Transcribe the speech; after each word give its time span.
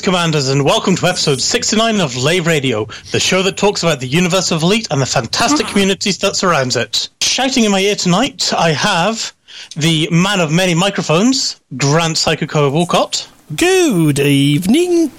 Greetings, 0.00 0.16
Commanders, 0.16 0.48
and 0.48 0.64
welcome 0.64 0.96
to 0.96 1.06
episode 1.08 1.42
69 1.42 2.00
of 2.00 2.16
Lave 2.16 2.46
Radio, 2.46 2.86
the 3.12 3.20
show 3.20 3.42
that 3.42 3.58
talks 3.58 3.82
about 3.82 4.00
the 4.00 4.06
universe 4.06 4.50
of 4.50 4.62
Elite 4.62 4.88
and 4.90 4.98
the 4.98 5.04
fantastic 5.04 5.66
ah. 5.66 5.68
communities 5.68 6.16
that 6.18 6.36
surrounds 6.36 6.74
it. 6.74 7.10
Shouting 7.20 7.64
in 7.64 7.70
my 7.70 7.80
ear 7.80 7.96
tonight, 7.96 8.50
I 8.54 8.72
have 8.72 9.34
the 9.76 10.08
man 10.10 10.40
of 10.40 10.50
many 10.50 10.74
microphones, 10.74 11.60
Grant 11.76 12.16
Psychoco 12.16 12.72
Walcott. 12.72 13.28
Good 13.54 14.20
evening. 14.20 15.12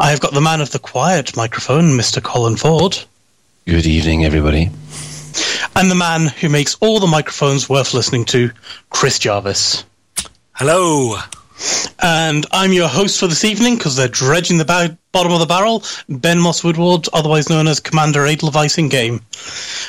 I 0.00 0.10
have 0.10 0.18
got 0.18 0.34
the 0.34 0.40
man 0.40 0.60
of 0.60 0.72
the 0.72 0.80
quiet 0.80 1.36
microphone, 1.36 1.92
Mr. 1.92 2.20
Colin 2.20 2.56
Ford. 2.56 2.98
Good 3.64 3.86
evening, 3.86 4.24
everybody. 4.24 4.70
And 5.76 5.88
the 5.88 5.94
man 5.94 6.26
who 6.26 6.48
makes 6.48 6.74
all 6.80 6.98
the 6.98 7.06
microphones 7.06 7.68
worth 7.68 7.94
listening 7.94 8.24
to, 8.26 8.50
Chris 8.90 9.20
Jarvis. 9.20 9.84
Hello. 10.54 11.16
And 12.00 12.44
I'm 12.50 12.72
your 12.72 12.88
host 12.88 13.20
for 13.20 13.26
this 13.26 13.44
evening 13.44 13.76
because 13.76 13.96
they're 13.96 14.08
dredging 14.08 14.58
the 14.58 14.64
ba- 14.64 14.98
bottom 15.12 15.32
of 15.32 15.38
the 15.38 15.46
barrel, 15.46 15.84
Ben 16.08 16.38
Moss 16.38 16.64
Woodward, 16.64 17.06
otherwise 17.12 17.48
known 17.48 17.68
as 17.68 17.80
Commander 17.80 18.26
Edelweiss 18.26 18.76
in 18.78 18.88
game. 18.88 19.20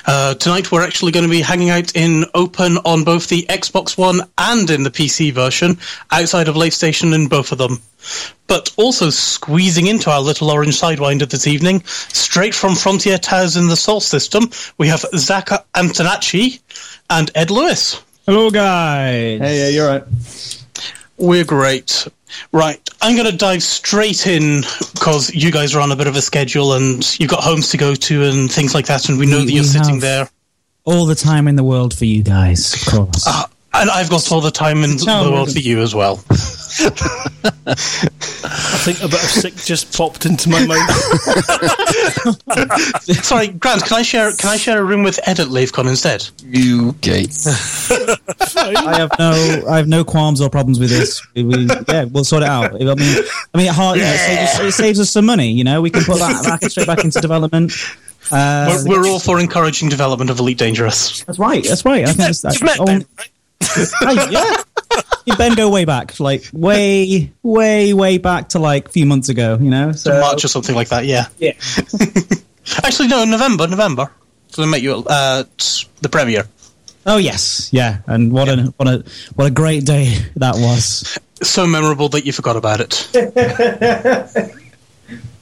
Uh, 0.05 0.35
tonight 0.35 0.72
we're 0.72 0.83
actually 0.85 1.11
going 1.11 1.25
to 1.25 1.30
be 1.30 1.41
hanging 1.41 1.72
out 1.72 1.95
in 1.95 2.25
open 2.35 2.77
on 2.85 3.03
both 3.03 3.27
the 3.27 3.45
Xbox 3.49 3.97
One 3.97 4.22
and 4.38 4.69
in 4.69 4.83
the 4.83 4.91
PC 4.91 5.33
version, 5.33 5.77
outside 6.11 6.47
of 6.47 6.55
Lave 6.55 6.73
Station 6.73 7.13
in 7.13 7.27
both 7.27 7.52
of 7.52 7.57
them. 7.57 7.79
But 8.47 8.72
also 8.77 9.09
squeezing 9.09 9.88
into 9.88 10.11
our 10.11 10.22
little 10.22 10.52
orange 10.52 10.79
sidewinder 10.79 11.27
this 11.27 11.47
evening, 11.47 11.81
straight 11.85 12.53
from 12.53 12.75
Frontier 12.75 13.17
Towers 13.17 13.57
in 13.57 13.67
the 13.67 13.75
Sol 13.75 14.00
system, 14.00 14.52
we 14.77 14.88
have 14.88 15.03
Zach 15.16 15.47
Antonacci 15.73 16.59
and 17.09 17.31
Ed 17.33 17.50
Lewis. 17.50 18.02
Hello, 18.27 18.52
guys. 18.52 19.39
Hey, 19.39 19.59
yeah, 19.59 19.69
you're 19.69 19.88
right. 19.88 20.64
We're 21.17 21.45
great. 21.45 22.08
Right, 22.52 22.80
I'm 23.02 23.16
going 23.16 23.30
to 23.30 23.38
dive 23.38 23.63
straight 23.63 24.27
in 24.27 24.61
because 24.94 25.33
you 25.33 25.52
guys 25.52 25.73
are 25.75 25.80
on 25.80 25.91
a 25.91 25.95
bit 25.95 26.07
of 26.07 26.16
a 26.16 26.22
schedule 26.22 26.73
and 26.73 27.19
you've 27.19 27.30
got 27.30 27.44
homes 27.44 27.69
to 27.69 27.77
go 27.77 27.95
to 27.95 28.23
and 28.23 28.52
things 28.52 28.73
like 28.73 28.88
that, 28.88 29.07
and 29.09 29.17
we 29.17 29.25
know 29.25 29.38
We- 29.39 29.45
that 29.45 29.52
you're 29.52 29.63
sitting 29.63 29.99
there. 29.99 30.30
All 30.83 31.05
the 31.05 31.16
time 31.16 31.47
in 31.47 31.55
the 31.55 31.63
world 31.63 31.95
for 31.97 32.05
you 32.05 32.22
guys, 32.22 32.73
of 32.75 32.94
course. 32.94 33.23
Ah, 33.25 33.49
and 33.73 33.89
I've 33.89 34.09
got 34.09 34.31
all 34.31 34.41
the 34.41 34.52
time 34.52 34.83
in 34.83 34.97
the 34.97 35.30
world 35.31 35.52
for 35.52 35.59
you 35.59 35.81
as 35.81 35.95
well. 35.95 36.23
I 36.77 37.75
think 38.83 38.99
a 39.01 39.07
bit 39.07 39.23
of 39.23 39.29
sick 39.29 39.55
just 39.55 39.95
popped 39.95 40.25
into 40.25 40.49
my 40.49 40.65
mind. 40.65 40.89
Sorry, 43.23 43.47
Grant, 43.50 43.83
can 43.85 43.97
I 43.97 44.01
share? 44.01 44.31
Can 44.33 44.50
I 44.50 44.57
share 44.57 44.79
a 44.81 44.83
room 44.83 45.03
with 45.03 45.19
Ed 45.27 45.39
at 45.39 45.47
LaveCon 45.47 45.88
instead? 45.88 46.27
You 46.44 46.94
gate. 47.01 47.35
I 48.57 48.97
have 48.97 49.11
no, 49.19 49.63
I 49.69 49.77
have 49.77 49.88
no 49.88 50.03
qualms 50.03 50.41
or 50.41 50.50
problems 50.50 50.79
with 50.79 50.89
this. 50.89 51.25
We, 51.35 51.44
we- 51.44 51.67
yeah, 51.88 52.05
we'll 52.05 52.23
sort 52.23 52.44
it 52.44 52.50
out. 52.50 52.73
I 52.75 52.77
mean, 52.95 53.23
I 53.53 53.57
mean, 53.57 53.67
hard, 53.71 53.97
you 53.97 54.03
know, 54.03 54.11
it, 54.11 54.17
saves 54.19 54.41
us, 54.41 54.59
it 54.59 54.71
saves 54.73 55.00
us 55.00 55.09
some 55.09 55.25
money. 55.25 55.51
You 55.51 55.63
know, 55.63 55.81
we 55.81 55.89
can 55.89 56.03
put 56.03 56.19
that 56.19 56.44
back 56.44 56.69
straight 56.69 56.88
back 56.88 57.03
into 57.03 57.19
development. 57.21 57.71
Uh, 58.31 58.81
We're, 58.88 59.01
we're 59.01 59.07
all 59.07 59.19
for 59.19 59.39
encouraging 59.39 59.89
development 59.89 60.31
of 60.31 60.39
Elite 60.39 60.57
Dangerous. 60.57 61.23
that's 61.23 61.38
right. 61.38 61.63
That's 61.63 61.85
right. 61.85 62.03
I 62.03 62.07
think 62.07 62.17
that's, 62.17 62.41
that's 62.41 62.59
You've 62.59 62.77
met 62.79 62.85
Ben, 62.85 63.05
right? 63.17 63.29
Hey, 64.01 64.31
yeah. 64.31 64.55
Me 65.25 65.31
and 65.31 65.38
Ben 65.38 65.56
go 65.56 65.69
way 65.69 65.86
back, 65.86 66.19
like 66.19 66.50
way, 66.53 67.31
way, 67.41 67.94
way 67.94 68.18
back 68.18 68.50
to 68.50 68.59
like 68.59 68.88
a 68.88 68.91
few 68.91 69.06
months 69.06 69.30
ago. 69.30 69.58
You 69.59 69.69
know, 69.69 69.91
so 69.91 70.19
March 70.19 70.44
or 70.46 70.47
something 70.47 70.75
like 70.75 70.90
that, 70.90 71.06
yeah. 71.06 71.28
yeah. 71.40 71.53
Actually, 72.84 73.08
no, 73.08 73.25
November, 73.25 73.68
November. 73.68 74.12
So 74.50 74.63
I 74.63 74.66
met 74.68 74.81
you 74.81 75.00
at 75.00 75.06
uh, 75.08 75.44
the 76.02 76.09
premiere. 76.09 76.47
Oh 77.06 77.18
yes, 77.18 77.69
yeah. 77.72 78.00
And 78.08 78.31
what 78.31 78.50
a 78.50 78.74
what 78.78 78.88
a 78.88 79.03
what 79.36 79.47
a 79.47 79.52
great 79.52 79.86
day 79.86 80.18
that 80.36 80.56
was. 80.56 81.18
so 81.42 81.68
memorable 81.68 82.09
that 82.09 82.25
you 82.25 82.31
forgot 82.31 82.56
about 82.56 82.80
it. 82.81 83.09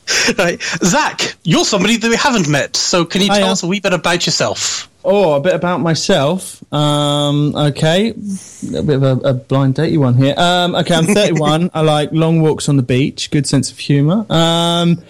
right. 0.38 0.62
Zach, 0.84 1.36
you're 1.44 1.66
somebody 1.66 1.98
that 1.98 2.10
we 2.10 2.16
haven't 2.16 2.50
met, 2.50 2.76
so 2.76 3.06
can 3.06 3.22
you 3.22 3.28
tell 3.28 3.38
Hiya. 3.38 3.48
us 3.48 3.64
a 3.64 3.68
wee 3.68 3.80
bit 3.80 3.94
about 3.94 4.26
yourself? 4.26 4.90
Oh, 5.06 5.34
a 5.34 5.42
bit 5.42 5.54
about 5.54 5.82
myself. 5.82 6.64
Um, 6.74 7.56
okay, 7.56 8.12
a 8.12 8.84
bit 8.84 8.96
of 8.96 9.04
a, 9.04 9.12
a 9.30 9.34
blind 9.34 9.76
datey 9.76 9.98
one 9.98 10.16
here. 10.16 10.34
Um, 10.38 10.76
okay, 10.76 10.96
I'm 10.96 11.06
31. 11.14 11.72
I 11.74 11.82
like 11.82 12.12
long 12.12 12.42
walks 12.42 12.70
on 12.70 12.78
the 12.78 12.84
beach. 12.84 13.30
Good 13.32 13.48
sense 13.48 13.72
of 13.72 13.78
humour. 13.78 14.26
Um, 14.30 15.04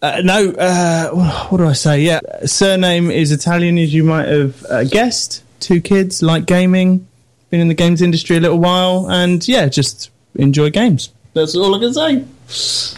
uh, 0.00 0.22
no, 0.24 0.50
uh, 0.52 1.10
what 1.48 1.58
do 1.58 1.66
I 1.66 1.72
say? 1.72 2.00
Yeah, 2.00 2.20
surname 2.44 3.10
is 3.10 3.32
Italian, 3.32 3.78
as 3.78 3.92
you 3.92 4.04
might 4.04 4.28
have 4.28 4.64
uh, 4.66 4.84
guessed. 4.84 5.42
Two 5.60 5.80
kids, 5.80 6.22
like 6.22 6.46
gaming. 6.46 7.06
Been 7.50 7.60
in 7.60 7.68
the 7.68 7.74
games 7.74 8.02
industry 8.02 8.36
a 8.36 8.40
little 8.40 8.58
while, 8.58 9.10
and 9.10 9.46
yeah, 9.46 9.68
just 9.68 10.10
enjoy 10.34 10.70
games. 10.70 11.10
That's 11.32 11.54
all 11.54 11.74
I 11.74 11.78
can 11.78 11.94
say. 11.94 12.24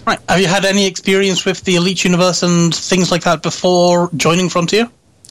Right. 0.06 0.18
Have 0.28 0.40
you 0.40 0.46
had 0.46 0.64
any 0.64 0.86
experience 0.86 1.44
with 1.44 1.64
the 1.64 1.76
Elite 1.76 2.04
Universe 2.04 2.42
and 2.42 2.74
things 2.74 3.10
like 3.10 3.22
that 3.22 3.42
before 3.42 4.10
joining 4.16 4.48
Frontier? 4.48 4.90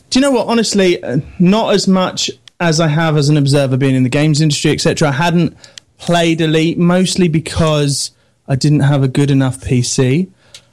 Do 0.10 0.20
you 0.20 0.22
know 0.22 0.32
what? 0.32 0.48
Honestly, 0.48 1.02
uh, 1.04 1.20
not 1.40 1.74
as 1.74 1.88
much 1.88 2.32
as 2.60 2.80
I 2.80 2.88
have 2.88 3.18
as 3.18 3.30
an 3.30 3.38
observer 3.38 3.78
being 3.78 3.96
in 3.96 4.04
the 4.04 4.10
games 4.10 4.42
industry, 4.42 4.72
etc. 4.72 5.10
I 5.10 5.12
hadn't 5.12 5.56
played 5.98 6.42
Elite 6.42 6.78
mostly 6.78 7.28
because 7.28 8.12
I 8.48 8.56
didn't 8.56 8.80
have 8.82 9.04
a 9.04 9.08
good 9.08 9.30
enough 9.30 9.60
PC. 9.60 10.30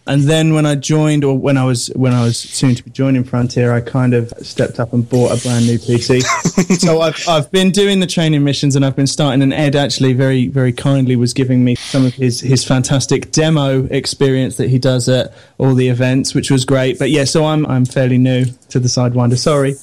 And 0.06 0.22
then 0.24 0.52
when 0.52 0.66
I 0.66 0.74
joined, 0.74 1.24
or 1.24 1.38
when 1.38 1.56
I 1.56 1.64
was 1.64 1.86
when 1.96 2.12
I 2.12 2.24
was 2.24 2.38
soon 2.38 2.74
to 2.74 2.84
be 2.84 2.90
joining 2.90 3.24
Frontier, 3.24 3.72
I 3.72 3.80
kind 3.80 4.12
of 4.12 4.32
stepped 4.42 4.78
up 4.78 4.92
and 4.92 5.08
bought 5.08 5.32
a 5.32 5.42
brand 5.42 5.66
new 5.66 5.78
PC. 5.78 6.22
so 6.78 7.00
I've 7.00 7.26
I've 7.26 7.50
been 7.50 7.70
doing 7.70 8.00
the 8.00 8.06
training 8.06 8.44
missions, 8.44 8.76
and 8.76 8.84
I've 8.84 8.96
been 8.96 9.06
starting. 9.06 9.40
And 9.40 9.52
Ed 9.54 9.74
actually 9.74 10.12
very 10.12 10.48
very 10.48 10.74
kindly 10.74 11.16
was 11.16 11.32
giving 11.32 11.64
me 11.64 11.76
some 11.76 12.04
of 12.04 12.12
his 12.12 12.40
his 12.40 12.64
fantastic 12.64 13.32
demo 13.32 13.84
experience 13.84 14.56
that 14.56 14.68
he 14.68 14.78
does 14.78 15.08
at 15.08 15.32
all 15.56 15.74
the 15.74 15.88
events, 15.88 16.34
which 16.34 16.50
was 16.50 16.66
great. 16.66 16.98
But 16.98 17.08
yeah, 17.08 17.24
so 17.24 17.46
I'm 17.46 17.64
I'm 17.64 17.86
fairly 17.86 18.18
new 18.18 18.44
to 18.68 18.78
the 18.78 18.88
Sidewinder. 18.88 19.38
Sorry. 19.38 19.74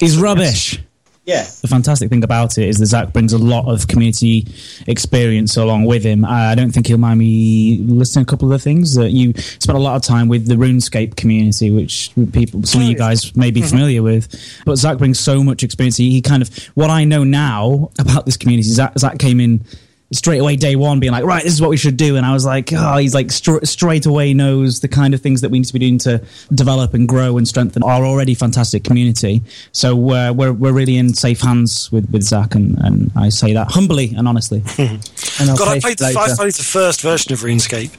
He's 0.00 0.18
rubbish. 0.18 0.80
Yeah. 1.26 1.44
The 1.60 1.66
fantastic 1.66 2.08
thing 2.08 2.22
about 2.22 2.56
it 2.56 2.68
is 2.68 2.78
that 2.78 2.86
Zach 2.86 3.12
brings 3.12 3.32
a 3.32 3.38
lot 3.38 3.68
of 3.68 3.88
community 3.88 4.46
experience 4.86 5.56
along 5.56 5.84
with 5.84 6.04
him. 6.04 6.24
I 6.24 6.46
I 6.52 6.54
don't 6.54 6.70
think 6.70 6.86
he'll 6.86 6.96
mind 6.96 7.18
me 7.18 7.78
listing 7.78 8.22
a 8.22 8.24
couple 8.24 8.50
of 8.50 8.58
the 8.58 8.62
things 8.62 8.94
that 8.94 9.10
you 9.10 9.34
spent 9.36 9.76
a 9.76 9.80
lot 9.80 9.96
of 9.96 10.02
time 10.02 10.28
with 10.28 10.46
the 10.46 10.54
RuneScape 10.54 11.16
community, 11.16 11.70
which 11.72 12.12
people, 12.32 12.62
some 12.62 12.82
of 12.82 12.86
you 12.86 12.94
guys 12.94 13.34
may 13.34 13.50
be 13.50 13.60
mm-hmm. 13.60 13.70
familiar 13.70 14.02
with. 14.02 14.28
But 14.64 14.76
Zach 14.76 14.98
brings 14.98 15.18
so 15.18 15.42
much 15.42 15.64
experience. 15.64 15.96
He, 15.96 16.10
he 16.10 16.22
kind 16.22 16.42
of 16.42 16.54
what 16.74 16.88
I 16.88 17.04
know 17.04 17.24
now 17.24 17.90
about 17.98 18.24
this 18.24 18.36
community. 18.36 18.68
Zach, 18.68 18.96
Zach 18.96 19.18
came 19.18 19.40
in 19.40 19.64
straight 20.12 20.38
away 20.38 20.54
day 20.54 20.76
one 20.76 21.00
being 21.00 21.12
like 21.12 21.24
right 21.24 21.42
this 21.42 21.52
is 21.52 21.60
what 21.60 21.68
we 21.68 21.76
should 21.76 21.96
do 21.96 22.16
and 22.16 22.24
i 22.24 22.32
was 22.32 22.44
like 22.44 22.72
oh 22.72 22.96
he's 22.96 23.12
like 23.12 23.28
str- 23.32 23.64
straight 23.64 24.06
away 24.06 24.32
knows 24.32 24.78
the 24.78 24.86
kind 24.86 25.14
of 25.14 25.20
things 25.20 25.40
that 25.40 25.50
we 25.50 25.58
need 25.58 25.64
to 25.64 25.72
be 25.72 25.80
doing 25.80 25.98
to 25.98 26.22
develop 26.54 26.94
and 26.94 27.08
grow 27.08 27.36
and 27.36 27.48
strengthen 27.48 27.82
our 27.82 28.04
already 28.06 28.32
fantastic 28.32 28.84
community 28.84 29.42
so 29.72 30.10
uh, 30.12 30.32
we're, 30.32 30.52
we're 30.52 30.72
really 30.72 30.96
in 30.96 31.12
safe 31.12 31.40
hands 31.40 31.90
with, 31.90 32.08
with 32.12 32.22
zach 32.22 32.54
and, 32.54 32.78
and 32.84 33.10
i 33.16 33.28
say 33.28 33.52
that 33.52 33.68
humbly 33.72 34.14
and 34.16 34.28
honestly 34.28 34.62
And 34.78 35.50
I'll 35.50 35.56
God, 35.56 35.68
I 35.76 35.80
played 35.80 35.98
the. 35.98 36.06
I 36.06 36.34
played 36.36 36.52
the 36.52 36.62
first 36.62 37.02
version 37.02 37.32
of 37.32 37.40
RuneScape. 37.40 37.90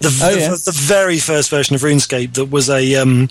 The, 0.00 0.08
Oh, 0.22 0.34
the, 0.56 0.62
the 0.64 0.72
very 0.74 1.18
first 1.18 1.50
version 1.50 1.74
of 1.74 1.82
RuneScape 1.82 2.32
that 2.34 2.46
was 2.46 2.70
a 2.70 2.94
um, 2.94 3.28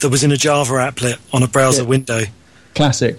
that 0.00 0.10
was 0.10 0.22
in 0.22 0.30
a 0.32 0.36
Java 0.36 0.74
applet 0.74 1.18
on 1.32 1.42
a 1.42 1.48
browser 1.48 1.82
Yeah. 1.82 1.88
window. 1.88 2.22
Classic. 2.74 3.18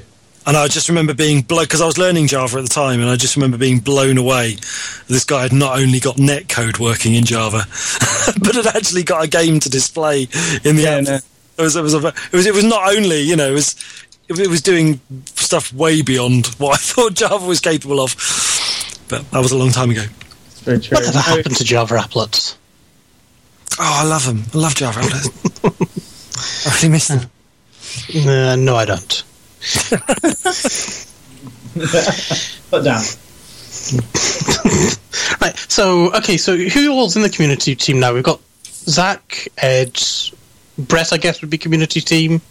And 0.49 0.57
I 0.57 0.67
just 0.67 0.89
remember 0.89 1.13
being 1.13 1.41
blown 1.43 1.65
because 1.65 1.79
I 1.79 1.85
was 1.85 1.99
learning 1.99 2.25
Java 2.25 2.57
at 2.57 2.63
the 2.63 2.69
time, 2.69 3.01
and 3.01 3.07
I 3.09 3.17
just 3.17 3.35
remember 3.35 3.55
being 3.59 3.77
blown 3.77 4.17
away. 4.17 4.55
This 5.07 5.23
guy 5.23 5.43
had 5.43 5.53
not 5.53 5.77
only 5.77 5.99
got 5.99 6.15
netcode 6.15 6.79
working 6.79 7.13
in 7.13 7.23
Java, 7.23 7.59
but 8.41 8.55
had 8.55 8.65
actually 8.65 9.03
got 9.03 9.23
a 9.23 9.27
game 9.27 9.59
to 9.59 9.69
display 9.69 10.23
in 10.63 10.75
the 10.75 10.81
Yeah, 10.81 10.95
app. 10.97 11.03
no. 11.03 11.15
It 11.59 11.61
was 11.61 11.75
it 11.75 11.83
was, 11.83 11.93
a, 11.93 12.07
it 12.07 12.31
was 12.33 12.45
it 12.47 12.53
was 12.55 12.63
not 12.63 12.95
only 12.95 13.21
you 13.21 13.35
know 13.35 13.47
it 13.47 13.53
was 13.53 13.75
it 14.27 14.47
was 14.47 14.63
doing 14.63 14.99
stuff 15.35 15.71
way 15.71 16.01
beyond 16.01 16.47
what 16.57 16.73
I 16.73 16.77
thought 16.81 17.13
Java 17.13 17.45
was 17.45 17.59
capable 17.59 17.99
of. 17.99 18.15
But 19.07 19.29
that 19.29 19.39
was 19.39 19.51
a 19.51 19.57
long 19.57 19.69
time 19.69 19.91
ago. 19.91 20.05
It's 20.47 20.61
very 20.61 20.79
true. 20.79 20.95
Whatever 20.97 21.19
happened 21.19 21.57
to 21.57 21.63
Java 21.63 21.97
applets? 21.97 22.55
Oh, 23.79 23.99
I 24.01 24.03
love 24.03 24.25
them. 24.25 24.45
I 24.55 24.57
love 24.57 24.73
Java 24.73 24.99
applets. 25.03 26.65
I 26.67 26.75
really 26.77 26.89
miss 26.89 27.07
them. 27.07 27.29
Uh, 28.27 28.55
no, 28.55 28.75
I 28.75 28.85
don't. 28.85 29.23
Put 32.69 32.83
down. 32.83 33.03
Right. 35.41 35.57
So, 35.57 36.13
okay. 36.15 36.37
So, 36.37 36.57
who 36.57 36.91
all's 36.91 37.15
in 37.15 37.21
the 37.21 37.29
community 37.29 37.75
team 37.75 37.99
now? 37.99 38.13
We've 38.13 38.23
got 38.23 38.41
Zach, 38.65 39.47
Ed, 39.57 40.01
Brett. 40.77 41.13
I 41.13 41.17
guess 41.17 41.41
would 41.41 41.49
be 41.49 41.57
community 41.57 42.01
team. 42.01 42.41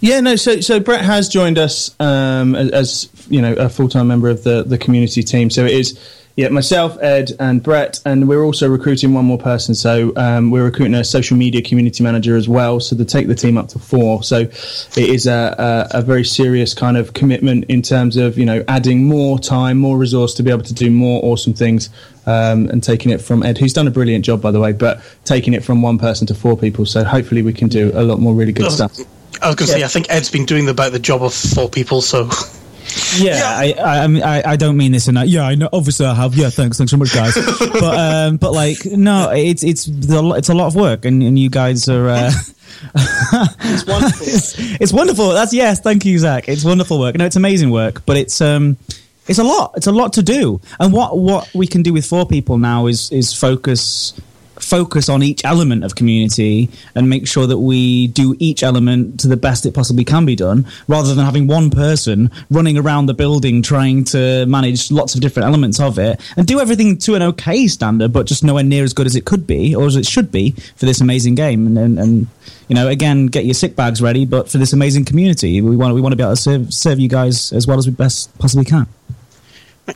Yeah, 0.00 0.20
no. 0.20 0.36
So, 0.36 0.60
so 0.60 0.80
Brett 0.80 1.04
has 1.04 1.28
joined 1.28 1.58
us 1.58 1.94
um, 2.00 2.54
as, 2.54 2.70
as 2.70 3.08
you 3.28 3.40
know 3.40 3.54
a 3.54 3.68
full 3.68 3.88
time 3.88 4.08
member 4.08 4.28
of 4.28 4.44
the 4.44 4.62
the 4.62 4.78
community 4.78 5.22
team. 5.22 5.50
So 5.50 5.64
it 5.64 5.72
is 5.72 5.98
yeah 6.36 6.48
myself, 6.48 6.96
Ed, 7.00 7.32
and 7.38 7.62
Brett, 7.62 8.00
and 8.04 8.28
we're 8.28 8.42
also 8.42 8.68
recruiting 8.68 9.14
one 9.14 9.24
more 9.24 9.38
person. 9.38 9.74
So 9.74 10.12
um, 10.16 10.50
we're 10.50 10.64
recruiting 10.64 10.94
a 10.94 11.04
social 11.04 11.36
media 11.36 11.62
community 11.62 12.02
manager 12.02 12.36
as 12.36 12.48
well. 12.48 12.80
So 12.80 12.96
to 12.96 13.04
take 13.04 13.28
the 13.28 13.34
team 13.34 13.58
up 13.58 13.68
to 13.68 13.78
four. 13.78 14.22
So 14.22 14.40
it 14.40 14.96
is 14.96 15.26
a, 15.26 15.88
a, 15.92 15.98
a 15.98 16.02
very 16.02 16.24
serious 16.24 16.74
kind 16.74 16.96
of 16.96 17.12
commitment 17.14 17.64
in 17.64 17.82
terms 17.82 18.16
of 18.16 18.38
you 18.38 18.46
know 18.46 18.64
adding 18.68 19.04
more 19.04 19.38
time, 19.38 19.78
more 19.78 19.98
resource 19.98 20.34
to 20.34 20.42
be 20.42 20.50
able 20.50 20.64
to 20.64 20.74
do 20.74 20.90
more 20.90 21.22
awesome 21.24 21.54
things. 21.54 21.90
Um, 22.24 22.68
and 22.68 22.80
taking 22.80 23.10
it 23.10 23.20
from 23.20 23.42
Ed, 23.42 23.58
who's 23.58 23.72
done 23.72 23.88
a 23.88 23.90
brilliant 23.90 24.24
job, 24.24 24.40
by 24.40 24.52
the 24.52 24.60
way, 24.60 24.70
but 24.70 25.02
taking 25.24 25.54
it 25.54 25.64
from 25.64 25.82
one 25.82 25.98
person 25.98 26.24
to 26.28 26.36
four 26.36 26.56
people. 26.56 26.86
So 26.86 27.02
hopefully 27.02 27.42
we 27.42 27.52
can 27.52 27.66
do 27.66 27.90
a 27.94 28.04
lot 28.04 28.20
more 28.20 28.32
really 28.32 28.52
good 28.52 28.70
stuff. 28.70 28.96
I 29.42 29.48
was 29.48 29.56
going 29.56 29.66
to 29.66 29.72
say, 29.72 29.82
I 29.82 29.88
think 29.88 30.06
Ed's 30.08 30.30
been 30.30 30.46
doing 30.46 30.68
about 30.68 30.92
the 30.92 31.00
job 31.00 31.24
of 31.24 31.34
four 31.34 31.68
people, 31.68 32.00
so 32.00 32.30
Yeah, 33.18 33.42
I, 33.44 33.74
I, 33.78 34.04
I, 34.04 34.06
mean, 34.06 34.22
I, 34.22 34.56
don't 34.56 34.76
mean 34.76 34.92
this 34.92 35.08
in 35.08 35.14
that. 35.14 35.28
Yeah, 35.28 35.42
I 35.42 35.54
know. 35.54 35.68
Obviously, 35.72 36.06
I 36.06 36.14
have. 36.14 36.34
Yeah, 36.34 36.50
thanks, 36.50 36.78
thanks 36.78 36.90
so 36.90 36.96
much, 36.96 37.14
guys. 37.14 37.34
but, 37.58 37.98
um, 37.98 38.36
but 38.36 38.52
like, 38.52 38.84
no, 38.84 39.30
it's 39.30 39.62
it's 39.62 39.88
it's 39.88 40.48
a 40.48 40.54
lot 40.54 40.66
of 40.66 40.74
work, 40.74 41.04
and, 41.04 41.22
and 41.22 41.38
you 41.38 41.50
guys 41.50 41.88
are. 41.88 42.08
Uh, 42.08 42.32
It's 42.94 43.86
wonderful. 43.86 44.26
it's, 44.26 44.54
it's 44.58 44.92
wonderful. 44.92 45.30
That's 45.30 45.52
yes. 45.52 45.80
Thank 45.80 46.04
you, 46.04 46.18
Zach. 46.18 46.48
It's 46.48 46.64
wonderful 46.64 46.98
work. 46.98 47.16
No, 47.16 47.24
it's 47.26 47.36
amazing 47.36 47.70
work, 47.70 48.04
but 48.06 48.16
it's 48.16 48.40
um, 48.40 48.76
it's 49.28 49.38
a 49.38 49.44
lot. 49.44 49.74
It's 49.76 49.86
a 49.86 49.92
lot 49.92 50.14
to 50.14 50.22
do. 50.22 50.60
And 50.80 50.92
what 50.92 51.16
what 51.16 51.52
we 51.54 51.66
can 51.66 51.82
do 51.82 51.92
with 51.92 52.06
four 52.06 52.26
people 52.26 52.58
now 52.58 52.86
is 52.86 53.12
is 53.12 53.32
focus 53.32 54.14
focus 54.62 55.08
on 55.08 55.22
each 55.22 55.44
element 55.44 55.84
of 55.84 55.94
community 55.94 56.70
and 56.94 57.08
make 57.08 57.26
sure 57.26 57.46
that 57.46 57.58
we 57.58 58.06
do 58.08 58.36
each 58.38 58.62
element 58.62 59.20
to 59.20 59.28
the 59.28 59.36
best 59.36 59.66
it 59.66 59.74
possibly 59.74 60.04
can 60.04 60.24
be 60.24 60.36
done 60.36 60.66
rather 60.88 61.14
than 61.14 61.24
having 61.24 61.46
one 61.46 61.70
person 61.70 62.30
running 62.50 62.78
around 62.78 63.06
the 63.06 63.14
building 63.14 63.62
trying 63.62 64.04
to 64.04 64.46
manage 64.46 64.90
lots 64.90 65.14
of 65.14 65.20
different 65.20 65.46
elements 65.46 65.80
of 65.80 65.98
it 65.98 66.20
and 66.36 66.46
do 66.46 66.60
everything 66.60 66.96
to 66.96 67.14
an 67.14 67.22
okay 67.22 67.66
standard 67.66 68.12
but 68.12 68.26
just 68.26 68.44
nowhere 68.44 68.62
near 68.62 68.84
as 68.84 68.92
good 68.92 69.06
as 69.06 69.16
it 69.16 69.24
could 69.24 69.46
be 69.46 69.74
or 69.74 69.86
as 69.86 69.96
it 69.96 70.06
should 70.06 70.30
be 70.30 70.50
for 70.76 70.86
this 70.86 71.00
amazing 71.00 71.34
game. 71.34 71.66
And, 71.66 71.78
and, 71.78 71.98
and 71.98 72.26
you 72.68 72.74
know 72.74 72.88
again 72.88 73.26
get 73.26 73.44
your 73.44 73.54
sick 73.54 73.76
bags 73.76 74.00
ready 74.00 74.24
but 74.24 74.48
for 74.48 74.58
this 74.58 74.72
amazing 74.72 75.04
community 75.04 75.60
we 75.60 75.76
want 75.76 75.94
we 75.94 76.00
want 76.00 76.12
to 76.12 76.16
be 76.16 76.22
able 76.22 76.32
to 76.32 76.40
serve, 76.40 76.72
serve 76.72 76.98
you 76.98 77.08
guys 77.08 77.52
as 77.52 77.66
well 77.66 77.78
as 77.78 77.86
we 77.86 77.92
best 77.92 78.36
possibly 78.38 78.64
can 78.64 78.86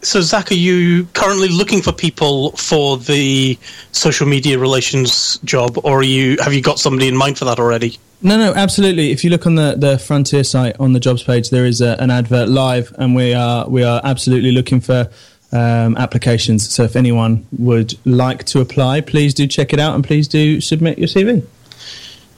So, 0.03 0.21
Zach, 0.21 0.51
are 0.51 0.55
you 0.55 1.07
currently 1.15 1.49
looking 1.49 1.83
for 1.83 1.93
people 1.93 2.53
for 2.53 2.97
the 2.97 3.59
social 3.93 4.27
media 4.27 4.59
relations 4.59 5.39
job, 5.39 5.79
or 5.85 6.01
are 6.01 6.03
you 6.03 6.37
have 6.43 6.53
you 6.53 6.61
got 6.61 6.79
somebody 6.79 7.09
in 7.09 7.17
mind 7.17 7.39
for 7.39 7.45
that 7.45 7.59
already? 7.59 7.99
No, 8.23 8.39
no, 8.39 8.55
absolutely. 8.55 9.11
If 9.11 9.25
you 9.25 9.31
look 9.31 9.47
on 9.47 9.57
the, 9.57 9.75
the 9.77 9.99
Frontier 9.99 10.43
site 10.43 10.79
on 10.81 10.93
the 10.93 11.01
jobs 11.01 11.23
page, 11.23 11.51
there 11.51 11.67
is 11.67 11.81
a, 11.81 12.01
an 12.01 12.11
advert 12.11 12.49
live, 12.49 12.95
and 12.99 13.15
we 13.15 13.35
are 13.35 13.69
we 13.69 13.83
are 13.83 14.01
absolutely 14.05 14.53
looking 14.53 14.81
for 14.81 15.11
um, 15.53 15.97
applications. 15.97 16.69
So 16.69 16.83
if 16.85 16.97
anyone 16.97 17.47
would 17.59 17.95
like 18.07 18.45
to 18.47 18.61
apply, 18.61 19.03
please 19.03 19.35
do 19.35 19.47
check 19.47 19.73
it 19.73 19.81
out, 19.81 19.95
and 19.95 20.05
please 20.05 20.29
do 20.29 20.61
submit 20.61 20.99
your 20.99 21.09
CV. 21.09 21.47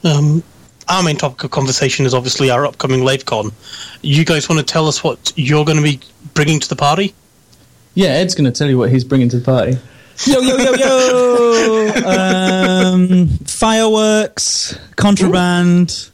Um, 0.03 0.43
our 0.87 1.03
main 1.03 1.17
topic 1.17 1.43
of 1.43 1.51
conversation 1.51 2.05
is 2.05 2.13
obviously 2.13 2.49
our 2.49 2.65
upcoming 2.65 3.01
LaveCon. 3.01 3.53
You 4.01 4.25
guys 4.25 4.49
want 4.49 4.59
to 4.59 4.65
tell 4.65 4.87
us 4.87 5.03
what 5.03 5.31
you're 5.35 5.65
going 5.65 5.77
to 5.77 5.83
be 5.83 5.99
bringing 6.33 6.59
to 6.59 6.67
the 6.67 6.75
party? 6.75 7.13
Yeah, 7.93 8.09
Ed's 8.09 8.35
going 8.35 8.51
to 8.51 8.57
tell 8.57 8.69
you 8.69 8.77
what 8.77 8.91
he's 8.91 9.03
bringing 9.03 9.29
to 9.29 9.39
the 9.39 9.45
party. 9.45 9.77
Yo, 10.25 10.39
yo, 10.41 10.57
yo, 10.57 10.73
yo! 10.73 11.87
um, 12.05 13.27
fireworks, 13.45 14.77
contraband, 14.95 16.09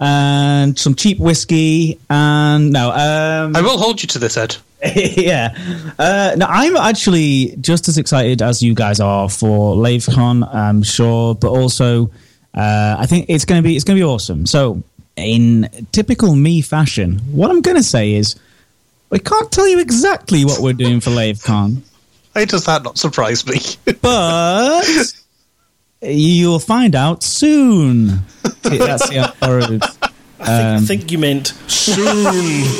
and 0.00 0.78
some 0.78 0.94
cheap 0.94 1.18
whiskey, 1.18 1.98
and 2.08 2.72
no, 2.72 2.90
um, 2.90 3.54
I 3.54 3.60
will 3.60 3.78
hold 3.78 4.02
you 4.02 4.08
to 4.08 4.18
this, 4.18 4.36
Ed. 4.36 4.56
yeah. 4.94 5.54
Uh, 5.98 6.34
no, 6.36 6.46
I'm 6.46 6.76
actually 6.76 7.56
just 7.60 7.88
as 7.88 7.98
excited 7.98 8.42
as 8.42 8.62
you 8.62 8.74
guys 8.74 9.00
are 9.00 9.28
for 9.28 9.74
LaveCon, 9.74 10.54
I'm 10.54 10.82
sure, 10.82 11.34
but 11.34 11.48
also 11.48 12.10
uh, 12.56 12.96
I 12.98 13.06
think 13.06 13.26
it's 13.28 13.44
going 13.44 13.62
to 13.62 13.66
be 13.66 13.76
it's 13.76 13.84
going 13.84 13.96
to 13.96 14.00
be 14.00 14.04
awesome. 14.04 14.46
So, 14.46 14.82
in 15.16 15.68
typical 15.92 16.34
me 16.34 16.62
fashion, 16.62 17.18
what 17.32 17.50
I'm 17.50 17.60
going 17.60 17.76
to 17.76 17.82
say 17.82 18.14
is 18.14 18.36
we 19.10 19.18
can't 19.18 19.50
tell 19.50 19.68
you 19.68 19.78
exactly 19.80 20.44
what 20.44 20.60
we're 20.60 20.72
doing 20.72 21.00
for 21.00 21.10
LaveCon, 21.10 21.82
Why 22.32 22.44
does 22.44 22.64
that 22.64 22.82
not 22.82 22.98
surprise 22.98 23.46
me? 23.46 23.60
but 24.02 24.84
you'll 26.02 26.58
find 26.58 26.94
out 26.94 27.22
soon. 27.22 28.06
That's 28.62 29.08
the. 29.08 29.95
I 30.40 30.46
think, 30.46 30.66
I 30.66 30.80
think 30.80 31.12
you 31.12 31.18
meant 31.18 31.48
soon. 31.68 32.64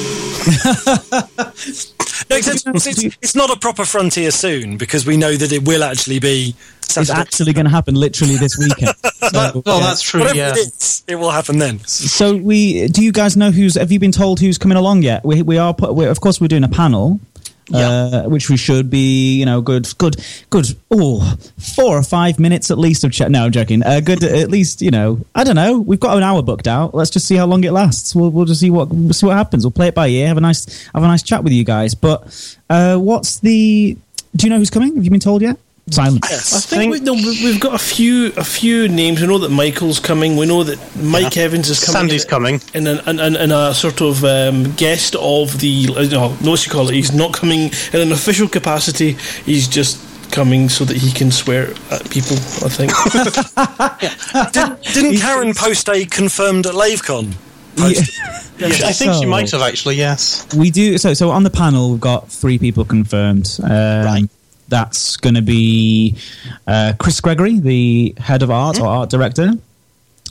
No, 2.30 2.36
it's, 2.36 2.86
it's, 2.86 3.04
it's 3.22 3.34
not 3.36 3.50
a 3.50 3.58
proper 3.58 3.84
frontier 3.84 4.30
soon 4.30 4.78
because 4.78 5.06
we 5.06 5.16
know 5.16 5.36
that 5.36 5.52
it 5.52 5.66
will 5.66 5.84
actually 5.84 6.18
be. 6.18 6.54
It's 6.82 7.10
actually 7.10 7.52
going 7.52 7.66
to 7.66 7.70
happen 7.70 7.94
literally 7.94 8.36
this 8.36 8.56
weekend. 8.58 8.94
So, 9.26 9.60
well, 9.66 9.80
yeah. 9.80 9.86
that's 9.86 10.02
true. 10.02 10.20
Whatever 10.20 10.38
Yeah. 10.38 10.50
it 10.52 10.58
is, 10.58 11.02
it 11.08 11.16
will 11.16 11.32
happen 11.32 11.58
then. 11.58 11.80
So 11.80 12.36
we 12.36 12.86
do 12.86 13.02
you 13.02 13.10
guys 13.10 13.36
know 13.36 13.50
who's 13.50 13.74
have 13.74 13.90
you 13.90 13.98
been 13.98 14.12
told 14.12 14.38
who's 14.38 14.56
coming 14.56 14.78
along 14.78 15.02
yet? 15.02 15.24
We 15.24 15.42
we 15.42 15.58
are 15.58 15.74
put, 15.74 15.94
we're, 15.94 16.10
of 16.10 16.20
course 16.20 16.40
we're 16.40 16.46
doing 16.46 16.62
a 16.62 16.68
panel. 16.68 17.18
Uh, 17.74 18.22
which 18.24 18.48
we 18.48 18.56
should 18.56 18.88
be, 18.90 19.36
you 19.38 19.44
know, 19.44 19.60
good, 19.60 19.88
good, 19.98 20.16
good. 20.50 20.66
Oh, 20.90 21.36
four 21.58 21.96
or 21.96 22.02
five 22.04 22.38
minutes 22.38 22.70
at 22.70 22.78
least 22.78 23.02
of 23.02 23.10
chat. 23.10 23.28
No, 23.30 23.44
I'm 23.46 23.50
joking. 23.50 23.82
Uh, 23.82 23.98
good, 23.98 24.22
at 24.22 24.50
least, 24.50 24.82
you 24.82 24.92
know. 24.92 25.20
I 25.34 25.42
don't 25.42 25.56
know. 25.56 25.80
We've 25.80 25.98
got 25.98 26.16
an 26.16 26.22
hour 26.22 26.42
booked 26.42 26.68
out. 26.68 26.94
Let's 26.94 27.10
just 27.10 27.26
see 27.26 27.34
how 27.34 27.46
long 27.46 27.64
it 27.64 27.72
lasts. 27.72 28.14
We'll, 28.14 28.30
we'll 28.30 28.44
just 28.44 28.60
see 28.60 28.70
what 28.70 28.88
we'll 28.90 29.12
see 29.12 29.26
what 29.26 29.36
happens. 29.36 29.64
We'll 29.64 29.72
play 29.72 29.88
it 29.88 29.96
by 29.96 30.06
ear. 30.06 30.28
Have 30.28 30.36
a 30.36 30.40
nice, 30.40 30.86
have 30.94 31.02
a 31.02 31.08
nice 31.08 31.24
chat 31.24 31.42
with 31.42 31.52
you 31.52 31.64
guys. 31.64 31.96
But 31.96 32.56
uh, 32.70 32.98
what's 32.98 33.40
the? 33.40 33.96
Do 34.36 34.46
you 34.46 34.50
know 34.50 34.58
who's 34.58 34.70
coming? 34.70 34.94
Have 34.94 35.04
you 35.04 35.10
been 35.10 35.18
told 35.18 35.42
yet? 35.42 35.58
Silence. 35.88 36.24
I 36.52 36.58
think, 36.76 36.92
we, 36.92 36.98
no, 37.00 37.12
we- 37.14 37.44
we've 37.44 37.60
got 37.60 37.74
a 37.74 37.78
few 37.78 38.32
a 38.36 38.42
few 38.42 38.88
names. 38.88 39.20
We 39.20 39.28
know 39.28 39.38
that 39.38 39.50
Michael's 39.50 40.00
coming. 40.00 40.36
We 40.36 40.44
know 40.46 40.64
that 40.64 40.78
Mike 40.96 41.36
Evans 41.36 41.70
is 41.70 41.78
coming. 41.84 42.00
Sandy's 42.00 42.24
coming. 42.24 42.60
in 42.74 42.88
a, 42.88 43.00
in, 43.08 43.20
in, 43.20 43.36
in 43.36 43.52
a 43.52 43.72
sort 43.72 44.00
of 44.00 44.24
um, 44.24 44.72
guest 44.74 45.14
of 45.14 45.60
the 45.60 45.88
uh, 45.96 46.02
no, 46.10 46.34
no, 46.42 46.50
what 46.50 46.66
you 46.66 46.72
call 46.72 46.88
it. 46.88 46.94
He's 46.94 47.12
not 47.14 47.32
coming 47.34 47.70
in 47.92 48.00
an 48.00 48.10
official 48.10 48.48
capacity. 48.48 49.12
He's 49.44 49.68
just 49.68 50.02
coming 50.32 50.68
so 50.68 50.84
that 50.84 50.96
he 50.96 51.12
can 51.12 51.30
swear 51.30 51.70
at 51.92 52.10
people. 52.10 52.36
I 52.66 52.68
think. 52.68 52.92
Did, 54.52 54.80
didn't 54.94 55.18
Karen 55.20 55.54
post 55.54 55.88
a 55.88 56.04
confirmed 56.04 56.66
at 56.66 56.74
LaveCon? 56.74 57.32
I 57.78 57.92
think 58.92 59.12
she 59.14 59.26
might 59.26 59.50
have 59.52 59.60
actually. 59.62 59.96
Yes. 59.96 60.46
We 60.54 60.70
do 60.70 60.98
so. 60.98 61.14
So 61.14 61.30
on 61.30 61.42
the 61.44 61.50
panel, 61.50 61.92
we've 61.92 62.00
got 62.00 62.28
three 62.28 62.58
people 62.58 62.84
confirmed. 62.84 63.56
Um, 63.62 63.70
Right. 63.70 64.24
That's 64.68 65.16
going 65.16 65.34
to 65.34 65.42
be 65.42 66.16
uh, 66.66 66.94
Chris 66.98 67.20
Gregory, 67.20 67.58
the 67.58 68.14
head 68.18 68.42
of 68.42 68.50
art 68.50 68.80
or 68.80 68.86
art 68.86 69.10
director. 69.10 69.52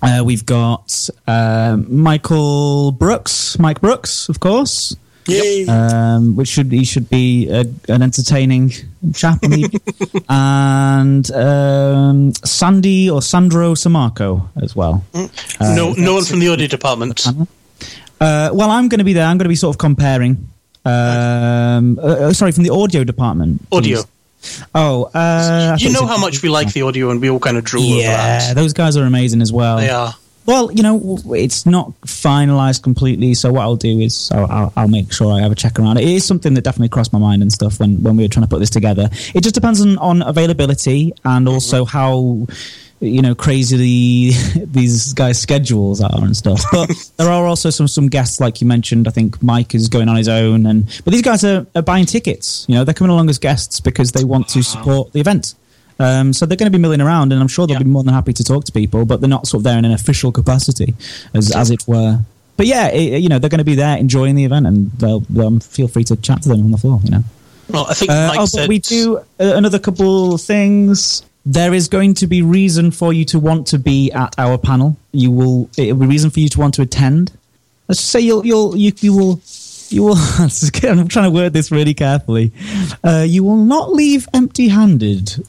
Uh, 0.01 0.23
we've 0.25 0.45
got 0.45 1.09
um 1.27 1.85
Michael 2.03 2.91
Brookes, 2.91 3.57
Mike 3.59 3.81
Brookes, 3.81 4.29
of 4.29 4.39
course. 4.39 4.95
Yay. 5.27 5.65
Um, 5.65 6.35
which 6.35 6.49
should 6.49 6.71
he 6.71 6.83
should 6.85 7.09
be 7.09 7.49
a, 7.49 7.61
an 7.89 8.03
entertaining 8.03 8.71
chap, 9.13 9.39
I 9.43 9.69
and 10.29 11.31
um, 11.31 12.33
Sandy 12.43 13.09
or 13.09 13.21
Sandro 13.21 13.73
Sammarco 13.73 14.47
as 14.61 14.75
well. 14.75 15.03
no, 15.59 15.93
no 15.93 16.13
one 16.15 16.23
from 16.25 16.39
the 16.39 16.49
audio 16.49 16.67
department. 16.67 17.25
Uh, 18.21 18.49
well, 18.53 18.69
I'm 18.69 18.87
going 18.87 18.99
to 18.99 19.03
be 19.05 19.13
there. 19.13 19.25
I'm 19.25 19.37
going 19.37 19.45
to 19.45 19.49
be 19.49 19.55
sort 19.55 19.75
of 19.75 19.79
comparing. 19.79 20.49
Um, 20.85 21.97
uh, 21.97 22.01
uh, 22.29 22.33
sorry, 22.33 22.51
from 22.51 22.63
the 22.63 22.69
audio 22.69 23.03
department. 23.03 23.65
Audio. 23.71 24.03
Oh, 24.73 25.09
uh, 25.13 25.77
You 25.79 25.91
know 25.91 26.05
how 26.05 26.17
much 26.17 26.41
we 26.41 26.49
like 26.49 26.73
the 26.73 26.81
audio, 26.83 27.09
and 27.09 27.21
we 27.21 27.29
all 27.29 27.39
kind 27.39 27.57
of 27.57 27.63
drool 27.63 27.93
over 27.93 28.01
that. 28.03 28.47
Yeah, 28.47 28.53
those 28.53 28.73
guys 28.73 28.97
are 28.97 29.05
amazing 29.05 29.41
as 29.41 29.51
well. 29.51 29.77
They 29.77 29.89
are. 29.89 30.13
Well, 30.45 30.71
you 30.71 30.83
know, 30.83 31.17
it's 31.31 31.65
not 31.65 31.91
finalized 32.01 32.83
completely. 32.83 33.33
So 33.33 33.51
what 33.51 33.61
I'll 33.61 33.75
do 33.75 33.99
is 33.99 34.29
I'll, 34.31 34.51
I'll, 34.51 34.73
I'll 34.77 34.87
make 34.87 35.11
sure 35.11 35.33
I 35.33 35.41
have 35.41 35.51
a 35.51 35.55
check 35.55 35.79
around. 35.79 35.97
It 35.97 36.07
is 36.07 36.23
something 36.23 36.53
that 36.53 36.63
definitely 36.63 36.89
crossed 36.89 37.11
my 37.11 37.17
mind 37.17 37.41
and 37.41 37.51
stuff 37.51 37.79
when, 37.79 38.03
when 38.03 38.15
we 38.15 38.23
were 38.23 38.29
trying 38.29 38.43
to 38.45 38.49
put 38.49 38.59
this 38.59 38.69
together. 38.69 39.09
It 39.33 39.41
just 39.41 39.55
depends 39.55 39.81
on, 39.81 39.97
on 39.97 40.21
availability 40.21 41.13
and 41.23 41.49
also 41.49 41.83
how 41.83 42.45
you 43.05 43.21
know 43.21 43.35
crazy 43.35 43.77
the, 43.77 44.65
these 44.65 45.13
guys' 45.13 45.39
schedules 45.41 46.01
are 46.01 46.23
and 46.23 46.35
stuff. 46.35 46.63
But 46.71 46.89
there 47.17 47.29
are 47.29 47.45
also 47.45 47.69
some 47.69 47.87
some 47.87 48.07
guests 48.09 48.39
like 48.39 48.61
you 48.61 48.67
mentioned. 48.67 49.07
I 49.07 49.11
think 49.11 49.41
Mike 49.41 49.73
is 49.75 49.87
going 49.89 50.09
on 50.09 50.15
his 50.15 50.27
own, 50.27 50.65
and 50.65 50.85
but 51.03 51.11
these 51.13 51.21
guys 51.21 51.43
are, 51.43 51.65
are 51.75 51.81
buying 51.81 52.05
tickets. 52.05 52.65
You 52.67 52.75
know, 52.75 52.83
they're 52.83 52.93
coming 52.93 53.11
along 53.11 53.29
as 53.29 53.37
guests 53.39 53.79
because 53.79 54.11
they 54.11 54.23
want 54.23 54.47
to 54.49 54.63
support 54.63 55.13
the 55.13 55.19
event. 55.19 55.55
Um, 55.97 56.33
so 56.33 56.45
they're 56.45 56.57
going 56.57 56.69
to 56.71 56.77
be 56.77 56.81
milling 56.81 56.99
around, 56.99 57.31
and 57.31 57.41
I'm 57.41 57.47
sure 57.47 57.65
they'll 57.67 57.77
Yeah. 57.77 57.83
be 57.83 57.89
more 57.89 58.03
than 58.03 58.13
happy 58.13 58.33
to 58.33 58.43
talk 58.43 58.65
to 58.65 58.71
people, 58.73 59.05
but 59.05 59.21
they're 59.21 59.29
not 59.29 59.47
sort 59.47 59.59
of 59.59 59.63
there 59.63 59.77
in 59.77 59.85
an 59.85 59.93
official 59.93 60.31
capacity, 60.31 60.93
as 61.33 61.55
as 61.55 61.71
it 61.71 61.83
were. 61.87 62.19
But 62.57 62.67
yeah, 62.67 62.87
it, 62.89 63.21
you 63.21 63.29
know, 63.29 63.39
they're 63.39 63.49
going 63.49 63.59
to 63.59 63.65
be 63.65 63.75
there 63.75 63.97
enjoying 63.97 64.35
the 64.35 64.43
event, 64.45 64.65
and 64.67 64.91
they'll 64.93 65.23
um, 65.39 65.59
feel 65.61 65.87
free 65.87 66.03
to 66.05 66.15
chat 66.17 66.41
to 66.43 66.49
them 66.49 66.65
on 66.65 66.71
the 66.71 66.77
floor. 66.77 66.99
You 67.03 67.11
know. 67.11 67.23
Well, 67.69 67.87
I 67.89 67.93
think 67.93 68.11
Uh, 68.11 68.33
oh, 68.37 68.45
said 68.45 68.63
but 68.63 68.69
we 68.69 68.79
do 68.79 69.17
uh, 69.17 69.21
another 69.39 69.79
couple 69.79 70.37
things. 70.37 71.23
There 71.45 71.73
is 71.73 71.87
going 71.87 72.15
to 72.15 72.27
be 72.27 72.41
reason 72.41 72.89
for 72.91 73.13
you 73.13 73.23
to 73.25 73.39
want 73.39 73.67
to 73.67 73.77
be 73.77 74.11
at 74.11 74.33
our 74.37 74.57
panel. 74.57 74.97
You 75.11 75.31
will. 75.31 75.69
It 75.77 75.93
will 75.93 76.01
be 76.01 76.07
reason 76.07 76.29
for 76.31 76.39
you 76.39 76.49
to 76.49 76.59
want 76.59 76.73
to 76.75 76.81
attend. 76.81 77.31
Let's 77.87 77.99
just 77.99 78.11
say 78.11 78.21
you'll 78.21 78.45
you'll 78.45 78.75
you, 78.75 78.91
you 78.99 79.15
will 79.15 79.41
You 79.89 80.03
will. 80.03 80.15
I'm 80.39 81.07
trying 81.07 81.25
to 81.25 81.31
word 81.31 81.53
this 81.53 81.71
really 81.71 81.93
carefully. 81.93 82.51
Uh, 83.03 83.25
you 83.27 83.43
will 83.43 83.57
not 83.57 83.93
leave 83.93 84.27
empty-handed. 84.33 85.45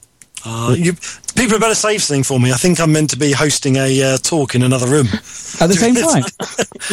Uh, 0.49 0.75
you, 0.79 0.93
people 1.35 1.55
had 1.55 1.61
better 1.61 1.75
save 1.75 2.01
something 2.01 2.23
for 2.23 2.39
me. 2.39 2.53
I 2.53 2.57
think 2.57 2.79
I'm 2.79 2.93
meant 2.93 3.11
to 3.11 3.17
be 3.19 3.33
hosting 3.33 3.75
a 3.77 4.03
uh, 4.03 4.17
talk 4.19 4.55
in 4.55 4.63
another 4.63 4.87
room. 4.87 5.07
At 5.61 5.67
the 5.67 5.75
same 5.75 5.95
time, 5.97 6.23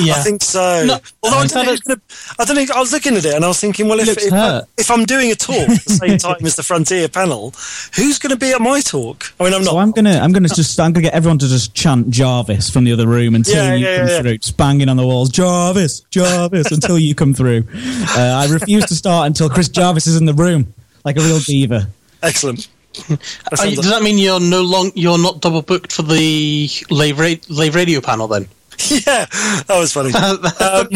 Yeah. 0.03 0.13
I 0.17 0.23
think 0.23 0.41
so. 0.41 0.85
No, 0.87 0.97
Although 1.21 1.37
I, 1.37 1.41
I 1.41 1.45
don't 1.47 1.65
know, 1.65 1.75
thought 1.95 2.35
I 2.39 2.45
don't 2.45 2.55
know. 2.55 2.75
I 2.75 2.79
was 2.79 2.91
looking 2.91 3.15
at 3.15 3.25
it 3.25 3.35
and 3.35 3.45
I 3.45 3.47
was 3.49 3.59
thinking, 3.59 3.87
well, 3.87 3.99
if, 3.99 4.07
if, 4.17 4.33
I, 4.33 4.61
if, 4.75 4.89
I'm 4.89 5.05
doing 5.05 5.29
a 5.31 5.35
talk 5.35 5.69
at 5.69 5.83
the 5.83 5.93
same 5.93 6.17
time 6.17 6.43
as 6.43 6.55
the 6.55 6.63
Frontier 6.63 7.07
panel, 7.09 7.51
who's 7.95 8.17
going 8.17 8.31
to 8.31 8.37
be 8.37 8.53
at 8.53 8.59
my 8.61 8.81
talk? 8.81 9.25
I 9.39 9.43
mean, 9.43 9.53
I'm 9.53 9.63
so 9.63 9.65
not. 9.65 9.71
So 9.73 9.77
I'm 9.77 9.91
gonna, 9.91 10.17
I'm 10.17 10.31
gonna 10.31 10.47
just, 10.49 10.79
I'm 10.79 10.91
gonna 10.93 11.03
get 11.03 11.13
everyone 11.13 11.37
to 11.39 11.47
just 11.47 11.75
chant 11.75 12.09
Jarvis 12.09 12.71
from 12.71 12.85
the 12.85 12.93
other 12.93 13.07
room 13.07 13.35
until 13.35 13.55
Yeah, 13.55 13.75
you 13.75 13.85
yeah, 13.85 13.97
come 13.97 14.07
yeah. 14.07 14.21
through, 14.21 14.37
just 14.39 14.57
banging 14.57 14.89
on 14.89 14.97
the 14.97 15.05
walls, 15.05 15.29
Jarvis, 15.29 15.99
Jarvis, 16.09 16.71
until 16.71 16.97
you 16.97 17.13
come 17.13 17.35
through. 17.35 17.67
Uh, 17.75 18.17
I 18.17 18.47
refuse 18.51 18.85
to 18.87 18.95
start 18.95 19.27
until 19.27 19.47
Chris 19.49 19.69
Jarvis 19.69 20.07
is 20.07 20.15
in 20.15 20.25
the 20.25 20.33
room, 20.33 20.73
like 21.05 21.17
a 21.17 21.21
real 21.21 21.37
diva. 21.39 21.87
Excellent. 22.23 22.67
That 22.93 23.67
you- 23.69 23.75
does 23.75 23.89
that 23.89 24.01
mean 24.03 24.17
you're 24.17 24.39
no 24.39 24.61
long 24.61 24.91
you're 24.95 25.17
not 25.17 25.41
double 25.41 25.61
booked 25.61 25.91
for 25.91 26.03
the 26.03 26.69
live, 26.89 27.19
ra- 27.19 27.33
live 27.49 27.75
radio 27.75 28.01
panel 28.01 28.27
then? 28.27 28.47
yeah, 28.89 29.25
that 29.25 29.65
was 29.69 29.93
funny. 29.93 30.11
Um, 30.63 30.87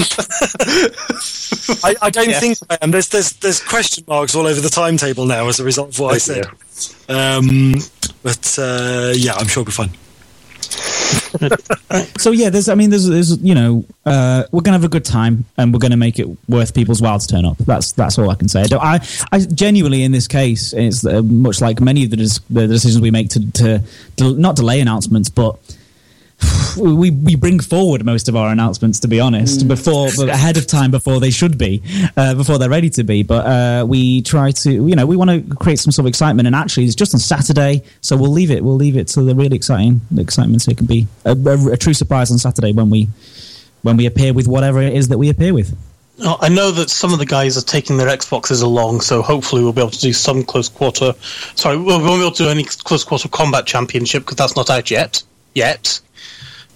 I, 1.83 1.95
I 2.01 2.09
don't 2.09 2.29
Yes. 2.29 2.39
think 2.39 2.57
I 2.69 2.77
am. 2.81 2.91
There's, 2.91 3.07
there's 3.09 3.31
there's 3.33 3.61
question 3.61 4.03
marks 4.07 4.35
all 4.35 4.47
over 4.47 4.59
the 4.61 4.69
timetable 4.69 5.25
now 5.25 5.47
as 5.47 5.59
a 5.59 5.63
result 5.63 5.89
of 5.89 5.99
what 5.99 6.13
I 6.15 6.17
said. 6.17 6.45
Um, 7.09 7.75
but 8.23 8.57
uh, 8.59 9.13
yeah, 9.15 9.33
I'm 9.33 9.47
sure 9.47 9.61
it'll 9.61 9.65
be 9.65 9.71
fine. 9.71 9.91
So 12.17 12.31
yeah, 12.31 12.49
there's, 12.49 12.67
I 12.67 12.75
mean, 12.75 12.89
there's, 12.89 13.07
there's, 13.07 13.41
you 13.41 13.55
know, 13.55 13.85
uh, 14.05 14.43
we're 14.51 14.61
gonna 14.61 14.77
have 14.77 14.83
a 14.83 14.89
good 14.89 15.05
time, 15.05 15.45
and 15.57 15.73
we're 15.73 15.79
gonna 15.79 15.97
make 15.97 16.19
it 16.19 16.27
worth 16.49 16.73
people's 16.73 17.01
while 17.01 17.17
to 17.17 17.27
turn 17.27 17.45
up. 17.45 17.57
That's 17.59 17.91
that's 17.93 18.19
all 18.19 18.29
I 18.29 18.35
can 18.35 18.49
say. 18.49 18.65
I, 18.71 18.99
I 19.31 19.39
genuinely, 19.39 20.03
in 20.03 20.11
this 20.11 20.27
case, 20.27 20.73
it's 20.73 21.05
uh, 21.05 21.21
much 21.21 21.61
like 21.61 21.79
many 21.79 22.03
of 22.03 22.09
the, 22.11 22.17
des- 22.17 22.41
the 22.49 22.67
decisions 22.67 23.01
we 23.01 23.11
make 23.11 23.29
to, 23.29 23.51
to, 23.53 23.83
to 24.17 24.33
not 24.33 24.55
delay 24.55 24.81
announcements, 24.81 25.29
but 25.29 25.57
we 26.77 27.09
we 27.09 27.35
bring 27.35 27.59
forward 27.59 28.05
most 28.05 28.29
of 28.29 28.35
our 28.35 28.51
announcements 28.51 28.99
to 28.99 29.07
be 29.07 29.19
honest 29.19 29.67
before 29.67 30.07
ahead 30.29 30.57
of 30.57 30.67
time 30.67 30.91
before 30.91 31.19
they 31.19 31.31
should 31.31 31.57
be 31.57 31.81
uh, 32.15 32.35
before 32.35 32.59
they're 32.59 32.69
ready 32.69 32.89
to 32.89 33.03
be 33.03 33.23
but 33.23 33.45
uh, 33.45 33.85
we 33.85 34.21
try 34.21 34.51
to 34.51 34.71
you 34.71 34.95
know 34.95 35.05
we 35.05 35.15
want 35.15 35.29
to 35.29 35.55
create 35.55 35.79
some 35.79 35.91
sort 35.91 36.03
of 36.03 36.09
excitement 36.09 36.45
and 36.45 36.55
actually 36.55 36.85
it's 36.85 36.95
just 36.95 37.13
on 37.13 37.19
Saturday 37.19 37.81
so 38.01 38.15
we'll 38.15 38.31
leave 38.31 38.51
it 38.51 38.63
we'll 38.63 38.75
leave 38.75 38.97
it 38.97 39.07
to 39.07 39.23
the 39.23 39.33
really 39.33 39.55
exciting 39.55 40.01
the 40.11 40.21
excitement 40.21 40.61
so 40.61 40.71
it 40.71 40.77
can 40.77 40.85
be 40.85 41.07
a, 41.25 41.31
a, 41.31 41.71
a 41.71 41.77
true 41.77 41.93
surprise 41.93 42.31
on 42.31 42.37
Saturday 42.37 42.71
when 42.71 42.89
we 42.89 43.07
when 43.81 43.97
we 43.97 44.05
appear 44.05 44.33
with 44.33 44.47
whatever 44.47 44.81
it 44.81 44.93
is 44.93 45.07
that 45.07 45.17
we 45.17 45.29
appear 45.29 45.53
with 45.53 45.75
Oh, 46.19 46.35
I 46.41 46.49
know 46.49 46.71
that 46.71 46.89
some 46.89 47.13
of 47.13 47.19
the 47.19 47.27
guys 47.27 47.57
are 47.57 47.61
taking 47.61 47.97
their 47.97 48.07
Xboxes 48.07 48.63
along, 48.63 49.01
so 49.01 49.21
hopefully 49.21 49.61
we'll 49.61 49.71
be 49.71 49.81
able 49.81 49.91
to 49.91 50.01
do 50.01 50.13
some 50.13 50.43
close 50.43 50.67
quarter. 50.67 51.13
Sorry, 51.53 51.77
we 51.77 51.83
won't 51.83 52.03
be 52.03 52.09
able 52.21 52.31
to 52.31 52.43
do 52.43 52.49
any 52.49 52.63
close 52.63 53.03
quarter 53.03 53.29
combat 53.29 53.67
championship 53.67 54.23
because 54.23 54.37
that's 54.37 54.55
not 54.55 54.71
out 54.71 54.89
yet. 54.89 55.21
Yet. 55.57 55.99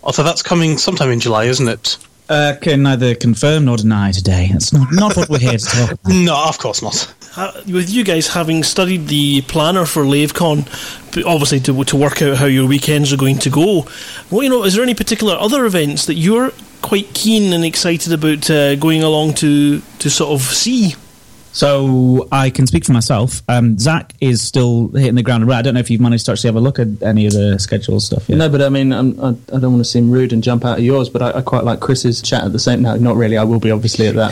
Although 0.04 0.24
that's 0.24 0.42
coming 0.42 0.78
sometime 0.78 1.12
in 1.12 1.20
July, 1.20 1.46
isn't 1.46 1.68
it? 1.68 1.98
uh, 2.32 2.56
can 2.62 2.82
neither 2.82 3.14
confirm 3.14 3.66
nor 3.66 3.76
deny 3.76 4.12
today 4.12 4.50
that's 4.52 4.72
not, 4.72 4.88
not 4.92 5.18
what 5.18 5.28
we're 5.28 5.38
here 5.38 5.58
to 5.58 5.66
talk 5.66 5.92
about 5.92 6.14
No, 6.14 6.46
of 6.48 6.58
course 6.58 6.82
not. 6.82 7.14
Uh, 7.36 7.52
with 7.68 7.90
you 7.90 8.04
guys 8.06 8.28
having 8.30 8.64
studied 8.64 9.08
the 9.08 9.42
planner 9.44 9.86
for 9.86 10.04
LaveCon, 10.04 10.66
but 11.14 11.26
obviously 11.26 11.60
to, 11.60 11.84
to 11.84 11.96
work 11.98 12.22
out 12.22 12.38
how 12.38 12.46
your 12.46 12.68
weekends 12.68 13.12
are 13.12 13.18
going 13.18 13.38
to 13.40 13.50
go, 13.50 13.86
well, 14.30 14.44
you 14.44 14.50
know, 14.50 14.64
is 14.64 14.76
there 14.76 14.84
any 14.84 14.94
particular 14.94 15.36
other 15.36 15.66
events 15.66 16.06
that 16.06 16.16
you're 16.16 16.52
quite 16.82 17.14
keen 17.14 17.52
and 17.52 17.66
excited 17.66 18.14
about 18.14 18.50
uh, 18.50 18.76
going 18.76 19.04
along 19.04 19.34
to 19.36 19.82
to 20.00 20.10
sort 20.10 20.32
of 20.32 20.42
see? 20.42 20.96
So 21.54 22.28
I 22.32 22.50
can 22.50 22.66
speak 22.66 22.86
for 22.86 22.94
myself. 22.94 23.42
Um, 23.50 23.78
Zach 23.78 24.14
is 24.22 24.42
still 24.42 24.88
hitting 24.90 25.16
the 25.16 25.24
ground 25.24 25.48
running. 25.48 25.60
I 25.60 25.62
don't 25.62 25.74
know 25.74 25.80
if 25.82 25.90
you've 25.90 26.02
managed 26.02 26.26
to 26.28 26.32
actually 26.32 26.48
have 26.48 26.56
a 26.56 26.62
look 26.62 26.80
at 26.80 26.88
any 27.04 27.26
of 27.26 27.34
the 27.34 27.60
schedule 27.60 28.00
stuff 28.00 28.30
yet. 28.30 28.38
No, 28.38 28.50
but 28.50 28.62
I 28.62 28.70
mean, 28.70 28.94
I'm, 28.94 29.20
I, 29.20 29.30
I 29.30 29.60
don't 29.60 29.74
want 29.74 29.80
to 29.80 29.86
seem 29.86 30.10
rude 30.10 30.32
and 30.34 30.42
jump 30.42 30.64
out 30.64 30.78
of 30.78 30.84
yours, 30.84 31.10
but 31.10 31.22
I, 31.22 31.40
I 31.40 31.42
quite 31.42 31.64
like 31.64 31.82
Chris's 31.82 32.22
chat 32.22 32.46
at 32.46 32.54
the 32.54 32.60
same. 32.60 32.82
No, 32.82 32.96
not 32.96 33.18
really. 33.18 33.38
I 33.38 33.44
will 33.44 33.60
be 33.60 33.72
obviously 33.72 34.08
at 34.08 34.16
that. 34.16 34.32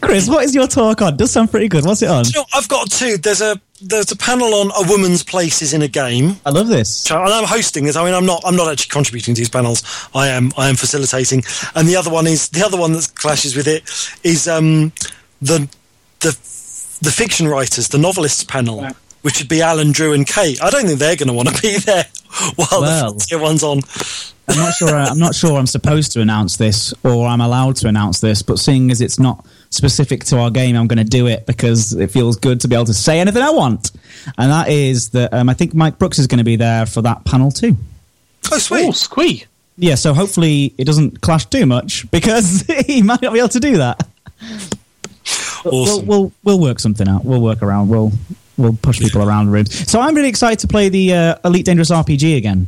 Chris, 0.02 0.28
what 0.28 0.44
is 0.44 0.54
your 0.54 0.66
talk 0.66 1.02
on? 1.02 1.16
Does 1.16 1.30
sound 1.30 1.50
pretty 1.50 1.68
good. 1.68 1.84
What's 1.84 2.02
it 2.02 2.10
on? 2.10 2.24
You 2.26 2.40
know, 2.40 2.44
I've 2.54 2.68
got 2.68 2.90
two. 2.90 3.16
There's 3.16 3.40
a 3.40 3.60
there's 3.82 4.10
a 4.12 4.16
panel 4.16 4.54
on 4.54 4.70
a 4.76 4.88
woman's 4.88 5.22
places 5.22 5.72
in 5.72 5.82
a 5.82 5.88
game. 5.88 6.36
I 6.44 6.50
love 6.50 6.68
this. 6.68 7.10
And 7.10 7.18
I'm 7.20 7.44
hosting 7.44 7.84
this. 7.84 7.96
I 7.96 8.04
mean, 8.04 8.14
I'm 8.14 8.26
not. 8.26 8.42
I'm 8.44 8.56
not 8.56 8.70
actually 8.70 8.90
contributing 8.90 9.34
to 9.34 9.40
these 9.40 9.48
panels. 9.48 9.82
I 10.14 10.28
am. 10.28 10.50
I 10.56 10.68
am 10.68 10.76
facilitating. 10.76 11.42
And 11.74 11.88
the 11.88 11.96
other 11.96 12.10
one 12.10 12.26
is 12.26 12.48
the 12.50 12.64
other 12.64 12.76
one 12.78 12.92
that 12.92 13.12
clashes 13.14 13.56
with 13.56 13.66
it 13.66 13.82
is 14.24 14.46
um, 14.48 14.92
the 15.40 15.68
the 16.20 16.30
the 17.02 17.10
fiction 17.10 17.48
writers, 17.48 17.88
the 17.88 17.98
novelists 17.98 18.44
panel, 18.44 18.86
which 19.22 19.38
would 19.38 19.48
be 19.48 19.62
Alan, 19.62 19.92
Drew, 19.92 20.12
and 20.12 20.26
Kate. 20.26 20.62
I 20.62 20.70
don't 20.70 20.86
think 20.86 20.98
they're 20.98 21.16
going 21.16 21.28
to 21.28 21.34
want 21.34 21.48
to 21.48 21.62
be 21.62 21.78
there 21.86 22.04
while 22.56 22.80
Well. 22.82 23.12
the 23.14 23.18
frontier 23.26 23.38
one's 23.38 23.62
on. 23.62 23.80
I'm 24.48 24.56
not 24.56 24.74
sure. 24.74 24.94
I'm 24.94 25.18
not 25.18 25.34
sure. 25.34 25.58
I'm 25.58 25.66
supposed 25.66 26.12
to 26.12 26.20
announce 26.20 26.56
this, 26.56 26.92
or 27.04 27.26
I'm 27.26 27.40
allowed 27.40 27.76
to 27.76 27.88
announce 27.88 28.20
this. 28.20 28.42
But 28.42 28.58
seeing 28.58 28.90
as 28.90 29.00
it's 29.00 29.18
not 29.18 29.46
specific 29.70 30.24
to 30.24 30.38
our 30.38 30.50
game, 30.50 30.76
I'm 30.76 30.86
going 30.86 30.98
to 30.98 31.04
do 31.04 31.26
it 31.26 31.46
because 31.46 31.92
it 31.92 32.10
feels 32.10 32.36
good 32.36 32.60
to 32.60 32.68
be 32.68 32.74
able 32.74 32.86
to 32.86 32.94
say 32.94 33.20
anything 33.20 33.42
I 33.42 33.50
want. 33.50 33.92
And 34.36 34.50
that 34.50 34.68
is 34.68 35.10
that 35.10 35.32
um, 35.32 35.48
I 35.48 35.54
think 35.54 35.74
Mike 35.74 35.98
Brookes 35.98 36.18
is 36.18 36.26
going 36.26 36.38
to 36.38 36.44
be 36.44 36.56
there 36.56 36.86
for 36.86 37.02
that 37.02 37.24
panel 37.24 37.50
too. 37.50 37.76
Oh, 38.52 38.58
sweet. 38.58 38.88
Oh, 38.88 38.92
squee. 38.92 39.44
Yeah, 39.76 39.94
so 39.94 40.12
hopefully 40.12 40.74
it 40.76 40.84
doesn't 40.84 41.20
clash 41.22 41.46
too 41.46 41.66
much 41.66 42.10
because 42.10 42.62
he 42.86 43.02
might 43.02 43.22
not 43.22 43.32
be 43.32 43.38
able 43.38 43.48
to 43.50 43.60
do 43.60 43.78
that. 43.78 44.06
Awesome. 45.64 45.72
We'll, 45.72 46.02
we'll 46.04 46.32
we'll 46.42 46.60
work 46.60 46.80
something 46.80 47.06
out. 47.06 47.24
We'll 47.24 47.42
work 47.42 47.62
around. 47.62 47.88
We'll 47.88 48.12
we'll 48.56 48.76
push 48.80 48.98
people 48.98 49.22
around 49.22 49.46
the 49.46 49.52
room. 49.52 49.66
So 49.66 50.00
I'm 50.00 50.14
really 50.14 50.30
excited 50.30 50.58
to 50.60 50.68
play 50.68 50.88
the 50.88 51.12
uh, 51.12 51.34
Elite 51.44 51.66
Dangerous 51.66 51.90
RPG 51.90 52.38
again 52.38 52.66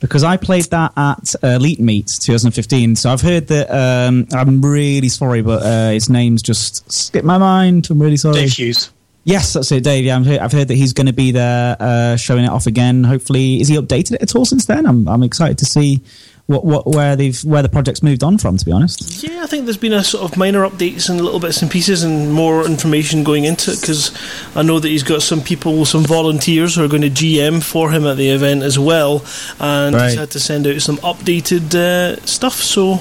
because 0.00 0.24
I 0.24 0.36
played 0.36 0.64
that 0.66 0.92
at 0.96 1.34
Elite 1.42 1.80
Meet 1.80 2.06
2015. 2.20 2.96
So 2.96 3.10
I've 3.10 3.20
heard 3.20 3.48
that. 3.48 3.70
Um, 3.70 4.26
I'm 4.32 4.62
really 4.62 5.08
sorry, 5.08 5.42
but 5.42 5.62
uh, 5.62 5.90
his 5.90 6.08
name's 6.08 6.42
just 6.42 6.90
skipped 6.90 7.24
my 7.24 7.38
mind. 7.38 7.88
I'm 7.90 8.00
really 8.00 8.16
sorry. 8.16 8.36
Dave 8.36 8.52
Hughes. 8.52 8.90
Yes, 9.24 9.54
that's 9.54 9.72
it, 9.72 9.82
Dave. 9.82 10.04
Yeah, 10.04 10.16
I've 10.16 10.24
heard, 10.24 10.38
I've 10.38 10.52
heard 10.52 10.68
that 10.68 10.76
he's 10.76 10.92
going 10.92 11.08
to 11.08 11.12
be 11.12 11.32
there, 11.32 11.76
uh, 11.80 12.16
showing 12.16 12.44
it 12.44 12.50
off 12.50 12.68
again. 12.68 13.02
Hopefully, 13.02 13.60
is 13.60 13.66
he 13.66 13.76
updated 13.76 14.12
it 14.12 14.22
at 14.22 14.36
all 14.36 14.44
since 14.44 14.66
then? 14.66 14.86
I'm 14.86 15.08
I'm 15.08 15.24
excited 15.24 15.58
to 15.58 15.64
see 15.64 16.00
what, 16.46 16.64
what 16.64 16.86
where 16.86 17.16
they've 17.16 17.38
where 17.44 17.62
the 17.62 17.68
project's 17.68 18.02
moved 18.02 18.22
on 18.22 18.38
from. 18.38 18.56
To 18.56 18.64
be 18.64 18.70
honest, 18.72 19.22
Yeah, 19.24 19.42
I 19.42 19.46
think 19.46 19.64
there's 19.64 19.76
been 19.76 19.92
a 19.92 20.04
sort 20.04 20.30
of 20.30 20.36
minor 20.38 20.68
updates 20.68 21.08
and 21.10 21.20
little 21.20 21.40
bits 21.40 21.60
and 21.62 21.70
pieces 21.70 22.02
and 22.04 22.32
more 22.32 22.64
information 22.64 23.24
going 23.24 23.44
into 23.44 23.72
it 23.72 23.80
because 23.80 24.12
I 24.54 24.62
know 24.62 24.78
that 24.78 24.88
he's 24.88 25.02
got 25.02 25.22
some 25.22 25.40
people, 25.40 25.84
some 25.84 26.04
volunteers 26.04 26.76
who 26.76 26.84
are 26.84 26.88
going 26.88 27.02
to 27.02 27.10
GM 27.10 27.62
for 27.62 27.90
him 27.90 28.06
at 28.06 28.16
the 28.16 28.28
event 28.30 28.62
as 28.62 28.78
well, 28.78 29.24
and 29.58 29.94
Right. 29.96 30.10
he's 30.10 30.18
had 30.18 30.30
to 30.32 30.40
send 30.40 30.66
out 30.66 30.80
some 30.80 30.98
updated 30.98 31.74
uh, 31.74 32.24
stuff. 32.26 32.54
So 32.62 33.00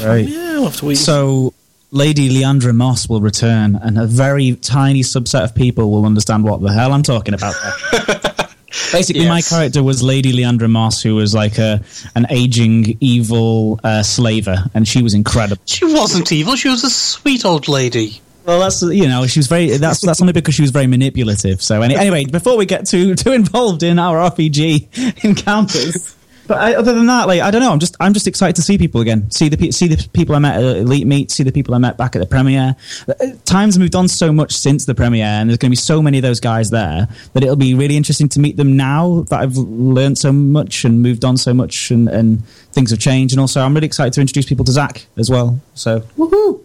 Right. 0.00 0.26
yeah, 0.28 0.54
we'll 0.54 0.64
have 0.64 0.76
to 0.76 0.86
wait. 0.86 0.96
so 0.98 1.52
Lady 1.90 2.28
Leandra 2.28 2.74
Moss 2.74 3.08
will 3.08 3.20
return, 3.20 3.78
and 3.80 3.98
a 3.98 4.06
very 4.06 4.56
tiny 4.56 5.02
subset 5.02 5.44
of 5.44 5.54
people 5.54 5.90
will 5.92 6.04
understand 6.04 6.42
what 6.44 6.60
the 6.60 6.72
hell 6.72 6.92
I'm 6.92 7.04
talking 7.04 7.34
about. 7.34 7.54
Basically, 8.92 9.28
my 9.28 9.42
character 9.42 9.82
was 9.82 10.02
Lady 10.02 10.32
Leandra 10.32 10.70
Moss, 10.70 11.02
who 11.02 11.14
was 11.14 11.34
like 11.34 11.58
a 11.58 11.82
an 12.14 12.26
aging 12.30 12.96
evil 13.00 13.80
uh, 13.84 14.02
slaver, 14.02 14.64
and 14.74 14.86
she 14.86 15.02
was 15.02 15.14
incredible. 15.14 15.62
She 15.66 15.84
wasn't 15.84 16.30
evil. 16.32 16.56
She 16.56 16.68
was 16.68 16.84
a 16.84 16.90
sweet 16.90 17.44
old 17.44 17.68
lady. 17.68 18.20
Well, 18.44 18.60
that's 18.60 18.82
you 18.82 19.08
know 19.08 19.26
she 19.26 19.38
was 19.38 19.46
very 19.46 19.76
that's 19.78 20.00
that's 20.00 20.20
only 20.20 20.32
because 20.32 20.54
she 20.54 20.62
was 20.62 20.70
very 20.70 20.86
manipulative. 20.86 21.62
So 21.62 21.80
any, 21.82 21.96
anyway, 21.96 22.24
before 22.24 22.56
we 22.56 22.66
get 22.66 22.86
too 22.86 23.14
too 23.14 23.32
involved 23.32 23.82
in 23.82 23.98
our 23.98 24.30
RPG 24.30 25.24
encounters, 25.24 26.14
but 26.46 26.58
I, 26.58 26.74
other 26.74 26.92
than 26.92 27.06
that, 27.06 27.26
like 27.26 27.40
I 27.40 27.50
don't 27.50 27.60
know, 27.60 27.72
I'm 27.72 27.78
just 27.78 27.96
I'm 28.00 28.12
just 28.12 28.26
excited 28.26 28.56
to 28.56 28.62
see 28.62 28.78
people 28.78 29.00
again, 29.00 29.30
see 29.30 29.48
the 29.48 29.70
see 29.72 29.88
the 29.88 30.08
people 30.12 30.34
I 30.34 30.38
met 30.38 30.56
at 30.56 30.76
Elite 30.78 31.06
Meet, 31.06 31.30
see 31.30 31.42
the 31.42 31.52
people 31.52 31.74
I 31.74 31.78
met 31.78 31.96
back 31.96 32.14
at 32.16 32.20
the 32.20 32.26
premiere. 32.26 32.76
Uh, 33.08 33.14
Times 33.44 33.78
moved 33.78 33.94
on 33.94 34.08
so 34.08 34.32
much 34.32 34.52
since 34.52 34.84
the 34.84 34.94
premiere, 34.94 35.24
and 35.24 35.48
there's 35.48 35.58
going 35.58 35.70
to 35.70 35.72
be 35.72 35.76
so 35.76 36.02
many 36.02 36.18
of 36.18 36.22
those 36.22 36.40
guys 36.40 36.70
there 36.70 37.08
that 37.32 37.42
it'll 37.42 37.56
be 37.56 37.74
really 37.74 37.96
interesting 37.96 38.28
to 38.30 38.40
meet 38.40 38.56
them 38.56 38.76
now 38.76 39.22
that 39.30 39.40
I've 39.40 39.56
learned 39.56 40.18
so 40.18 40.32
much 40.32 40.84
and 40.84 41.02
moved 41.02 41.24
on 41.24 41.36
so 41.36 41.54
much, 41.54 41.90
and, 41.90 42.08
and 42.08 42.46
things 42.72 42.90
have 42.90 43.00
changed. 43.00 43.34
And 43.34 43.40
also, 43.40 43.60
I'm 43.60 43.74
really 43.74 43.86
excited 43.86 44.12
to 44.14 44.20
introduce 44.20 44.46
people 44.46 44.64
to 44.66 44.72
Zach 44.72 45.06
as 45.16 45.30
well. 45.30 45.60
So 45.74 46.00
woohoo! 46.18 46.60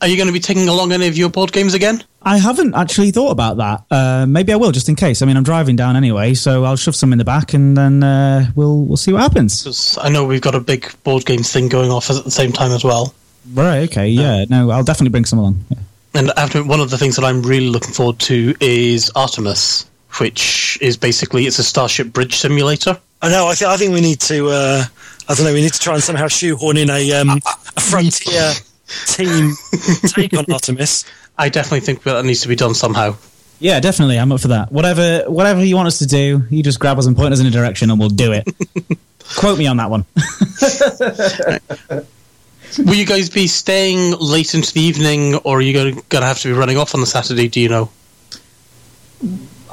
Are 0.00 0.08
you 0.08 0.16
going 0.16 0.28
to 0.28 0.32
be 0.32 0.40
taking 0.40 0.68
along 0.68 0.92
any 0.92 1.06
of 1.06 1.16
your 1.16 1.28
board 1.30 1.52
games 1.52 1.74
again? 1.74 2.02
I 2.22 2.38
haven't 2.38 2.74
actually 2.74 3.10
thought 3.10 3.30
about 3.30 3.56
that. 3.58 3.84
Uh, 3.90 4.26
maybe 4.26 4.52
I 4.52 4.56
will, 4.56 4.72
just 4.72 4.88
in 4.88 4.96
case. 4.96 5.22
I 5.22 5.26
mean, 5.26 5.36
I'm 5.36 5.42
driving 5.42 5.76
down 5.76 5.96
anyway, 5.96 6.34
so 6.34 6.64
I'll 6.64 6.76
shove 6.76 6.94
some 6.94 7.12
in 7.12 7.18
the 7.18 7.24
back, 7.24 7.54
and 7.54 7.76
then 7.76 8.02
uh, 8.02 8.50
we'll 8.54 8.84
we'll 8.84 8.96
see 8.96 9.12
what 9.12 9.22
happens. 9.22 9.62
Because 9.62 9.98
I 10.00 10.10
know 10.10 10.24
we've 10.24 10.40
got 10.40 10.54
a 10.54 10.60
big 10.60 10.92
board 11.02 11.24
games 11.24 11.50
thing 11.52 11.68
going 11.68 11.90
off 11.90 12.10
at 12.10 12.24
the 12.24 12.30
same 12.30 12.52
time 12.52 12.72
as 12.72 12.84
well. 12.84 13.14
Right? 13.54 13.88
Okay. 13.90 14.08
Yeah. 14.08 14.44
No, 14.48 14.70
I'll 14.70 14.84
definitely 14.84 15.10
bring 15.10 15.24
some 15.24 15.38
along. 15.38 15.64
Yeah. 15.70 15.78
And 16.12 16.30
after 16.36 16.62
one 16.64 16.80
of 16.80 16.90
the 16.90 16.98
things 16.98 17.16
that 17.16 17.24
I'm 17.24 17.42
really 17.42 17.68
looking 17.68 17.92
forward 17.92 18.18
to 18.20 18.54
is 18.60 19.10
Artemis, 19.14 19.88
which 20.18 20.76
is 20.80 20.96
basically 20.96 21.46
it's 21.46 21.58
a 21.58 21.64
starship 21.64 22.12
bridge 22.12 22.36
simulator. 22.36 22.98
I 23.22 23.30
know. 23.30 23.48
I, 23.48 23.54
th- 23.54 23.68
I 23.68 23.76
think 23.76 23.92
we 23.92 24.00
need 24.00 24.20
to. 24.22 24.48
Uh, 24.48 24.84
I 25.28 25.34
don't 25.34 25.44
know. 25.46 25.52
We 25.52 25.60
need 25.62 25.72
to 25.72 25.78
try 25.78 25.94
and 25.94 26.02
somehow 26.02 26.26
shoehorn 26.28 26.76
in 26.76 26.90
a, 26.90 27.12
um, 27.12 27.40
a 27.76 27.80
frontier 27.80 28.52
team 29.06 29.52
take 30.08 30.34
on 30.34 30.44
Artemis. 30.50 31.04
I 31.38 31.48
definitely 31.48 31.80
think 31.80 32.02
that 32.02 32.24
needs 32.24 32.42
to 32.42 32.48
be 32.48 32.56
done 32.56 32.74
somehow. 32.74 33.16
Yeah, 33.58 33.78
definitely. 33.80 34.18
I'm 34.18 34.32
up 34.32 34.40
for 34.40 34.48
that. 34.48 34.72
Whatever, 34.72 35.30
whatever 35.30 35.62
you 35.64 35.76
want 35.76 35.88
us 35.88 35.98
to 35.98 36.06
do, 36.06 36.44
you 36.50 36.62
just 36.62 36.80
grab 36.80 36.98
us 36.98 37.06
and 37.06 37.16
point 37.16 37.32
us 37.32 37.40
in 37.40 37.46
a 37.46 37.50
direction, 37.50 37.90
and 37.90 38.00
we'll 38.00 38.08
do 38.08 38.32
it. 38.32 38.48
Quote 39.36 39.58
me 39.58 39.66
on 39.66 39.76
that 39.76 39.90
one. 39.90 40.06
Will 42.78 42.94
you 42.94 43.06
guys 43.06 43.28
be 43.30 43.46
staying 43.48 44.16
late 44.18 44.54
into 44.54 44.72
the 44.72 44.80
evening, 44.80 45.34
or 45.36 45.58
are 45.58 45.60
you 45.60 45.72
going 45.72 46.02
to 46.08 46.20
have 46.20 46.38
to 46.40 46.48
be 46.48 46.54
running 46.54 46.78
off 46.78 46.94
on 46.94 47.00
the 47.00 47.06
Saturday? 47.06 47.48
Do 47.48 47.60
you 47.60 47.68
know? 47.68 47.90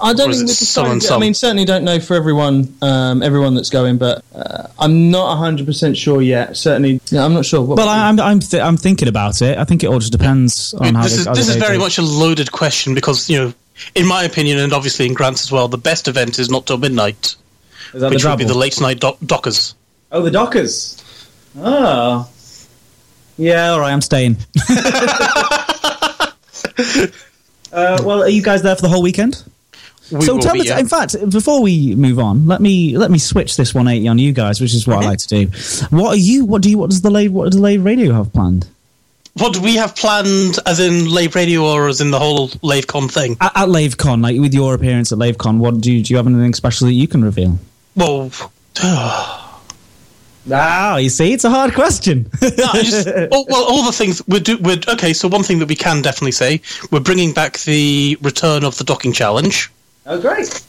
I 0.02 0.14
don't 0.14 0.30
think 0.32 0.44
it 0.44 0.48
we 0.48 0.54
some 0.54 0.86
decided. 0.86 1.04
and. 1.04 1.12
I 1.14 1.18
mean, 1.20 1.34
certainly 1.34 1.66
don't 1.66 1.84
know 1.84 2.00
for 2.00 2.14
everyone, 2.16 2.76
um, 2.82 3.22
everyone 3.24 3.56
that's 3.56 3.70
going, 3.70 3.98
but 3.98 4.24
uh, 4.36 4.68
I'm 4.80 5.10
not 5.12 5.28
100 5.30 5.66
percent 5.66 5.98
sure 5.98 6.22
yet. 6.22 6.56
Certainly, 6.58 7.02
yeah, 7.10 7.24
I'm 7.26 7.34
not 7.34 7.46
sure. 7.46 7.62
What 7.62 7.78
Well, 7.78 7.90
I, 7.90 8.08
I'm, 8.10 8.20
I'm, 8.20 8.40
th- 8.40 8.62
I'm 8.62 8.78
thinking 8.78 9.08
about 9.08 9.42
it. 9.42 9.58
I 9.58 9.64
think 9.64 9.84
it 9.84 9.88
all 9.88 10.00
just 10.00 10.12
depends 10.12 10.74
on 10.74 10.96
how. 10.96 11.04
this 11.04 11.14
the- 11.16 11.20
is 11.22 11.26
how 11.28 11.34
this 11.34 11.50
is 11.50 11.56
very 11.58 11.78
goes. 11.78 11.86
much 11.86 11.98
a 11.98 12.02
loaded 12.04 12.52
question 12.52 12.94
because 12.96 13.30
you 13.30 13.38
know, 13.40 13.54
in 13.96 14.06
my 14.08 14.24
opinion, 14.24 14.60
and 14.60 14.74
obviously 14.74 15.06
in 15.06 15.14
Grant's 15.14 15.44
as 15.44 15.52
well, 15.52 15.68
the 15.68 15.78
best 15.78 16.08
event 16.08 16.40
is 16.40 16.50
not 16.50 16.66
till 16.68 16.78
midnight, 16.78 17.36
Is 17.94 18.02
that 18.02 18.10
which 18.12 18.24
the 18.24 18.30
will 18.30 18.38
be 18.38 18.44
the 18.46 18.58
late 18.58 18.80
night 18.82 19.00
doc- 19.00 19.18
Dockers. 19.26 19.74
Oh, 20.12 20.22
the 20.22 20.32
Dockers. 20.32 21.04
Oh. 21.60 22.30
Yeah, 23.38 23.70
all 23.70 23.80
right, 23.80 23.92
I'm 23.94 24.02
staying. 24.02 24.38
uh, 27.72 28.02
well, 28.04 28.24
are 28.24 28.30
you 28.30 28.42
guys 28.42 28.64
there 28.64 28.76
for 28.76 28.82
the 28.82 28.90
whole 28.90 29.02
weekend? 29.04 29.44
We 30.12 30.22
so 30.22 30.38
tell 30.38 30.56
yeah. 30.56 30.80
in 30.80 30.88
fact, 30.88 31.16
before 31.30 31.62
we 31.62 31.96
move 31.96 32.20
on, 32.20 32.46
let 32.46 32.62
me 32.62 32.98
let 32.98 33.12
me 33.12 33.18
switch 33.18 33.58
this 33.58 33.74
180 33.74 34.08
on 34.08 34.20
you 34.20 34.32
guys, 34.32 34.62
which 34.62 34.74
is 34.74 34.88
what 34.88 35.04
I 35.04 35.10
like 35.10 35.20
to 35.20 35.28
do. 35.28 35.48
What 35.90 36.14
are 36.14 36.18
you? 36.18 36.46
What 36.46 36.62
do 36.62 36.70
you? 36.70 36.78
What 36.78 36.90
does 36.90 37.02
the 37.02 37.10
Lave? 37.10 37.32
What 37.32 37.52
does 37.52 37.60
Lave 37.60 37.84
Radio 37.84 38.14
have 38.14 38.32
planned 38.32 38.68
What 39.36 39.54
do 39.54 39.62
we 39.62 39.76
have 39.76 39.96
planned, 39.96 40.60
as 40.66 40.80
in 40.80 41.10
Lave 41.10 41.36
Radio, 41.36 41.64
or 41.64 41.88
as 41.88 42.00
in 42.00 42.12
the 42.12 42.20
whole 42.20 42.50
LaveCon 42.50 43.12
thing? 43.12 43.38
at, 43.42 43.52
at 43.56 43.68
LaveCon? 43.68 44.24
Like 44.24 44.40
with 44.40 44.54
your 44.54 44.74
appearance 44.74 45.12
at 45.12 45.18
LaveCon, 45.18 45.58
what 45.58 45.82
do 45.82 45.92
you 45.92 46.04
do? 46.04 46.14
You 46.14 46.18
have 46.18 46.28
anything 46.28 46.54
special 46.54 46.88
that 46.88 46.94
you 46.94 47.08
can 47.08 47.24
reveal? 47.24 47.60
Well, 47.96 48.32
Ah, 50.50 50.96
you 50.98 51.10
see, 51.10 51.34
it's 51.34 51.44
a 51.44 51.50
hard 51.50 51.74
question. 51.74 52.30
No, 52.42 52.72
just, 52.82 53.08
oh, 53.08 53.46
well, 53.50 53.66
all 53.66 53.84
the 53.84 53.92
things 53.92 54.26
we're 54.28 54.40
do. 54.40 54.58
We're, 54.58 54.80
okay, 54.88 55.14
so 55.14 55.28
one 55.28 55.44
thing 55.44 55.60
that 55.60 55.68
we 55.68 55.76
can 55.76 56.02
definitely 56.02 56.32
say, 56.32 56.62
we're 56.92 57.02
bringing 57.02 57.34
back 57.34 57.60
the 57.60 58.18
return 58.22 58.64
of 58.64 58.78
the 58.78 58.84
docking 58.84 59.12
challenge. 59.12 59.70
Oh, 60.08 60.20
great! 60.22 60.64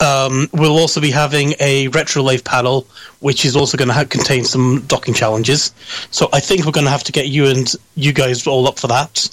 Um, 0.00 0.48
we'll 0.52 0.78
also 0.78 1.00
be 1.00 1.10
having 1.10 1.54
a 1.60 1.88
retro 1.88 2.22
lave 2.22 2.44
panel, 2.44 2.86
which 3.20 3.44
is 3.44 3.54
also 3.56 3.76
going 3.78 3.88
to 3.88 3.94
ha- 3.94 4.04
contain 4.04 4.44
some 4.44 4.82
docking 4.86 5.14
challenges. 5.14 5.72
So 6.10 6.28
I 6.32 6.40
think 6.40 6.64
we're 6.66 6.72
going 6.72 6.86
to 6.86 6.90
have 6.90 7.04
to 7.04 7.12
get 7.12 7.28
you 7.28 7.46
and 7.46 7.72
you 7.94 8.12
guys 8.12 8.46
all 8.46 8.66
up 8.66 8.78
for 8.80 8.88
that. 8.88 9.28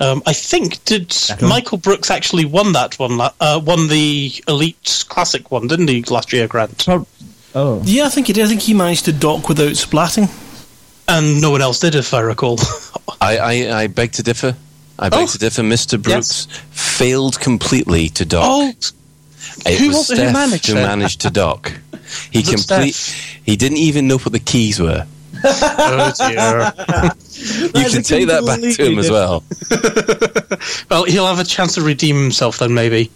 Um, 0.00 0.22
I 0.26 0.32
think 0.32 0.82
did 0.84 1.08
Definitely. 1.08 1.48
Michael 1.48 1.78
Brookes 1.78 2.10
actually 2.10 2.44
won 2.46 2.72
that 2.72 2.98
one? 2.98 3.18
la- 3.18 3.34
Uh, 3.38 3.60
won 3.62 3.88
the 3.88 4.32
Elite 4.48 5.04
Classic 5.08 5.48
one, 5.50 5.68
didn't 5.68 5.88
he, 5.88 6.02
last 6.04 6.32
year, 6.32 6.48
Grant? 6.48 6.86
Oh, 7.54 7.82
Yeah, 7.84 8.06
I 8.06 8.08
think 8.08 8.26
he 8.28 8.32
did. 8.32 8.46
I 8.46 8.48
think 8.48 8.62
he 8.62 8.72
managed 8.74 9.04
to 9.04 9.12
dock 9.12 9.48
without 9.48 9.72
splatting. 9.72 10.28
And 11.06 11.40
no 11.40 11.50
one 11.50 11.60
else 11.60 11.78
did, 11.80 11.94
if 11.94 12.14
I 12.14 12.20
recall. 12.20 12.58
I, 13.20 13.36
I, 13.36 13.82
I 13.82 13.86
beg 13.88 14.12
to 14.12 14.22
differ. 14.22 14.56
I 14.98 15.08
beg 15.08 15.24
Oh. 15.24 15.26
to 15.26 15.38
differ. 15.38 15.62
Mr. 15.62 16.00
Brookes 16.00 16.46
failed 16.70 17.40
completely 17.40 18.08
to 18.10 18.24
dock. 18.24 18.44
oh, 18.46 18.68
it 18.68 19.78
who 19.78 19.88
was 19.88 19.96
was 19.96 20.10
it 20.10 20.16
who 20.18 20.22
Steph 20.24 20.32
managed 20.32 20.66
who 20.68 20.74
managed 20.74 21.20
to 21.22 21.30
dock. 21.30 21.72
He 22.30 22.40
Was 22.40 22.48
it 22.48 22.68
complete. 22.68 22.96
He 23.42 23.56
didn't 23.56 23.78
even 23.78 24.06
know 24.06 24.18
what 24.18 24.32
the 24.32 24.38
keys 24.38 24.78
were. 24.78 25.06
oh 25.44 26.12
dear. 26.18 26.72
You 27.74 27.90
can 27.90 28.02
take 28.02 28.26
that 28.28 28.44
back 28.44 28.60
to 28.60 28.84
him 28.86 28.98
as 28.98 29.10
well. 29.10 29.42
Well, 30.90 31.04
he'll 31.04 31.26
have 31.26 31.40
a 31.40 31.44
chance 31.44 31.74
to 31.74 31.82
redeem 31.82 32.16
himself 32.16 32.58
then, 32.58 32.74
maybe. 32.74 33.10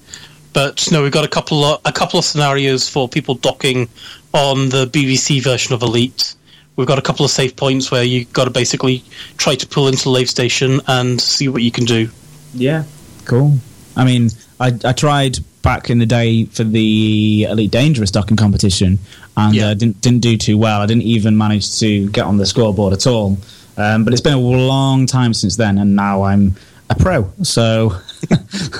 But 0.54 0.88
no, 0.90 1.02
we've 1.02 1.12
got 1.12 1.24
a 1.24 1.28
couple 1.28 1.62
of, 1.64 1.80
a 1.84 1.92
couple 1.92 2.18
of 2.18 2.24
scenarios 2.24 2.88
for 2.88 3.08
people 3.08 3.34
docking 3.34 3.88
on 4.32 4.70
the 4.70 4.86
BBC 4.86 5.42
version 5.42 5.74
of 5.74 5.82
Elite. 5.82 6.34
We've 6.76 6.86
got 6.86 6.98
a 6.98 7.02
couple 7.02 7.24
of 7.24 7.30
save 7.30 7.56
points 7.56 7.90
where 7.90 8.04
you've 8.04 8.32
got 8.32 8.44
to 8.44 8.50
basically 8.50 9.02
try 9.38 9.54
to 9.54 9.66
pull 9.66 9.88
into 9.88 10.04
the 10.04 10.10
lave 10.10 10.28
station 10.30 10.80
and 10.86 11.20
see 11.20 11.48
what 11.48 11.62
you 11.62 11.70
can 11.70 11.84
do. 11.84 12.10
Yeah, 12.54 12.84
cool. 13.24 13.56
I 13.96 14.04
mean, 14.04 14.28
I, 14.60 14.72
I 14.84 14.92
tried 14.92 15.38
back 15.62 15.88
in 15.90 15.98
the 15.98 16.06
day 16.06 16.44
for 16.44 16.64
the 16.64 17.44
Elite 17.50 17.70
Dangerous 17.70 18.10
docking 18.10 18.36
competition, 18.36 18.98
and 19.36 19.54
Yeah. 19.54 19.68
uh, 19.68 19.74
didn't 19.74 20.00
didn't 20.02 20.20
do 20.20 20.36
too 20.36 20.58
well. 20.58 20.80
I 20.82 20.86
didn't 20.86 21.02
even 21.04 21.36
manage 21.36 21.78
to 21.80 22.08
get 22.10 22.24
on 22.26 22.36
the 22.36 22.46
scoreboard 22.46 22.92
at 22.92 23.06
all. 23.06 23.38
Um, 23.78 24.04
but 24.04 24.12
it's 24.12 24.22
been 24.22 24.34
a 24.34 24.38
long 24.40 25.06
time 25.06 25.34
since 25.34 25.56
then, 25.56 25.76
and 25.78 25.96
now 25.96 26.22
I'm 26.22 26.54
a 26.88 26.94
pro. 26.94 27.30
So 27.42 27.92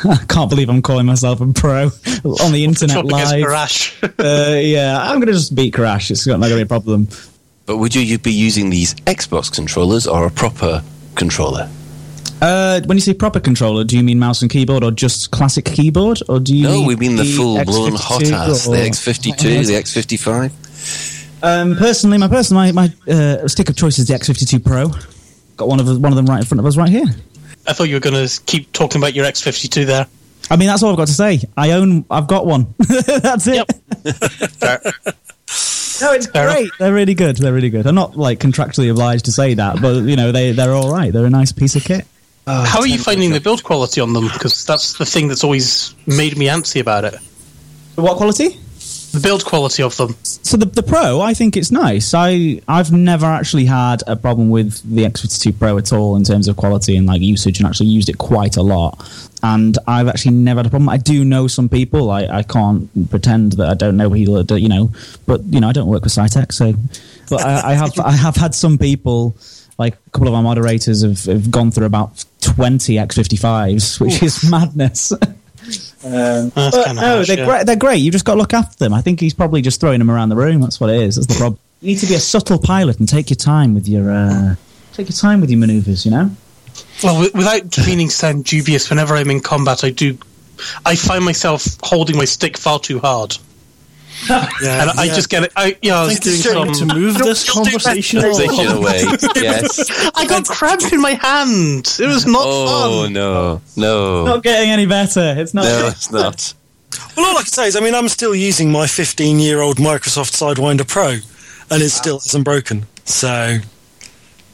I 0.05 0.17
can't 0.29 0.49
believe 0.49 0.69
I'm 0.71 0.81
calling 0.83 1.07
myself 1.07 1.41
a 1.41 1.47
pro 1.53 1.91
on 2.25 2.53
the 2.53 2.65
internet 2.69 2.97
Up 2.99 3.05
against 3.07 3.33
live. 3.33 3.45
Crash. 3.45 3.95
Uh, 4.19 4.59
yeah, 4.61 4.99
I'm 5.03 5.17
going 5.17 5.27
to 5.27 5.33
just 5.33 5.55
beat 5.55 5.75
Crash. 5.75 6.11
It's 6.11 6.27
not 6.27 6.39
going 6.41 6.51
to 6.51 6.57
be 6.57 6.63
a 6.63 6.67
problem. 6.67 7.09
But 7.67 7.79
would 7.79 7.95
you, 7.95 8.01
you 8.01 8.19
be 8.19 8.33
using 8.33 8.71
these 8.71 8.95
Xbox 8.95 9.53
controllers 9.53 10.07
or 10.07 10.27
a 10.27 10.31
proper 10.31 10.83
controller? 11.17 11.69
Uh, 12.41 12.81
when 12.83 12.97
you 12.97 13.01
say 13.01 13.15
proper 13.15 13.41
controller, 13.41 13.83
do 13.83 13.97
you 13.97 14.03
mean 14.03 14.19
mouse 14.19 14.43
and 14.43 14.51
keyboard, 14.51 14.85
or 14.85 14.91
just 14.91 15.31
classic 15.31 15.65
keyboard, 15.65 16.21
or 16.29 16.39
do 16.39 16.55
you? 16.55 16.65
No, 16.65 16.73
mean 16.73 16.87
we 16.87 16.97
mean 16.97 17.17
the 17.17 17.25
full 17.25 17.63
blown 17.65 17.93
HOTAS, 17.93 18.71
the 18.71 18.77
X52, 18.77 19.67
the 19.67 19.73
X55. 19.73 21.43
Um, 21.43 21.77
personally, 21.77 22.19
my 22.19 22.29
personal 22.29 22.73
my, 22.73 22.73
my 22.73 23.13
uh, 23.13 23.49
stick 23.49 23.69
of 23.69 23.77
choice 23.77 23.99
is 23.99 24.07
the 24.07 24.15
X52 24.15 24.65
Pro. 24.65 24.91
Got 25.57 25.69
one 25.69 25.81
of 25.81 25.87
one 26.01 26.13
of 26.13 26.17
them 26.17 26.27
right 26.27 26.41
in 26.41 26.45
front 26.45 26.61
of 26.61 26.67
us 26.67 26.77
right 26.77 26.91
here. 26.91 27.07
I 27.67 27.73
thought 27.73 27.85
you 27.85 27.97
were 27.97 28.01
going 28.01 28.27
to 28.27 28.41
keep 28.45 28.71
talking 28.73 29.01
about 29.01 29.15
your 29.15 29.25
X52 29.25 29.87
there. 29.87 30.07
I 30.51 30.57
mean, 30.57 30.69
that's 30.69 30.83
all 30.83 30.91
I've 30.91 30.97
got 30.97 31.09
to 31.09 31.15
say. 31.15 31.41
I 31.57 31.73
own. 31.73 32.05
I've 32.11 32.29
got 32.29 32.47
one. 32.47 32.75
that's 32.79 33.47
it. 33.49 33.67
Fair. 34.61 34.81
No, 36.01 36.13
it's 36.13 36.27
Fair 36.27 36.51
great. 36.53 36.71
They're 36.79 36.93
really 36.93 37.15
good. 37.15 37.37
They're 37.37 37.53
really 37.53 37.71
good. 37.71 37.87
I'm 37.87 37.95
not 37.95 38.17
like 38.17 38.39
contractually 38.41 38.91
obliged 38.91 39.25
to 39.27 39.33
say 39.33 39.55
that, 39.55 39.81
but 39.81 40.03
you 40.05 40.17
know, 40.17 40.33
they 40.33 40.53
they're 40.53 40.73
all 40.73 40.91
right. 40.93 41.13
They're 41.13 41.27
a 41.27 41.31
nice 41.31 41.53
piece 41.53 41.77
of 41.77 41.85
kit. 41.85 42.07
Oh, 42.47 42.63
How 42.65 42.81
are 42.81 42.87
you 42.87 42.99
finding 42.99 43.33
the 43.33 43.41
build 43.41 43.65
quality 43.65 44.01
on 44.01 44.13
them? 44.13 44.29
Because 44.33 44.65
that's 44.65 44.99
the 44.99 45.07
thing 45.07 45.27
that's 45.29 45.43
always 45.43 45.95
made 46.07 46.37
me 46.37 46.47
antsy 46.47 46.81
about 46.81 47.05
it. 47.05 47.15
What 47.97 48.19
quality? 48.19 48.51
The 49.13 49.21
build 49.23 49.45
quality 49.45 49.83
of 49.83 49.97
them. 49.97 50.15
So 50.23 50.57
the 50.57 50.67
the 50.67 50.83
Pro, 50.83 51.21
I 51.21 51.33
think 51.33 51.57
it's 51.57 51.71
nice. 51.73 52.13
I 52.15 52.61
I've 52.69 52.93
never 52.93 53.27
actually 53.27 53.65
had 53.65 54.03
a 54.07 54.15
problem 54.15 54.51
with 54.51 54.83
the 54.83 55.05
X52 55.05 55.59
Pro 55.59 55.79
at 55.79 55.93
all 55.93 56.15
in 56.17 56.25
terms 56.25 56.47
of 56.47 56.57
quality 56.57 56.97
and 56.97 57.07
like 57.07 57.23
usage, 57.23 57.59
and 57.59 57.67
actually 57.67 57.87
used 57.87 58.09
it 58.09 58.19
quite 58.19 58.57
a 58.57 58.63
lot. 58.63 58.99
And 59.47 59.79
I've 59.87 60.09
actually 60.09 60.33
never 60.33 60.59
had 60.59 60.67
a 60.67 60.71
problem. 60.71 60.89
I 60.89 60.97
do 60.97 61.25
know 61.25 61.47
some 61.47 61.69
people. 61.69 62.11
I, 62.11 62.25
I 62.25 62.43
can't 62.43 62.91
pretend 63.11 63.53
that 63.53 63.69
I 63.69 63.75
don't 63.75 63.97
know 63.97 64.11
people. 64.11 64.43
That, 64.43 64.61
you 64.61 64.69
know, 64.69 64.91
but 65.25 65.45
you 65.45 65.61
know, 65.61 65.69
I 65.69 65.73
don't 65.73 65.87
work 65.87 66.03
with 66.03 66.13
Saitek, 66.13 66.53
so. 66.53 66.75
But 67.31 67.43
I, 67.43 67.71
I 67.71 67.75
have 67.75 67.97
I 68.01 68.11
have 68.11 68.35
had 68.35 68.55
some 68.55 68.77
people. 68.77 69.37
Like 69.79 69.95
a 69.95 70.11
couple 70.11 70.29
of 70.29 70.35
our 70.35 70.43
moderators 70.43 71.03
have, 71.03 71.23
have 71.25 71.51
gone 71.51 71.71
through 71.71 71.87
about 71.87 72.25
twenty 72.41 72.95
X55s, 72.95 74.01
which 74.01 74.23
is 74.23 74.51
madness. 74.51 75.13
Um, 76.05 76.51
but 76.51 76.93
no, 76.93 77.01
harsh, 77.01 77.27
they're 77.27 77.39
yeah. 77.39 77.45
great. 77.45 77.67
They're 77.67 77.75
great. 77.75 77.97
You 77.97 78.13
just 78.13 78.25
got 78.25 78.35
to 78.35 78.39
look 78.39 78.55
after 78.55 78.77
them. 78.77 78.95
I 78.95 79.01
think 79.01 79.19
he's 79.19 79.35
probably 79.35 79.63
just 79.63 79.81
throwing 79.81 79.99
them 79.99 80.09
around 80.09 80.29
the 80.29 80.37
room. 80.37 80.61
That's 80.61 80.79
what 80.79 80.91
it 80.91 81.03
is. 81.03 81.17
That's 81.17 81.27
the 81.27 81.35
problem. 81.39 81.59
You 81.81 81.89
need 81.89 81.99
to 81.99 82.07
be 82.07 82.15
a 82.15 82.21
subtle 82.21 82.61
pilot 82.61 83.01
and 83.01 83.09
take 83.09 83.31
your 83.31 83.37
time 83.37 83.75
with 83.75 83.89
your 83.89 84.13
uh, 84.13 84.55
take 84.93 85.09
your 85.09 85.17
time 85.17 85.41
with 85.41 85.51
your 85.51 85.59
maneuvers. 85.59 86.05
You 86.05 86.13
know. 86.13 86.31
Well, 87.03 87.15
wi- 87.15 87.31
without 87.35 87.79
meaning 87.87 88.09
to 88.09 88.15
sound 88.15 88.45
dubious, 88.45 88.89
whenever 88.91 89.15
I'm 89.17 89.31
in 89.31 89.41
combat, 89.41 89.85
I 89.85 89.91
do. 89.91 90.19
I 90.87 90.97
find 90.97 91.25
myself 91.25 91.65
holding 91.83 92.17
my 92.17 92.25
stick 92.25 92.57
far 92.57 92.79
too 92.79 92.99
hard, 92.99 93.37
Yeah, 94.29 94.49
and 94.63 94.91
I 94.99 95.05
yeah. 95.05 95.15
just 95.15 95.29
get 95.29 95.43
it. 95.45 95.53
I, 95.55 95.77
yeah, 95.83 95.97
I 95.99 96.03
I 96.05 96.07
was 96.07 96.19
think 96.19 96.43
doing 96.45 96.69
it's 96.71 96.79
some. 96.79 96.89
to 96.89 96.95
move 96.95 97.19
this 97.19 97.49
conversation 97.51 98.23
better. 98.23 98.33
Take 98.33 98.51
it 98.59 98.67
along. 98.67 98.79
away. 98.79 99.03
yes. 99.37 100.11
I 100.15 100.27
got 100.27 100.47
cramp 100.47 100.91
in 100.93 101.01
my 101.03 101.13
hand. 101.13 101.95
It 102.01 102.07
was 102.07 102.27
not 102.27 102.43
Oh, 102.47 103.03
fun. 103.05 103.13
no. 103.13 103.61
No. 103.77 104.25
Not 104.25 104.43
getting 104.43 104.71
any 104.71 104.87
better. 104.87 105.35
It's 105.37 105.53
not. 105.53 105.65
No, 105.65 105.89
it's 105.89 106.11
not. 106.11 106.55
Well, 107.15 107.27
all 107.27 107.37
I 107.39 107.43
can 107.43 107.53
say 107.53 107.67
is, 107.67 107.77
I 107.77 107.81
mean, 107.81 107.95
I'm 107.95 108.09
still 108.09 108.35
using 108.35 108.73
my 108.73 108.87
15 108.87 109.39
year 109.39 109.61
old 109.61 109.77
Microsoft 109.77 110.33
Sidewinder 110.33 110.89
Pro, 110.89 111.19
and 111.71 111.83
it 111.83 111.91
still 111.91 112.19
hasn't 112.19 112.45
broken. 112.47 112.87
So 113.05 113.59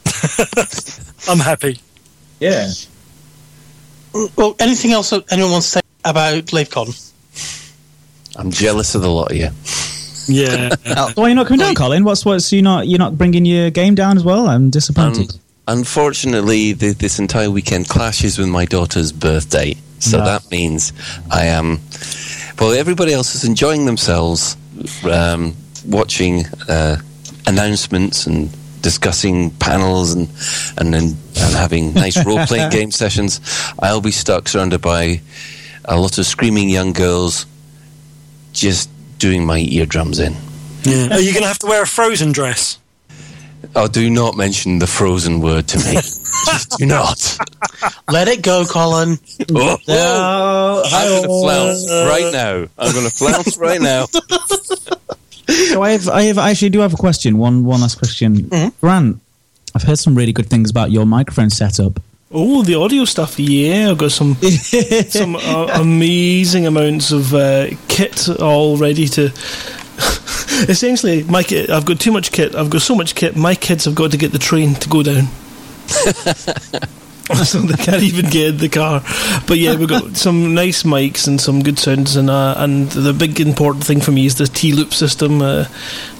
I'm 1.29 1.39
happy. 1.39 1.79
Yeah. 2.43 2.69
Well, 4.35 4.55
anything 4.59 4.91
else 4.91 5.09
that 5.09 5.23
anyone 5.31 5.51
wants 5.53 5.71
to 5.71 5.79
say 5.79 5.81
about 6.05 6.45
LaveCon? 6.45 7.11
I'm 8.35 8.51
jealous 8.51 8.95
of 8.95 9.01
the 9.01 9.09
lot 9.09 9.31
of 9.31 9.37
you. 9.37 9.49
Yeah. 10.27 10.75
Why 11.15 11.25
are 11.25 11.29
you 11.29 11.35
not 11.35 11.47
coming 11.47 11.59
down, 11.59 11.75
Colin? 11.75 12.03
What's 12.03 12.25
what's 12.25 12.51
you 12.51 12.61
not 12.61 12.87
you're 12.87 12.99
not 12.99 13.17
bringing 13.17 13.45
your 13.45 13.69
game 13.71 13.95
down 13.95 14.17
as 14.17 14.23
well? 14.23 14.47
I'm 14.47 14.69
disappointed. 14.69 15.31
Um, 15.33 15.39
unfortunately, 15.79 16.73
th 16.73 16.97
this 16.97 17.19
entire 17.19 17.49
weekend 17.51 17.87
clashes 17.89 18.37
with 18.37 18.47
my 18.47 18.65
daughter's 18.65 19.11
birthday. 19.11 19.75
So 19.99 20.17
No. 20.17 20.25
that 20.25 20.49
means 20.51 20.93
I 21.31 21.45
am. 21.45 21.79
Well, 22.59 22.73
everybody 22.73 23.13
else 23.13 23.35
is 23.35 23.43
enjoying 23.43 23.85
themselves, 23.85 24.55
um, 25.09 25.55
watching 25.87 26.45
uh, 26.69 26.97
announcements 27.47 28.27
and 28.27 28.49
discussing 28.83 29.49
panels 29.49 30.13
and 30.13 30.29
and 30.77 30.93
and, 30.93 31.15
and 31.35 31.55
having 31.55 31.93
nice 31.95 32.23
role 32.27 32.45
playing 32.45 32.69
game 32.69 32.91
sessions, 32.91 33.41
I'll 33.79 34.01
be 34.01 34.11
stuck 34.11 34.47
surrounded 34.47 34.81
by 34.81 35.21
a 35.85 35.99
lot 35.99 36.19
of 36.19 36.25
screaming 36.27 36.69
young 36.69 36.93
girls, 36.93 37.47
just 38.51 38.89
doing 39.17 39.45
my 39.45 39.57
eardrums 39.57 40.19
in. 40.19 40.33
Yeah. 40.83 41.13
Are 41.15 41.19
you 41.19 41.31
going 41.33 41.41
to 41.43 41.47
have 41.47 41.59
to 41.59 41.67
wear 41.67 41.81
a 41.83 41.87
frozen 41.87 42.31
dress? 42.33 42.77
Oh, 43.75 43.87
do 43.87 44.09
not 44.09 44.35
mention 44.35 44.79
the 44.79 44.87
frozen 44.87 45.39
word 45.39 45.67
to 45.69 45.77
me. 45.77 45.93
just 45.93 46.77
do 46.77 46.85
not. 46.85 47.37
Let 48.11 48.27
it 48.27 48.41
go, 48.43 48.65
Colin. 48.65 49.17
Oh, 49.55 49.77
Oh, 49.87 50.83
I'm 50.85 51.07
going 51.09 51.23
to 51.23 51.27
flounce 51.41 51.89
right 51.89 52.33
now. 52.33 52.67
I'm 52.77 52.93
going 52.93 53.09
to 53.09 53.15
flounce 53.15 53.57
right 53.57 53.81
now. 53.81 54.05
So 55.53 55.81
I 55.81 55.91
have, 55.91 56.09
I 56.09 56.23
have, 56.23 56.37
I 56.37 56.49
actually 56.51 56.69
do 56.69 56.79
have 56.79 56.93
a 56.93 56.97
question. 56.97 57.37
One, 57.37 57.65
one 57.65 57.81
last 57.81 57.97
question. 57.97 58.49
Grant, 58.81 59.19
I've 59.75 59.83
heard 59.83 59.99
some 59.99 60.15
really 60.15 60.33
good 60.33 60.47
things 60.47 60.69
about 60.69 60.91
your 60.91 61.05
microphone 61.05 61.49
setup. 61.49 61.99
Oh, 62.31 62.63
the 62.63 62.75
audio 62.75 63.05
stuff. 63.05 63.39
Yeah, 63.39 63.91
I've 63.91 63.99
got 63.99 64.11
some 64.11 64.35
some 65.09 65.35
uh, 65.35 65.67
amazing 65.75 66.65
amounts 66.65 67.11
of 67.11 67.33
uh, 67.33 67.67
kit 67.87 68.27
all 68.39 68.77
ready 68.77 69.07
to. 69.09 69.25
Essentially, 70.67 71.23
my 71.23 71.43
kit. 71.43 71.69
I've 71.69 71.85
got 71.85 71.99
too 71.99 72.11
much 72.11 72.31
kit. 72.31 72.55
I've 72.55 72.71
got 72.71 72.81
so 72.81 72.95
much 72.95 73.13
kit. 73.13 73.35
My 73.35 73.53
kids 73.53 73.85
have 73.85 73.93
got 73.93 74.11
to 74.11 74.17
get 74.17 74.31
the 74.31 74.39
train 74.39 74.73
to 74.75 74.89
go 74.89 75.03
down. 75.03 75.27
so 77.45 77.59
they 77.59 77.81
can't 77.81 78.03
even 78.03 78.29
get 78.29 78.47
in 78.47 78.57
the 78.57 78.67
car. 78.67 79.01
But 79.47 79.57
yeah, 79.57 79.77
we've 79.77 79.87
got 79.87 80.17
some 80.17 80.53
nice 80.53 80.83
mics 80.83 81.25
and 81.25 81.39
some 81.39 81.63
good 81.63 81.79
sounds, 81.79 82.17
and 82.17 82.29
uh, 82.29 82.55
and 82.57 82.91
the 82.91 83.13
big 83.13 83.39
important 83.39 83.85
thing 83.85 84.01
for 84.01 84.11
me 84.11 84.25
is 84.25 84.35
the 84.35 84.45
T 84.45 84.73
loop 84.73 84.93
system, 84.93 85.41
uh, 85.41 85.65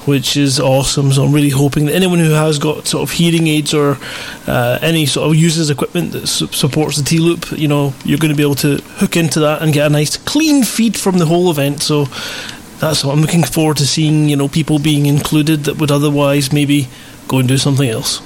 which 0.05 0.37
is 0.37 0.61
awesome. 0.61 1.11
So 1.11 1.25
I'm 1.25 1.33
really 1.33 1.49
hoping 1.49 1.87
that 1.87 1.95
anyone 1.95 2.19
who 2.19 2.31
has 2.31 2.57
got 2.57 2.87
sort 2.87 3.03
of 3.03 3.11
hearing 3.11 3.47
aids 3.47 3.73
or 3.73 3.97
uh, 4.47 4.79
any 4.81 5.05
sort 5.05 5.29
of 5.29 5.35
uses 5.35 5.69
equipment 5.69 6.13
that 6.13 6.27
su- 6.27 6.47
supports 6.47 6.95
the 6.95 7.03
T 7.03 7.17
loop, 7.19 7.51
you 7.51 7.67
know, 7.67 7.93
you're 8.05 8.19
going 8.19 8.31
to 8.31 8.37
be 8.37 8.43
able 8.43 8.55
to 8.55 8.77
hook 8.95 9.17
into 9.17 9.41
that 9.41 9.61
and 9.61 9.73
get 9.73 9.87
a 9.87 9.89
nice 9.89 10.15
clean 10.15 10.63
feed 10.63 10.95
from 10.95 11.17
the 11.17 11.25
whole 11.25 11.51
event. 11.51 11.81
So 11.81 12.05
that's 12.79 13.03
what 13.03 13.11
I'm 13.11 13.21
looking 13.21 13.43
forward 13.43 13.75
to 13.77 13.85
seeing. 13.85 14.29
You 14.29 14.37
know, 14.37 14.47
people 14.47 14.79
being 14.79 15.05
included 15.05 15.65
that 15.65 15.79
would 15.79 15.91
otherwise 15.91 16.53
maybe 16.53 16.87
go 17.27 17.39
and 17.39 17.47
do 17.47 17.57
something 17.57 17.89
else. 17.89 18.21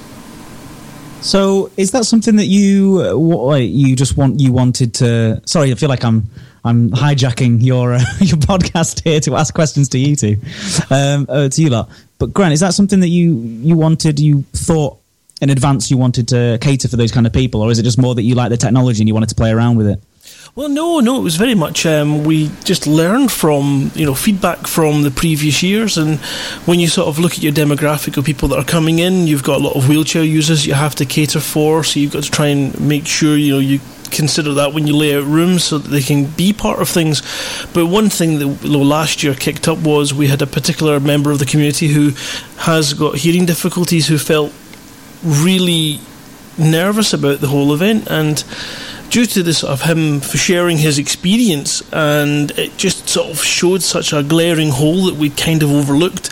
So 1.20 1.70
is 1.76 1.90
that 1.92 2.04
something 2.04 2.36
that 2.36 2.46
you, 2.46 3.56
you 3.58 3.96
just 3.96 4.16
want, 4.16 4.40
you 4.40 4.52
wanted 4.52 4.94
to? 4.94 5.42
Sorry, 5.46 5.72
I 5.72 5.74
feel 5.74 5.88
like 5.88 6.04
I'm, 6.04 6.28
I'm 6.64 6.90
hijacking 6.90 7.62
your 7.62 7.94
uh, 7.94 7.98
your 8.20 8.36
podcast 8.36 9.02
here 9.02 9.20
to 9.20 9.36
ask 9.36 9.54
questions 9.54 9.88
to 9.90 9.98
you 9.98 10.16
two, 10.16 10.36
um, 10.90 11.26
uh, 11.28 11.48
to 11.48 11.62
you 11.62 11.70
lot. 11.70 11.90
But 12.18 12.32
Grant, 12.32 12.52
is 12.52 12.60
that 12.60 12.74
something 12.74 13.00
that 13.00 13.08
you 13.08 13.34
you 13.34 13.76
wanted, 13.76 14.20
you 14.20 14.42
thought 14.52 14.98
in 15.40 15.50
advance 15.50 15.90
you 15.90 15.96
wanted 15.96 16.28
to 16.28 16.58
cater 16.60 16.88
for 16.88 16.96
those 16.96 17.12
kind 17.12 17.26
of 17.26 17.32
people, 17.32 17.62
or 17.62 17.70
is 17.70 17.78
it 17.78 17.84
just 17.84 17.98
more 17.98 18.14
that 18.14 18.22
you 18.22 18.34
like 18.34 18.50
the 18.50 18.56
technology 18.56 19.00
and 19.00 19.08
you 19.08 19.14
wanted 19.14 19.28
to 19.28 19.34
play 19.34 19.50
around 19.50 19.76
with 19.76 19.86
it? 19.86 20.02
Well, 20.54 20.68
no, 20.68 21.00
no. 21.00 21.18
It 21.18 21.22
was 21.22 21.36
very 21.36 21.54
much 21.54 21.86
um, 21.86 22.24
we 22.24 22.48
just 22.64 22.86
learned 22.86 23.30
from 23.30 23.90
you 23.94 24.06
know 24.06 24.14
feedback 24.14 24.66
from 24.66 25.02
the 25.02 25.10
previous 25.10 25.62
years, 25.62 25.98
and 25.98 26.18
when 26.66 26.80
you 26.80 26.88
sort 26.88 27.08
of 27.08 27.18
look 27.18 27.32
at 27.32 27.42
your 27.42 27.52
demographic 27.52 28.16
of 28.16 28.24
people 28.24 28.48
that 28.48 28.58
are 28.58 28.64
coming 28.64 28.98
in, 28.98 29.26
you've 29.26 29.44
got 29.44 29.60
a 29.60 29.64
lot 29.64 29.76
of 29.76 29.88
wheelchair 29.88 30.24
users 30.24 30.66
you 30.66 30.74
have 30.74 30.94
to 30.96 31.04
cater 31.04 31.40
for, 31.40 31.84
so 31.84 32.00
you've 32.00 32.12
got 32.12 32.24
to 32.24 32.30
try 32.30 32.46
and 32.46 32.78
make 32.80 33.06
sure 33.06 33.36
you 33.36 33.52
know 33.52 33.58
you 33.58 33.80
consider 34.10 34.54
that 34.54 34.72
when 34.72 34.86
you 34.86 34.96
lay 34.96 35.14
out 35.14 35.24
rooms 35.24 35.64
so 35.64 35.78
that 35.78 35.88
they 35.88 36.00
can 36.00 36.24
be 36.24 36.52
part 36.52 36.80
of 36.80 36.88
things. 36.88 37.20
But 37.74 37.86
one 37.86 38.08
thing 38.08 38.38
that 38.38 38.64
last 38.64 39.22
year 39.22 39.34
kicked 39.34 39.68
up 39.68 39.78
was 39.78 40.14
we 40.14 40.28
had 40.28 40.42
a 40.42 40.46
particular 40.46 40.98
member 40.98 41.30
of 41.30 41.38
the 41.38 41.46
community 41.46 41.88
who 41.88 42.10
has 42.56 42.94
got 42.94 43.16
hearing 43.16 43.44
difficulties 43.44 44.08
who 44.08 44.18
felt 44.18 44.52
really 45.22 46.00
nervous 46.56 47.12
about 47.12 47.40
the 47.40 47.48
whole 47.48 47.72
event 47.72 48.08
and 48.10 48.44
due 49.10 49.26
to 49.26 49.42
this 49.42 49.64
of 49.64 49.82
him 49.82 50.20
for 50.20 50.36
sharing 50.36 50.78
his 50.78 50.98
experience 50.98 51.82
and 51.92 52.50
it 52.58 52.76
just 52.76 53.08
sort 53.08 53.30
of 53.30 53.42
showed 53.42 53.82
such 53.82 54.12
a 54.12 54.22
glaring 54.22 54.70
hole 54.70 55.06
that 55.06 55.14
we'd 55.16 55.36
kind 55.36 55.62
of 55.62 55.70
overlooked 55.72 56.30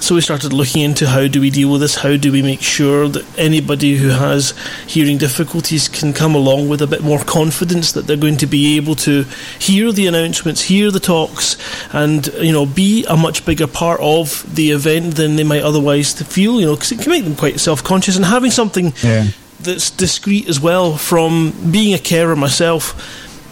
so 0.00 0.14
we 0.14 0.20
started 0.20 0.52
looking 0.52 0.82
into 0.82 1.06
how 1.08 1.26
do 1.28 1.40
we 1.40 1.50
deal 1.50 1.70
with 1.70 1.80
this 1.80 1.96
how 1.96 2.16
do 2.16 2.30
we 2.32 2.42
make 2.42 2.60
sure 2.60 3.08
that 3.08 3.24
anybody 3.38 3.96
who 3.96 4.08
has 4.08 4.52
hearing 4.86 5.18
difficulties 5.18 5.88
can 5.88 6.12
come 6.12 6.34
along 6.34 6.68
with 6.68 6.82
a 6.82 6.86
bit 6.86 7.02
more 7.02 7.18
confidence 7.24 7.92
that 7.92 8.06
they're 8.06 8.16
going 8.16 8.36
to 8.36 8.46
be 8.46 8.76
able 8.76 8.94
to 8.94 9.22
hear 9.60 9.92
the 9.92 10.06
announcements 10.06 10.62
hear 10.62 10.90
the 10.90 11.00
talks 11.00 11.56
and 11.92 12.28
you 12.40 12.52
know 12.52 12.66
be 12.66 13.04
a 13.06 13.16
much 13.16 13.44
bigger 13.46 13.66
part 13.66 14.00
of 14.00 14.44
the 14.54 14.70
event 14.70 15.14
than 15.16 15.36
they 15.36 15.44
might 15.44 15.62
otherwise 15.62 16.12
feel 16.22 16.60
you 16.60 16.66
know 16.66 16.74
because 16.74 16.92
it 16.92 17.00
can 17.00 17.10
make 17.10 17.24
them 17.24 17.36
quite 17.36 17.60
self-conscious 17.60 18.16
and 18.16 18.24
having 18.24 18.50
something 18.50 18.92
Yeah. 19.02 19.28
That's 19.60 19.90
discreet 19.90 20.48
as 20.48 20.60
well 20.60 20.96
from 20.96 21.52
being 21.70 21.94
a 21.94 21.98
carer 21.98 22.36
myself 22.36 22.94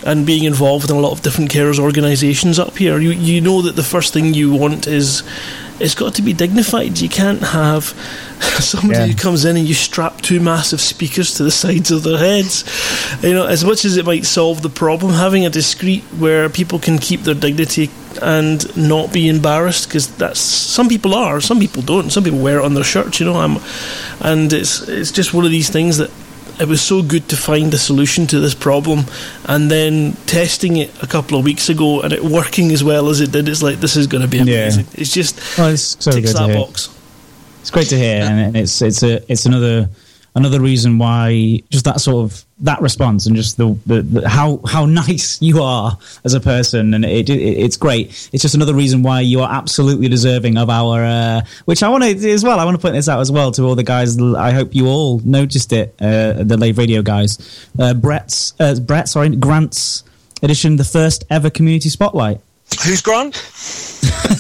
and 0.05 0.25
being 0.25 0.45
involved 0.45 0.89
in 0.91 0.97
a 0.97 1.01
lot 1.01 1.13
of 1.13 1.23
different 1.23 1.51
carers 1.51 1.79
organisations 1.79 2.59
up 2.59 2.77
here. 2.77 2.99
You 2.99 3.11
you 3.11 3.41
know 3.41 3.63
that 3.63 3.77
the 3.77 3.83
first 3.83 4.13
thing 4.13 4.35
you 4.35 4.53
want 4.53 4.87
is 4.87 5.23
it's 5.81 5.95
got 5.95 6.15
to 6.15 6.23
be 6.23 6.33
dignified. 6.33 6.99
You 6.99 7.09
can't 7.09 7.41
have 7.43 7.85
somebody 8.61 8.99
Yeah. 9.01 9.07
who 9.07 9.15
comes 9.15 9.45
in 9.45 9.57
and 9.57 9.67
you 9.67 9.75
strap 9.75 10.21
two 10.23 10.41
massive 10.41 10.81
speakers 10.81 11.35
to 11.35 11.43
the 11.45 11.51
sides 11.51 11.91
of 11.91 12.03
their 12.03 12.19
heads. 12.19 12.65
You 13.23 13.35
know 13.35 13.47
as 13.47 13.65
much 13.65 13.85
as 13.85 13.97
it 13.97 14.07
might 14.07 14.25
solve 14.27 14.63
the 14.63 14.71
problem 14.71 15.13
having 15.15 15.45
a 15.47 15.51
discreet 15.51 16.03
where 16.19 16.49
people 16.49 16.79
can 16.79 16.99
keep 16.99 17.23
their 17.23 17.35
dignity 17.35 17.91
and 18.23 18.75
not 18.77 19.13
be 19.13 19.29
embarrassed 19.29 19.89
because 19.89 20.09
that's 20.17 20.41
some 20.41 20.89
people 20.89 21.15
are 21.15 21.41
some 21.41 21.61
people 21.61 21.83
don't. 21.83 22.11
Some 22.11 22.25
people 22.25 22.39
wear 22.41 22.59
it 22.61 22.65
on 22.65 22.75
their 22.75 22.85
shirts 22.85 23.21
you 23.21 23.27
know 23.27 23.37
I'm, 23.37 23.59
and 24.21 24.53
it's 24.53 24.81
it's 24.89 25.13
just 25.13 25.35
one 25.35 25.45
of 25.45 25.51
these 25.51 25.69
things 25.71 25.99
that 25.99 26.11
it 26.59 26.67
was 26.69 26.81
so 26.81 27.03
good 27.03 27.29
to 27.29 27.37
find 27.37 27.73
a 27.75 27.79
solution 27.79 28.27
to 28.27 28.41
this 28.41 28.55
problem 28.55 29.01
and 29.45 29.71
then 29.71 30.13
testing 30.27 30.77
it 30.79 30.91
a 31.03 31.07
couple 31.07 31.39
of 31.39 31.45
weeks 31.45 31.69
ago 31.69 32.01
and 32.03 32.13
it 32.13 32.23
working 32.25 32.73
as 32.73 32.83
well 32.83 33.09
as 33.09 33.21
it 33.21 33.31
did 33.33 33.49
it's 33.49 33.63
like 33.63 33.79
this 33.81 33.97
is 33.97 34.07
going 34.07 34.23
to 34.23 34.29
be 34.29 34.39
Yeah. 34.39 34.63
amazing. 34.63 34.87
It's 34.95 35.13
just 35.13 35.39
Well, 35.59 35.69
it's 35.73 35.97
so 36.01 36.13
ticks 36.13 36.33
good 36.33 36.39
that 36.51 36.55
box. 36.57 36.89
It's 37.61 37.71
great 37.71 37.89
to 37.89 37.97
hear, 37.99 38.23
and 38.23 38.57
it's 38.57 38.81
it's 38.81 39.03
a 39.03 39.21
it's 39.31 39.45
another 39.45 39.89
another 40.37 40.61
reason 40.61 40.99
why 40.99 41.61
just 41.71 41.87
that 41.87 42.01
sort 42.01 42.25
of 42.25 42.45
that 42.61 42.81
response 42.81 43.27
and 43.27 43.35
just 43.35 43.57
the, 43.57 43.77
the, 43.87 44.03
the 44.03 44.29
how 44.29 44.61
how 44.67 44.87
nice 45.05 45.41
you 45.43 45.63
are 45.63 45.99
as 46.25 46.35
a 46.35 46.41
person, 46.41 46.95
and 46.95 47.05
it, 47.05 47.29
it 47.29 47.41
it's 47.41 47.77
great. 47.77 48.09
It's 48.33 48.43
just 48.43 48.55
another 48.55 48.75
reason 48.75 49.03
why 49.03 49.23
you 49.23 49.41
are 49.41 49.51
absolutely 49.51 50.09
deserving 50.09 50.59
of 50.59 50.71
our. 50.71 51.05
Uh, 51.05 51.41
which 51.65 51.83
I 51.83 51.89
want 51.89 52.05
to 52.05 52.31
as 52.31 52.45
well. 52.45 52.61
I 52.61 52.65
want 52.65 52.77
to 52.77 52.81
point 52.81 52.95
this 52.95 53.09
out 53.09 53.21
as 53.21 53.33
well 53.33 53.51
to 53.53 53.63
all 53.65 53.75
the 53.75 53.83
guys. 53.83 54.21
I 54.21 54.53
hope 54.53 54.75
you 54.75 54.87
all 54.87 55.21
noticed 55.25 55.73
it. 55.73 55.95
Uh, 56.01 56.45
the 56.45 56.57
Lave 56.57 56.79
Radio 56.79 57.03
guys, 57.03 57.69
uh, 57.79 57.95
Brett's 57.95 58.53
uh, 58.61 58.75
Brett, 58.79 59.09
sorry, 59.09 59.31
Grant's 59.31 60.05
edition, 60.43 60.77
the 60.77 60.85
first 60.85 61.25
ever 61.31 61.51
community 61.51 61.89
spotlight. 61.89 62.41
Who's 62.85 63.01
Grant? 63.01 63.35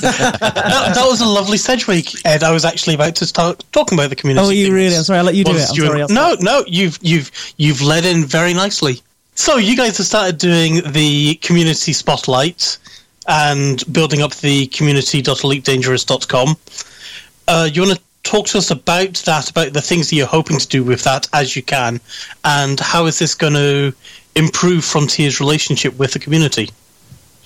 that, 0.00 0.92
that 0.94 1.04
was 1.06 1.20
a 1.20 1.26
lovely 1.26 1.58
segue, 1.58 2.22
Ed. 2.24 2.42
I 2.42 2.50
was 2.52 2.64
actually 2.64 2.94
about 2.94 3.16
to 3.16 3.26
start 3.26 3.64
talking 3.72 3.98
about 3.98 4.10
the 4.10 4.16
community. 4.16 4.46
Oh, 4.46 4.50
you 4.50 4.72
really? 4.74 4.96
I'm 4.96 5.02
sorry. 5.04 5.18
I'll 5.18 5.24
let 5.24 5.34
you 5.34 5.44
do 5.44 5.52
it. 5.52 5.68
I'm 5.68 5.74
you- 5.74 5.86
sorry. 5.86 6.04
No, 6.08 6.36
no, 6.40 6.64
you've 6.66 6.98
you've 7.02 7.30
you've 7.56 7.82
led 7.82 8.04
in 8.04 8.24
very 8.24 8.52
nicely. 8.54 9.00
So 9.34 9.56
you 9.56 9.76
guys 9.76 9.98
have 9.98 10.06
started 10.06 10.38
doing 10.38 10.80
the 10.92 11.34
community 11.36 11.92
spotlight 11.92 12.78
and 13.28 13.82
building 13.92 14.22
up 14.22 14.34
the 14.36 14.66
community.elitedangerous.com. 14.68 16.56
Uh, 17.48 17.68
you 17.72 17.82
want 17.82 17.98
to 17.98 18.02
talk 18.22 18.46
to 18.46 18.58
us 18.58 18.70
about 18.70 19.14
that, 19.26 19.50
about 19.50 19.72
the 19.72 19.82
things 19.82 20.10
that 20.10 20.16
you're 20.16 20.26
hoping 20.26 20.58
to 20.58 20.66
do 20.66 20.82
with 20.82 21.02
that 21.04 21.28
as 21.32 21.54
you 21.54 21.62
can, 21.62 22.00
and 22.44 22.80
how 22.80 23.06
is 23.06 23.18
this 23.18 23.34
going 23.34 23.54
to 23.54 23.94
improve 24.34 24.84
Frontier's 24.84 25.38
relationship 25.40 25.96
with 25.98 26.12
the 26.12 26.18
community? 26.18 26.70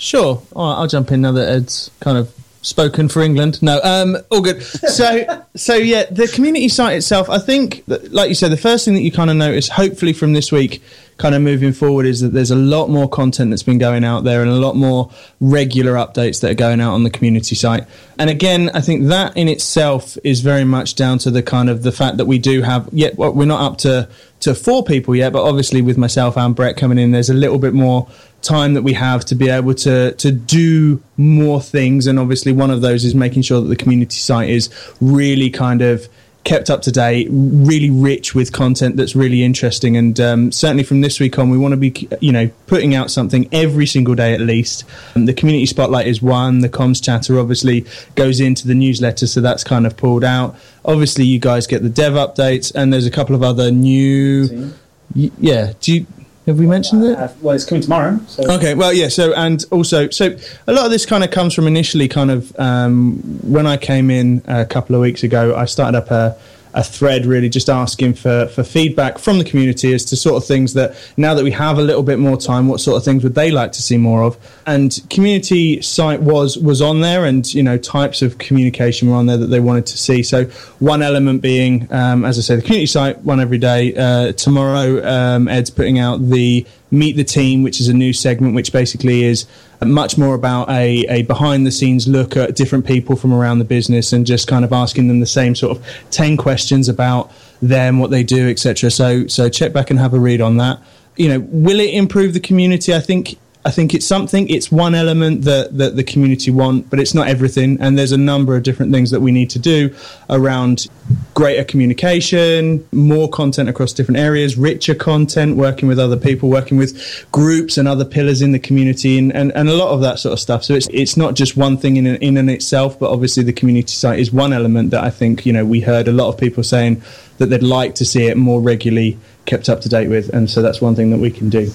Sure. 0.01 0.43
All 0.57 0.73
right, 0.73 0.81
I'll 0.81 0.87
jump 0.87 1.13
in 1.13 1.21
now 1.21 1.33
that 1.33 1.47
Ed's 1.47 1.91
kind 2.01 2.17
of 2.17 2.35
spoken 2.63 3.09
for 3.09 3.21
England. 3.21 3.63
No, 3.63 3.81
um, 3.83 4.17
all 4.31 4.41
good. 4.41 4.63
So, 4.91 5.45
so 5.55 5.75
yeah, 5.75 6.05
the 6.11 6.27
community 6.27 6.69
site 6.69 6.97
itself. 6.97 7.29
I 7.29 7.39
think, 7.39 7.85
that, 7.85 8.11
like 8.11 8.31
you 8.31 8.35
said, 8.35 8.51
the 8.51 8.57
first 8.57 8.87
thing 8.87 8.95
that 8.95 9.03
you 9.03 9.13
kind 9.13 9.31
of 9.31 9.37
notice, 9.37 9.69
hopefully 9.69 10.15
from 10.15 10.33
this 10.33 10.51
week, 10.51 10.83
kind 11.21 11.35
of 11.35 11.43
moving 11.43 11.73
forward, 11.73 12.07
is 12.07 12.21
that 12.21 12.33
there's 12.33 12.51
a 12.51 12.57
lot 12.57 12.89
more 12.89 13.09
content 13.09 13.51
that's 13.51 13.63
been 13.63 13.79
going 13.79 14.05
out 14.05 14.25
there 14.25 14.41
and 14.41 14.51
a 14.51 14.55
lot 14.55 14.75
more 14.75 15.11
regular 15.39 15.93
updates 15.93 16.41
that 16.41 16.51
are 16.51 16.55
going 16.55 16.81
out 16.81 16.95
on 16.95 17.05
the 17.05 17.11
community 17.11 17.55
site. 17.55 17.87
And 18.19 18.31
again, 18.31 18.71
I 18.73 18.81
think 18.81 19.09
that 19.09 19.37
in 19.37 19.47
itself 19.47 20.17
is 20.25 20.41
very 20.41 20.65
much 20.65 20.95
down 20.95 21.19
to 21.19 21.31
the 21.31 21.43
kind 21.43 21.69
of 21.69 21.83
the 21.83 21.93
fact 21.93 22.17
that 22.17 22.25
we 22.25 22.39
do 22.39 22.63
have. 22.63 22.89
Yet 22.91 23.19
we're 23.19 23.45
not 23.45 23.61
up 23.61 23.79
to 23.79 24.09
to 24.41 24.55
four 24.55 24.83
people 24.83 25.15
yet, 25.15 25.35
but 25.35 25.47
obviously 25.47 25.83
with 25.83 25.99
myself 25.99 26.39
and 26.39 26.57
Brett 26.57 26.79
coming 26.79 26.99
in, 26.99 27.11
there's 27.11 27.29
a 27.29 27.35
little 27.35 27.59
bit 27.59 27.75
more 27.75 28.09
time 28.41 28.73
that 28.73 28.83
we 28.83 28.95
have 28.95 29.23
to 29.27 29.35
be 29.35 29.51
able 29.51 29.75
to 29.75 30.13
to 30.13 30.33
do 30.33 31.03
more 31.19 31.61
things 31.61 32.07
and 32.07 32.19
obviously 32.19 32.53
one 32.53 32.71
of 32.71 32.81
those 32.81 33.05
is 33.05 33.15
making 33.15 33.43
sure 33.43 33.61
that 33.61 33.69
the 33.69 33.77
community 33.77 34.17
site 34.17 34.49
is 34.49 34.71
really 35.03 35.51
kind 35.51 35.83
of 35.83 36.09
kept 36.45 36.71
up 36.71 36.83
to 36.83 36.93
date, 36.93 37.29
really 37.31 37.91
rich 37.91 38.35
with 38.35 38.53
content 38.53 38.97
that's 38.97 39.15
really 39.15 39.43
interesting. 39.43 39.97
And 39.97 40.19
um, 40.19 40.53
certainly 40.53 40.83
from 40.83 41.01
this 41.01 41.21
week 41.21 41.39
on, 41.39 41.51
we 41.51 41.59
want 41.59 41.73
to 41.73 41.77
be, 41.77 42.09
you 42.21 42.33
know, 42.33 42.51
putting 42.67 42.95
out 42.95 43.11
something 43.11 43.49
every 43.53 43.87
single 43.87 44.15
day 44.15 44.33
at 44.35 44.41
least. 44.41 44.85
Um, 45.15 45.27
the 45.27 45.35
community 45.35 45.67
spotlight 45.67 46.07
is 46.07 46.23
one. 46.23 46.61
The 46.61 46.69
comms 46.69 47.03
chatter 47.03 47.39
obviously 47.39 47.85
goes 48.15 48.41
into 48.41 48.67
the 48.67 48.75
newsletter, 48.75 49.27
so 49.27 49.41
that's 49.41 49.65
kind 49.65 49.87
of 49.87 49.97
pulled 49.97 50.25
out. 50.25 50.57
Obviously, 50.85 51.25
you 51.25 51.39
guys 51.39 51.67
get 51.67 51.83
the 51.83 51.91
dev 51.91 52.15
updates, 52.15 52.73
and 52.75 52.93
there's 52.93 53.07
a 53.07 53.11
couple 53.11 53.35
of 53.35 53.43
other 53.43 53.71
new. 53.71 54.73
Yeah, 55.15 55.73
do 55.81 55.95
you 55.95 56.07
have 56.47 56.59
we 56.59 56.67
mentioned 56.67 57.05
it? 57.05 57.19
Uh, 57.19 57.29
well, 57.41 57.55
it's 57.55 57.65
coming 57.65 57.83
tomorrow. 57.83 58.19
So. 58.27 58.51
Okay, 58.55 58.75
well, 58.75 58.93
yeah. 58.93 59.09
So, 59.09 59.33
and 59.35 59.65
also, 59.71 60.09
so 60.11 60.37
a 60.67 60.73
lot 60.73 60.87
of 60.87 60.91
this 60.91 61.07
kind 61.07 61.23
of 61.23 61.31
comes 61.31 61.55
from 61.55 61.67
initially, 61.67 62.09
kind 62.09 62.31
of 62.31 62.59
um, 62.59 63.19
when 63.43 63.67
I 63.67 63.77
came 63.77 64.11
in 64.11 64.43
a 64.47 64.65
couple 64.65 64.95
of 64.97 65.03
weeks 65.03 65.23
ago, 65.23 65.55
I 65.55 65.67
started 65.67 65.99
up 65.99 66.11
a, 66.11 66.37
a 66.73 66.85
thread 66.85 67.27
really 67.27 67.49
just 67.49 67.69
asking 67.69 68.15
for, 68.15 68.47
for 68.47 68.63
feedback 68.63 69.19
from 69.19 69.39
the 69.39 69.45
community 69.45 69.93
as 69.93 70.05
to 70.07 70.17
sort 70.17 70.37
of 70.37 70.47
things 70.47 70.75
that 70.75 70.95
now 71.17 71.35
that 71.35 71.43
we 71.43 71.51
have 71.51 71.79
a 71.79 71.83
little 71.83 72.03
bit 72.03 72.19
more 72.19 72.37
time, 72.37 72.69
what 72.69 72.81
sort 72.81 72.97
of 72.97 73.05
things 73.05 73.25
would 73.25 73.35
they 73.35 73.51
like 73.51 73.73
to 73.73 73.83
see 73.83 73.97
more 73.97 74.23
of? 74.23 74.37
And 74.67 74.99
community 75.11 75.83
site 75.83 76.21
was 76.21 76.57
was 76.59 76.81
on 76.81 77.01
there, 77.01 77.25
and 77.25 77.53
you 77.53 77.63
know 77.63 77.77
types 77.77 78.23
of 78.23 78.39
communication 78.39 79.09
were 79.09 79.17
on 79.17 79.27
there 79.27 79.37
that 79.37 79.47
they 79.47 79.61
wanted 79.61 79.87
to 79.87 79.99
see. 79.99 80.23
So 80.23 80.45
one 80.79 81.03
element 81.03 81.43
being, 81.43 81.93
um, 81.93 82.25
as 82.25 82.39
I 82.39 82.43
say, 82.43 82.57
the 82.57 82.63
community 82.63 82.87
site 82.87 83.19
one 83.19 83.41
every 83.41 83.59
day. 83.59 83.95
Uh, 83.95 84.33
tomorrow, 84.33 85.05
um, 85.07 85.49
Ed's 85.49 85.71
putting 85.71 85.99
out 85.99 86.19
the 86.19 86.67
Meet 86.91 87.17
the 87.17 87.25
Team, 87.25 87.63
which 87.63 87.81
is 87.81 87.89
a 87.89 87.95
new 87.95 88.13
segment, 88.13 88.55
which 88.55 88.73
basically 88.73 89.25
is 89.25 89.47
much 89.85 90.19
more 90.19 90.35
about 90.35 90.69
a, 90.69 91.07
a 91.09 91.23
behind 91.23 91.67
the 91.67 91.71
scenes 91.71 92.07
look 92.07 92.37
at 92.37 92.55
different 92.55 92.87
people 92.87 93.17
from 93.17 93.33
around 93.33 93.59
the 93.59 93.65
business 93.65 94.13
and 94.13 94.27
just 94.27 94.47
kind 94.47 94.65
of 94.65 94.73
asking 94.73 95.09
them 95.09 95.21
the 95.21 95.27
same 95.27 95.55
sort 95.55 95.77
of 95.77 95.85
10 96.11 96.37
questions 96.37 96.89
about 96.89 97.33
them, 97.63 97.99
what 97.99 98.11
they 98.11 98.23
do, 98.23 98.49
etc. 98.49 98.91
So, 98.91 99.27
so 99.27 99.49
check 99.49 99.73
back 99.73 99.91
and 99.91 99.99
have 99.99 100.15
a 100.15 100.19
read 100.19 100.41
on 100.41 100.59
that. 100.59 100.81
You 101.17 101.29
know, 101.29 101.41
will 101.51 101.81
it 101.81 101.95
improve 101.95 102.35
the 102.35 102.41
community? 102.41 102.95
I 102.95 103.01
think 103.01 103.39
I 103.63 103.71
think 103.71 103.93
it's 103.93 104.07
something. 104.07 104.49
It's 104.49 104.73
one 104.73 104.95
element 104.95 105.43
that, 105.43 105.77
that 105.77 105.95
the 105.95 106.03
community 106.03 106.51
want, 106.51 106.89
but 106.89 106.99
it's 106.99 107.13
not 107.13 107.29
everything. 107.29 107.79
And 107.79 107.99
there's 107.99 108.13
a 108.13 108.19
number 108.19 108.57
of 108.57 108.63
different 108.63 108.91
things 108.91 109.11
that 109.11 109.21
we 109.21 109.33
need 109.33 109.51
to 109.51 109.59
do 109.59 109.95
around 110.31 110.87
greater 111.35 111.63
communication, 111.63 112.89
more 112.91 113.29
content 113.29 113.69
across 113.69 113.93
different 113.93 114.19
areas, 114.19 114.57
richer 114.57 114.95
content, 114.95 115.57
working 115.57 115.89
with 115.89 115.99
other 115.99 116.17
people, 116.17 116.49
working 116.49 116.79
with 116.79 117.27
groups 117.33 117.77
and 117.77 117.87
other 117.87 118.05
pillars 118.05 118.41
in 118.41 118.53
the 118.53 118.59
community, 118.59 119.19
and, 119.19 119.31
and, 119.35 119.53
and 119.55 119.69
a 119.69 119.75
lot 119.75 119.91
of 119.91 120.01
that 120.01 120.19
sort 120.19 120.33
of 120.33 120.41
stuff. 120.41 120.65
So 120.65 120.73
it's 120.73 120.89
it's 120.91 121.19
not 121.19 121.35
just 121.35 121.55
one 121.55 121.77
thing 121.77 121.99
in 121.99 122.07
in 122.07 122.39
and 122.39 122.49
itself, 122.49 122.99
but 122.99 123.11
obviously 123.11 123.43
the 123.43 123.53
community 123.53 123.93
site 123.93 124.21
is 124.21 124.33
one 124.33 124.55
element 124.55 124.91
that 124.93 125.05
I 125.05 125.11
think 125.11 125.45
you 125.45 125.53
know 125.53 125.67
we 125.67 125.81
heard 125.81 126.09
a 126.09 126.13
lot 126.13 126.31
of 126.31 126.39
people 126.39 126.63
saying 126.63 127.03
that 127.37 127.47
they'd 127.47 127.63
like 127.63 127.95
to 127.97 128.07
see 128.07 128.27
it 128.27 128.39
more 128.39 128.61
regularly 128.63 129.19
kept 129.45 129.69
up 129.69 129.83
to 129.83 129.91
date 129.91 130.09
with, 130.09 130.31
and 130.31 130.49
so 130.49 130.63
that's 130.63 130.81
one 130.81 130.95
thing 130.95 131.11
that 131.11 131.19
we 131.19 131.31
can 131.31 131.51
do. 131.51 131.71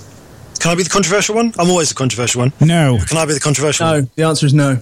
Can 0.65 0.71
I 0.71 0.75
be 0.78 0.82
the 0.82 0.89
controversial 0.89 1.36
one? 1.36 1.54
I'm 1.60 1.69
always 1.69 1.89
the 1.89 1.95
controversial 1.95 2.41
one. 2.41 2.51
No. 2.60 2.97
Can 3.08 3.19
I 3.19 3.25
be 3.28 3.34
the 3.36 3.39
controversial 3.39 3.86
No, 3.86 3.93
one? 3.99 4.10
the 4.15 4.23
answer 4.23 4.47
is 4.47 4.54
no. 4.56 4.80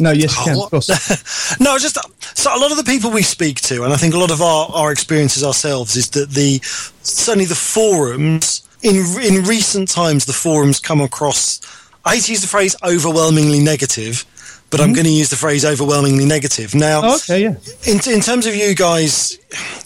No, 0.00 0.10
yes, 0.10 0.36
you 0.36 0.42
can. 0.42 0.54
Of 0.54 0.58
oh, 0.58 0.68
course. 0.70 0.88
no, 1.60 1.78
just 1.78 1.96
so 2.36 2.50
a 2.52 2.58
lot 2.58 2.72
of 2.72 2.78
the 2.78 2.82
people 2.82 3.12
we 3.12 3.22
speak 3.22 3.60
to, 3.60 3.84
and 3.84 3.92
I 3.92 3.96
think 3.96 4.14
a 4.14 4.18
lot 4.18 4.32
of 4.32 4.42
our, 4.42 4.68
our 4.72 4.90
experiences 4.90 5.44
ourselves, 5.44 5.94
is 5.94 6.10
that 6.10 6.30
the 6.30 6.58
certainly 6.64 7.44
the 7.44 7.54
forums 7.54 8.68
in 8.82 8.96
in 9.22 9.44
recent 9.44 9.88
times, 9.88 10.24
the 10.24 10.32
forums 10.32 10.80
come 10.80 11.00
across. 11.00 11.60
I 12.04 12.16
hate 12.16 12.24
to 12.24 12.32
use 12.32 12.40
the 12.40 12.48
phrase 12.48 12.74
overwhelmingly 12.82 13.60
negative, 13.60 14.24
but 14.70 14.80
I'm 14.80 14.88
mm-hmm. 14.88 14.94
going 14.94 15.06
to 15.06 15.12
use 15.12 15.30
the 15.30 15.36
phrase 15.36 15.64
overwhelmingly 15.64 16.24
negative. 16.24 16.74
Now, 16.74 17.02
Oh, 17.04 17.14
okay, 17.18 17.42
yeah. 17.42 17.54
in, 17.86 18.00
in 18.12 18.20
terms 18.20 18.46
of 18.46 18.56
you 18.56 18.74
guys, 18.74 19.38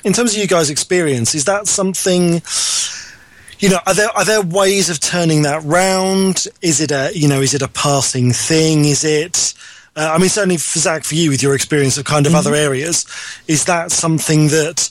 in 0.06 0.14
terms 0.14 0.32
of 0.32 0.40
you 0.40 0.46
guys' 0.46 0.70
experience, 0.70 1.34
is 1.34 1.44
that 1.44 1.66
something? 1.66 2.40
You 3.58 3.70
know, 3.70 3.78
are 3.86 3.94
there 3.94 4.08
are 4.10 4.24
there 4.24 4.40
ways 4.42 4.88
of 4.88 5.00
turning 5.00 5.42
that 5.42 5.64
round? 5.64 6.46
Is 6.62 6.80
it 6.80 6.92
a 6.92 7.10
you 7.12 7.26
know 7.26 7.40
is 7.40 7.54
it 7.54 7.62
a 7.62 7.68
passing 7.68 8.32
thing? 8.32 8.84
Is 8.84 9.02
it? 9.02 9.52
Uh, 9.96 10.12
I 10.14 10.18
mean, 10.18 10.28
certainly 10.28 10.58
for 10.58 10.78
Zach, 10.78 11.02
for 11.02 11.16
you 11.16 11.30
with 11.30 11.42
your 11.42 11.56
experience 11.56 11.98
of 11.98 12.04
kind 12.04 12.26
of 12.26 12.34
other 12.36 12.54
areas, 12.54 13.04
is 13.48 13.64
that 13.64 13.90
something 13.90 14.46
that 14.48 14.88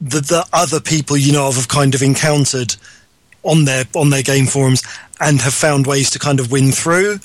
the, 0.00 0.20
the 0.20 0.44
other 0.52 0.80
people 0.80 1.16
you 1.16 1.32
know 1.32 1.46
of 1.46 1.54
have 1.54 1.68
kind 1.68 1.94
of 1.94 2.02
encountered 2.02 2.74
on 3.44 3.64
their 3.64 3.84
on 3.94 4.10
their 4.10 4.22
game 4.22 4.46
forums 4.46 4.82
and 5.20 5.40
have 5.40 5.54
found 5.54 5.86
ways 5.86 6.10
to 6.10 6.18
kind 6.18 6.40
of 6.40 6.50
win 6.50 6.72
through, 6.72 7.20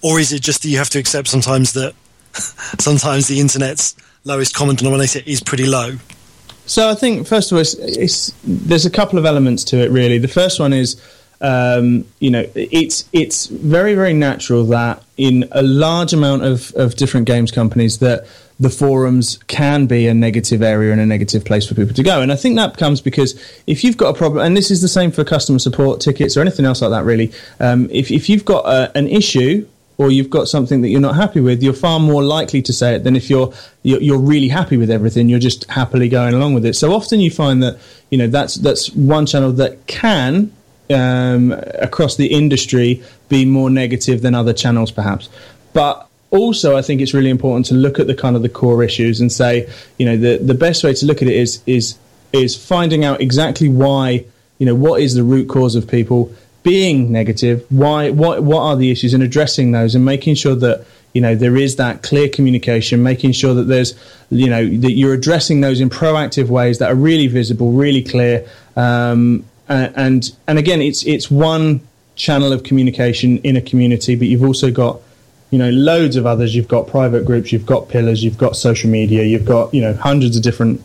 or 0.00 0.18
is 0.18 0.32
it 0.32 0.40
just 0.40 0.62
that 0.62 0.68
you 0.68 0.78
have 0.78 0.90
to 0.90 0.98
accept 0.98 1.28
sometimes 1.28 1.74
that 1.74 1.94
sometimes 2.80 3.28
the 3.28 3.40
internet's 3.40 3.94
lowest 4.24 4.54
common 4.54 4.74
denominator 4.74 5.20
is 5.26 5.42
pretty 5.42 5.66
low? 5.66 5.98
So 6.70 6.88
I 6.88 6.94
think 6.94 7.26
first 7.26 7.50
of 7.50 7.56
all, 7.56 7.62
it's, 7.62 7.74
it's, 7.74 8.32
there's 8.44 8.86
a 8.86 8.90
couple 8.90 9.18
of 9.18 9.26
elements 9.26 9.64
to 9.64 9.78
it. 9.78 9.90
Really, 9.90 10.18
the 10.18 10.28
first 10.28 10.60
one 10.60 10.72
is, 10.72 11.02
um, 11.40 12.04
you 12.20 12.30
know, 12.30 12.46
it's 12.54 13.08
it's 13.12 13.46
very 13.46 13.96
very 13.96 14.12
natural 14.12 14.62
that 14.66 15.02
in 15.16 15.48
a 15.50 15.62
large 15.62 16.12
amount 16.12 16.44
of, 16.44 16.72
of 16.76 16.94
different 16.94 17.26
games 17.26 17.50
companies 17.50 17.98
that 17.98 18.24
the 18.60 18.70
forums 18.70 19.40
can 19.48 19.86
be 19.86 20.06
a 20.06 20.14
negative 20.14 20.62
area 20.62 20.92
and 20.92 21.00
a 21.00 21.06
negative 21.06 21.44
place 21.44 21.66
for 21.66 21.74
people 21.74 21.94
to 21.94 22.04
go. 22.04 22.22
And 22.22 22.30
I 22.30 22.36
think 22.36 22.54
that 22.54 22.76
comes 22.76 23.00
because 23.00 23.34
if 23.66 23.82
you've 23.82 23.96
got 23.96 24.14
a 24.14 24.16
problem, 24.16 24.46
and 24.46 24.56
this 24.56 24.70
is 24.70 24.80
the 24.80 24.86
same 24.86 25.10
for 25.10 25.24
customer 25.24 25.58
support 25.58 26.00
tickets 26.00 26.36
or 26.36 26.40
anything 26.40 26.66
else 26.66 26.82
like 26.82 26.92
that, 26.92 27.04
really. 27.04 27.32
Um, 27.58 27.88
if 27.90 28.12
if 28.12 28.28
you've 28.28 28.44
got 28.44 28.64
a, 28.66 28.96
an 28.96 29.08
issue 29.08 29.66
or 30.00 30.10
you've 30.10 30.30
got 30.30 30.48
something 30.48 30.80
that 30.80 30.88
you're 30.88 30.98
not 30.98 31.14
happy 31.14 31.40
with, 31.40 31.62
you're 31.62 31.74
far 31.74 32.00
more 32.00 32.22
likely 32.22 32.62
to 32.62 32.72
say 32.72 32.94
it 32.94 33.04
than 33.04 33.16
if 33.16 33.28
you're 33.28 33.52
you're, 33.82 34.18
really 34.18 34.48
happy 34.48 34.78
with 34.78 34.90
everything. 34.90 35.28
You're 35.28 35.38
just 35.50 35.70
happily 35.70 36.08
going 36.08 36.32
along 36.32 36.54
with 36.54 36.64
it. 36.64 36.74
So 36.74 36.94
often 36.94 37.20
you 37.20 37.30
find 37.30 37.62
that 37.62 37.78
you 38.08 38.16
know 38.16 38.26
that's 38.26 38.54
that's 38.54 38.90
one 38.94 39.26
channel 39.26 39.52
that 39.52 39.86
can 39.86 40.52
um, 40.88 41.52
across 41.74 42.16
the 42.16 42.28
industry 42.28 43.02
be 43.28 43.44
more 43.44 43.68
negative 43.68 44.22
than 44.22 44.34
other 44.34 44.54
channels, 44.54 44.90
perhaps. 44.90 45.28
But 45.74 46.08
also, 46.30 46.78
I 46.78 46.80
think 46.80 47.02
it's 47.02 47.12
really 47.12 47.28
important 47.28 47.66
to 47.66 47.74
look 47.74 47.98
at 47.98 48.06
the 48.06 48.14
kind 48.14 48.36
of 48.36 48.40
the 48.40 48.48
core 48.48 48.82
issues 48.82 49.20
and 49.20 49.30
say, 49.30 49.68
you 49.98 50.06
know, 50.06 50.16
the 50.16 50.38
the 50.38 50.54
best 50.54 50.82
way 50.82 50.94
to 50.94 51.04
look 51.04 51.20
at 51.20 51.28
it 51.28 51.36
is 51.36 51.62
is 51.66 51.98
is 52.32 52.56
finding 52.56 53.04
out 53.04 53.20
exactly 53.20 53.68
why, 53.68 54.24
you 54.56 54.64
know, 54.64 54.74
what 54.74 55.02
is 55.02 55.14
the 55.14 55.24
root 55.24 55.46
cause 55.50 55.74
of 55.74 55.86
people 55.86 56.32
being 56.62 57.10
negative, 57.10 57.64
why, 57.70 58.10
what, 58.10 58.42
what 58.42 58.60
are 58.60 58.76
the 58.76 58.90
issues, 58.90 59.14
and 59.14 59.22
addressing 59.22 59.72
those, 59.72 59.94
and 59.94 60.04
making 60.04 60.34
sure 60.34 60.54
that 60.56 60.84
you 61.12 61.20
know 61.20 61.34
there 61.34 61.56
is 61.56 61.76
that 61.76 62.02
clear 62.02 62.28
communication, 62.28 63.02
making 63.02 63.32
sure 63.32 63.54
that 63.54 63.64
there's, 63.64 63.94
you 64.30 64.48
know, 64.48 64.66
that 64.66 64.92
you're 64.92 65.14
addressing 65.14 65.60
those 65.60 65.80
in 65.80 65.90
proactive 65.90 66.48
ways 66.48 66.78
that 66.78 66.90
are 66.90 66.94
really 66.94 67.26
visible, 67.26 67.72
really 67.72 68.02
clear, 68.02 68.46
um, 68.76 69.44
and, 69.68 70.32
and 70.48 70.58
again, 70.58 70.80
it's 70.82 71.04
it's 71.04 71.30
one 71.30 71.80
channel 72.16 72.52
of 72.52 72.62
communication 72.64 73.38
in 73.38 73.56
a 73.56 73.60
community, 73.60 74.14
but 74.14 74.28
you've 74.28 74.44
also 74.44 74.70
got 74.70 75.00
you 75.50 75.58
know 75.58 75.70
loads 75.70 76.16
of 76.16 76.26
others. 76.26 76.54
You've 76.54 76.68
got 76.68 76.86
private 76.86 77.24
groups 77.24 77.52
you've 77.52 77.66
got 77.66 77.88
pillars 77.88 78.22
you've 78.22 78.38
got 78.38 78.56
social 78.56 78.90
media 78.90 79.24
you've 79.24 79.46
got 79.46 79.72
you 79.74 79.80
know 79.80 79.94
hundreds 79.94 80.36
of 80.36 80.42
different 80.42 80.82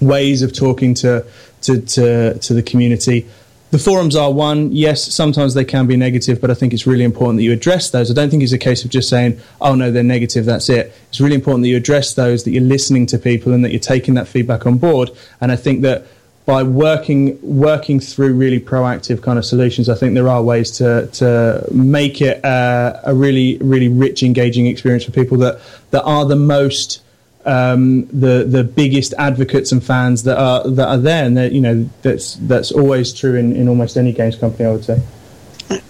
ways 0.00 0.42
of 0.42 0.52
talking 0.52 0.94
to 0.94 1.24
to 1.62 1.80
to, 1.80 2.38
to 2.38 2.54
the 2.54 2.62
community 2.62 3.26
the 3.70 3.78
forums 3.78 4.16
are 4.16 4.32
one. 4.32 4.72
Yes 4.72 5.02
sometimes 5.12 5.54
they 5.54 5.64
can 5.64 5.86
be 5.86 5.96
negative 5.96 6.40
but 6.40 6.50
i 6.50 6.54
think 6.54 6.72
it's 6.72 6.86
really 6.86 7.04
important 7.04 7.38
that 7.38 7.44
you 7.44 7.52
address 7.52 7.90
those. 7.90 8.10
I 8.10 8.14
don't 8.14 8.30
think 8.30 8.42
it's 8.42 8.52
a 8.52 8.58
case 8.58 8.84
of 8.84 8.90
just 8.90 9.08
saying 9.08 9.40
oh 9.60 9.74
no 9.74 9.90
they're 9.90 10.02
negative 10.02 10.44
that's 10.44 10.68
it. 10.68 10.92
It's 11.08 11.20
really 11.20 11.34
important 11.34 11.62
that 11.64 11.68
you 11.68 11.76
address 11.76 12.14
those 12.14 12.44
that 12.44 12.50
you're 12.50 12.62
listening 12.62 13.06
to 13.06 13.18
people 13.18 13.52
and 13.52 13.64
that 13.64 13.70
you're 13.70 13.80
taking 13.80 14.14
that 14.14 14.28
feedback 14.28 14.66
on 14.66 14.78
board. 14.78 15.10
And 15.40 15.52
i 15.52 15.56
think 15.56 15.82
that 15.82 16.06
by 16.48 16.62
working 16.62 17.38
working 17.42 18.00
through 18.00 18.32
really 18.32 18.58
proactive 18.58 19.20
kind 19.20 19.38
of 19.38 19.44
solutions, 19.44 19.90
I 19.90 19.94
think 19.94 20.14
there 20.14 20.30
are 20.30 20.42
ways 20.42 20.70
to 20.78 21.06
to 21.08 21.62
make 21.70 22.22
it 22.22 22.42
uh, 22.42 22.98
a 23.04 23.14
really 23.14 23.58
really 23.58 23.88
rich, 23.88 24.22
engaging 24.22 24.66
experience 24.66 25.04
for 25.04 25.10
people 25.10 25.36
that 25.38 25.60
that 25.90 26.04
are 26.04 26.24
the 26.24 26.36
most 26.36 27.02
um, 27.44 28.06
the 28.06 28.44
the 28.44 28.64
biggest 28.64 29.14
advocates 29.18 29.72
and 29.72 29.82
fans 29.82 30.22
that 30.24 30.38
are 30.38 30.68
that 30.68 30.88
are 30.88 30.98
there, 30.98 31.24
and 31.24 31.36
that 31.36 31.52
you 31.52 31.60
know 31.60 31.88
that's 32.02 32.34
that's 32.42 32.72
always 32.72 33.12
true 33.12 33.34
in, 33.34 33.54
in 33.54 33.68
almost 33.68 33.96
any 33.96 34.12
games 34.12 34.36
company, 34.36 34.68
I 34.68 34.72
would 34.72 34.84
say. 34.84 35.00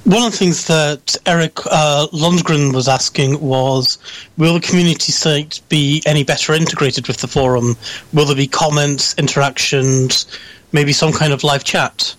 One 0.05 0.25
of 0.25 0.33
the 0.33 0.39
things 0.39 0.67
that 0.67 1.17
Eric 1.25 1.59
uh, 1.67 2.09
Lundgren 2.13 2.75
was 2.75 2.89
asking 2.89 3.41
was, 3.41 3.99
will 4.37 4.55
the 4.55 4.61
community 4.61 5.13
site 5.13 5.61
be 5.69 6.03
any 6.05 6.25
better 6.25 6.53
integrated 6.53 7.07
with 7.07 7.19
the 7.19 7.29
forum? 7.29 7.77
Will 8.13 8.27
there 8.27 8.35
be 8.35 8.49
comments, 8.49 9.15
interactions, 9.19 10.27
maybe 10.73 10.93
some 10.93 11.13
kind 11.13 11.33
of 11.33 11.45
live 11.45 11.63
chat? 11.63 12.17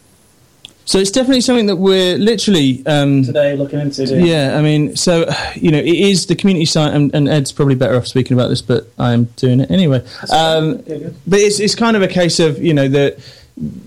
So 0.90 0.98
it's 0.98 1.12
definitely 1.12 1.42
something 1.42 1.68
that 1.68 1.76
we're 1.76 2.18
literally 2.18 2.84
um, 2.88 3.24
Today, 3.24 3.56
looking 3.56 3.80
into. 3.80 4.08
Yeah, 4.08 4.58
I 4.58 4.64
mean, 4.64 4.96
so 4.96 5.30
you 5.54 5.70
know, 5.70 5.78
it 5.78 5.86
is 5.86 6.26
the 6.26 6.36
community 6.36 6.66
site, 6.66 6.96
and, 6.96 7.14
and 7.14 7.30
Ed's 7.30 7.52
probably 7.52 7.76
better 7.76 7.96
off 7.96 8.08
speaking 8.08 8.36
about 8.36 8.48
this, 8.48 8.64
but 8.64 8.88
I'm 8.98 9.26
doing 9.36 9.60
it 9.60 9.70
anyway. 9.70 10.04
Um, 10.34 10.82
Yeah, 10.88 11.10
but 11.28 11.42
it's 11.42 11.60
it's 11.60 11.76
kind 11.76 11.96
of 11.96 12.02
a 12.02 12.08
case 12.08 12.40
of 12.40 12.58
you 12.58 12.74
know 12.74 12.88
that 12.88 13.20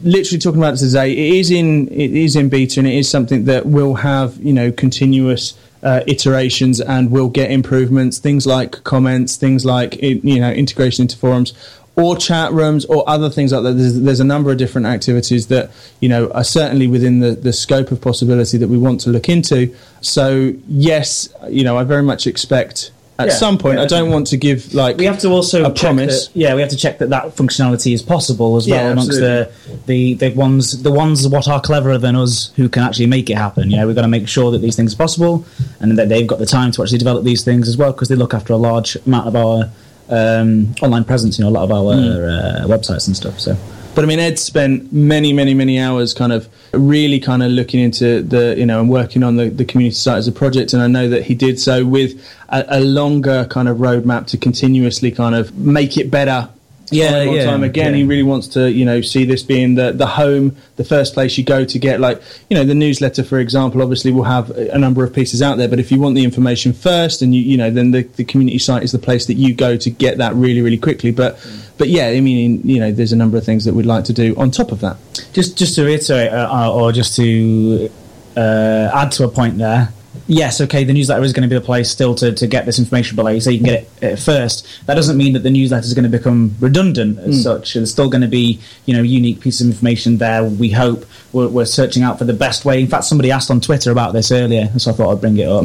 literally 0.05 0.39
talking 0.39 0.61
about 0.61 0.79
today. 0.79 1.11
It 1.11 1.35
is 1.41 1.51
in 1.51 1.89
it 1.89 2.13
is 2.13 2.37
in 2.37 2.49
beta, 2.49 2.79
and 2.79 2.87
it 2.87 2.95
is 2.95 3.11
something 3.11 3.47
that 3.47 3.67
will 3.67 3.95
have 3.95 4.37
you 4.37 4.53
know 4.53 4.71
continuous. 4.71 5.59
Uh, 5.85 6.01
iterations 6.07 6.81
and 6.81 7.11
will 7.11 7.29
get 7.29 7.51
improvements. 7.51 8.21
Things 8.21 8.47
like 8.47 8.85
comments, 8.85 9.35
things 9.35 9.65
like 9.65 10.01
you 10.01 10.39
know 10.39 10.53
integration 10.53 11.03
into 11.03 11.19
forums. 11.19 11.55
Or 11.95 12.17
chat 12.17 12.53
rooms 12.53 12.85
or 12.87 13.05
other 13.09 13.29
things 13.29 13.53
like 13.53 13.63
that. 13.65 13.75
There's, 13.75 14.01
there's 14.01 14.21
a 14.21 14.25
number 14.25 14.51
of 14.51 14.57
different 14.57 14.87
activities 14.87 15.49
that 15.49 15.71
you 16.01 16.09
know 16.09 16.31
are 16.31 16.45
certainly 16.45 16.87
within 16.87 17.21
the, 17.21 17.33
the 17.33 17.53
scope 17.53 17.91
of 17.93 18.01
possibility 18.01 18.57
that 18.59 18.69
we 18.69 18.79
want 18.79 19.01
to 19.03 19.11
look 19.11 19.29
into. 19.29 19.75
So 20.01 20.55
yes, 20.69 21.29
you 21.49 21.65
know 21.65 21.77
I 21.77 21.85
very 21.85 22.03
much 22.03 22.27
expect 22.27 22.93
at 23.19 23.27
Yeah, 23.29 23.35
some 23.35 23.59
point. 23.59 23.77
yeah, 23.77 23.85
I 23.85 23.87
don't 23.87 24.11
want 24.11 24.29
to 24.29 24.39
give 24.39 24.73
like 24.73 24.97
we 24.97 25.05
have 25.05 25.19
to 25.21 25.29
also 25.29 25.65
a 25.67 25.71
promise. 25.71 26.29
That, 26.29 26.37
yeah, 26.37 26.55
we 26.55 26.63
have 26.63 26.71
to 26.71 26.79
check 26.79 26.99
that 27.01 27.11
that 27.11 27.37
functionality 27.37 27.93
is 27.93 28.03
possible 28.03 28.57
as 28.57 28.67
well 28.67 28.83
Yeah, 28.87 28.93
amongst 28.93 29.21
the, 29.21 29.53
the 29.85 30.15
the 30.15 30.31
ones 30.31 30.83
the 30.83 30.91
ones 30.91 31.29
what 31.29 31.47
are 31.47 31.61
cleverer 31.61 31.99
than 31.99 32.17
us 32.17 32.53
who 32.57 32.71
can 32.71 32.85
actually 32.85 33.07
make 33.07 33.29
it 33.29 33.37
happen. 33.37 33.71
Yeah, 33.71 33.85
we've 33.85 33.95
got 33.95 34.03
to 34.03 34.09
make 34.09 34.29
sure 34.29 34.51
that 34.51 34.59
these 34.63 34.77
things 34.77 34.95
are 34.95 34.97
possible 34.97 35.45
and 35.79 35.99
that 35.99 36.09
they've 36.09 36.27
got 36.27 36.39
the 36.39 36.47
time 36.47 36.73
to 36.73 36.83
actually 36.83 36.99
develop 36.99 37.23
these 37.25 37.45
things 37.45 37.69
as 37.69 37.77
well 37.77 37.93
because 37.93 38.09
they 38.09 38.17
look 38.17 38.33
after 38.33 38.55
a 38.55 38.57
large 38.57 38.97
amount 39.07 39.29
of 39.29 39.37
our 39.37 39.71
um, 40.09 40.75
online 40.83 41.05
presence. 41.05 41.39
You 41.39 41.45
know, 41.45 41.51
a 41.51 41.57
lot 41.59 41.65
of 41.65 41.73
our 41.73 41.95
uh, 41.95 42.67
websites 42.67 43.07
and 43.07 43.17
stuff. 43.17 43.41
So. 43.41 43.57
But 43.95 44.05
I 44.05 44.09
mean, 44.09 44.21
Ed 44.21 44.39
spent 44.39 44.91
many, 44.91 45.35
many, 45.35 45.53
many 45.53 45.79
hours 45.79 46.15
kind 46.15 46.33
of 46.33 46.49
really 46.73 47.21
kind 47.21 47.43
of 47.43 47.51
looking 47.51 47.81
into 47.81 48.23
the, 48.23 48.55
you 48.57 48.65
know, 48.65 48.81
and 48.81 48.89
working 48.89 49.23
on 49.23 49.37
the, 49.37 49.51
the 49.51 49.67
community 49.67 49.95
site 49.95 50.17
as 50.17 50.27
a 50.27 50.33
project. 50.33 50.73
And 50.73 50.83
I 50.83 50.87
know 50.87 51.11
that 51.11 51.25
he 51.25 51.35
did 51.35 51.61
so 51.61 51.85
with 51.85 52.19
a, 52.49 52.65
a 52.79 52.81
longer 52.81 53.47
kind 53.51 53.69
of 53.69 53.79
roadmap 53.79 54.27
to 54.29 54.39
continuously 54.39 55.11
kind 55.11 55.35
of 55.35 55.55
make 55.59 55.99
it 55.99 56.11
better. 56.11 56.49
Yeah, 56.93 57.23
yeah, 57.23 57.45
time 57.45 57.63
again. 57.63 57.93
yeah. 57.93 57.99
He 57.99 58.05
really 58.05 58.23
wants 58.23 58.49
to, 58.49 58.71
you 58.71 58.85
know, 58.85 59.01
see 59.01 59.25
this 59.25 59.43
being 59.43 59.75
the, 59.75 59.93
the 59.93 60.07
home, 60.07 60.57
the 60.77 60.85
first 60.85 61.15
place 61.15 61.37
you 61.39 61.45
go 61.45 61.65
to 61.65 61.79
get, 61.79 62.01
like, 62.01 62.23
you 62.51 62.57
know, 62.57 62.65
the 62.65 62.75
newsletter, 62.75 63.25
for 63.25 63.39
example, 63.39 63.83
obviously 63.83 64.13
will 64.13 64.25
have 64.25 64.51
a 64.51 64.79
number 64.79 65.05
of 65.05 65.13
pieces 65.15 65.43
out 65.43 65.59
there. 65.59 65.69
But 65.69 65.79
if 65.79 65.91
you 65.91 66.01
want 66.01 66.15
the 66.15 66.25
information 66.25 66.73
first, 66.73 67.23
and 67.23 67.35
you, 67.35 67.43
you 67.43 67.57
know, 67.57 67.71
then 67.71 67.91
the, 67.91 68.03
the 68.03 68.25
community 68.25 68.59
site 68.59 68.83
is 68.83 68.93
the 68.93 68.99
place 68.99 69.27
that 69.27 69.35
you 69.35 69.55
go 69.55 69.77
to 69.77 69.91
get 69.91 70.19
that 70.19 70.35
really, 70.35 70.61
really 70.61 70.79
quickly. 70.79 71.11
But, 71.11 71.39
but 71.79 71.89
yeah, 71.89 72.09
I 72.09 72.21
mean, 72.21 72.61
you 72.67 72.79
know, 72.79 72.93
there's 72.93 73.13
a 73.13 73.17
number 73.17 73.39
of 73.39 73.45
things 73.45 73.65
that 73.65 73.75
we'd 73.75 73.87
like 73.87 74.05
to 74.05 74.13
do 74.13 74.35
on 74.37 74.51
top 74.51 74.73
of 74.73 74.81
that. 74.81 74.97
Just 75.33 75.59
just 75.59 75.75
to 75.77 75.85
reiterate, 75.85 76.33
uh, 76.33 76.73
or 76.73 76.93
just 76.93 77.17
to 77.17 77.91
uh, 78.37 78.91
add 78.95 79.13
to 79.13 79.25
a 79.25 79.29
point 79.29 79.59
there. 79.59 79.93
Yes, 80.29 80.61
okay, 80.61 80.85
the 80.85 80.93
newsletter 80.93 81.23
is 81.23 81.33
going 81.33 81.43
to 81.43 81.49
be 81.49 81.59
the 81.59 81.65
place 81.65 81.91
still 81.91 82.15
to, 82.17 82.33
to 82.33 82.47
get 82.47 82.65
this 82.67 82.79
information, 82.79 83.17
but 83.17 83.25
like 83.25 83.35
you 83.35 83.41
say, 83.41 83.53
you 83.53 83.59
can 83.59 83.67
get 83.67 83.89
it 84.01 84.17
first. 84.17 84.67
That 84.87 84.95
doesn't 84.95 85.17
mean 85.17 85.33
that 85.33 85.41
the 85.41 85.51
newsletter 85.51 85.85
is 85.85 85.95
going 85.95 86.11
to 86.11 86.17
become 86.17 86.55
redundant 86.61 87.19
as 87.19 87.43
such. 87.43 87.75
There's 87.75 87.91
still 87.91 88.09
going 88.09 88.23
to 88.23 88.29
be, 88.29 88.61
you 88.87 88.95
know, 88.97 89.03
unique 89.03 89.41
pieces 89.41 89.63
of 89.63 89.69
information 89.69 90.19
there. 90.19 90.45
We 90.45 90.71
hope 90.71 91.05
we're, 91.33 91.49
we're 91.49 91.65
searching 91.65 92.03
out 92.03 92.19
for 92.19 92.25
the 92.25 92.33
best 92.33 92.65
way. 92.65 92.81
In 92.81 92.87
fact, 92.89 93.05
somebody 93.05 93.31
asked 93.31 93.51
on 93.51 93.61
Twitter 93.61 93.91
about 93.91 94.13
this 94.13 94.31
earlier, 94.31 94.69
so 94.79 94.91
I 94.91 94.95
thought 94.95 95.13
I'd 95.13 95.21
bring 95.21 95.37
it 95.39 95.49
up. 95.49 95.63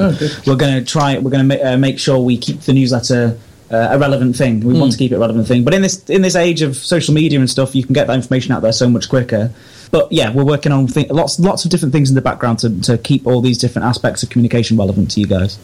we're 0.48 0.56
going 0.56 0.80
to 0.80 0.84
try. 0.84 1.17
We're 1.17 1.32
going 1.32 1.48
to 1.48 1.58
ma- 1.58 1.72
uh, 1.74 1.78
make 1.78 2.00
sure 2.00 2.20
we 2.20 2.38
keep 2.38 2.62
the 2.62 2.74
newsletter 2.74 3.38
uh, 3.72 3.88
a 3.92 4.00
relevant 4.00 4.36
thing. 4.36 4.62
We 4.62 4.74
want 4.80 4.92
to 4.94 4.98
keep 4.98 5.12
it 5.12 5.16
a 5.16 5.20
relevant 5.20 5.48
thing. 5.48 5.64
But 5.64 5.74
in 5.74 5.82
this 5.82 6.10
in 6.10 6.22
this 6.22 6.36
age 6.36 6.62
of 6.62 6.76
social 6.76 7.14
media 7.14 7.40
and 7.40 7.50
stuff, 7.50 7.76
you 7.76 7.84
can 7.84 7.94
get 7.94 8.08
that 8.08 8.16
information 8.16 8.52
out 8.54 8.62
there 8.62 8.72
so 8.72 8.90
much 8.90 9.10
quicker. 9.10 9.52
But 9.92 10.12
yeah, 10.12 10.32
we're 10.34 10.46
working 10.46 10.72
on 10.72 10.88
th- 10.88 11.10
lots 11.10 11.40
lots 11.40 11.66
of 11.66 11.72
different 11.72 11.94
things 11.94 12.10
in 12.10 12.16
the 12.16 12.22
background 12.22 12.60
to, 12.60 12.82
to 12.82 12.98
keep 12.98 13.26
all 13.28 13.42
these 13.42 13.58
different 13.58 13.86
aspects 13.88 14.24
of 14.24 14.30
communication 14.30 14.78
relevant 14.78 15.12
to 15.12 15.20
you 15.20 15.28
guys. 15.28 15.58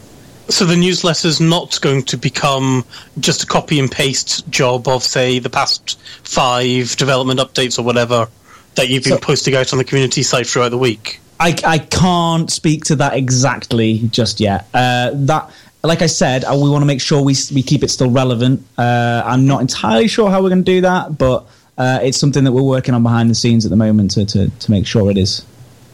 So 0.50 0.66
the 0.66 0.76
newsletter's 0.76 1.40
not 1.40 1.80
going 1.80 2.04
to 2.04 2.18
become 2.18 2.84
just 3.20 3.44
a 3.44 3.46
copy 3.46 3.80
and 3.80 3.90
paste 3.90 4.50
job 4.50 4.90
of, 4.90 5.02
say, 5.02 5.40
the 5.40 5.50
past 5.50 5.98
five 6.24 6.98
development 6.98 7.40
updates 7.40 7.80
or 7.80 7.84
whatever 7.84 8.28
that 8.76 8.90
you've 8.90 9.04
been 9.04 9.14
So- 9.14 9.20
posting 9.20 9.56
out 9.56 9.72
on 9.72 9.78
the 9.78 9.86
community 9.86 10.22
site 10.22 10.48
throughout 10.48 10.70
the 10.70 10.78
week. 10.78 11.22
I, 11.40 11.56
I 11.66 11.78
can't 11.80 12.50
speak 12.52 12.86
to 12.86 12.98
that 12.98 13.16
exactly 13.16 14.00
just 14.12 14.40
yet. 14.40 14.68
Uh, 14.74 15.12
that, 15.14 15.50
like 15.84 16.02
I 16.02 16.08
said, 16.08 16.46
uh, 16.46 16.54
we 16.56 16.70
want 16.70 16.82
to 16.82 16.86
make 16.86 17.02
sure 17.02 17.22
we 17.22 17.36
we 17.54 17.62
keep 17.62 17.84
it 17.84 17.90
still 17.90 18.10
relevant. 18.10 18.66
Uh, 18.78 19.22
I'm 19.26 19.46
not 19.46 19.62
entirely 19.62 20.08
sure 20.08 20.30
how 20.30 20.42
we're 20.42 20.50
going 20.50 20.64
to 20.64 20.72
do 20.72 20.82
that, 20.82 21.18
but 21.18 21.46
uh, 21.78 22.00
it's 22.02 22.18
something 22.18 22.44
that 22.46 22.54
we're 22.54 22.64
working 22.64 22.96
on 22.96 23.04
behind 23.04 23.30
the 23.30 23.36
scenes 23.36 23.66
at 23.66 23.70
the 23.70 23.76
moment 23.76 24.12
to, 24.12 24.26
to, 24.26 24.50
to 24.50 24.72
make 24.72 24.88
sure 24.88 25.12
it 25.12 25.18
is 25.18 25.46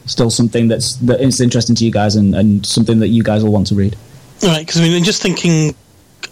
still 0.06 0.30
something 0.30 0.68
that's 0.68 0.96
that 0.98 1.22
is 1.22 1.42
interesting 1.42 1.76
to 1.76 1.86
you 1.86 1.92
guys 1.92 2.16
and, 2.16 2.36
and 2.36 2.66
something 2.66 3.00
that 3.00 3.08
you 3.08 3.24
guys 3.24 3.44
will 3.44 3.52
want 3.52 3.68
to 3.68 3.76
read. 3.76 3.96
Right, 4.44 4.66
because 4.66 4.80
I 4.80 4.84
mean, 4.84 5.04
just 5.04 5.22
thinking. 5.22 5.76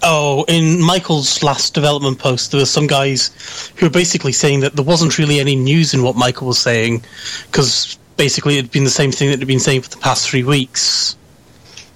Oh, 0.04 0.46
in 0.48 0.80
Michael's 0.80 1.41
last 1.41 1.74
development 1.74 2.20
post, 2.20 2.52
there 2.52 2.60
were 2.60 2.65
some 2.65 2.86
guys 2.86 3.72
who 3.78 3.88
were 3.88 3.89
basically 3.89 4.32
saying 4.32 4.60
that 4.60 4.76
there 4.76 4.86
wasn't 4.86 5.17
really 5.17 5.39
any 5.39 5.56
news 5.56 5.93
in 5.96 6.04
what 6.04 6.15
Michael 6.15 6.46
was 6.46 6.60
saying, 6.60 7.04
because 7.48 7.98
basically 8.15 8.60
it'd 8.60 8.70
been 8.70 8.84
the 8.84 8.91
same 8.91 9.12
thing 9.12 9.30
that 9.30 9.36
it'd 9.36 9.48
been 9.48 9.60
saying 9.60 9.82
for 9.82 9.89
the 9.89 9.98
past 9.98 10.30
three 10.30 10.43
weeks. 10.43 11.15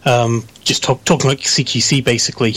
Um, 0.05 0.45
just 0.63 0.83
talk, 0.83 1.03
talking 1.05 1.29
like 1.29 1.39
CQC, 1.39 2.03
basically. 2.03 2.55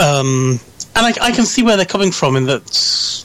Um, 0.00 0.60
and 0.94 1.06
I, 1.06 1.12
I 1.20 1.32
can 1.32 1.44
see 1.44 1.62
where 1.62 1.76
they're 1.76 1.86
coming 1.86 2.12
from 2.12 2.36
in 2.36 2.46
that, 2.46 3.24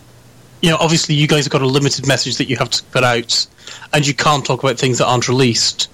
you 0.62 0.70
know, 0.70 0.78
obviously 0.80 1.16
you 1.16 1.28
guys 1.28 1.46
have 1.46 1.52
got 1.52 1.62
a 1.62 1.68
limited 1.68 2.08
message 2.08 2.38
that 2.38 2.50
you 2.50 2.58
have 2.58 2.70
to 2.72 2.84
put 2.86 3.04
out, 3.04 3.48
and 3.94 4.06
you 4.06 4.14
can't 4.14 4.46
talk 4.46 4.64
about 4.64 4.78
things 4.78 4.98
that 4.98 5.06
aren't 5.06 5.28
released. 5.28 5.90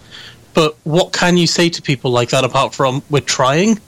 But 0.54 0.76
what 0.84 1.14
can 1.14 1.38
you 1.38 1.48
say 1.48 1.70
to 1.70 1.82
people 1.82 2.12
like 2.12 2.30
that 2.30 2.44
apart 2.44 2.74
from 2.74 3.04
we're 3.10 3.22
trying? 3.22 3.80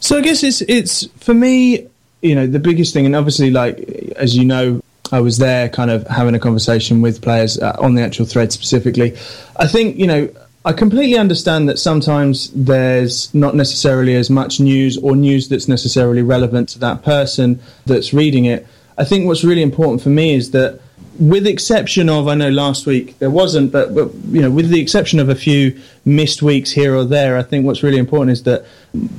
So 0.00 0.18
I 0.18 0.20
guess 0.20 0.42
it's 0.42 0.60
it's 0.62 1.06
for 1.18 1.34
me, 1.34 1.86
you 2.22 2.34
know, 2.34 2.46
the 2.46 2.58
biggest 2.58 2.92
thing, 2.92 3.06
and 3.06 3.16
obviously, 3.16 3.50
like 3.50 3.78
as 4.16 4.36
you 4.36 4.44
know, 4.44 4.82
I 5.12 5.20
was 5.20 5.38
there, 5.38 5.68
kind 5.68 5.90
of 5.90 6.06
having 6.08 6.34
a 6.34 6.38
conversation 6.38 7.02
with 7.02 7.20
players 7.20 7.58
uh, 7.58 7.76
on 7.78 7.94
the 7.94 8.02
actual 8.02 8.26
thread 8.26 8.52
specifically. 8.52 9.16
I 9.56 9.66
think 9.66 9.96
you 9.96 10.06
know. 10.06 10.28
I 10.66 10.72
completely 10.72 11.18
understand 11.18 11.68
that 11.68 11.78
sometimes 11.78 12.50
there's 12.54 13.32
not 13.34 13.54
necessarily 13.54 14.14
as 14.14 14.30
much 14.30 14.60
news 14.60 14.96
or 14.96 15.14
news 15.14 15.48
that's 15.48 15.68
necessarily 15.68 16.22
relevant 16.22 16.70
to 16.70 16.78
that 16.78 17.02
person 17.02 17.60
that's 17.84 18.14
reading 18.14 18.46
it. 18.46 18.66
I 18.96 19.04
think 19.04 19.26
what's 19.26 19.44
really 19.44 19.60
important 19.60 20.00
for 20.00 20.08
me 20.08 20.34
is 20.34 20.52
that, 20.52 20.80
with 21.18 21.46
exception 21.46 22.08
of, 22.08 22.28
I 22.28 22.34
know 22.34 22.48
last 22.48 22.86
week 22.86 23.18
there 23.18 23.28
wasn't, 23.30 23.72
but, 23.72 23.94
but 23.94 24.14
you 24.30 24.40
know, 24.40 24.50
with 24.50 24.70
the 24.70 24.80
exception 24.80 25.20
of 25.20 25.28
a 25.28 25.34
few 25.34 25.78
missed 26.06 26.40
weeks 26.40 26.70
here 26.70 26.96
or 26.96 27.04
there, 27.04 27.36
I 27.36 27.42
think 27.42 27.66
what's 27.66 27.82
really 27.82 27.98
important 27.98 28.30
is 28.30 28.44
that 28.44 28.64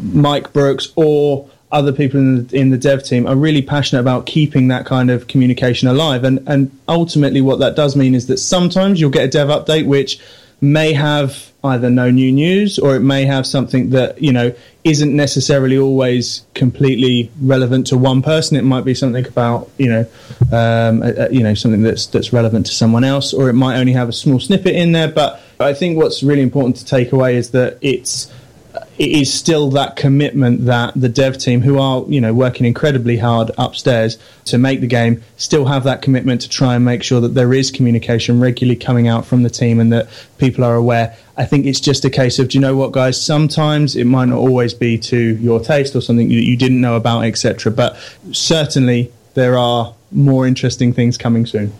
Mike 0.01 0.51
Brookes 0.51 0.91
or 0.95 1.47
other 1.71 1.91
people 1.91 2.19
in 2.19 2.47
the, 2.47 2.57
in 2.57 2.69
the 2.71 2.77
dev 2.77 3.03
team 3.03 3.27
are 3.27 3.35
really 3.35 3.61
passionate 3.61 4.01
about 4.01 4.25
keeping 4.25 4.69
that 4.69 4.85
kind 4.87 5.11
of 5.11 5.27
communication 5.27 5.87
alive. 5.87 6.23
And, 6.23 6.39
and 6.47 6.71
ultimately, 6.87 7.41
what 7.41 7.59
that 7.59 7.75
does 7.75 7.95
mean 7.95 8.15
is 8.15 8.25
that 8.27 8.37
sometimes 8.37 8.99
you'll 8.99 9.11
get 9.11 9.25
a 9.25 9.27
dev 9.27 9.49
update 9.49 9.85
which 9.85 10.19
may 10.65 10.93
have 10.93 11.51
either 11.63 11.89
no 11.89 12.11
new 12.11 12.31
news 12.31 12.77
or 12.77 12.95
it 12.95 12.99
may 12.99 13.25
have 13.25 13.45
something 13.47 13.89
that 13.89 14.21
you 14.21 14.31
know 14.31 14.53
isn't 14.83 15.15
necessarily 15.15 15.77
always 15.77 16.45
completely 16.53 17.31
relevant 17.41 17.87
to 17.87 17.97
one 17.97 18.21
person. 18.21 18.55
It 18.57 18.63
might 18.63 18.85
be 18.85 18.93
something 18.93 19.25
about 19.25 19.69
you 19.77 19.89
know 19.89 20.01
um, 20.51 21.01
uh, 21.01 21.29
you 21.31 21.41
know 21.41 21.53
something 21.53 21.81
that's 21.81 22.05
that's 22.07 22.31
relevant 22.31 22.65
to 22.67 22.71
someone 22.71 23.03
else, 23.03 23.33
or 23.33 23.49
it 23.49 23.53
might 23.53 23.77
only 23.77 23.93
have 23.93 24.09
a 24.09 24.13
small 24.13 24.39
snippet 24.39 24.75
in 24.75 24.91
there. 24.91 25.07
But 25.07 25.41
I 25.59 25.73
think 25.73 25.97
what's 25.97 26.21
really 26.23 26.41
important 26.41 26.77
to 26.77 26.85
take 26.85 27.11
away 27.11 27.35
is 27.35 27.51
that 27.51 27.77
it's 27.81 28.31
it 28.97 29.09
is 29.09 29.33
still 29.33 29.69
that 29.71 29.95
commitment 29.95 30.65
that 30.65 30.93
the 30.95 31.09
dev 31.09 31.37
team, 31.37 31.61
who 31.61 31.79
are 31.79 32.05
you 32.07 32.21
know 32.21 32.33
working 32.33 32.65
incredibly 32.65 33.17
hard 33.17 33.51
upstairs 33.57 34.17
to 34.45 34.57
make 34.57 34.81
the 34.81 34.87
game, 34.87 35.21
still 35.37 35.65
have 35.65 35.83
that 35.83 36.01
commitment 36.01 36.41
to 36.41 36.49
try 36.49 36.75
and 36.75 36.85
make 36.85 37.03
sure 37.03 37.19
that 37.21 37.33
there 37.33 37.53
is 37.53 37.71
communication 37.71 38.39
regularly 38.39 38.77
coming 38.77 39.07
out 39.07 39.25
from 39.25 39.43
the 39.43 39.49
team 39.49 39.79
and 39.79 39.91
that 39.91 40.07
people 40.37 40.63
are 40.63 40.75
aware. 40.75 41.15
I 41.37 41.45
think 41.45 41.65
it's 41.65 41.81
just 41.81 42.05
a 42.05 42.09
case 42.09 42.39
of, 42.39 42.47
do 42.49 42.57
you 42.57 42.61
know 42.61 42.75
what, 42.75 42.93
guys? 42.93 43.21
Sometimes 43.21 43.95
it 43.95 44.05
might 44.05 44.25
not 44.25 44.37
always 44.37 44.73
be 44.73 44.97
to 44.99 45.35
your 45.37 45.59
taste 45.59 45.95
or 45.95 46.01
something 46.01 46.29
that 46.29 46.33
you 46.33 46.55
didn't 46.55 46.79
know 46.79 46.95
about, 46.95 47.25
etc. 47.25 47.71
But 47.71 47.97
certainly 48.31 49.11
there 49.33 49.57
are 49.57 49.93
more 50.11 50.47
interesting 50.47 50.93
things 50.93 51.17
coming 51.17 51.45
soon. 51.45 51.73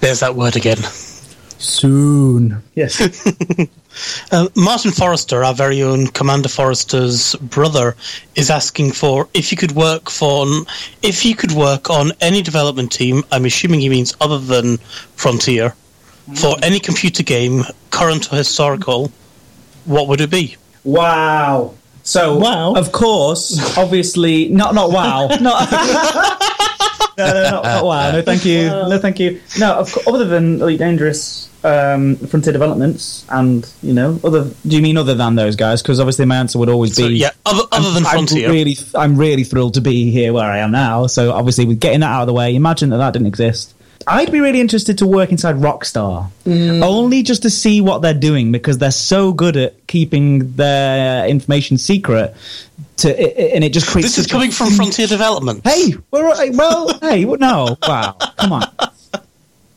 There's 0.00 0.20
that 0.20 0.34
word 0.34 0.56
again. 0.56 0.78
Soon, 1.62 2.62
yes. 2.74 3.00
Uh, 4.30 4.48
Martin 4.56 4.90
Forrester, 4.90 5.44
our 5.44 5.52
very 5.52 5.82
own 5.82 6.06
Commander 6.06 6.48
Forrester's 6.48 7.34
brother, 7.36 7.94
is 8.34 8.48
asking 8.48 8.90
for 8.92 9.28
if 9.34 9.52
you 9.52 9.58
could 9.58 9.72
work 9.72 10.08
for 10.08 10.46
if 11.02 11.26
you 11.26 11.34
could 11.36 11.52
work 11.52 11.90
on 11.90 12.10
any 12.22 12.40
development 12.40 12.90
team. 12.90 13.22
I'm 13.30 13.44
assuming 13.44 13.80
he 13.80 13.90
means 13.90 14.16
other 14.18 14.38
than 14.38 14.78
Frontier 15.16 15.74
for 16.36 16.56
any 16.62 16.80
computer 16.80 17.22
game, 17.22 17.64
current 17.90 18.32
or 18.32 18.36
historical. 18.36 19.12
What 19.84 20.08
would 20.08 20.22
it 20.22 20.30
be? 20.30 20.56
Wow. 20.84 21.74
So, 22.02 22.38
Wow. 22.38 22.72
of 22.74 22.92
course, 22.92 23.76
obviously, 23.76 24.48
not 24.48 24.74
not 24.74 24.90
wow, 24.90 25.28
not. 25.38 25.68
no, 27.18 27.26
no, 27.26 27.42
not, 27.50 27.64
not 27.64 27.84
wow. 27.84 28.10
No, 28.12 28.22
thank 28.22 28.44
you. 28.44 28.62
No, 28.68 28.98
thank 28.98 29.18
you. 29.20 29.40
No, 29.58 29.74
of 29.74 29.92
co- 29.92 30.14
other 30.14 30.24
than 30.24 30.60
Elite 30.60 30.78
Dangerous, 30.78 31.48
um, 31.64 32.16
Frontier 32.16 32.52
Developments, 32.52 33.24
and 33.28 33.70
you 33.82 33.92
know, 33.94 34.18
other. 34.24 34.50
Do 34.66 34.76
you 34.76 34.82
mean 34.82 34.96
other 34.96 35.14
than 35.14 35.34
those 35.34 35.56
guys? 35.56 35.82
Because 35.82 36.00
obviously, 36.00 36.24
my 36.26 36.36
answer 36.36 36.58
would 36.58 36.68
always 36.68 36.94
So, 36.96 37.08
be 37.08 37.14
yeah, 37.14 37.30
other, 37.46 37.62
other 37.72 37.84
I'm- 37.88 37.94
than 37.94 38.04
Frontier. 38.04 38.48
I'm 38.48 38.52
really, 38.54 38.76
I'm 38.94 39.16
really 39.16 39.44
thrilled 39.44 39.74
to 39.74 39.80
be 39.80 40.10
here 40.10 40.32
where 40.32 40.50
I 40.50 40.58
am 40.58 40.70
now. 40.72 41.06
So 41.06 41.32
obviously, 41.32 41.66
with 41.66 41.80
getting 41.80 42.00
that 42.00 42.10
out 42.10 42.22
of 42.22 42.26
the 42.26 42.32
way, 42.34 42.54
imagine 42.54 42.90
that 42.90 42.98
that 42.98 43.12
didn't 43.12 43.28
exist. 43.28 43.74
I'd 44.04 44.32
be 44.32 44.40
really 44.40 44.60
interested 44.60 44.98
to 44.98 45.06
work 45.06 45.30
inside 45.30 45.54
Rockstar, 45.56 46.28
only 46.44 47.22
just 47.22 47.42
to 47.42 47.50
see 47.50 47.80
what 47.80 48.02
they're 48.02 48.12
doing 48.12 48.50
because 48.50 48.78
they're 48.78 48.90
so 48.90 49.32
good 49.32 49.56
at 49.56 49.86
keeping 49.86 50.54
their 50.56 51.24
information 51.28 51.78
secret. 51.78 52.34
To 53.02 53.54
and 53.54 53.62
it 53.62 53.72
just 53.72 53.86
creates. 53.86 54.16
This 54.16 54.18
is 54.18 54.26
coming 54.26 54.50
from 54.50 54.70
Frontier 54.70 55.06
Development. 55.06 55.60
Hey, 55.64 55.94
we're 56.10 56.24
well. 56.52 56.98
hey, 57.00 57.24
well, 57.24 57.38
no, 57.38 57.76
wow, 57.86 58.12
come 58.36 58.52
on. 58.52 58.62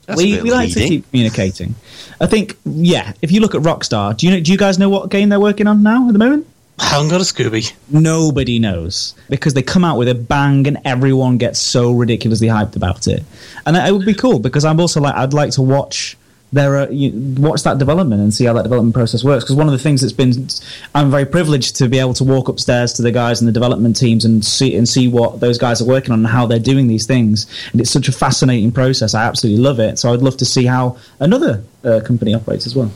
That's 0.06 0.22
we 0.22 0.42
we 0.42 0.52
like 0.52 0.72
to 0.74 0.80
keep 0.88 1.10
communicating. 1.10 1.76
I 2.22 2.28
think, 2.28 2.58
yeah. 2.64 3.14
If 3.22 3.32
you 3.32 3.42
look 3.42 3.56
at 3.56 3.62
Rockstar, 3.62 4.16
do 4.16 4.28
you 4.28 4.34
know? 4.34 4.40
Do 4.40 4.52
you 4.52 4.58
guys 4.58 4.78
know 4.78 4.90
what 4.90 5.10
game 5.10 5.30
they're 5.30 5.40
working 5.40 5.68
on 5.68 5.84
now 5.84 6.08
at 6.08 6.14
the 6.14 6.20
moment? 6.20 6.48
I 6.78 6.86
haven't 6.86 7.10
got 7.10 7.22
a 7.22 7.24
Scooby. 7.24 7.74
Nobody 7.90 8.60
knows 8.60 9.16
because 9.30 9.54
they 9.54 9.62
come 9.62 9.86
out 9.86 9.98
with 9.98 10.10
a 10.10 10.16
bang 10.16 10.68
and 10.68 10.78
everyone 10.84 11.38
gets 11.38 11.58
so 11.58 11.94
ridiculously 11.94 12.48
hyped 12.48 12.76
about 12.76 13.08
it. 13.08 13.24
And 13.66 13.78
it 13.78 13.92
would 13.94 14.06
be 14.06 14.14
cool 14.14 14.40
because 14.40 14.66
I'm 14.66 14.80
also 14.80 15.00
like 15.00 15.16
I'd 15.16 15.34
like 15.34 15.52
to 15.52 15.62
watch 15.62 16.18
their 16.56 16.78
uh, 16.78 16.90
you, 16.90 17.12
watch 17.38 17.64
that 17.64 17.78
development 17.78 18.22
and 18.22 18.34
see 18.34 18.46
how 18.46 18.54
that 18.54 18.64
development 18.64 18.96
process 18.96 19.24
works. 19.24 19.44
Because 19.44 19.58
one 19.58 19.68
of 19.68 19.74
the 19.74 19.80
things 19.80 20.02
that's 20.02 20.14
been 20.14 20.48
I'm 20.96 21.12
very 21.12 21.26
privileged 21.26 21.76
to 21.78 21.90
be 21.90 22.00
able 22.00 22.14
to 22.16 22.24
walk 22.24 22.48
upstairs 22.48 22.94
to 22.94 23.02
the 23.02 23.12
guys 23.12 23.42
in 23.42 23.46
the 23.46 23.52
development 23.52 23.98
teams 23.98 24.26
and 24.26 24.44
see 24.44 24.76
and 24.76 24.88
see 24.88 25.08
what 25.08 25.42
those 25.42 25.58
guys 25.58 25.82
are 25.82 25.86
working 25.86 26.12
on 26.14 26.20
and 26.20 26.28
how 26.28 26.48
they're 26.48 26.58
doing 26.58 26.88
these 26.88 27.06
things. 27.06 27.46
And 27.72 27.82
it's 27.82 27.92
such 27.92 28.08
a 28.08 28.12
fascinating 28.12 28.72
process. 28.72 29.14
I 29.14 29.26
absolutely 29.26 29.62
love 29.62 29.80
it. 29.80 30.00
So 30.00 30.14
I'd 30.14 30.22
love 30.22 30.38
to 30.38 30.46
see 30.46 30.66
how 30.66 30.98
another 31.20 31.64
uh, 31.84 32.00
company 32.06 32.34
operates 32.34 32.66
as 32.66 32.76
well. 32.76 32.92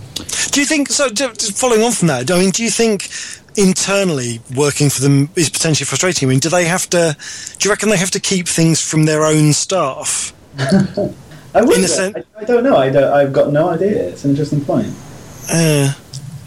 Do 0.51 0.59
you 0.61 0.65
think 0.65 0.89
so? 0.89 1.09
Just 1.09 1.57
following 1.57 1.83
on 1.83 1.91
from 1.91 2.07
that, 2.07 2.31
I 2.31 2.39
mean, 2.39 2.51
do 2.51 2.63
you 2.63 2.71
think 2.71 3.09
internally 3.57 4.39
working 4.55 4.89
for 4.89 5.01
them 5.01 5.29
is 5.35 5.49
potentially 5.49 5.85
frustrating? 5.85 6.27
I 6.27 6.31
mean, 6.31 6.39
do 6.39 6.49
they 6.49 6.65
have 6.65 6.89
to? 6.91 7.15
Do 7.59 7.67
you 7.67 7.71
reckon 7.71 7.89
they 7.89 7.97
have 7.97 8.11
to 8.11 8.19
keep 8.21 8.47
things 8.47 8.81
from 8.81 9.05
their 9.05 9.23
own 9.25 9.51
staff? 9.51 10.33
I 11.59 11.61
wonder. 11.61 11.77
In 11.77 11.83
a 11.83 11.87
sen- 11.87 12.25
I, 12.37 12.43
don't 12.45 12.63
know. 12.63 12.77
I 12.77 12.89
don't, 12.89 13.13
I've 13.13 13.33
got 13.33 13.51
no 13.51 13.69
idea. 13.69 14.09
It's 14.09 14.23
an 14.23 14.31
interesting 14.31 14.63
point. 14.63 14.93
Uh, 15.51 15.93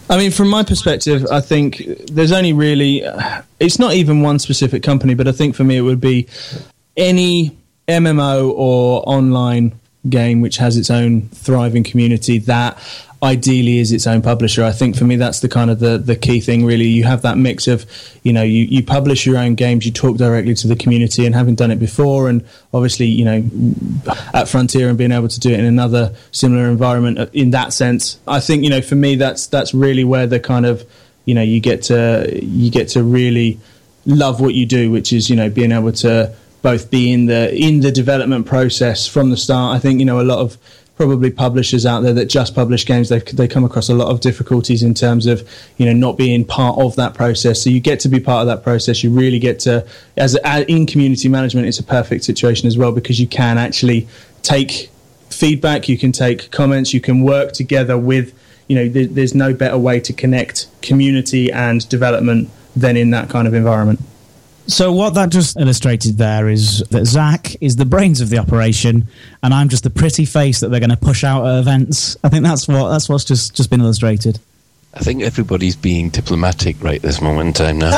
I 0.09 0.17
mean, 0.17 0.31
from 0.31 0.49
my 0.49 0.63
perspective, 0.63 1.27
I 1.31 1.41
think 1.41 1.83
there's 2.11 2.33
only 2.33 2.53
really, 2.53 3.05
uh, 3.05 3.43
it's 3.61 3.79
not 3.79 3.95
even 3.95 4.23
one 4.23 4.39
specific 4.39 4.83
company, 4.83 5.15
but 5.15 5.29
I 5.29 5.33
think 5.33 5.55
for 5.55 5.65
me 5.65 5.77
it 5.77 5.83
would 5.83 6.01
be 6.01 6.29
any 6.97 7.57
MMO 7.89 8.53
or 8.55 9.03
online 9.07 9.79
game 10.09 10.41
which 10.41 10.57
has 10.57 10.77
its 10.77 10.91
own 10.91 11.29
thriving 11.29 11.85
community 11.85 12.39
that 12.39 12.77
ideally 13.23 13.79
is 13.79 13.93
its 13.93 14.07
own 14.07 14.21
publisher. 14.21 14.65
I 14.65 14.73
think 14.73 14.97
for 14.97 15.05
me 15.05 15.15
that's 15.17 15.41
the 15.41 15.49
kind 15.49 15.71
of 15.71 15.79
the, 15.79 15.97
the 15.97 16.17
key 16.17 16.41
thing 16.41 16.65
really. 16.65 16.87
You 16.87 17.05
have 17.05 17.23
that 17.23 17.39
mix 17.39 17.69
of, 17.69 17.87
you 18.25 18.33
know, 18.33 18.43
you, 18.43 18.65
you 18.65 18.83
publish 18.83 19.25
your 19.25 19.39
own 19.39 19.55
games, 19.55 19.87
you 19.87 19.93
talk 19.93 20.17
directly 20.17 20.55
to 20.55 20.67
the 20.67 20.75
community 20.75 21.25
and 21.25 21.35
having 21.35 21.55
done 21.55 21.71
it 21.71 21.79
before 21.79 22.29
and 22.29 22.45
obviously, 22.75 23.07
you 23.07 23.25
know, 23.25 23.45
at 24.35 24.49
Frontier 24.49 24.89
and 24.89 24.99
being 24.99 25.13
able 25.13 25.29
to 25.29 25.39
do 25.39 25.51
it 25.51 25.61
in 25.61 25.65
another 25.65 26.15
similar 26.33 26.69
environment 26.69 27.19
uh, 27.19 27.27
in 27.33 27.51
that 27.53 27.73
sense. 27.73 28.19
I 28.27 28.41
think, 28.41 28.65
you 28.65 28.71
know, 28.71 28.81
for 28.81 28.97
me 28.97 29.15
that's 29.15 29.47
that's 29.47 29.73
really 29.73 30.03
where 30.03 30.27
the 30.27 30.41
kind 30.41 30.67
of, 30.67 30.85
you 31.25 31.35
know, 31.37 31.43
you 31.43 31.61
get 31.61 31.83
to 31.83 32.29
you 32.43 32.71
get 32.73 32.89
to 32.89 33.05
really 33.05 33.61
love 34.05 34.41
what 34.41 34.55
you 34.55 34.67
do, 34.67 34.91
which 34.91 35.13
is, 35.13 35.31
you 35.31 35.37
know, 35.37 35.49
being 35.49 35.71
able 35.71 35.93
to 35.93 36.35
both 36.63 36.91
be 36.91 37.13
in 37.13 37.27
the 37.27 37.55
in 37.55 37.81
the 37.81 37.93
development 37.93 38.47
process 38.47 39.07
from 39.07 39.31
the 39.31 39.37
start. 39.37 39.77
I 39.77 39.79
think, 39.79 40.01
you 40.01 40.07
know, 40.07 40.21
a 40.21 40.23
lot 40.23 40.39
of 40.39 40.59
probably 40.97 41.31
publishers 41.31 41.87
out 41.87 42.01
there 42.03 42.13
that 42.13 42.27
just 42.27 42.55
publish 42.55 42.85
games 42.85 43.09
they 43.09 43.19
they 43.19 43.49
come 43.49 43.65
across 43.65 43.89
a 43.89 43.95
lot 43.95 44.09
of 44.09 44.21
difficulties 44.21 44.83
in 44.83 44.95
terms 44.95 45.27
of 45.27 45.49
you 45.77 45.87
know 45.87 45.93
not 45.93 46.17
being 46.17 46.45
part 46.45 46.79
of 46.79 46.97
that 46.97 47.15
process. 47.15 47.63
So 47.63 47.71
you 47.71 47.81
get 47.81 48.01
to 48.01 48.09
be 48.09 48.21
part 48.21 48.43
of 48.43 48.47
that 48.49 48.63
process. 48.63 49.03
You 49.03 49.11
really 49.11 49.39
get 49.39 49.59
to 49.61 49.87
as, 50.17 50.37
as 50.37 50.65
in 50.67 50.87
community 50.87 51.29
management 51.29 51.67
it's 51.67 51.79
a 51.79 51.85
perfect 51.85 52.25
situation 52.25 52.67
as 52.67 52.77
well 52.77 52.93
because 52.93 53.19
you 53.19 53.27
can 53.27 53.59
actually 53.59 54.07
take 54.43 54.91
feedback 55.31 55.89
you 55.89 55.97
can 55.97 56.13
take 56.13 56.51
comments 56.51 56.93
you 56.93 57.01
can 57.01 57.23
work 57.23 57.53
together 57.53 57.97
with 57.97 58.35
you 58.69 58.77
know 58.77 58.89
there, 58.89 59.07
there's 59.07 59.35
no 59.35 59.55
better 59.55 59.79
way 59.79 59.99
to 59.99 60.13
connect 60.13 60.67
community 60.83 61.51
and 61.51 61.89
development 61.89 62.51
than 62.77 62.97
in 62.97 63.11
that 63.11 63.31
kind 63.31 63.49
of 63.49 63.55
environment 63.55 63.99
So 64.73 64.91
what 64.91 65.13
that 65.15 65.29
just 65.29 65.61
illustrated 65.61 66.17
there 66.17 66.49
is 66.49 66.79
that 66.91 67.05
Zach 67.05 67.55
is 67.61 67.77
the 67.77 67.85
brains 67.85 68.23
of 68.23 68.31
the 68.31 68.39
operation, 68.39 69.07
and 69.43 69.53
I'm 69.53 69.69
just 69.69 69.85
the 69.85 69.91
pretty 69.91 70.25
face 70.25 70.61
that 70.61 70.71
they're 70.71 70.81
going 70.81 70.89
to 70.89 70.97
push 70.97 71.25
out 71.25 71.47
at 71.47 71.59
events. 71.59 72.17
I 72.25 72.31
think 72.31 72.43
that's 72.43 72.67
what 72.67 72.89
that's 72.89 73.07
what's 73.07 73.25
just 73.25 73.55
just 73.55 73.69
been 73.69 73.83
illustrated. 73.83 74.41
I 74.95 75.01
think 75.01 75.23
everybody's 75.23 75.77
being 75.77 76.09
diplomatic 76.09 76.83
right 76.83 77.03
this 77.03 77.21
moment 77.21 77.61
in 77.61 77.67
time 77.67 77.81
now. 77.81 77.91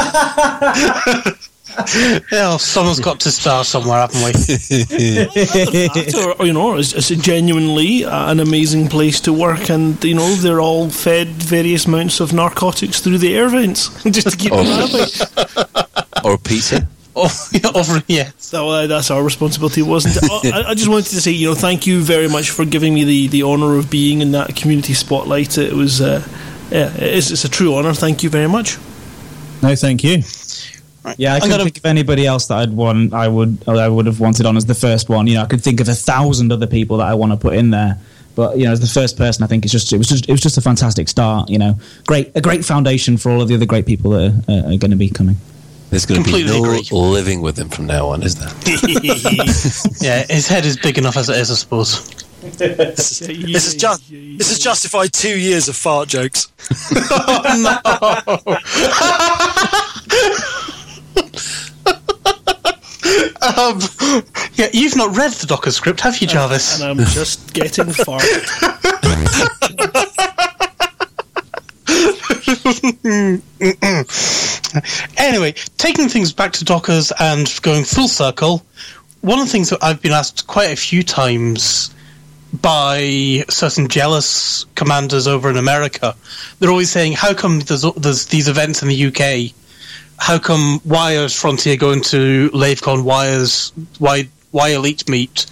Yeah, 2.32 2.56
someone's 2.56 3.00
got 3.00 3.20
to 3.20 3.30
start 3.30 3.66
somewhere, 3.66 4.00
haven't 4.00 4.24
we? 4.24 4.32
That, 4.32 6.34
or, 6.38 6.46
you 6.46 6.52
know, 6.52 6.76
it's, 6.76 6.92
it's 6.92 7.08
genuinely 7.22 8.04
uh, 8.04 8.30
an 8.30 8.40
amazing 8.40 8.88
place 8.88 9.20
to 9.22 9.32
work, 9.32 9.70
and 9.70 10.02
you 10.02 10.14
know 10.14 10.34
they're 10.34 10.60
all 10.60 10.90
fed 10.90 11.28
various 11.28 11.86
amounts 11.86 12.18
of 12.18 12.32
narcotics 12.32 13.00
through 13.00 13.18
the 13.18 13.36
air 13.36 13.48
vents 13.48 13.90
just 14.10 14.30
to 14.30 14.36
keep 14.36 14.52
them 14.52 14.66
oh. 14.66 14.86
happy. 14.86 15.82
or 16.24 16.38
pizza. 16.38 16.88
oh, 17.16 17.48
yeah, 17.52 17.70
over, 17.74 18.02
yeah. 18.08 18.30
So 18.38 18.68
uh, 18.68 18.86
that's 18.86 19.10
our 19.10 19.22
responsibility, 19.22 19.82
wasn't 19.82 20.16
it? 20.16 20.22
Oh, 20.30 20.40
I, 20.52 20.70
I 20.70 20.74
just 20.74 20.88
wanted 20.88 21.06
to 21.10 21.20
say, 21.20 21.30
you 21.30 21.48
know, 21.48 21.54
thank 21.54 21.86
you 21.86 22.02
very 22.02 22.28
much 22.28 22.50
for 22.50 22.64
giving 22.64 22.92
me 22.94 23.04
the, 23.04 23.28
the 23.28 23.42
honour 23.44 23.76
of 23.76 23.90
being 23.90 24.20
in 24.20 24.32
that 24.32 24.56
community 24.56 24.94
spotlight. 24.94 25.56
It 25.58 25.72
was, 25.72 26.00
uh, 26.00 26.26
yeah, 26.70 26.92
it's, 26.96 27.30
it's 27.30 27.44
a 27.44 27.48
true 27.48 27.74
honour. 27.76 27.94
Thank 27.94 28.22
you 28.24 28.30
very 28.30 28.48
much. 28.48 28.78
no 29.62 29.76
thank 29.76 30.02
you 30.02 30.22
Right. 31.04 31.16
Yeah, 31.18 31.32
I 31.32 31.34
I'm 31.36 31.40
couldn't 31.42 31.50
gonna- 31.58 31.64
think 31.64 31.76
of 31.76 31.84
anybody 31.84 32.26
else 32.26 32.46
that 32.46 32.56
I'd 32.58 32.72
want. 32.72 33.12
I 33.12 33.28
would 33.28 33.62
I 33.68 33.86
would 33.86 34.06
have 34.06 34.20
wanted 34.20 34.46
on 34.46 34.56
as 34.56 34.64
the 34.64 34.74
first 34.74 35.10
one. 35.10 35.26
You 35.26 35.34
know, 35.34 35.42
I 35.42 35.46
could 35.46 35.62
think 35.62 35.80
of 35.80 35.88
a 35.90 35.94
thousand 35.94 36.50
other 36.50 36.66
people 36.66 36.96
that 36.96 37.06
I 37.06 37.12
want 37.12 37.30
to 37.32 37.36
put 37.36 37.52
in 37.54 37.68
there. 37.70 37.98
But 38.34 38.56
you 38.56 38.64
know, 38.64 38.72
as 38.72 38.80
the 38.80 38.86
first 38.86 39.18
person, 39.18 39.44
I 39.44 39.46
think 39.46 39.64
it's 39.66 39.72
just 39.72 39.92
it 39.92 39.98
was 39.98 40.08
just 40.08 40.26
it 40.26 40.32
was 40.32 40.40
just 40.40 40.56
a 40.56 40.62
fantastic 40.62 41.10
start. 41.10 41.50
You 41.50 41.58
know, 41.58 41.78
great 42.06 42.32
a 42.34 42.40
great 42.40 42.64
foundation 42.64 43.18
for 43.18 43.30
all 43.30 43.42
of 43.42 43.48
the 43.48 43.54
other 43.54 43.66
great 43.66 43.84
people 43.84 44.12
that 44.12 44.32
are, 44.48 44.50
uh, 44.50 44.72
are 44.72 44.78
going 44.78 44.92
to 44.92 44.96
be 44.96 45.10
coming. 45.10 45.36
There's 45.90 46.06
going 46.06 46.22
to 46.22 46.24
be 46.24 46.30
Completely 46.42 46.60
no 46.60 46.64
agree. 46.64 46.88
living 46.90 47.40
with 47.40 47.58
him 47.58 47.68
from 47.68 47.86
now 47.86 48.08
on, 48.08 48.22
is 48.22 48.34
there? 48.34 48.50
Yeah, 50.00 50.24
his 50.28 50.48
head 50.48 50.66
is 50.66 50.76
big 50.76 50.98
enough 50.98 51.16
as 51.16 51.28
it 51.28 51.36
is, 51.36 51.50
I 51.50 51.54
suppose. 51.54 52.08
this, 52.58 53.22
is, 53.22 53.28
this 53.28 53.66
is 53.66 53.74
just 53.74 54.02
this 54.10 54.48
has 54.48 54.58
justified 54.58 55.12
two 55.12 55.38
years 55.38 55.68
of 55.68 55.76
fart 55.76 56.08
jokes. 56.08 56.48
Um, 63.58 63.78
yeah, 64.54 64.68
you've 64.72 64.96
not 64.96 65.16
read 65.16 65.32
the 65.32 65.46
Docker 65.46 65.70
script, 65.70 66.00
have 66.00 66.18
you, 66.18 66.26
Jarvis? 66.26 66.80
And 66.80 67.00
I'm 67.00 67.06
just 67.06 67.52
getting 67.52 67.86
farted. 67.86 68.44
Anyway, 75.16 75.52
taking 75.78 76.08
things 76.08 76.32
back 76.32 76.52
to 76.52 76.64
Dockers 76.64 77.12
and 77.20 77.50
going 77.62 77.84
full 77.84 78.08
circle, 78.08 78.64
one 79.20 79.38
of 79.38 79.46
the 79.46 79.52
things 79.52 79.70
that 79.70 79.82
I've 79.82 80.02
been 80.02 80.12
asked 80.12 80.46
quite 80.46 80.70
a 80.70 80.76
few 80.76 81.02
times 81.02 81.94
by 82.60 83.44
certain 83.48 83.88
jealous 83.88 84.66
commanders 84.74 85.26
over 85.26 85.50
in 85.50 85.56
America, 85.56 86.14
they're 86.58 86.70
always 86.70 86.90
saying, 86.90 87.14
"How 87.14 87.34
come 87.34 87.60
there's, 87.60 87.84
there's 87.96 88.26
these 88.26 88.48
events 88.48 88.82
in 88.82 88.88
the 88.88 89.06
UK? 89.06 89.54
How 90.18 90.38
come 90.38 90.80
why 90.84 91.12
is 91.12 91.34
Frontier 91.34 91.76
going 91.76 92.00
to 92.02 92.50
LaveCon? 92.50 93.04
Why 93.04 93.28
is 93.28 93.72
why 93.98 94.28
why 94.54 94.68
Elite 94.68 95.08
Meet? 95.08 95.46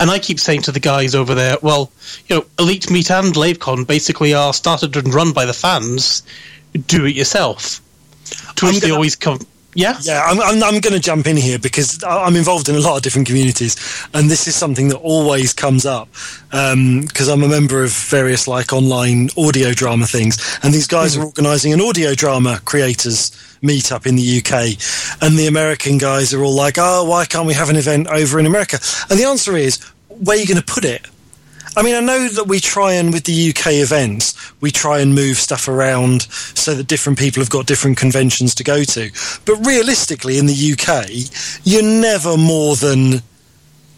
And 0.00 0.10
I 0.10 0.18
keep 0.18 0.40
saying 0.40 0.62
to 0.62 0.72
the 0.72 0.80
guys 0.80 1.14
over 1.14 1.32
there, 1.32 1.56
"Well, 1.62 1.92
you 2.26 2.36
know, 2.36 2.44
Elite 2.58 2.90
Meet 2.90 3.10
and 3.10 3.34
LaveCon 3.34 3.86
basically 3.86 4.34
are 4.34 4.52
started 4.52 4.96
and 4.96 5.14
run 5.14 5.32
by 5.32 5.44
the 5.44 5.52
fans. 5.52 6.24
Do 6.88 7.06
it 7.06 7.14
yourself." 7.14 7.80
To 8.56 8.66
which 8.66 8.80
they 8.80 8.90
always 8.90 9.14
come. 9.14 9.46
Yeah, 9.78 9.96
Yeah, 10.02 10.24
I'm, 10.24 10.40
I'm, 10.40 10.60
I'm 10.60 10.80
going 10.80 10.94
to 10.94 10.98
jump 10.98 11.28
in 11.28 11.36
here 11.36 11.56
because 11.56 12.02
I'm 12.02 12.34
involved 12.34 12.68
in 12.68 12.74
a 12.74 12.80
lot 12.80 12.96
of 12.96 13.02
different 13.04 13.28
communities, 13.28 13.76
and 14.12 14.28
this 14.28 14.48
is 14.48 14.56
something 14.56 14.88
that 14.88 14.96
always 14.96 15.52
comes 15.52 15.86
up 15.86 16.08
um, 16.50 17.02
because 17.02 17.28
I'm 17.28 17.44
a 17.44 17.48
member 17.48 17.84
of 17.84 17.92
various 17.92 18.48
like 18.48 18.72
online 18.72 19.30
audio 19.38 19.72
drama 19.72 20.06
things, 20.06 20.36
and 20.64 20.74
these 20.74 20.88
guys 20.88 21.16
are 21.16 21.20
mm-hmm. 21.20 21.28
organising 21.28 21.72
an 21.72 21.80
audio 21.80 22.14
drama 22.14 22.60
creators 22.64 23.30
meetup 23.62 24.04
in 24.04 24.16
the 24.16 24.38
UK, 24.38 25.22
and 25.22 25.38
the 25.38 25.46
American 25.46 25.96
guys 25.96 26.34
are 26.34 26.42
all 26.42 26.56
like, 26.56 26.74
"Oh, 26.76 27.04
why 27.04 27.24
can't 27.24 27.46
we 27.46 27.54
have 27.54 27.70
an 27.70 27.76
event 27.76 28.08
over 28.08 28.40
in 28.40 28.46
America?" 28.46 28.80
And 29.08 29.16
the 29.16 29.26
answer 29.26 29.56
is, 29.56 29.78
where 30.08 30.36
are 30.36 30.40
you 30.40 30.46
going 30.46 30.60
to 30.60 30.72
put 30.72 30.84
it? 30.84 31.06
I 31.76 31.82
mean, 31.82 31.94
I 31.94 32.00
know 32.00 32.28
that 32.28 32.44
we 32.44 32.60
try 32.60 32.94
and 32.94 33.12
with 33.12 33.24
the 33.24 33.50
UK 33.50 33.74
events, 33.74 34.34
we 34.60 34.70
try 34.70 35.00
and 35.00 35.14
move 35.14 35.36
stuff 35.36 35.68
around 35.68 36.22
so 36.22 36.74
that 36.74 36.86
different 36.86 37.18
people 37.18 37.42
have 37.42 37.50
got 37.50 37.66
different 37.66 37.96
conventions 37.96 38.54
to 38.56 38.64
go 38.64 38.84
to. 38.84 39.10
But 39.44 39.66
realistically, 39.66 40.38
in 40.38 40.46
the 40.46 40.72
UK, 40.72 41.08
you're 41.64 41.82
never 41.82 42.36
more 42.36 42.76
than 42.76 43.22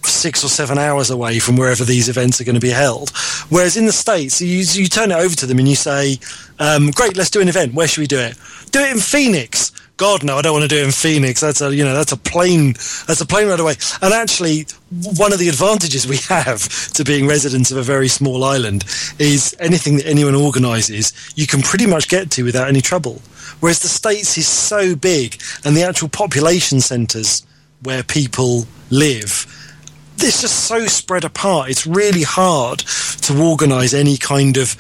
six 0.05 0.45
or 0.45 0.49
seven 0.49 0.79
hours 0.79 1.11
away 1.11 1.39
from 1.39 1.57
wherever 1.57 1.85
these 1.85 2.09
events 2.09 2.41
are 2.41 2.45
going 2.45 2.55
to 2.55 2.61
be 2.61 2.71
held. 2.71 3.11
Whereas 3.49 3.77
in 3.77 3.87
the 3.87 3.93
States, 3.93 4.41
you, 4.41 4.59
you 4.59 4.89
turn 4.89 5.11
it 5.11 5.17
over 5.17 5.35
to 5.37 5.47
them 5.47 5.59
and 5.59 5.69
you 5.69 5.77
say, 5.77 6.19
um, 6.59 6.91
great, 6.91 7.17
let's 7.17 7.31
do 7.31 7.41
an 7.41 7.49
event. 7.49 7.75
Where 7.75 7.87
should 7.87 8.01
we 8.01 8.07
do 8.07 8.19
it? 8.19 8.37
Do 8.71 8.81
it 8.81 8.93
in 8.93 8.99
Phoenix. 8.99 9.73
God, 10.01 10.25
no, 10.25 10.39
I 10.39 10.41
don't 10.41 10.55
want 10.55 10.63
to 10.63 10.69
do 10.75 10.79
it 10.79 10.87
in 10.87 10.93
Phoenix. 10.93 11.43
That's 11.43 11.61
a 11.61 11.77
you 11.77 11.85
know 11.85 11.93
that's 11.93 12.11
a 12.11 12.17
plane 12.17 12.73
that's 13.07 13.21
a 13.21 13.27
plane 13.27 13.49
right 13.49 13.61
away. 13.61 13.75
And 14.01 14.15
actually, 14.15 14.65
one 14.89 15.31
of 15.31 15.39
the 15.39 15.51
advantages 15.51 16.07
we 16.07 16.17
have 16.29 16.67
to 16.95 17.05
being 17.05 17.27
residents 17.27 17.71
of 17.71 17.77
a 17.77 17.83
very 17.83 18.09
small 18.09 18.43
island 18.43 18.87
is 19.19 19.55
anything 19.61 19.97
that 19.97 20.07
anyone 20.07 20.35
organises, 20.35 21.13
you 21.37 21.47
can 21.47 21.61
pretty 21.61 21.85
much 21.85 22.09
get 22.09 22.31
to 22.31 22.45
without 22.45 22.67
any 22.67 22.81
trouble. 22.81 23.21
Whereas 23.61 23.81
the 23.81 23.89
states 23.89 24.39
is 24.39 24.49
so 24.49 24.97
big, 24.97 25.39
and 25.67 25.77
the 25.77 25.83
actual 25.83 26.09
population 26.09 26.81
centres 26.81 27.47
where 27.83 28.03
people 28.03 28.65
live 28.89 29.47
it's 30.23 30.41
just 30.43 30.65
so 30.65 30.87
spread 30.87 31.25
apart. 31.25 31.71
It's 31.71 31.87
really 31.87 32.23
hard 32.23 32.81
to 32.81 33.43
organise 33.43 33.95
any 33.95 34.17
kind 34.19 34.59
of 34.59 34.77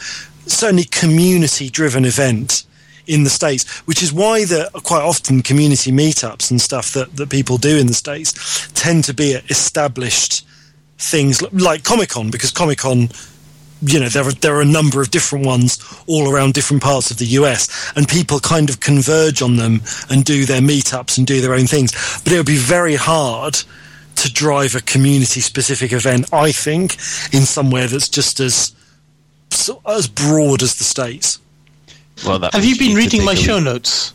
certainly 0.46 0.84
community 0.84 1.70
driven 1.70 2.04
event 2.04 2.64
in 3.10 3.24
the 3.24 3.30
states, 3.30 3.68
which 3.86 4.02
is 4.02 4.12
why 4.12 4.44
the 4.44 4.70
quite 4.84 5.02
often 5.02 5.42
community 5.42 5.90
meetups 5.90 6.50
and 6.50 6.60
stuff 6.60 6.92
that, 6.92 7.16
that 7.16 7.28
people 7.28 7.58
do 7.58 7.76
in 7.76 7.88
the 7.88 7.94
states 7.94 8.68
tend 8.72 9.04
to 9.04 9.12
be 9.12 9.32
established 9.50 10.46
things 10.98 11.42
like 11.52 11.82
Comic 11.82 12.10
Con, 12.10 12.30
because 12.30 12.50
Comic 12.50 12.78
Con, 12.78 13.08
you 13.82 13.98
know, 13.98 14.08
there 14.08 14.24
are 14.24 14.32
there 14.32 14.56
are 14.56 14.60
a 14.60 14.66
number 14.66 15.00
of 15.00 15.10
different 15.10 15.44
ones 15.44 15.78
all 16.06 16.30
around 16.30 16.54
different 16.54 16.82
parts 16.82 17.10
of 17.10 17.18
the 17.18 17.26
US, 17.26 17.92
and 17.96 18.06
people 18.06 18.38
kind 18.38 18.70
of 18.70 18.80
converge 18.80 19.42
on 19.42 19.56
them 19.56 19.80
and 20.08 20.24
do 20.24 20.44
their 20.44 20.60
meetups 20.60 21.18
and 21.18 21.26
do 21.26 21.40
their 21.40 21.54
own 21.54 21.66
things. 21.66 21.92
But 22.22 22.32
it 22.32 22.36
would 22.36 22.46
be 22.46 22.56
very 22.56 22.94
hard 22.94 23.58
to 24.16 24.32
drive 24.32 24.74
a 24.74 24.82
community 24.82 25.40
specific 25.40 25.92
event, 25.92 26.32
I 26.32 26.52
think, 26.52 26.92
in 27.32 27.42
somewhere 27.42 27.88
that's 27.88 28.08
just 28.08 28.38
as 28.38 28.74
as 29.86 30.06
broad 30.06 30.62
as 30.62 30.76
the 30.76 30.84
states. 30.84 31.40
Well, 32.24 32.48
Have 32.52 32.64
you 32.64 32.78
been 32.78 32.96
reading 32.96 33.24
my 33.24 33.34
show 33.34 33.58
notes? 33.58 34.12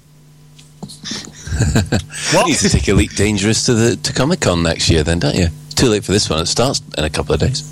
what? 2.34 2.46
You 2.46 2.54
need 2.54 2.58
to 2.58 2.70
take 2.70 2.88
Elite 2.88 3.16
Dangerous 3.16 3.66
to 3.66 3.74
the 3.74 3.96
to 3.96 4.14
Comic 4.14 4.42
Con 4.42 4.62
next 4.64 4.90
year, 4.90 5.04
then, 5.04 5.20
don't 5.20 5.36
you? 5.36 5.48
Too 5.76 5.88
late 5.88 6.04
for 6.04 6.12
this 6.12 6.30
one. 6.30 6.40
It 6.40 6.48
starts 6.48 6.82
in 6.98 7.04
a 7.04 7.10
couple 7.10 7.34
of 7.34 7.40
days. 7.40 7.64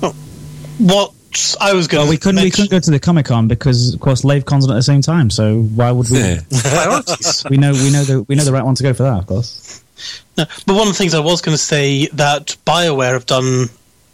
Well, 0.00 0.12
what 0.78 1.12
I 1.60 1.74
was 1.74 1.88
going. 1.88 2.02
Well, 2.02 2.10
we 2.10 2.16
couldn't. 2.16 2.36
Mention... 2.36 2.46
We 2.46 2.50
couldn't 2.50 2.70
go 2.70 2.80
to 2.80 2.90
the 2.90 3.00
Comic 3.00 3.26
Con 3.26 3.48
because, 3.48 3.94
of 3.94 4.00
course, 4.00 4.22
LaveCon's 4.22 4.68
at 4.68 4.74
the 4.74 4.82
same 4.82 5.02
time. 5.02 5.30
So 5.30 5.62
why 5.62 5.90
would 5.90 6.08
we? 6.10 6.38
Priorities. 6.60 7.44
we 7.50 7.56
know. 7.56 7.72
We 7.72 7.90
know 7.90 8.04
the. 8.04 8.22
We 8.28 8.34
know 8.34 8.44
the 8.44 8.52
right 8.52 8.64
one 8.64 8.74
to 8.74 8.82
go 8.82 8.94
for 8.94 9.04
that, 9.04 9.18
of 9.18 9.26
course. 9.26 9.82
No, 10.36 10.44
but 10.66 10.74
one 10.74 10.82
of 10.82 10.88
the 10.88 10.98
things 10.98 11.14
I 11.14 11.20
was 11.20 11.40
going 11.40 11.54
to 11.54 11.62
say 11.62 12.06
that 12.08 12.56
Bioware 12.64 13.12
have 13.12 13.26
done 13.26 13.68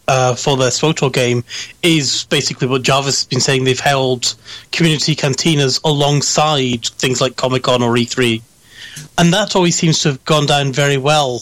uh, 0.08 0.34
for 0.34 0.56
their 0.56 0.70
SWTOR 0.70 1.12
game 1.12 1.44
is 1.82 2.24
basically 2.24 2.68
what 2.68 2.82
Jarvis 2.82 3.20
has 3.20 3.26
been 3.26 3.40
saying. 3.40 3.64
They've 3.64 3.78
held 3.78 4.34
community 4.72 5.16
cantinas 5.16 5.80
alongside 5.84 6.86
things 6.86 7.20
like 7.20 7.36
Comic 7.36 7.62
Con 7.62 7.82
or 7.82 7.94
E3, 7.94 8.42
and 9.18 9.32
that 9.32 9.56
always 9.56 9.76
seems 9.76 10.00
to 10.00 10.10
have 10.10 10.24
gone 10.24 10.46
down 10.46 10.72
very 10.72 10.98
well 10.98 11.40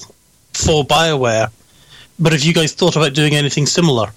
for 0.53 0.85
Bioware. 0.85 1.51
But 2.19 2.33
have 2.33 2.43
you 2.43 2.53
guys 2.53 2.73
thought 2.73 2.97
about 2.97 3.15
doing 3.15 3.35
anything 3.35 3.67
similar? 3.67 4.13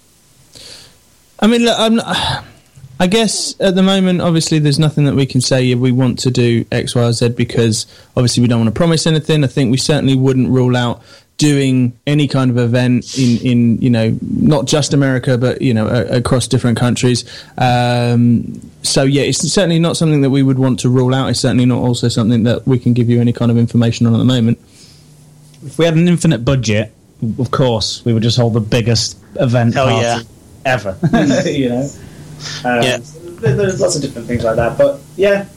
I 1.39 1.47
mean, 1.47 1.63
look, 1.63 1.79
I'm. 1.79 1.95
Not, 1.95 2.45
I 2.97 3.07
guess 3.07 3.59
at 3.59 3.75
the 3.75 3.83
moment, 3.83 4.21
obviously, 4.21 4.57
there's 4.59 4.79
nothing 4.79 5.03
that 5.03 5.15
we 5.15 5.25
can 5.25 5.41
say 5.41 5.75
we 5.75 5.91
want 5.91 6.17
to 6.19 6.31
do 6.31 6.63
X, 6.71 6.95
Y, 6.95 7.03
or 7.03 7.11
Z 7.11 7.29
because 7.29 7.87
obviously 8.15 8.39
we 8.39 8.47
don't 8.47 8.61
want 8.61 8.73
to 8.73 8.77
promise 8.77 9.05
anything. 9.05 9.43
I 9.43 9.47
think 9.47 9.69
we 9.69 9.75
certainly 9.75 10.15
wouldn't 10.15 10.49
rule 10.49 10.77
out 10.77 11.01
doing 11.37 11.97
any 12.07 12.27
kind 12.27 12.49
of 12.49 12.57
event 12.57 13.17
in, 13.17 13.37
in 13.45 13.81
you 13.81 13.89
know 13.89 14.17
not 14.21 14.65
just 14.65 14.93
America 14.93 15.37
but 15.37 15.61
you 15.61 15.73
know 15.73 15.87
a, 15.87 16.17
across 16.17 16.47
different 16.47 16.77
countries. 16.77 17.25
Um, 17.57 18.61
so 18.83 19.03
yeah, 19.03 19.23
it's 19.23 19.39
certainly 19.51 19.79
not 19.79 19.97
something 19.97 20.21
that 20.21 20.29
we 20.29 20.43
would 20.43 20.59
want 20.59 20.79
to 20.81 20.89
rule 20.89 21.13
out. 21.13 21.29
It's 21.29 21.39
certainly 21.39 21.65
not 21.65 21.79
also 21.79 22.07
something 22.07 22.43
that 22.43 22.65
we 22.67 22.79
can 22.79 22.93
give 22.93 23.09
you 23.09 23.19
any 23.19 23.33
kind 23.33 23.51
of 23.51 23.57
information 23.57 24.07
on 24.07 24.13
at 24.13 24.17
the 24.17 24.25
moment. 24.25 24.59
If 25.65 25.77
we 25.77 25.85
had 25.85 25.95
an 25.95 26.07
infinite 26.07 26.45
budget, 26.45 26.93
of 27.39 27.51
course, 27.51 28.05
we 28.05 28.13
would 28.13 28.23
just 28.23 28.37
hold 28.37 28.53
the 28.53 28.59
biggest 28.61 29.17
event 29.35 29.73
Hell 29.73 29.87
party 29.87 30.05
yeah. 30.05 30.21
ever. 30.65 30.97
you 31.49 31.69
know, 31.69 31.89
um, 32.63 32.81
yeah. 32.81 32.97
There's 33.01 33.81
lots 33.81 33.95
of 33.95 34.01
different 34.01 34.27
things 34.27 34.43
like 34.43 34.55
that, 34.55 34.77
but 34.77 35.01
yeah. 35.17 35.47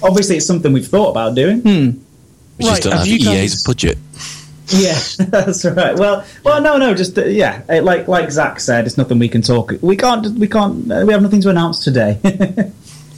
Obviously, 0.00 0.36
it's 0.36 0.46
something 0.46 0.72
we've 0.72 0.86
thought 0.86 1.10
about 1.10 1.34
doing. 1.34 1.60
Hmm. 1.60 1.90
We 2.58 2.64
right, 2.66 2.70
just 2.70 2.82
don't 2.82 2.92
have, 2.92 3.06
have 3.06 3.08
EA's 3.08 3.54
guys... 3.54 3.64
budget. 3.64 3.98
Yeah, 4.68 4.98
that's 5.18 5.64
right. 5.64 5.96
Well, 5.96 6.24
well, 6.44 6.60
no, 6.60 6.76
no, 6.76 6.94
just 6.94 7.16
uh, 7.18 7.24
yeah, 7.24 7.62
like 7.68 8.06
like 8.06 8.30
Zach 8.30 8.60
said, 8.60 8.86
it's 8.86 8.98
nothing 8.98 9.18
we 9.18 9.28
can 9.28 9.42
talk. 9.42 9.72
We 9.80 9.96
can't, 9.96 10.26
we 10.38 10.46
can't, 10.46 10.90
uh, 10.90 11.04
we 11.06 11.12
have 11.12 11.22
nothing 11.22 11.40
to 11.42 11.50
announce 11.50 11.82
today. 11.82 12.18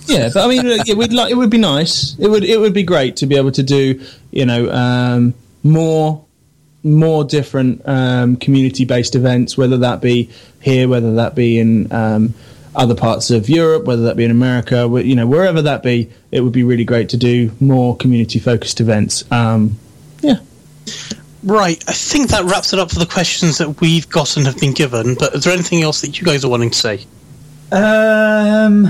yeah, 0.06 0.30
but 0.32 0.44
I 0.44 0.48
mean, 0.48 0.66
it 0.66 0.96
would 0.96 1.12
like 1.12 1.30
it 1.30 1.34
would 1.34 1.50
be 1.50 1.58
nice. 1.58 2.16
It 2.18 2.28
would 2.28 2.44
it 2.44 2.60
would 2.60 2.74
be 2.74 2.84
great 2.84 3.16
to 3.16 3.26
be 3.26 3.36
able 3.36 3.52
to 3.52 3.62
do 3.62 4.00
you 4.30 4.46
know 4.46 4.70
um, 4.70 5.34
more 5.62 6.24
more 6.82 7.24
different 7.24 7.82
um, 7.84 8.36
community 8.36 8.84
based 8.84 9.14
events, 9.14 9.56
whether 9.56 9.78
that 9.78 10.00
be 10.00 10.30
here, 10.60 10.88
whether 10.88 11.14
that 11.14 11.34
be 11.34 11.58
in 11.58 11.92
um, 11.92 12.34
other 12.74 12.94
parts 12.94 13.30
of 13.30 13.48
Europe, 13.48 13.84
whether 13.84 14.02
that 14.02 14.16
be 14.16 14.24
in 14.24 14.30
America, 14.30 14.88
you 15.02 15.14
know, 15.14 15.26
wherever 15.26 15.62
that 15.62 15.82
be, 15.82 16.10
it 16.30 16.40
would 16.40 16.52
be 16.52 16.62
really 16.62 16.84
great 16.84 17.08
to 17.10 17.16
do 17.16 17.50
more 17.60 17.96
community 17.96 18.38
focused 18.38 18.80
events. 18.80 19.30
Um, 19.32 19.78
yeah. 20.20 20.38
Right. 21.42 21.82
I 21.88 21.92
think 21.92 22.30
that 22.30 22.44
wraps 22.44 22.72
it 22.72 22.78
up 22.78 22.90
for 22.90 22.98
the 22.98 23.06
questions 23.06 23.58
that 23.58 23.80
we've 23.80 24.08
got 24.08 24.36
and 24.36 24.46
have 24.46 24.58
been 24.58 24.72
given. 24.72 25.16
But 25.18 25.34
is 25.34 25.44
there 25.44 25.52
anything 25.52 25.82
else 25.82 26.02
that 26.02 26.20
you 26.20 26.26
guys 26.26 26.44
are 26.44 26.48
wanting 26.48 26.70
to 26.70 26.78
say? 26.78 27.06
Um, 27.72 28.88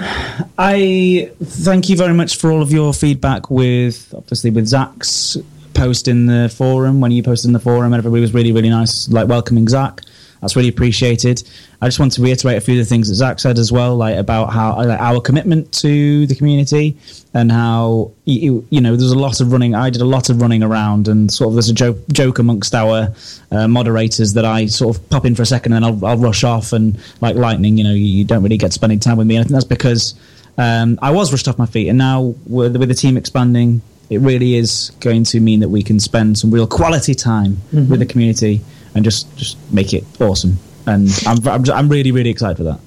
I 0.58 1.30
thank 1.42 1.90
you 1.90 1.96
very 1.96 2.14
much 2.14 2.38
for 2.38 2.50
all 2.50 2.62
of 2.62 2.72
your 2.72 2.94
feedback 2.94 3.50
with 3.50 4.12
obviously 4.16 4.50
with 4.50 4.66
Zach's 4.66 5.36
post 5.74 6.08
in 6.08 6.26
the 6.26 6.48
forum 6.54 7.00
when 7.00 7.10
you 7.10 7.22
posted 7.22 7.50
in 7.50 7.52
the 7.52 7.60
forum. 7.60 7.92
Everybody 7.92 8.22
was 8.22 8.32
really 8.32 8.52
really 8.52 8.70
nice, 8.70 9.06
like 9.10 9.28
welcoming 9.28 9.68
Zach. 9.68 10.00
That's 10.40 10.56
really 10.56 10.68
appreciated. 10.68 11.42
I 11.82 11.86
just 11.86 12.00
want 12.00 12.12
to 12.12 12.22
reiterate 12.22 12.56
a 12.56 12.60
few 12.60 12.74
of 12.74 12.86
the 12.86 12.88
things 12.88 13.08
that 13.08 13.14
Zach 13.14 13.38
said 13.38 13.58
as 13.58 13.70
well, 13.70 13.96
like 13.96 14.16
about 14.16 14.52
how 14.52 14.76
like, 14.76 14.98
our 14.98 15.20
commitment 15.20 15.70
to 15.74 16.26
the 16.26 16.34
community 16.34 16.96
and 17.34 17.52
how 17.52 18.12
you, 18.24 18.66
you, 18.70 18.80
know 18.80 18.96
there's 18.96 19.12
a 19.12 19.18
lot 19.18 19.40
of 19.40 19.52
running. 19.52 19.74
I 19.74 19.90
did 19.90 20.00
a 20.00 20.06
lot 20.06 20.30
of 20.30 20.40
running 20.40 20.62
around, 20.62 21.08
and 21.08 21.30
sort 21.30 21.48
of 21.48 21.54
there's 21.54 21.68
a 21.68 21.74
joke, 21.74 21.98
joke 22.10 22.38
amongst 22.38 22.74
our 22.74 23.14
uh, 23.50 23.68
moderators 23.68 24.32
that 24.32 24.44
I 24.46 24.66
sort 24.66 24.96
of 24.96 25.10
pop 25.10 25.26
in 25.26 25.34
for 25.34 25.42
a 25.42 25.46
second 25.46 25.72
and 25.72 25.84
then 25.84 25.92
I'll, 25.92 26.06
I'll 26.06 26.18
rush 26.18 26.42
off, 26.42 26.72
and 26.72 26.98
like 27.20 27.36
lightning, 27.36 27.76
you 27.76 27.84
know, 27.84 27.92
you, 27.92 28.04
you, 28.04 28.24
don't 28.24 28.42
really 28.42 28.56
get 28.56 28.72
spending 28.72 28.98
time 28.98 29.18
with 29.18 29.26
me. 29.26 29.36
And 29.36 29.44
I 29.44 29.44
think 29.44 29.52
that's 29.52 29.64
because 29.64 30.14
um, 30.56 30.98
I 31.02 31.10
was 31.10 31.32
rushed 31.32 31.48
off 31.48 31.58
my 31.58 31.66
feet, 31.66 31.88
and 31.88 31.98
now 31.98 32.34
with, 32.46 32.76
with 32.76 32.88
the 32.88 32.94
team 32.94 33.18
expanding, 33.18 33.82
it 34.08 34.20
really 34.20 34.56
is 34.56 34.90
going 35.00 35.24
to 35.24 35.38
mean 35.38 35.60
that 35.60 35.68
we 35.68 35.82
can 35.82 36.00
spend 36.00 36.38
some 36.38 36.50
real 36.50 36.66
quality 36.66 37.14
time 37.14 37.58
mm-hmm. 37.72 37.90
with 37.90 38.00
the 38.00 38.06
community 38.06 38.60
and 38.94 39.04
just 39.04 39.34
just 39.36 39.56
make 39.72 39.92
it 39.92 40.04
awesome. 40.20 40.58
And 40.86 41.08
I'm 41.26 41.46
I'm, 41.46 41.70
I'm 41.70 41.88
really 41.88 42.12
really 42.12 42.30
excited 42.30 42.56
for 42.56 42.64
that. 42.64 42.80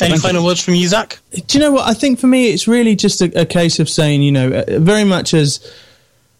Any 0.00 0.18
final 0.18 0.42
you. 0.42 0.48
words 0.48 0.62
from 0.62 0.74
you, 0.74 0.86
Zach? 0.88 1.18
Do 1.32 1.58
you 1.58 1.60
know 1.60 1.72
what? 1.72 1.88
I 1.88 1.94
think 1.94 2.18
for 2.18 2.26
me, 2.26 2.50
it's 2.50 2.68
really 2.68 2.94
just 2.94 3.22
a, 3.22 3.40
a 3.40 3.46
case 3.46 3.78
of 3.78 3.88
saying, 3.88 4.22
you 4.22 4.32
know, 4.32 4.52
uh, 4.52 4.78
very 4.78 5.04
much 5.04 5.32
as 5.32 5.60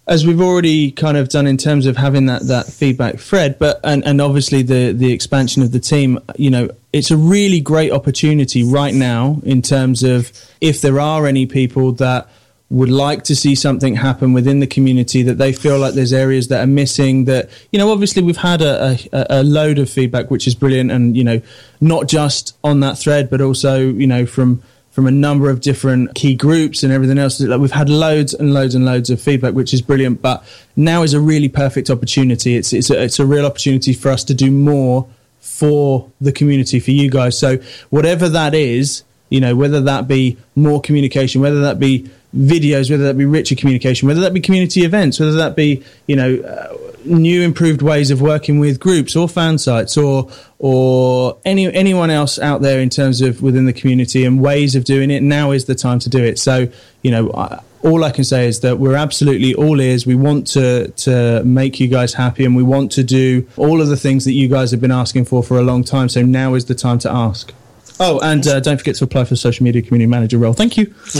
as 0.08 0.24
we've 0.24 0.40
already 0.40 0.92
kind 0.92 1.16
of 1.16 1.28
done 1.28 1.46
in 1.48 1.56
terms 1.56 1.84
of 1.84 1.96
having 1.96 2.26
that, 2.26 2.42
that 2.42 2.66
feedback 2.66 3.18
thread, 3.18 3.58
but 3.58 3.80
and, 3.82 4.04
and 4.06 4.20
obviously 4.20 4.62
the 4.62 4.92
the 4.92 5.12
expansion 5.12 5.62
of 5.62 5.72
the 5.72 5.80
team, 5.80 6.18
you 6.36 6.50
know, 6.50 6.68
it's 6.92 7.10
a 7.10 7.16
really 7.16 7.60
great 7.60 7.90
opportunity 7.90 8.62
right 8.62 8.94
now 8.94 9.40
in 9.42 9.62
terms 9.62 10.02
of 10.02 10.30
if 10.60 10.80
there 10.80 11.00
are 11.00 11.26
any 11.26 11.46
people 11.46 11.92
that 11.92 12.28
would 12.68 12.90
like 12.90 13.22
to 13.22 13.36
see 13.36 13.54
something 13.54 13.94
happen 13.94 14.32
within 14.32 14.58
the 14.58 14.66
community 14.66 15.22
that 15.22 15.38
they 15.38 15.52
feel 15.52 15.78
like 15.78 15.94
there's 15.94 16.12
areas 16.12 16.48
that 16.48 16.62
are 16.62 16.66
missing 16.66 17.24
that 17.26 17.48
you 17.70 17.78
know 17.78 17.92
obviously 17.92 18.22
we've 18.22 18.36
had 18.36 18.60
a, 18.60 18.98
a, 19.12 19.26
a, 19.30 19.42
load 19.44 19.78
of 19.78 19.88
feedback 19.88 20.32
which 20.32 20.48
is 20.48 20.54
brilliant 20.54 20.90
and 20.90 21.16
you 21.16 21.22
know 21.22 21.40
not 21.80 22.08
just 22.08 22.56
on 22.64 22.80
that 22.80 22.98
thread 22.98 23.30
but 23.30 23.40
also 23.40 23.78
you 23.78 24.06
know 24.06 24.26
from 24.26 24.60
from 24.96 25.06
a 25.06 25.10
number 25.10 25.50
of 25.50 25.60
different 25.60 26.14
key 26.14 26.34
groups 26.34 26.82
and 26.82 26.90
everything 26.90 27.18
else. 27.18 27.38
Like 27.38 27.60
we've 27.60 27.70
had 27.70 27.90
loads 27.90 28.32
and 28.32 28.54
loads 28.54 28.74
and 28.74 28.86
loads 28.86 29.10
of 29.10 29.20
feedback 29.20 29.52
which 29.52 29.74
is 29.74 29.82
brilliant 29.82 30.22
but 30.22 30.42
now 30.74 31.02
is 31.02 31.12
a 31.12 31.20
really 31.20 31.50
perfect 31.50 31.90
opportunity. 31.90 32.56
It's 32.56 32.72
it's 32.72 32.88
a, 32.88 33.02
it's 33.02 33.18
a 33.18 33.26
real 33.26 33.44
opportunity 33.44 33.92
for 33.92 34.10
us 34.10 34.24
to 34.24 34.32
do 34.32 34.50
more 34.50 35.06
for 35.38 36.10
the 36.18 36.32
community 36.32 36.80
for 36.80 36.92
you 36.92 37.10
guys. 37.10 37.38
So 37.38 37.58
whatever 37.90 38.30
that 38.30 38.54
is 38.54 39.04
you 39.28 39.40
know 39.40 39.54
whether 39.56 39.80
that 39.80 40.06
be 40.06 40.36
more 40.54 40.80
communication 40.80 41.40
whether 41.40 41.60
that 41.60 41.78
be 41.78 42.08
videos, 42.36 42.90
whether 42.90 43.04
that 43.04 43.16
be 43.16 43.24
richer 43.24 43.54
communication, 43.54 44.06
whether 44.06 44.20
that 44.20 44.34
be 44.34 44.40
community 44.40 44.84
events, 44.84 45.18
whether 45.18 45.32
that 45.32 45.56
be 45.56 45.82
you 46.06 46.14
know 46.14 46.36
uh, 46.36 46.76
new 47.04 47.42
improved 47.42 47.82
ways 47.82 48.10
of 48.10 48.20
working 48.20 48.58
with 48.58 48.78
groups 48.78 49.16
or 49.16 49.28
fan 49.28 49.58
sites 49.58 49.96
or 49.96 50.30
or 50.58 51.38
any 51.44 51.72
anyone 51.72 52.10
else 52.10 52.38
out 52.38 52.62
there 52.62 52.80
in 52.80 52.90
terms 52.90 53.20
of 53.20 53.42
within 53.42 53.66
the 53.66 53.72
community 53.72 54.24
and 54.24 54.40
ways 54.40 54.74
of 54.74 54.84
doing 54.84 55.10
it. 55.10 55.22
Now 55.22 55.52
is 55.52 55.64
the 55.64 55.74
time 55.74 55.98
to 56.00 56.08
do 56.08 56.22
it. 56.22 56.38
So 56.38 56.68
you 57.02 57.10
know. 57.10 57.32
I, 57.32 57.60
all 57.82 58.02
I 58.02 58.10
can 58.10 58.24
say 58.24 58.48
is 58.48 58.60
that 58.60 58.80
we're 58.80 58.96
absolutely 58.96 59.54
all 59.54 59.80
ears. 59.80 60.06
We 60.06 60.16
want 60.16 60.48
to 60.48 60.88
to 60.88 61.44
make 61.44 61.78
you 61.78 61.86
guys 61.86 62.14
happy, 62.14 62.44
and 62.44 62.56
we 62.56 62.64
want 62.64 62.90
to 62.92 63.04
do 63.04 63.46
all 63.56 63.80
of 63.80 63.86
the 63.86 63.96
things 63.96 64.24
that 64.24 64.32
you 64.32 64.48
guys 64.48 64.72
have 64.72 64.80
been 64.80 64.90
asking 64.90 65.26
for 65.26 65.40
for 65.40 65.56
a 65.56 65.62
long 65.62 65.84
time. 65.84 66.08
So 66.08 66.22
now 66.22 66.54
is 66.54 66.64
the 66.64 66.74
time 66.74 66.98
to 67.00 67.12
ask. 67.12 67.52
Oh, 67.98 68.20
and 68.22 68.46
uh, 68.46 68.60
don't 68.60 68.76
forget 68.76 68.96
to 68.96 69.04
apply 69.04 69.24
for 69.24 69.30
the 69.30 69.36
social 69.36 69.64
media 69.64 69.80
community 69.80 70.06
manager 70.08 70.36
role. 70.38 70.52
Thank 70.52 70.76
you. 70.76 70.94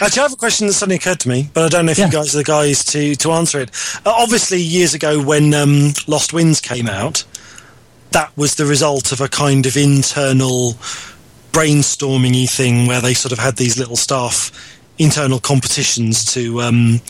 Actually, 0.00 0.18
I 0.18 0.22
have 0.22 0.32
a 0.32 0.36
question 0.36 0.66
that 0.66 0.72
suddenly 0.72 0.96
occurred 0.96 1.20
to 1.20 1.28
me, 1.28 1.48
but 1.54 1.64
I 1.64 1.68
don't 1.68 1.86
know 1.86 1.92
if 1.92 1.98
Yeah. 1.98 2.06
you 2.06 2.12
guys 2.12 2.34
are 2.34 2.38
the 2.38 2.44
guys 2.44 2.84
to, 2.86 3.14
to 3.16 3.30
answer 3.32 3.60
it. 3.60 3.70
Uh, 4.04 4.10
obviously, 4.16 4.60
years 4.60 4.94
ago 4.94 5.22
when 5.22 5.54
um, 5.54 5.92
Lost 6.08 6.32
Winds 6.32 6.60
came 6.60 6.88
out, 6.88 7.24
that 8.10 8.36
was 8.36 8.56
the 8.56 8.66
result 8.66 9.12
of 9.12 9.20
a 9.20 9.28
kind 9.28 9.66
of 9.66 9.76
internal 9.76 10.72
brainstorming 11.52 12.48
thing 12.50 12.86
where 12.86 13.00
they 13.00 13.14
sort 13.14 13.32
of 13.32 13.38
had 13.38 13.56
these 13.56 13.78
little 13.78 13.96
staff 13.96 14.50
internal 14.98 15.38
competitions 15.38 16.24
to, 16.34 16.60
um, 16.60 17.00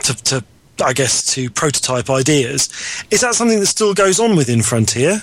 to, 0.00 0.14
to, 0.24 0.44
I 0.84 0.92
guess, 0.92 1.24
to 1.34 1.48
prototype 1.50 2.10
ideas. 2.10 2.68
Is 3.10 3.20
that 3.22 3.34
something 3.34 3.60
that 3.60 3.66
still 3.66 3.94
goes 3.94 4.20
on 4.20 4.36
within 4.36 4.62
Frontier? 4.62 5.22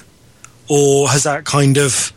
Or 0.70 1.09
has 1.09 1.24
that 1.24 1.45
kind 1.45 1.78
of 1.78 2.13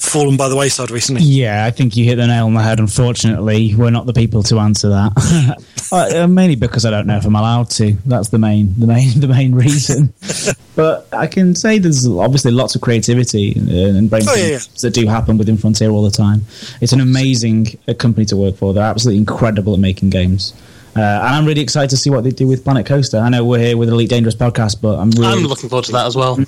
fallen 0.00 0.36
by 0.36 0.48
the 0.48 0.56
wayside 0.56 0.90
recently? 0.90 1.22
Yeah, 1.22 1.64
I 1.66 1.70
think 1.70 1.96
you 1.96 2.04
hit 2.04 2.16
the 2.16 2.26
nail 2.26 2.46
on 2.46 2.54
the 2.54 2.62
head. 2.62 2.80
Unfortunately, 2.80 3.74
we're 3.74 3.90
not 3.90 4.06
the 4.06 4.12
people 4.12 4.42
to 4.44 4.58
answer 4.58 4.88
that. 4.88 5.62
uh, 5.92 6.26
mainly 6.26 6.56
because 6.56 6.84
I 6.84 6.90
don't 6.90 7.06
know 7.06 7.16
if 7.16 7.26
I'm 7.26 7.36
allowed 7.36 7.70
to. 7.70 7.92
That's 8.06 8.28
the 8.30 8.38
main, 8.38 8.74
the 8.78 8.86
main, 8.86 9.20
the 9.20 9.28
main 9.28 9.54
reason. 9.54 10.12
but 10.76 11.06
I 11.12 11.26
can 11.26 11.54
say 11.54 11.78
there's 11.78 12.06
obviously 12.06 12.52
lots 12.52 12.74
of 12.74 12.80
creativity 12.80 13.52
and, 13.52 13.68
and 13.68 14.10
brain 14.10 14.22
Oh, 14.28 14.34
yeah, 14.34 14.46
yeah. 14.46 14.58
that 14.80 14.90
do 14.94 15.06
happen 15.06 15.36
within 15.38 15.56
Frontier 15.56 15.90
all 15.90 16.02
the 16.02 16.10
time. 16.10 16.44
It's 16.80 16.92
an 16.92 17.00
amazing 17.00 17.78
uh, 17.86 17.94
company 17.94 18.24
to 18.26 18.36
work 18.36 18.56
for. 18.56 18.72
They're 18.72 18.84
absolutely 18.84 19.18
incredible 19.18 19.74
at 19.74 19.80
making 19.80 20.10
games. 20.10 20.54
Uh, 20.96 21.00
and 21.00 21.34
I'm 21.34 21.46
really 21.46 21.60
excited 21.60 21.90
to 21.90 21.96
see 21.96 22.10
what 22.10 22.24
they 22.24 22.30
do 22.30 22.48
with 22.48 22.64
Planet 22.64 22.84
Coaster. 22.84 23.18
I 23.18 23.28
know 23.28 23.44
we're 23.44 23.60
here 23.60 23.76
with 23.76 23.88
Elite 23.88 24.10
Dangerous 24.10 24.34
podcast, 24.34 24.80
but 24.80 24.98
I'm 24.98 25.10
really 25.10 25.26
I'm 25.32 25.44
looking 25.44 25.68
forward 25.68 25.84
to 25.84 25.92
that 25.92 26.06
as 26.06 26.16
well. 26.16 26.38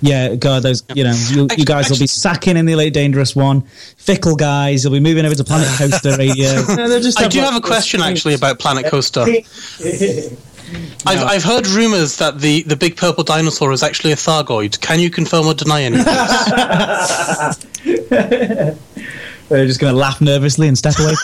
yeah, 0.00 0.36
God, 0.36 0.62
those 0.62 0.84
you 0.94 1.02
know, 1.02 1.14
you, 1.30 1.48
you 1.56 1.64
guys 1.64 1.90
will 1.90 1.98
be 1.98 2.06
sacking 2.06 2.56
in 2.56 2.64
the 2.64 2.74
Elite 2.74 2.94
Dangerous 2.94 3.34
one. 3.34 3.62
Fickle 3.96 4.36
guys, 4.36 4.84
you'll 4.84 4.92
be 4.92 5.00
moving 5.00 5.24
over 5.24 5.34
to 5.34 5.42
Planet 5.42 5.66
Coaster 5.78 6.16
Radio. 6.16 6.54
No, 6.76 7.00
just 7.00 7.20
I 7.20 7.26
do 7.26 7.40
have 7.40 7.56
a 7.56 7.60
question 7.60 8.00
actually 8.00 8.34
about 8.34 8.60
Planet 8.60 8.86
Coaster. 8.86 9.26
I've, 11.04 11.22
I've 11.22 11.44
heard 11.44 11.66
rumours 11.66 12.16
that 12.18 12.38
the, 12.38 12.62
the 12.62 12.76
big 12.76 12.96
purple 12.96 13.24
dinosaur 13.24 13.72
is 13.72 13.82
actually 13.82 14.12
a 14.12 14.16
Thargoid. 14.16 14.80
Can 14.80 15.00
you 15.00 15.10
confirm 15.10 15.46
or 15.46 15.54
deny 15.54 15.82
any 15.82 15.98
of 15.98 16.04
this? 16.04 17.56
They're 19.48 19.66
just 19.66 19.80
going 19.80 19.92
to 19.92 19.98
laugh 19.98 20.20
nervously 20.20 20.68
and 20.68 20.78
step 20.78 20.94
away. 20.98 21.14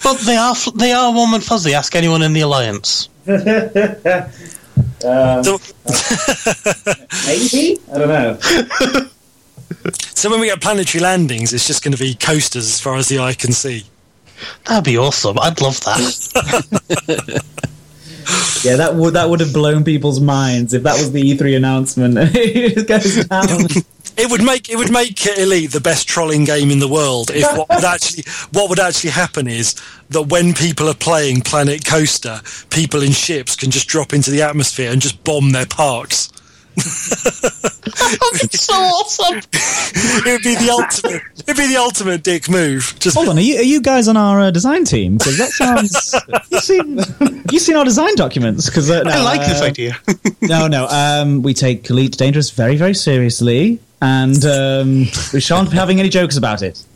From 0.00 0.14
well, 0.16 0.24
they 0.24 0.36
are 0.36 0.50
f- 0.52 0.68
they 0.74 0.92
are 0.92 1.12
warm 1.12 1.34
and 1.34 1.42
fuzzy. 1.44 1.74
Ask 1.74 1.94
anyone 1.94 2.22
in 2.22 2.32
the 2.32 2.40
alliance. 2.40 3.08
Um, 5.04 5.44
so- 5.44 5.58
Maybe 7.26 7.78
I 7.92 7.98
don't 7.98 8.08
know. 8.08 8.36
So 10.14 10.28
when 10.28 10.40
we 10.40 10.46
get 10.46 10.60
planetary 10.60 11.00
landings, 11.02 11.52
it's 11.52 11.66
just 11.68 11.84
going 11.84 11.92
to 11.92 11.98
be 11.98 12.14
coasters 12.14 12.64
as 12.66 12.80
far 12.80 12.96
as 12.96 13.06
the 13.06 13.20
eye 13.20 13.34
can 13.34 13.52
see. 13.52 13.84
That'd 14.66 14.84
be 14.84 14.98
awesome. 14.98 15.38
I'd 15.38 15.60
love 15.60 15.80
that. 15.82 17.44
Yeah, 18.62 18.76
that 18.76 18.94
would 18.94 19.14
that 19.14 19.28
would 19.30 19.40
have 19.40 19.52
blown 19.52 19.84
people's 19.84 20.20
minds 20.20 20.74
if 20.74 20.82
that 20.82 20.98
was 20.98 21.12
the 21.12 21.22
E3 21.22 21.56
announcement. 21.56 22.16
it 22.34 22.86
goes 22.86 23.24
down. 23.26 23.68
It 24.16 24.30
would 24.30 24.42
make 24.42 24.68
it 24.68 24.76
would 24.76 24.90
make 24.90 25.24
Elite 25.26 25.70
the 25.70 25.80
best 25.80 26.08
trolling 26.08 26.44
game 26.44 26.70
in 26.70 26.80
the 26.80 26.88
world 26.88 27.30
if 27.30 27.44
what 27.56 27.68
would 27.68 27.84
actually 27.84 28.24
what 28.52 28.68
would 28.68 28.80
actually 28.80 29.10
happen 29.10 29.46
is 29.46 29.76
that 30.10 30.22
when 30.22 30.54
people 30.54 30.88
are 30.88 30.94
playing 30.94 31.42
Planet 31.42 31.84
Coaster, 31.84 32.40
people 32.70 33.02
in 33.02 33.12
ships 33.12 33.54
can 33.54 33.70
just 33.70 33.86
drop 33.86 34.12
into 34.12 34.30
the 34.32 34.42
atmosphere 34.42 34.90
and 34.90 35.00
just 35.00 35.22
bomb 35.22 35.52
their 35.52 35.66
parks. 35.66 36.30
That's 38.38 38.60
so 38.62 38.74
awesome. 38.74 39.38
It 39.38 40.32
would 40.32 40.42
be 40.42 40.54
the 40.54 40.70
ultimate. 40.70 41.22
It'd 41.38 41.56
be 41.56 41.66
the 41.66 41.76
ultimate 41.78 42.22
dick 42.22 42.48
move. 42.48 42.94
Just 42.98 43.16
Hold 43.16 43.28
on, 43.28 43.38
are 43.38 43.40
you, 43.40 43.58
are 43.58 43.62
you 43.62 43.80
guys 43.80 44.06
on 44.06 44.16
our 44.16 44.40
uh, 44.40 44.50
design 44.50 44.84
team? 44.84 45.18
Because 45.18 45.38
that 45.38 45.50
sounds. 45.50 46.14
you 46.50 46.60
seen 46.60 47.44
you 47.50 47.58
seen 47.58 47.76
our 47.76 47.84
design 47.84 48.14
documents? 48.14 48.66
Because 48.66 48.90
uh, 48.90 49.02
no, 49.02 49.10
I 49.10 49.22
like 49.22 49.40
this 49.40 49.60
uh, 49.60 49.64
idea. 49.64 49.96
No, 50.40 50.66
no. 50.66 50.86
Um, 50.86 51.42
we 51.42 51.52
take 51.52 51.90
Elite 51.90 52.16
Dangerous 52.16 52.50
very, 52.50 52.76
very 52.76 52.94
seriously, 52.94 53.80
and 54.00 54.42
um, 54.46 55.06
we 55.32 55.40
shan't 55.40 55.70
be 55.70 55.76
having 55.76 56.00
any 56.00 56.08
jokes 56.08 56.36
about 56.36 56.62
it. 56.62 56.86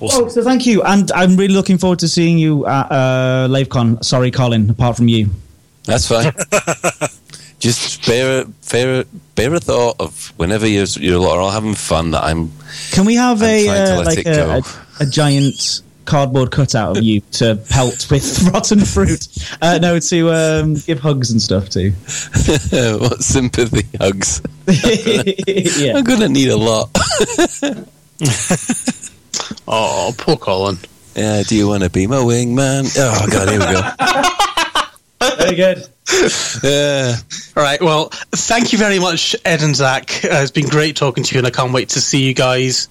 Oh, 0.00 0.28
so 0.28 0.42
thank 0.42 0.66
you, 0.66 0.82
and 0.82 1.10
I'm 1.12 1.36
really 1.36 1.54
looking 1.54 1.78
forward 1.78 2.00
to 2.00 2.08
seeing 2.08 2.38
you 2.38 2.66
at 2.66 2.90
uh, 2.90 3.48
LaveCon. 3.48 4.04
Sorry, 4.04 4.30
Colin. 4.30 4.70
Apart 4.70 4.96
from 4.96 5.08
you, 5.08 5.30
That's 5.86 6.08
fine. 6.08 6.32
Just 7.58 8.06
bear, 8.06 8.44
bear, 8.70 9.04
bear 9.34 9.54
a 9.54 9.60
thought 9.60 9.96
of 9.98 10.32
whenever 10.36 10.66
you're, 10.66 10.84
you're 10.84 11.26
all 11.26 11.50
having 11.50 11.74
fun 11.74 12.10
that 12.10 12.22
I'm. 12.22 12.52
can 12.92 13.06
we 13.06 13.14
have 13.14 13.42
I'm 13.42 13.48
a 13.48 13.68
uh, 13.68 14.04
like 14.04 14.26
a, 14.26 14.58
a, 14.58 14.62
a 15.00 15.06
giant 15.06 15.80
cardboard 16.04 16.52
cutout 16.52 16.98
of 16.98 17.02
you 17.02 17.20
to 17.32 17.56
pelt 17.70 18.06
with 18.10 18.42
rotten 18.52 18.84
fruit? 18.84 19.26
Uh, 19.62 19.78
no, 19.80 19.98
to 19.98 20.30
um, 20.32 20.74
give 20.74 21.00
hugs 21.00 21.30
and 21.30 21.40
stuff 21.40 21.70
to. 21.70 21.90
what 22.98 23.22
sympathy 23.22 23.86
hugs? 23.98 24.42
yeah. 25.78 25.96
I'm 25.96 26.04
gonna 26.04 26.28
need 26.28 26.50
a 26.50 26.56
lot. 26.56 26.90
Oh, 29.68 30.14
poor 30.18 30.36
Colin. 30.36 30.78
Yeah, 31.14 31.42
do 31.42 31.56
you 31.56 31.68
want 31.68 31.82
to 31.82 31.90
be 31.90 32.06
my 32.06 32.16
wingman? 32.16 32.94
Oh 32.98 33.26
god, 33.30 33.48
here 33.48 33.60
we 33.60 33.66
go. 33.66 34.42
Very 35.20 35.54
good. 35.56 35.86
Yeah. 36.62 37.16
All 37.56 37.62
right. 37.64 37.80
Well, 37.82 38.10
thank 38.30 38.72
you 38.72 38.78
very 38.78 39.00
much, 39.00 39.34
Ed 39.44 39.62
and 39.62 39.74
Zach. 39.74 40.24
Uh, 40.24 40.28
it's 40.42 40.52
been 40.52 40.68
great 40.68 40.94
talking 40.94 41.24
to 41.24 41.34
you, 41.34 41.38
and 41.40 41.46
I 41.46 41.50
can't 41.50 41.72
wait 41.72 41.88
to 41.90 42.00
see 42.00 42.24
you 42.24 42.32
guys 42.32 42.88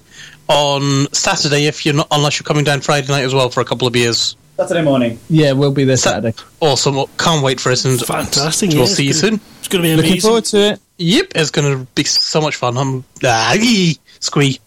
on 0.50 1.08
Saturday. 1.14 1.66
If 1.68 1.86
you're 1.86 1.96
not, 1.96 2.08
unless 2.12 2.38
you're 2.38 2.46
coming 2.46 2.66
down 2.66 2.82
Friday 2.82 3.08
night 3.08 3.24
as 3.24 3.34
well 3.34 3.50
for 3.50 3.62
a 3.62 3.66
couple 3.66 3.88
of 3.88 3.94
beers. 3.94 4.36
Saturday 4.58 4.82
morning. 4.82 5.18
Yeah, 5.30 5.54
we'll 5.54 5.72
be 5.72 5.86
there 5.86 5.96
Saturday. 5.98 6.34
Awesome. 6.60 6.96
Well, 6.96 7.10
Can't 7.18 7.42
wait 7.44 7.60
for 7.62 7.72
it. 7.72 7.86
And 7.86 8.00
Fantastic. 8.02 8.72
We'll 8.72 8.80
yeah, 8.80 8.86
see 8.86 9.04
you 9.06 9.14
gonna- 9.14 9.20
soon. 9.38 9.42
It's 9.60 9.68
going 9.70 9.84
to 9.84 9.88
be 9.88 9.92
amazing. 9.94 10.10
Looking 10.10 10.22
forward 10.22 10.46
to 10.46 10.58
it. 10.74 10.80
Yep, 10.98 11.28
it's 11.36 11.52
going 11.52 11.78
to 11.80 11.86
be 11.94 12.04
so 12.04 12.42
much 12.42 12.56
fun. 12.58 12.78
I'm 12.78 13.04
ah, 13.24 13.56
ee, 13.58 13.98
squee. 14.20 14.60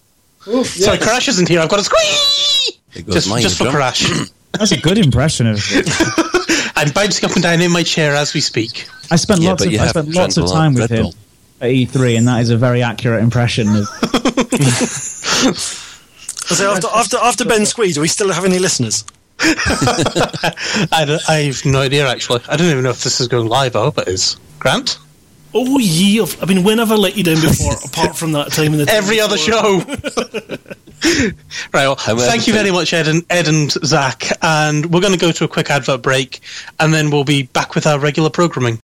Sorry, 0.64 0.98
Crash 0.98 1.28
isn't 1.28 1.48
here. 1.48 1.60
I've 1.60 1.68
got 1.68 1.80
a 1.80 1.84
squee. 1.84 2.78
There 2.94 3.02
goes 3.02 3.26
Just, 3.26 3.42
just 3.42 3.58
for 3.58 3.70
Crash. 3.70 4.08
That's 4.52 4.72
a 4.72 4.80
good 4.80 4.96
impression 4.98 5.46
of. 5.48 5.58
I'm 6.78 6.90
bouncing 6.92 7.28
up 7.28 7.34
and 7.34 7.42
down 7.42 7.60
in 7.60 7.72
my 7.72 7.82
chair 7.82 8.14
as 8.14 8.32
we 8.34 8.40
speak. 8.40 8.86
I 9.10 9.16
spent 9.16 9.40
Yeah, 9.40 9.50
lots 9.50 9.64
of 9.66 9.72
I 9.72 9.86
spent 9.88 10.08
lots 10.14 10.36
of 10.36 10.50
time 10.50 10.74
with 10.74 10.90
Red 10.90 10.98
him 10.98 11.02
Bull. 11.04 11.14
at 11.60 11.70
E3, 11.70 12.16
and 12.18 12.28
that 12.28 12.40
is 12.40 12.50
a 12.50 12.56
very 12.56 12.82
accurate 12.82 13.22
impression 13.22 13.66
of. 13.74 13.86
so 15.56 16.70
after, 16.72 16.88
after 16.94 17.16
after 17.18 17.44
Ben 17.44 17.66
Squeeze, 17.66 17.94
do 17.96 18.00
we 18.00 18.08
still 18.08 18.30
have 18.32 18.44
any 18.44 18.58
listeners? 18.58 19.04
I, 19.40 21.04
don't- 21.06 21.28
I 21.28 21.42
have 21.46 21.64
no 21.64 21.80
idea, 21.80 22.08
actually. 22.08 22.40
I 22.48 22.56
don't 22.56 22.68
even 22.70 22.84
know 22.84 22.90
if 22.90 23.02
this 23.02 23.20
is 23.20 23.28
going 23.28 23.48
live. 23.48 23.76
I 23.76 23.80
hope 23.80 23.98
it 23.98 24.08
is. 24.08 24.36
Grant? 24.58 24.98
Oh, 25.54 25.78
ye 25.78 26.20
of. 26.20 26.40
I 26.42 26.46
mean, 26.46 26.62
when 26.62 26.78
have 26.78 26.92
I 26.92 26.96
let 26.96 27.16
you 27.16 27.24
down 27.24 27.40
before, 27.40 27.72
apart 27.84 28.16
from 28.16 28.32
that 28.32 28.52
time 28.52 28.72
in 28.72 28.78
the. 28.78 28.90
Every 28.90 29.20
other 29.20 29.38
show. 29.38 29.78
right. 31.72 31.86
Well, 31.86 31.96
However, 31.96 32.22
thank 32.22 32.46
you 32.46 32.52
very 32.52 32.70
much, 32.70 32.92
Ed 32.92 33.08
and, 33.08 33.24
Ed 33.30 33.48
and 33.48 33.70
Zach. 33.70 34.24
And 34.42 34.92
we're 34.92 35.00
going 35.00 35.14
to 35.14 35.18
go 35.18 35.32
to 35.32 35.44
a 35.44 35.48
quick 35.48 35.70
advert 35.70 36.02
break, 36.02 36.40
and 36.78 36.92
then 36.92 37.10
we'll 37.10 37.24
be 37.24 37.44
back 37.44 37.74
with 37.74 37.86
our 37.86 37.98
regular 37.98 38.30
programming. 38.30 38.78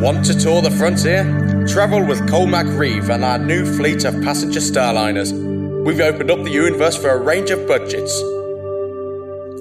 Want 0.00 0.24
to 0.26 0.38
tour 0.38 0.60
the 0.62 0.70
frontier? 0.70 1.24
Travel 1.68 2.04
with 2.04 2.20
Colmac 2.28 2.78
Reeve 2.78 3.08
and 3.08 3.24
our 3.24 3.38
new 3.38 3.64
fleet 3.76 4.04
of 4.04 4.14
passenger 4.22 4.60
starliners. 4.60 5.32
We've 5.84 6.00
opened 6.00 6.30
up 6.30 6.42
the 6.42 6.50
universe 6.50 6.96
for 6.96 7.10
a 7.10 7.18
range 7.18 7.50
of 7.50 7.66
budgets. 7.66 8.20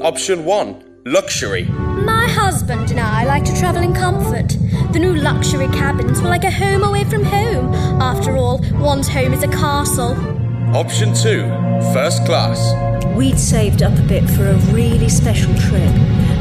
Option 0.02 0.44
1 0.44 0.85
Luxury. 1.08 1.66
My 1.66 2.28
husband 2.28 2.90
and 2.90 3.00
I 3.00 3.26
like 3.26 3.46
to 3.46 3.56
travel 3.60 3.84
in 3.84 3.94
comfort. 3.94 4.58
The 4.92 4.98
new 4.98 5.14
luxury 5.14 5.68
cabins 5.68 6.20
were 6.20 6.30
like 6.30 6.44
a 6.44 6.50
home 6.50 6.82
away 6.82 7.04
from 7.04 7.24
home. 7.24 7.72
After 8.02 8.36
all, 8.36 8.60
one's 8.78 9.08
home 9.08 9.32
is 9.32 9.44
a 9.44 9.48
castle. 9.48 10.14
Option 10.76 11.14
two, 11.14 11.44
first 11.94 12.26
Class. 12.26 12.74
We'd 13.16 13.38
saved 13.38 13.84
up 13.84 13.96
a 14.00 14.02
bit 14.02 14.28
for 14.32 14.48
a 14.48 14.58
really 14.74 15.08
special 15.08 15.54
trip. 15.54 15.94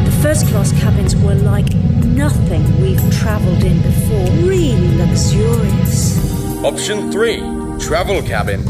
The 0.07 0.19
first 0.23 0.47
class 0.47 0.73
cabins 0.81 1.15
were 1.15 1.35
like 1.35 1.71
nothing 2.03 2.65
we've 2.81 3.05
travelled 3.19 3.63
in 3.65 3.83
before. 3.83 4.49
Really 4.49 4.97
luxurious. 4.97 6.65
Option 6.65 7.13
3 7.13 7.79
Travel 7.79 8.23
Cabin. 8.23 8.65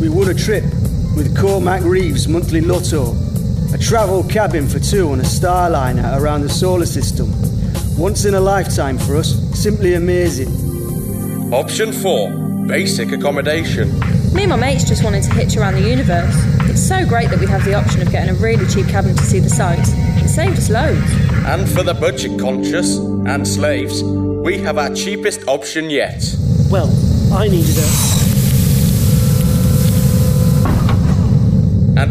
We 0.00 0.08
won 0.08 0.28
a 0.28 0.34
trip 0.34 0.64
with 1.14 1.38
Cormac 1.38 1.84
Reeves 1.84 2.26
Monthly 2.26 2.62
Lotto. 2.62 3.25
A 3.74 3.78
travel 3.78 4.22
cabin 4.24 4.66
for 4.68 4.78
two 4.78 5.10
on 5.10 5.20
a 5.20 5.24
Starliner 5.24 6.18
around 6.20 6.42
the 6.42 6.48
solar 6.48 6.86
system. 6.86 7.32
Once 7.98 8.24
in 8.24 8.34
a 8.34 8.40
lifetime 8.40 8.96
for 8.96 9.16
us, 9.16 9.34
simply 9.58 9.94
amazing. 9.94 10.48
Option 11.52 11.92
4 11.92 12.66
Basic 12.66 13.12
Accommodation. 13.12 13.98
Me 14.32 14.42
and 14.42 14.50
my 14.50 14.56
mates 14.56 14.84
just 14.84 15.02
wanted 15.04 15.22
to 15.24 15.32
hitch 15.34 15.56
around 15.56 15.74
the 15.74 15.88
universe. 15.88 16.34
It's 16.68 16.86
so 16.86 17.06
great 17.06 17.30
that 17.30 17.40
we 17.40 17.46
have 17.46 17.64
the 17.64 17.74
option 17.74 18.02
of 18.02 18.10
getting 18.10 18.34
a 18.34 18.38
really 18.38 18.66
cheap 18.68 18.88
cabin 18.88 19.14
to 19.16 19.22
see 19.22 19.40
the 19.40 19.50
sights. 19.50 19.90
It's 20.22 20.34
saved 20.34 20.58
us 20.58 20.70
loads. 20.70 21.10
And 21.46 21.68
for 21.68 21.82
the 21.82 21.94
budget 21.94 22.38
conscious 22.40 22.96
and 22.98 23.46
slaves, 23.46 24.02
we 24.02 24.58
have 24.58 24.78
our 24.78 24.94
cheapest 24.94 25.46
option 25.48 25.90
yet. 25.90 26.22
Well, 26.70 26.90
I 27.32 27.48
needed 27.48 27.76
it. 27.78 28.25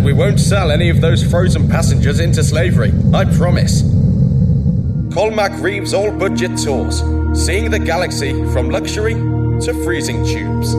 We 0.05 0.13
won't 0.13 0.39
sell 0.39 0.69
any 0.69 0.89
of 0.89 1.01
those 1.01 1.23
frozen 1.23 1.67
passengers 1.67 2.19
into 2.19 2.43
slavery, 2.43 2.93
I 3.11 3.25
promise. 3.25 3.81
Colmac 3.81 5.59
Reeves 5.63 5.95
All 5.95 6.11
Budget 6.11 6.59
Tours, 6.59 7.01
seeing 7.33 7.71
the 7.71 7.79
galaxy 7.79 8.31
from 8.53 8.69
luxury 8.69 9.15
to 9.15 9.73
freezing 9.83 10.23
tubes. 10.23 10.75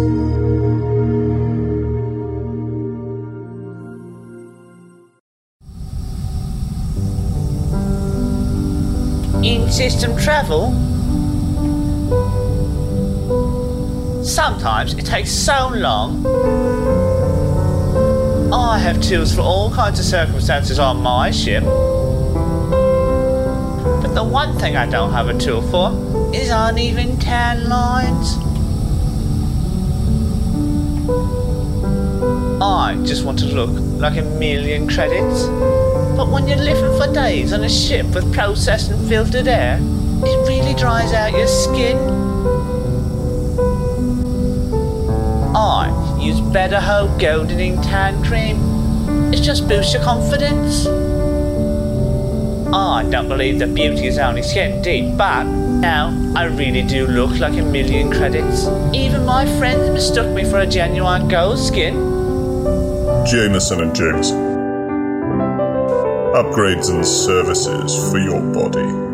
In 9.45 9.69
system 9.73 10.17
travel? 10.17 10.73
Sometimes 14.25 14.95
it 14.95 15.05
takes 15.05 15.33
so 15.33 15.73
long. 15.75 16.96
I 18.53 18.79
have 18.79 19.03
tools 19.03 19.35
for 19.35 19.41
all 19.41 19.73
kinds 19.73 19.99
of 19.99 20.05
circumstances 20.05 20.79
on 20.79 21.03
my 21.03 21.33
ship. 21.33 21.65
But 24.03 24.15
the 24.15 24.23
one 24.23 24.57
thing 24.59 24.77
I 24.77 24.87
don't 24.87 25.11
have 25.13 25.29
a 25.29 25.37
tool 25.37 25.63
for 25.63 25.91
is 26.33 26.49
uneven 26.51 27.19
tan 27.19 27.69
lines. 27.69 28.37
I 32.63 32.97
just 33.05 33.25
want 33.25 33.41
to 33.41 33.47
look 33.47 33.71
like 34.01 34.17
a 34.17 34.23
million 34.23 34.87
credits. 34.89 35.47
But 36.17 36.29
when 36.29 36.47
you're 36.47 36.57
living 36.57 36.97
for 36.99 37.13
days 37.13 37.53
on 37.53 37.65
a 37.65 37.69
ship 37.69 38.07
with 38.15 38.33
processed 38.33 38.93
and 38.93 39.09
filtered 39.09 39.49
air, 39.49 39.79
it 39.81 40.49
really 40.49 40.75
dries 40.75 41.13
out 41.13 41.33
your 41.33 41.49
skin. 41.49 41.99
I 45.57 46.06
use 46.27 46.41
Better 46.41 46.81
Hope 46.81 47.11
Goldening 47.21 47.81
Tan 47.85 48.23
Cream. 48.25 49.33
It 49.33 49.43
just 49.43 49.69
boosts 49.69 49.95
your 49.95 50.03
confidence. 50.03 50.87
I 52.75 53.09
don't 53.09 53.29
believe 53.29 53.61
that 53.61 53.73
beauty 53.75 54.09
is 54.09 54.19
only 54.19 54.43
skin 54.43 54.83
deep, 54.83 55.17
but 55.17 55.45
now 55.45 56.09
I 56.35 56.47
really 56.47 56.83
do 56.83 57.07
look 57.07 57.39
like 57.39 57.53
a 57.53 57.63
million 57.63 58.11
credits. 58.11 58.67
Even 58.93 59.25
my 59.25 59.47
friends 59.59 59.89
mistook 59.91 60.35
me 60.35 60.43
for 60.45 60.59
a 60.59 60.67
genuine 60.67 61.29
gold 61.29 61.61
skin. 61.61 61.95
Jameson 63.25 63.83
and 63.83 63.95
James. 63.95 64.33
Upgrades 66.35 66.91
and 66.91 67.07
services 67.07 68.11
for 68.11 68.19
your 68.19 68.41
body. 68.53 69.07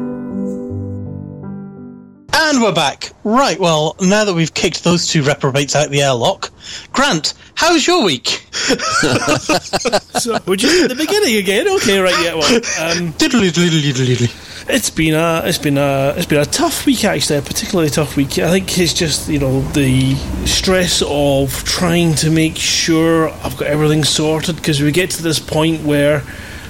And 2.35 2.63
we're 2.63 2.73
back. 2.73 3.13
Right, 3.23 3.59
well, 3.59 3.97
now 4.01 4.25
that 4.25 4.35
we've 4.35 4.55
kicked 4.55 4.83
those 4.83 5.07
two 5.09 5.23
reprobates 5.23 5.77
out 5.77 5.91
the 5.91 6.03
airlock, 6.03 6.52
Grant, 6.93 7.35
how's 7.55 7.87
your 7.87 8.05
week? 8.05 8.27
So, 8.53 10.39
would 10.47 10.63
you 10.63 10.85
at 10.85 10.89
the 10.89 10.97
beginning 10.97 11.37
again? 11.37 11.69
Okay, 11.77 11.99
right, 11.99 12.15
yeah. 12.23 12.35
Well, 12.35 12.55
um, 12.55 13.13
diddly 13.15 13.51
diddly 13.51 13.93
diddly. 13.93 14.49
It's 14.69 14.91
been 14.91 15.15
a 15.15 15.43
it's 15.45 15.59
been 15.59 15.77
a 15.77 16.15
it's 16.17 16.27
been 16.27 16.41
a 16.41 16.45
tough 16.45 16.87
week 16.87 17.05
actually, 17.05 17.39
a 17.39 17.43
particularly 17.43 17.91
tough 17.91 18.17
week. 18.17 18.39
I 18.39 18.51
think 18.51 18.79
it's 18.79 18.95
just 18.95 19.29
you 19.29 19.39
know 19.39 19.61
the 19.73 20.15
stress 20.47 21.03
of 21.05 21.65
trying 21.65 22.15
to 22.17 22.31
make 22.31 22.57
sure 22.57 23.31
I've 23.31 23.57
got 23.57 23.69
everything 23.69 24.05
sorted 24.05 24.57
because 24.57 24.81
we 24.81 24.93
get 24.93 25.11
to 25.11 25.23
this 25.23 25.39
point 25.41 25.83
where 25.83 26.23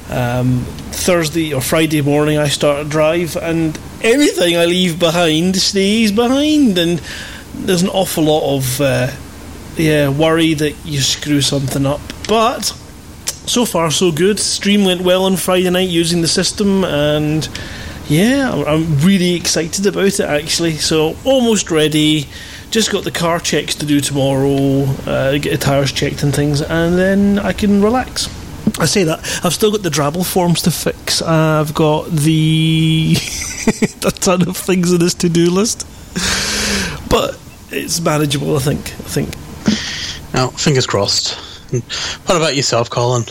um, 0.08 0.60
Thursday 0.90 1.52
or 1.52 1.60
Friday 1.60 2.00
morning 2.00 2.38
I 2.38 2.48
start 2.48 2.86
a 2.86 2.88
drive 2.88 3.36
and 3.36 3.78
anything 4.02 4.56
I 4.56 4.64
leave 4.64 4.98
behind 4.98 5.56
stays 5.56 6.12
behind 6.12 6.78
and 6.78 7.00
there's 7.54 7.82
an 7.82 7.88
awful 7.88 8.24
lot 8.24 8.56
of 8.56 8.80
uh, 8.80 9.10
yeah 9.82 10.08
worry 10.08 10.54
that 10.54 10.74
you 10.84 11.00
screw 11.00 11.40
something 11.40 11.84
up, 11.86 12.00
but 12.28 12.64
so 13.46 13.64
far 13.64 13.90
so 13.90 14.12
good. 14.12 14.38
Stream 14.38 14.84
went 14.84 15.00
well 15.02 15.24
on 15.24 15.36
Friday 15.36 15.68
night 15.70 15.88
using 15.88 16.22
the 16.22 16.28
system, 16.28 16.84
and 16.84 17.48
yeah, 18.08 18.50
I'm- 18.52 18.98
really 19.00 19.34
excited 19.34 19.86
about 19.86 20.04
it 20.06 20.20
actually. 20.20 20.76
So 20.76 21.16
almost 21.24 21.70
ready. 21.70 22.28
Just 22.70 22.90
got 22.90 23.04
the 23.04 23.10
car 23.10 23.38
checks 23.38 23.74
to 23.76 23.86
do 23.86 24.00
tomorrow. 24.00 24.84
Uh, 25.06 25.36
get 25.38 25.50
the 25.50 25.58
tires 25.58 25.92
checked 25.92 26.22
and 26.22 26.34
things, 26.34 26.62
and 26.62 26.96
then 26.96 27.38
I 27.38 27.52
can 27.52 27.82
relax. 27.82 28.28
I 28.78 28.86
say 28.86 29.04
that 29.04 29.18
I've 29.44 29.52
still 29.52 29.70
got 29.72 29.82
the 29.82 29.90
Drabble 29.90 30.24
forms 30.24 30.62
to 30.62 30.70
fix. 30.70 31.20
I've 31.20 31.74
got 31.74 32.06
the 32.10 33.14
a 34.06 34.10
ton 34.10 34.48
of 34.48 34.56
things 34.56 34.92
on 34.92 35.00
this 35.00 35.12
to-do 35.14 35.50
list, 35.50 35.86
but 37.10 37.38
it's 37.70 38.00
manageable. 38.00 38.56
I 38.56 38.60
think. 38.60 38.80
I 38.80 39.08
think. 39.08 39.34
Now, 40.34 40.48
fingers 40.48 40.86
crossed. 40.86 41.34
What 42.26 42.36
about 42.36 42.54
yourself, 42.54 42.90
Colin? 42.90 43.24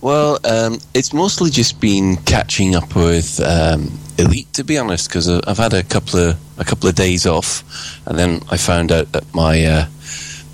Well, 0.00 0.38
um, 0.44 0.78
it's 0.94 1.12
mostly 1.12 1.50
just 1.50 1.78
been 1.80 2.16
catching 2.16 2.74
up 2.74 2.94
with 2.96 3.38
um, 3.40 3.98
Elite, 4.18 4.50
to 4.54 4.64
be 4.64 4.78
honest, 4.78 5.08
because 5.08 5.28
I've 5.28 5.58
had 5.58 5.74
a 5.74 5.82
couple 5.82 6.20
of 6.20 6.38
a 6.58 6.64
couple 6.64 6.88
of 6.88 6.94
days 6.94 7.26
off, 7.26 7.62
and 8.06 8.18
then 8.18 8.40
I 8.50 8.56
found 8.56 8.92
out 8.92 9.12
that 9.12 9.34
my 9.34 9.62
uh, 9.64 9.86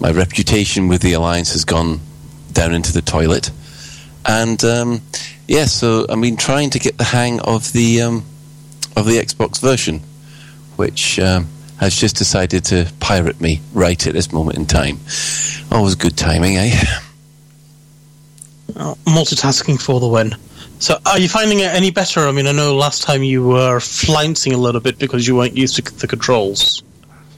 my 0.01 0.11
reputation 0.11 0.89
with 0.89 1.03
the 1.03 1.13
Alliance 1.13 1.53
has 1.53 1.65
gone 1.65 2.01
down 2.53 2.75
into 2.75 2.93
the 2.93 3.03
toilet, 3.03 3.53
and 4.25 4.63
um, 4.65 5.01
yeah, 5.47 5.67
so 5.67 6.07
I've 6.09 6.21
been 6.21 6.37
trying 6.37 6.71
to 6.71 6.81
get 6.81 6.99
the 6.99 7.05
hang 7.05 7.41
of 7.41 7.73
the 7.73 8.03
um, 8.03 8.25
of 8.97 9.07
the 9.07 9.19
Xbox 9.19 9.61
version, 9.61 10.01
which 10.75 11.21
um, 11.21 11.47
has 11.79 11.95
just 11.95 12.17
decided 12.17 12.65
to 12.67 12.91
pirate 13.01 13.41
me 13.41 13.61
right 13.75 14.07
at 14.07 14.13
this 14.15 14.33
moment 14.33 14.59
in 14.59 14.67
time. 14.67 14.99
Always 15.71 15.95
good 15.95 16.17
timing, 16.17 16.57
eh? 16.57 16.73
Multitasking 18.73 19.81
for 19.81 20.01
the 20.01 20.09
win. 20.09 20.35
So, 20.79 20.99
are 21.07 21.19
you 21.19 21.29
finding 21.29 21.61
it 21.61 21.73
any 21.75 21.91
better? 21.91 22.21
I 22.21 22.33
mean, 22.33 22.47
I 22.47 22.53
know 22.53 22.77
last 22.77 23.03
time 23.03 23.23
you 23.23 23.47
were 23.47 23.81
flouncing 23.81 24.53
a 24.53 24.59
little 24.59 24.81
bit 24.81 24.99
because 24.99 25.27
you 25.27 25.35
weren't 25.37 25.57
used 25.57 25.77
to 25.77 25.83
the 25.97 26.07
controls. 26.07 26.83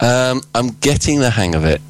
Um, 0.01 0.43
I'm 0.55 0.71
getting 0.71 1.21
the 1.21 1.31
hang 1.31 1.55
of 1.55 1.65
it, 1.65 1.81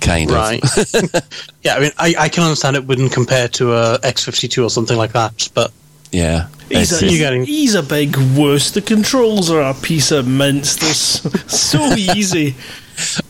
kind 0.00 0.30
Right. 0.30 0.62
of. 0.62 1.02
Right. 1.12 1.22
yeah, 1.62 1.74
I 1.76 1.80
mean, 1.80 1.90
I, 1.98 2.14
I 2.18 2.28
can 2.30 2.44
understand 2.44 2.76
it 2.76 2.84
wouldn't 2.86 3.12
compare 3.12 3.48
to 3.48 3.72
a 3.74 3.98
X52 3.98 4.64
or 4.64 4.70
something 4.70 4.96
like 4.96 5.12
that, 5.12 5.48
but 5.54 5.70
yeah, 6.12 6.48
He's 6.70 6.92
It's 6.92 7.02
a, 7.02 7.08
just- 7.08 7.48
he's 7.48 7.74
a 7.74 7.82
big 7.82 8.16
wuss. 8.36 8.70
The 8.70 8.80
controls 8.80 9.50
are 9.50 9.60
a 9.60 9.74
piece 9.74 10.10
of 10.12 10.26
mince. 10.26 10.76
They're 10.76 10.94
so, 10.94 11.28
so 11.48 11.78
easy. 11.96 12.54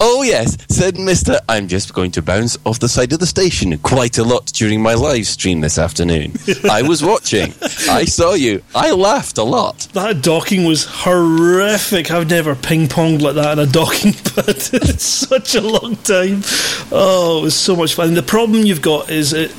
Oh 0.01 0.23
yes, 0.23 0.57
said 0.69 0.99
Mister. 0.99 1.39
I'm 1.49 1.69
just 1.69 1.95
going 1.95 2.11
to 2.13 2.23
bounce 2.23 2.59
off 2.67 2.81
the 2.81 2.89
side 2.89 3.13
of 3.13 3.21
the 3.21 3.27
station 3.27 3.79
quite 3.79 4.19
a 4.19 4.25
lot 4.25 4.47
during 4.47 4.83
my 4.83 4.95
live 4.95 5.27
stream 5.29 5.61
this 5.61 5.79
afternoon. 5.79 6.33
I 6.69 6.83
was 6.83 7.05
watching. 7.05 7.55
I 7.89 8.05
saw 8.05 8.35
you. 8.35 8.63
I 8.75 8.91
laughed 8.91 9.39
a 9.39 9.45
lot. 9.45 9.87
That 9.93 10.23
docking 10.23 10.65
was 10.65 10.87
horrific. 10.87 12.11
I've 12.11 12.29
never 12.29 12.57
ping 12.57 12.89
ponged 12.89 13.23
like 13.23 13.37
that 13.37 13.53
in 13.53 13.59
a 13.61 13.71
docking 13.71 14.13
pad. 14.35 14.49
it's 14.49 15.05
such 15.05 15.55
a 15.55 15.61
long 15.61 15.95
time. 15.97 16.43
Oh, 16.91 17.39
it 17.41 17.43
was 17.45 17.55
so 17.57 17.77
much 17.77 17.95
fun. 17.95 18.15
The 18.15 18.23
problem 18.25 18.65
you've 18.65 18.83
got 18.83 19.09
is 19.09 19.33
it. 19.33 19.55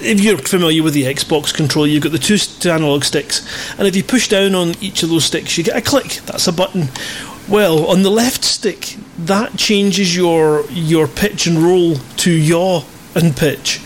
If 0.00 0.20
you're 0.20 0.38
familiar 0.38 0.82
with 0.82 0.94
the 0.94 1.04
Xbox 1.04 1.54
controller, 1.54 1.88
you've 1.88 2.02
got 2.02 2.12
the 2.12 2.18
two 2.18 2.70
analog 2.70 3.04
sticks, 3.04 3.42
and 3.78 3.88
if 3.88 3.96
you 3.96 4.04
push 4.04 4.28
down 4.28 4.54
on 4.54 4.74
each 4.80 5.02
of 5.02 5.08
those 5.08 5.24
sticks, 5.24 5.56
you 5.56 5.64
get 5.64 5.76
a 5.76 5.80
click. 5.80 6.20
That's 6.26 6.46
a 6.46 6.52
button. 6.52 6.88
Well, 7.48 7.86
on 7.86 8.02
the 8.02 8.10
left 8.10 8.44
stick, 8.44 8.96
that 9.18 9.56
changes 9.56 10.16
your 10.16 10.64
your 10.70 11.06
pitch 11.08 11.46
and 11.46 11.58
roll 11.58 11.96
to 11.96 12.30
yaw 12.30 12.82
and 13.14 13.36
pitch. 13.36 13.80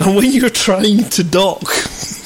And 0.00 0.16
when 0.16 0.32
you're 0.32 0.50
trying 0.50 1.08
to 1.10 1.22
dock, 1.22 1.62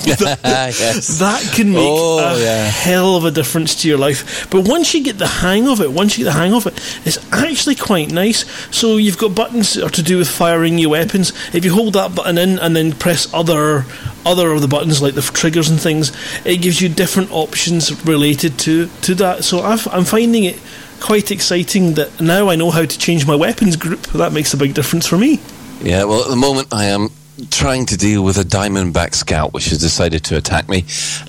that, 0.20 0.40
Yes. 0.44 1.18
that 1.18 1.42
can 1.54 1.70
make 1.72 1.78
Oh, 1.80 2.18
a 2.18 2.40
yeah. 2.40 2.64
hell 2.68 3.16
of 3.16 3.24
a 3.24 3.30
difference 3.30 3.74
to 3.82 3.88
your 3.88 3.98
life. 3.98 4.48
But 4.50 4.68
once 4.68 4.94
you 4.94 5.02
get 5.02 5.18
the 5.18 5.26
hang 5.26 5.68
of 5.68 5.80
it, 5.80 5.90
once 5.92 6.16
you 6.16 6.24
get 6.24 6.32
the 6.32 6.38
hang 6.38 6.54
of 6.54 6.66
it, 6.66 6.74
it's 7.04 7.18
actually 7.32 7.74
quite 7.74 8.10
nice. 8.10 8.44
So 8.74 8.96
you've 8.96 9.18
got 9.18 9.34
buttons 9.34 9.74
that 9.74 9.84
are 9.84 9.90
to 9.90 10.02
do 10.02 10.18
with 10.18 10.28
firing 10.28 10.78
your 10.78 10.90
weapons. 10.90 11.32
If 11.54 11.64
you 11.64 11.72
hold 11.72 11.94
that 11.94 12.14
button 12.14 12.38
in 12.38 12.58
and 12.58 12.74
then 12.76 12.92
press 12.92 13.32
other 13.34 13.84
other 14.24 14.50
of 14.52 14.60
the 14.60 14.66
buttons 14.68 15.00
like 15.00 15.14
the 15.14 15.22
triggers 15.22 15.68
and 15.70 15.80
things, 15.80 16.10
it 16.44 16.56
gives 16.60 16.80
you 16.80 16.88
different 16.88 17.30
options 17.32 18.04
related 18.04 18.58
to 18.60 18.88
to 19.02 19.14
that. 19.16 19.44
So 19.44 19.60
I've, 19.60 19.86
I'm 19.88 20.04
finding 20.04 20.44
it 20.44 20.58
quite 21.00 21.30
exciting 21.30 21.94
that 21.94 22.20
now 22.20 22.48
I 22.48 22.56
know 22.56 22.70
how 22.70 22.84
to 22.84 22.98
change 22.98 23.26
my 23.26 23.34
weapons 23.36 23.76
group. 23.76 24.02
That 24.08 24.32
makes 24.32 24.52
a 24.54 24.56
big 24.56 24.74
difference 24.74 25.06
for 25.06 25.18
me. 25.18 25.40
Yeah. 25.82 26.04
Well, 26.04 26.22
at 26.22 26.28
the 26.30 26.36
moment, 26.36 26.68
I 26.72 26.86
am 26.86 27.10
trying 27.50 27.86
to 27.86 27.96
deal 27.96 28.24
with 28.24 28.38
a 28.38 28.42
Diamondback 28.42 29.14
Scout, 29.14 29.52
which 29.52 29.66
has 29.66 29.78
decided 29.78 30.24
to 30.24 30.36
attack 30.36 30.68
me, 30.68 30.84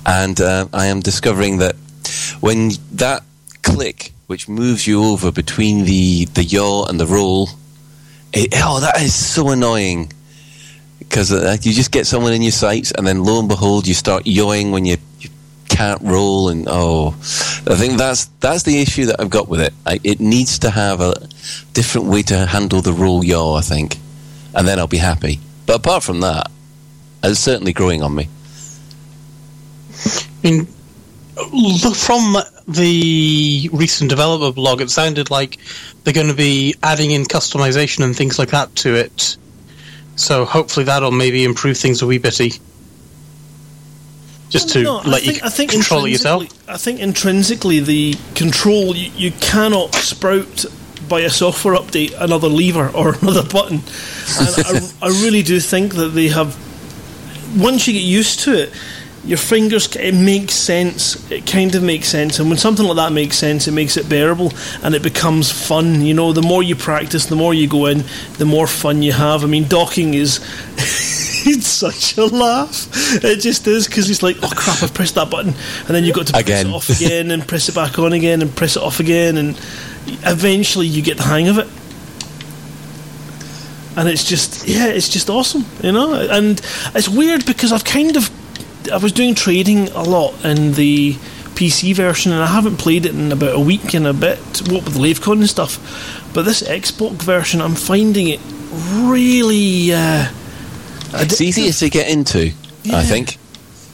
and 0.05 0.39
uh, 0.39 0.67
I 0.73 0.87
am 0.87 1.01
discovering 1.01 1.57
that 1.57 1.75
when 2.39 2.71
that 2.93 3.23
click, 3.61 4.13
which 4.27 4.47
moves 4.47 4.87
you 4.87 5.03
over 5.03 5.31
between 5.31 5.85
the 5.85 6.25
the 6.25 6.43
yaw 6.43 6.85
and 6.85 6.99
the 6.99 7.05
roll, 7.05 7.49
it, 8.33 8.53
oh, 8.55 8.79
that 8.79 9.01
is 9.01 9.13
so 9.13 9.49
annoying. 9.49 10.11
Because 10.99 11.31
uh, 11.31 11.55
you 11.61 11.73
just 11.73 11.91
get 11.91 12.07
someone 12.07 12.33
in 12.33 12.41
your 12.41 12.51
sights, 12.51 12.91
and 12.91 13.05
then 13.05 13.23
lo 13.23 13.39
and 13.39 13.47
behold, 13.47 13.87
you 13.87 13.93
start 13.93 14.25
yawing 14.25 14.71
when 14.71 14.85
you, 14.85 14.97
you 15.19 15.29
can't 15.69 16.01
roll, 16.01 16.49
and 16.49 16.67
oh, 16.69 17.09
I 17.67 17.75
think 17.75 17.97
that's 17.97 18.25
that's 18.39 18.63
the 18.63 18.81
issue 18.81 19.05
that 19.05 19.21
I've 19.21 19.29
got 19.29 19.47
with 19.47 19.61
it. 19.61 19.73
I, 19.85 19.99
it 20.03 20.19
needs 20.19 20.59
to 20.59 20.69
have 20.69 20.99
a 20.99 21.13
different 21.73 22.07
way 22.07 22.23
to 22.23 22.45
handle 22.45 22.81
the 22.81 22.93
roll 22.93 23.23
yaw, 23.23 23.55
I 23.55 23.61
think, 23.61 23.97
and 24.55 24.67
then 24.67 24.79
I'll 24.79 24.87
be 24.87 24.97
happy. 24.97 25.39
But 25.67 25.75
apart 25.75 26.01
from 26.03 26.21
that, 26.21 26.49
it's 27.23 27.39
certainly 27.39 27.73
growing 27.73 28.01
on 28.01 28.15
me. 28.15 28.27
I 30.43 30.49
mean, 30.51 30.65
from 31.93 32.37
the 32.67 33.69
recent 33.73 34.09
developer 34.09 34.53
blog, 34.53 34.81
it 34.81 34.89
sounded 34.89 35.29
like 35.29 35.57
they're 36.03 36.13
going 36.13 36.27
to 36.29 36.33
be 36.33 36.73
adding 36.81 37.11
in 37.11 37.23
customization 37.25 38.03
and 38.03 38.15
things 38.15 38.39
like 38.39 38.49
that 38.49 38.75
to 38.77 38.95
it. 38.95 39.37
So 40.15 40.45
hopefully 40.45 40.85
that'll 40.85 41.11
maybe 41.11 41.43
improve 41.43 41.77
things 41.77 42.01
a 42.01 42.07
wee 42.07 42.17
bitty. 42.17 42.53
Just 44.49 44.69
to 44.69 44.83
No, 44.83 45.01
let 45.05 45.25
you 45.25 45.39
I 45.43 45.49
think 45.49 45.71
control 45.71 46.05
it 46.05 46.11
yourself. 46.11 46.43
intrinsically- 46.43 46.73
I 46.73 46.77
think 46.77 46.99
intrinsically 47.01 47.79
the 47.81 48.15
control 48.33 48.95
you, 48.95 49.11
you 49.17 49.31
cannot 49.41 49.93
sprout 49.95 50.65
by 51.07 51.21
a 51.21 51.29
software 51.29 51.75
update 51.75 52.13
another 52.19 52.47
lever 52.47 52.89
or 52.89 53.15
another 53.21 53.43
button. 53.43 53.81
And 54.39 54.93
I, 55.01 55.07
I 55.07 55.07
really 55.23 55.43
do 55.43 55.59
think 55.59 55.95
that 55.95 56.09
they 56.09 56.27
have. 56.29 56.55
Once 57.57 57.87
you 57.87 57.93
get 57.93 58.03
used 58.03 58.41
to 58.41 58.63
it, 58.63 58.73
your 59.23 59.37
fingers 59.37 59.93
it 59.95 60.13
makes 60.13 60.53
sense. 60.53 61.29
It 61.31 61.45
kind 61.45 61.75
of 61.75 61.83
makes 61.83 62.07
sense, 62.07 62.39
and 62.39 62.49
when 62.49 62.57
something 62.57 62.85
like 62.85 62.95
that 62.95 63.11
makes 63.11 63.37
sense, 63.37 63.67
it 63.67 63.71
makes 63.71 63.97
it 63.97 64.07
bearable 64.09 64.53
and 64.83 64.95
it 64.95 65.03
becomes 65.03 65.51
fun. 65.51 66.01
You 66.01 66.13
know, 66.13 66.33
the 66.33 66.41
more 66.41 66.63
you 66.63 66.75
practice, 66.75 67.25
the 67.25 67.35
more 67.35 67.53
you 67.53 67.67
go 67.67 67.87
in, 67.87 68.03
the 68.37 68.45
more 68.45 68.67
fun 68.67 69.01
you 69.01 69.11
have. 69.11 69.43
I 69.43 69.47
mean, 69.47 69.67
docking 69.67 70.13
is. 70.13 70.39
it's 71.47 71.67
such 71.67 72.17
a 72.17 72.25
laugh. 72.25 72.89
It 73.23 73.39
just 73.39 73.67
is 73.67 73.87
because 73.87 74.09
it's 74.09 74.23
like, 74.23 74.37
oh 74.43 74.51
crap, 74.55 74.83
I've 74.83 74.93
pressed 74.93 75.15
that 75.15 75.29
button, 75.29 75.53
and 75.53 75.87
then 75.87 76.03
you've 76.03 76.15
got 76.15 76.27
to 76.27 76.33
press 76.33 76.43
Again. 76.43 76.67
it 76.67 76.73
off 76.73 76.89
again 76.89 77.31
and 77.31 77.47
press 77.47 77.69
it 77.69 77.75
back 77.75 77.99
on 77.99 78.13
again 78.13 78.41
and 78.41 78.55
press 78.55 78.75
it 78.75 78.83
off 78.83 78.99
again, 78.99 79.37
and 79.37 79.59
eventually 80.25 80.87
you 80.87 81.01
get 81.01 81.17
the 81.17 81.23
hang 81.23 81.47
of 81.47 81.57
it. 81.57 81.67
And 83.97 84.07
it's 84.07 84.23
just, 84.23 84.67
yeah, 84.67 84.87
it's 84.87 85.09
just 85.09 85.29
awesome, 85.29 85.65
you 85.81 85.91
know. 85.91 86.13
And 86.13 86.61
it's 86.93 87.09
weird 87.09 87.45
because 87.45 87.71
I've 87.71 87.83
kind 87.83 88.15
of, 88.15 88.29
I 88.91 88.97
was 88.97 89.11
doing 89.11 89.33
trading 89.33 89.89
a 89.89 90.03
lot 90.03 90.33
in 90.45 90.73
the 90.73 91.13
PC 91.55 91.95
version, 91.95 92.31
and 92.31 92.43
I 92.43 92.45
haven't 92.45 92.77
played 92.77 93.07
it 93.07 93.15
in 93.15 93.31
about 93.31 93.55
a 93.55 93.59
week 93.59 93.95
and 93.95 94.05
a 94.05 94.13
bit. 94.13 94.37
What 94.69 94.83
with 94.85 94.93
the 94.93 94.99
LaveCon 94.99 95.39
and 95.39 95.49
stuff, 95.49 95.79
but 96.33 96.43
this 96.43 96.61
Xbox 96.61 97.23
version, 97.23 97.59
I'm 97.59 97.73
finding 97.73 98.27
it 98.27 98.39
really. 99.09 99.91
Uh, 99.93 100.27
It's 101.13 101.41
easier 101.41 101.71
to 101.71 101.89
get 101.89 102.07
into, 102.09 102.51
I 102.93 103.03
think, 103.03 103.39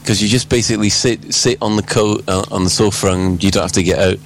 because 0.01 0.21
you 0.21 0.27
just 0.27 0.49
basically 0.49 0.89
sit 0.89 1.33
sit 1.33 1.57
on 1.61 1.77
the 1.77 1.83
co- 1.83 2.19
uh, 2.27 2.43
on 2.51 2.65
the 2.65 2.69
sofa 2.69 3.07
and 3.13 3.41
you 3.41 3.51
don't 3.51 3.63
have 3.63 3.71
to 3.73 3.83
get 3.83 3.99
out 3.99 4.17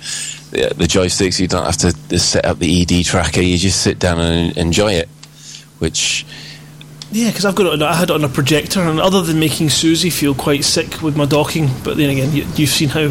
the, 0.51 0.73
the 0.75 0.85
joysticks. 0.85 1.39
You 1.39 1.47
don't 1.47 1.65
have 1.65 1.77
to 1.77 1.93
just 2.09 2.29
set 2.29 2.45
up 2.45 2.59
the 2.59 2.81
ED 2.81 3.05
tracker. 3.05 3.41
You 3.41 3.57
just 3.57 3.81
sit 3.81 3.99
down 3.99 4.19
and 4.19 4.57
enjoy 4.57 4.93
it, 4.93 5.09
which 5.79 6.25
Yeah, 7.11 7.29
because 7.29 7.45
I've 7.45 7.55
got 7.55 7.67
it. 7.67 7.73
On, 7.73 7.83
I 7.83 7.93
had 7.93 8.09
it 8.09 8.13
on 8.13 8.23
a 8.23 8.29
projector, 8.29 8.81
and 8.81 8.99
other 8.99 9.21
than 9.21 9.39
making 9.39 9.69
Susie 9.69 10.09
feel 10.09 10.35
quite 10.35 10.63
sick 10.63 11.01
with 11.01 11.15
my 11.15 11.25
docking, 11.25 11.69
but 11.83 11.97
then 11.97 12.09
again, 12.09 12.33
you, 12.33 12.45
you've 12.55 12.69
seen 12.69 12.89
how 12.89 13.09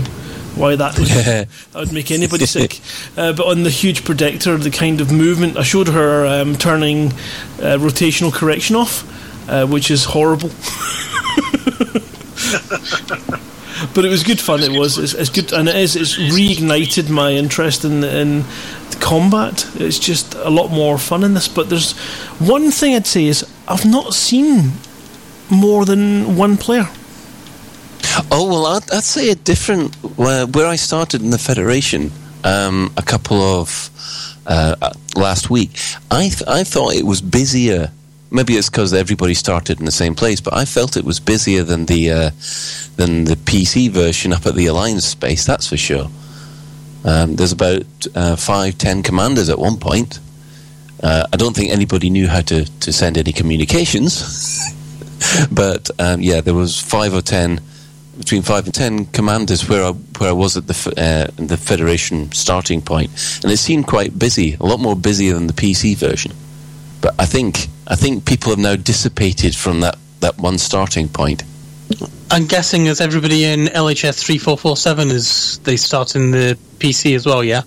why 0.57 0.75
that 0.75 0.99
would 0.99 1.09
that 1.09 1.49
would 1.75 1.93
make 1.93 2.11
anybody 2.11 2.47
sick. 2.47 2.81
Uh, 3.17 3.33
but 3.33 3.47
on 3.47 3.63
the 3.63 3.71
huge 3.71 4.05
projector, 4.05 4.57
the 4.57 4.71
kind 4.71 5.01
of 5.01 5.13
movement 5.13 5.57
I 5.57 5.63
showed 5.63 5.89
her 5.89 6.27
um, 6.27 6.57
turning 6.57 7.09
uh, 7.61 7.79
rotational 7.79 8.33
correction 8.33 8.77
off, 8.77 9.05
uh, 9.51 9.67
which 9.67 9.91
is 9.91 10.05
horrible. 10.05 10.51
but 13.97 14.05
it 14.05 14.11
was 14.11 14.23
good 14.23 14.39
fun. 14.39 14.63
It 14.63 14.79
was. 14.79 14.99
It's, 14.99 15.15
it's 15.15 15.31
good, 15.31 15.53
and 15.55 15.69
it 15.69 15.75
is. 15.75 15.97
It's 15.97 16.17
reignited 16.19 17.09
my 17.09 17.33
interest 17.33 17.85
in 17.85 18.05
in 18.05 18.45
combat. 19.01 19.67
It's 19.77 19.99
just 19.99 20.35
a 20.35 20.51
lot 20.51 20.71
more 20.71 20.99
fun 20.99 21.25
in 21.25 21.33
this. 21.33 21.49
But 21.49 21.71
there's 21.71 21.97
one 22.39 22.71
thing 22.71 22.95
I'd 22.95 23.07
say 23.07 23.25
is 23.25 23.45
I've 23.67 23.87
not 23.87 24.13
seen 24.13 24.73
more 25.51 25.87
than 25.87 26.37
one 26.37 26.59
player. 26.59 26.89
Oh 28.31 28.47
well, 28.47 28.67
I'd, 28.67 28.91
I'd 28.93 29.03
say 29.03 29.31
a 29.31 29.35
different. 29.35 29.95
Where, 30.19 30.47
where 30.47 30.67
I 30.67 30.77
started 30.77 31.23
in 31.23 31.31
the 31.31 31.39
federation, 31.39 32.13
um, 32.45 32.93
a 32.99 33.03
couple 33.03 33.41
of 33.41 33.91
uh, 34.47 34.77
uh, 34.83 34.93
last 35.17 35.49
week, 35.49 35.81
I 36.11 36.29
th- 36.29 36.47
I 36.47 36.65
thought 36.65 36.95
it 36.95 37.07
was 37.07 37.23
busier. 37.23 37.91
Maybe 38.31 38.55
it's 38.55 38.69
because 38.69 38.93
everybody 38.93 39.35
started 39.35 39.79
in 39.79 39.85
the 39.85 39.93
same 39.93 40.15
place, 40.15 40.41
but 40.41 40.55
I 40.55 40.65
felt 40.65 40.97
it 40.97 41.05
was 41.05 41.21
busier 41.21 41.63
than 41.63 41.87
the 41.87 42.11
uh, 42.11 42.31
than 42.97 43.25
the 43.25 43.37
PC 43.37 43.91
version 43.91 44.33
up 44.33 44.47
at 44.47 44.55
the 44.55 44.67
Alliance 44.67 45.05
space. 45.05 45.45
That's 45.45 45.69
for 45.69 45.77
sure. 45.77 46.09
Um, 47.05 47.37
there's 47.37 47.53
about 47.53 47.85
uh, 48.17 48.35
five, 48.35 48.79
ten 48.79 49.03
commanders 49.03 49.49
at 49.49 49.59
one 49.59 49.77
point. 49.77 50.19
Uh, 51.03 51.27
I 51.33 51.37
don't 51.37 51.55
think 51.55 51.71
anybody 51.71 52.11
knew 52.11 52.27
how 52.27 52.41
to, 52.41 52.65
to 52.65 52.93
send 52.93 53.17
any 53.17 53.33
communications, 53.33 54.75
but 55.53 55.89
um, 56.01 56.21
yeah, 56.21 56.41
there 56.41 56.55
was 56.55 56.81
five 56.81 57.15
or 57.15 57.23
ten 57.23 57.61
between 58.19 58.43
five 58.43 58.65
and 58.65 58.75
ten 58.75 59.05
commanders 59.07 59.69
where 59.69 59.85
I 59.85 59.91
where 59.91 60.31
I 60.31 60.33
was 60.33 60.57
at 60.57 60.67
the 60.67 60.95
uh, 60.97 61.31
the 61.37 61.57
Federation 61.57 62.33
starting 62.33 62.83
point, 62.83 63.11
and 63.45 63.53
it 63.53 63.59
seemed 63.59 63.87
quite 63.87 64.19
busy, 64.19 64.57
a 64.59 64.67
lot 64.67 64.81
more 64.81 64.97
busier 64.97 65.35
than 65.35 65.47
the 65.47 65.53
PC 65.53 65.97
version. 65.97 66.33
But 67.01 67.15
I 67.19 67.27
think 67.27 67.69
I 67.87 67.97
think 67.97 68.25
people 68.25 68.51
have 68.51 68.59
now 68.59 68.77
dissipated 68.77 69.55
from 69.55 69.81
that, 69.81 69.97
that 70.21 70.39
one 70.39 70.59
starting 70.59 71.09
point. 71.09 71.43
I'm 72.31 72.47
guessing 72.47 72.89
as 72.89 73.01
everybody 73.01 73.45
in 73.45 73.67
LHS 73.67 74.21
three 74.25 74.39
four 74.39 74.59
four 74.59 74.77
seven 74.77 75.11
is 75.11 75.59
they 75.61 75.77
start 75.77 76.17
in 76.17 76.33
the 76.33 76.59
PC 76.79 77.15
as 77.15 77.27
well, 77.27 77.45
yeah. 77.45 77.63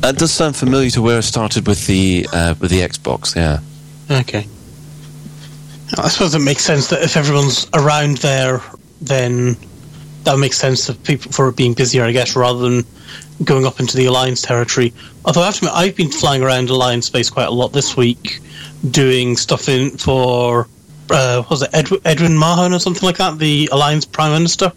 That 0.00 0.18
does 0.18 0.32
sound 0.32 0.56
familiar 0.56 0.90
to 0.90 1.02
where 1.02 1.18
I 1.18 1.20
started 1.20 1.66
with 1.66 1.86
the 1.86 2.28
uh, 2.32 2.54
with 2.60 2.70
the 2.70 2.80
Xbox. 2.80 3.36
Yeah. 3.36 3.60
Okay. 4.20 4.46
I 5.96 6.08
suppose 6.08 6.34
it 6.34 6.40
makes 6.40 6.64
sense 6.64 6.88
that 6.88 7.02
if 7.02 7.16
everyone's 7.16 7.68
around 7.72 8.18
there, 8.18 8.60
then 9.00 9.56
that 10.24 10.38
makes 10.38 10.58
sense 10.58 10.86
for 10.86 10.94
people 10.94 11.30
for 11.32 11.48
it 11.48 11.56
being 11.56 11.74
busier, 11.74 12.04
I 12.04 12.12
guess, 12.12 12.34
rather 12.36 12.58
than 12.58 12.84
going 13.44 13.66
up 13.66 13.80
into 13.80 13.96
the 13.96 14.06
Alliance 14.06 14.42
territory. 14.42 14.92
Although 15.24 15.42
I 15.42 15.46
have 15.46 15.54
to 15.54 15.66
admit, 15.66 15.74
I've 15.74 15.96
been 15.96 16.10
flying 16.10 16.42
around 16.42 16.70
Alliance 16.70 17.06
space 17.06 17.30
quite 17.30 17.48
a 17.48 17.50
lot 17.50 17.72
this 17.72 17.96
week, 17.96 18.40
doing 18.90 19.36
stuff 19.36 19.68
in 19.68 19.90
for 19.96 20.68
uh, 21.10 21.42
what 21.42 21.50
was 21.50 21.62
it 21.62 21.70
Ed- 21.72 22.00
Edwin 22.04 22.36
Mahon 22.36 22.72
or 22.72 22.78
something 22.78 23.04
like 23.04 23.18
that, 23.18 23.38
the 23.38 23.68
Alliance 23.72 24.04
Prime 24.04 24.32
Minister. 24.32 24.72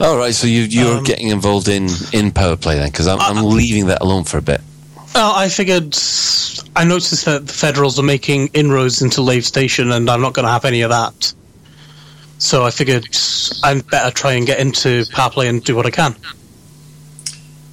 All 0.00 0.16
right. 0.16 0.34
So 0.34 0.46
you 0.46 0.62
you're 0.62 0.98
Um, 0.98 1.04
getting 1.04 1.28
involved 1.28 1.68
in 1.68 1.88
in 2.12 2.32
power 2.32 2.56
play 2.56 2.76
then, 2.76 2.90
because 2.90 3.06
I'm, 3.06 3.20
I'm 3.20 3.44
leaving 3.44 3.86
that 3.86 4.00
alone 4.00 4.24
for 4.24 4.38
a 4.38 4.42
bit. 4.42 4.60
Well, 5.14 5.32
I 5.34 5.48
figured 5.48 5.96
I 6.76 6.84
noticed 6.84 7.24
that 7.24 7.46
the 7.46 7.52
Federals 7.52 7.98
are 7.98 8.04
making 8.04 8.50
inroads 8.54 9.02
into 9.02 9.22
Lave 9.22 9.44
Station, 9.44 9.90
and 9.92 10.08
I'm 10.08 10.20
not 10.20 10.34
going 10.34 10.46
to 10.46 10.52
have 10.52 10.64
any 10.64 10.82
of 10.82 10.90
that. 10.90 11.34
So 12.40 12.64
I 12.64 12.70
figured 12.70 13.06
I'd 13.62 13.86
better 13.88 14.10
try 14.10 14.32
and 14.32 14.46
get 14.46 14.58
into 14.58 15.04
power 15.12 15.30
play 15.30 15.48
and 15.48 15.62
do 15.62 15.76
what 15.76 15.84
I 15.84 15.90
can. 15.90 16.16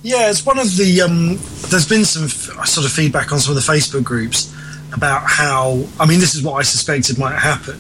Yeah, 0.03 0.30
it's 0.30 0.45
one 0.45 0.59
of 0.59 0.76
the. 0.76 1.01
Um, 1.01 1.38
there's 1.70 1.88
been 1.88 2.03
some 2.03 2.26
f- 2.26 2.68
sort 2.68 2.86
of 2.86 2.91
feedback 2.91 3.32
on 3.32 3.39
some 3.39 3.55
of 3.55 3.65
the 3.65 3.72
Facebook 3.72 4.03
groups 4.03 4.53
about 4.93 5.24
how. 5.26 5.86
I 5.99 6.05
mean, 6.05 6.20
this 6.20 6.36
is 6.36 6.43
what 6.43 6.55
I 6.55 6.63
suspected 6.63 7.18
might 7.18 7.38
happen, 7.38 7.80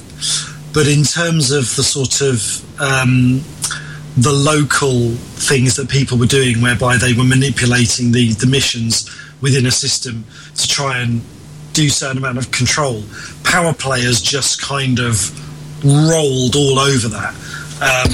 but 0.73 0.87
in 0.87 1.03
terms 1.03 1.51
of 1.51 1.63
the 1.75 1.83
sort 1.83 2.21
of 2.21 2.81
um, 2.81 3.41
the 4.15 4.31
local 4.31 5.11
things 5.11 5.75
that 5.75 5.89
people 5.89 6.17
were 6.17 6.25
doing, 6.25 6.61
whereby 6.61 6.95
they 6.97 7.13
were 7.13 7.25
manipulating 7.25 8.13
the 8.13 8.31
the 8.33 8.47
missions 8.47 9.09
within 9.41 9.65
a 9.65 9.71
system 9.71 10.23
to 10.55 10.67
try 10.67 10.99
and 10.99 11.21
do 11.73 11.89
certain 11.89 12.17
amount 12.17 12.37
of 12.37 12.49
control, 12.51 13.03
power 13.43 13.73
players 13.73 14.21
just 14.21 14.61
kind 14.61 14.99
of 14.99 15.31
rolled 15.87 16.55
all 16.55 16.79
over 16.79 17.07
that. 17.09 17.33
Um, 17.79 18.09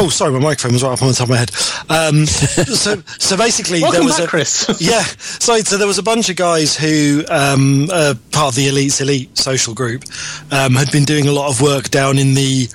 oh, 0.00 0.08
sorry, 0.10 0.32
my 0.32 0.38
microphone 0.38 0.72
was 0.72 0.82
right 0.82 0.92
up 0.92 1.02
on 1.02 1.08
the 1.08 1.14
top 1.14 1.26
of 1.26 1.30
my 1.30 1.36
head. 1.36 1.50
Um, 1.90 2.26
so, 2.26 3.02
so 3.18 3.36
basically, 3.36 3.80
there 3.80 4.02
was 4.02 4.16
back, 4.16 4.26
a 4.26 4.28
Chris. 4.28 4.66
yeah. 4.80 5.02
So, 5.02 5.58
so 5.58 5.76
there 5.76 5.86
was 5.86 5.98
a 5.98 6.02
bunch 6.02 6.30
of 6.30 6.36
guys 6.36 6.76
who, 6.76 7.24
um, 7.28 7.88
uh, 7.92 8.14
part 8.32 8.48
of 8.48 8.54
the 8.54 8.68
Elites 8.68 9.00
Elite 9.00 9.36
social 9.36 9.74
group, 9.74 10.04
um, 10.50 10.74
had 10.74 10.90
been 10.90 11.04
doing 11.04 11.28
a 11.28 11.32
lot 11.32 11.50
of 11.50 11.60
work 11.60 11.90
down 11.90 12.18
in 12.18 12.34
the 12.34 12.68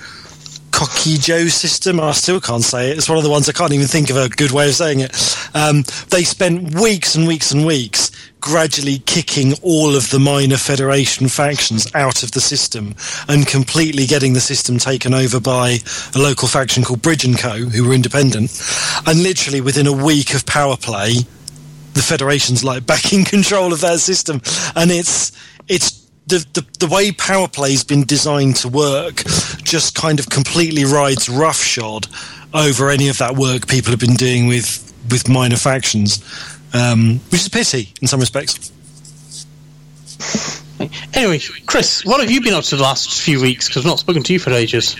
Cocky 0.70 1.18
Joe 1.18 1.46
system. 1.46 2.00
I 2.00 2.12
still 2.12 2.40
can't 2.40 2.64
say 2.64 2.90
it. 2.90 2.98
It's 2.98 3.08
one 3.08 3.18
of 3.18 3.24
the 3.24 3.30
ones 3.30 3.48
I 3.48 3.52
can't 3.52 3.72
even 3.72 3.86
think 3.86 4.10
of 4.10 4.16
a 4.16 4.28
good 4.28 4.50
way 4.50 4.68
of 4.68 4.74
saying 4.74 5.00
it. 5.00 5.38
Um, 5.54 5.84
they 6.10 6.24
spent 6.24 6.74
weeks 6.74 7.14
and 7.14 7.26
weeks 7.26 7.52
and 7.52 7.64
weeks 7.64 8.03
gradually 8.44 8.98
kicking 8.98 9.54
all 9.62 9.96
of 9.96 10.10
the 10.10 10.18
minor 10.18 10.58
Federation 10.58 11.28
factions 11.28 11.90
out 11.94 12.22
of 12.22 12.32
the 12.32 12.42
system 12.42 12.94
and 13.26 13.46
completely 13.46 14.04
getting 14.04 14.34
the 14.34 14.40
system 14.40 14.76
taken 14.76 15.14
over 15.14 15.40
by 15.40 15.78
a 16.14 16.18
local 16.18 16.46
faction 16.46 16.84
called 16.84 17.00
Bridge 17.00 17.24
and 17.24 17.38
Co, 17.38 17.56
who 17.56 17.88
were 17.88 17.94
independent. 17.94 18.50
And 19.06 19.22
literally 19.22 19.62
within 19.62 19.86
a 19.86 19.92
week 19.92 20.34
of 20.34 20.44
power 20.44 20.76
play, 20.76 21.14
the 21.94 22.02
Federation's 22.02 22.62
like 22.62 22.84
back 22.92 23.14
in 23.14 23.24
control 23.24 23.72
of 23.72 23.80
that 23.80 24.00
system, 24.00 24.42
and 24.76 24.90
it's 24.90 25.32
it's 25.66 26.06
the, 26.26 26.44
the, 26.52 26.86
the 26.86 26.94
way 26.94 27.12
power 27.12 27.48
play's 27.48 27.82
been 27.82 28.04
designed 28.04 28.56
to 28.56 28.68
work 28.68 29.24
just 29.62 29.94
kind 29.94 30.18
of 30.20 30.28
completely 30.28 30.84
rides 30.84 31.30
roughshod 31.30 32.08
over 32.52 32.90
any 32.90 33.08
of 33.08 33.16
that 33.18 33.36
work 33.36 33.66
people 33.68 33.90
have 33.90 34.00
been 34.00 34.16
doing 34.16 34.46
with 34.46 34.84
with 35.10 35.28
minor 35.28 35.56
factions, 35.56 36.22
um, 36.74 37.20
which 37.30 37.40
is 37.40 37.46
a 37.46 37.50
pity 37.50 37.92
in 38.02 38.08
some 38.08 38.20
respects. 38.20 38.72
Anyway, 41.14 41.38
Chris, 41.66 42.04
what 42.04 42.20
have 42.20 42.30
you 42.30 42.40
been 42.42 42.54
up 42.54 42.64
to 42.64 42.76
the 42.76 42.82
last 42.82 43.22
few 43.22 43.40
weeks? 43.40 43.68
Because 43.68 43.84
I've 43.84 43.88
not 43.88 44.00
spoken 44.00 44.22
to 44.24 44.32
you 44.32 44.38
for 44.38 44.50
ages. 44.50 44.96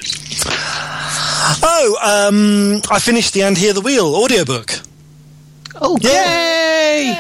Oh, 1.62 1.97
um, 2.01 2.81
I 2.91 2.99
finished 3.01 3.35
the 3.35 3.43
And 3.43 3.59
Here 3.59 3.72
the 3.72 3.81
Wheel 3.81 4.14
audiobook. 4.14 4.72
Oh, 5.81 5.99
yay! 6.01 7.14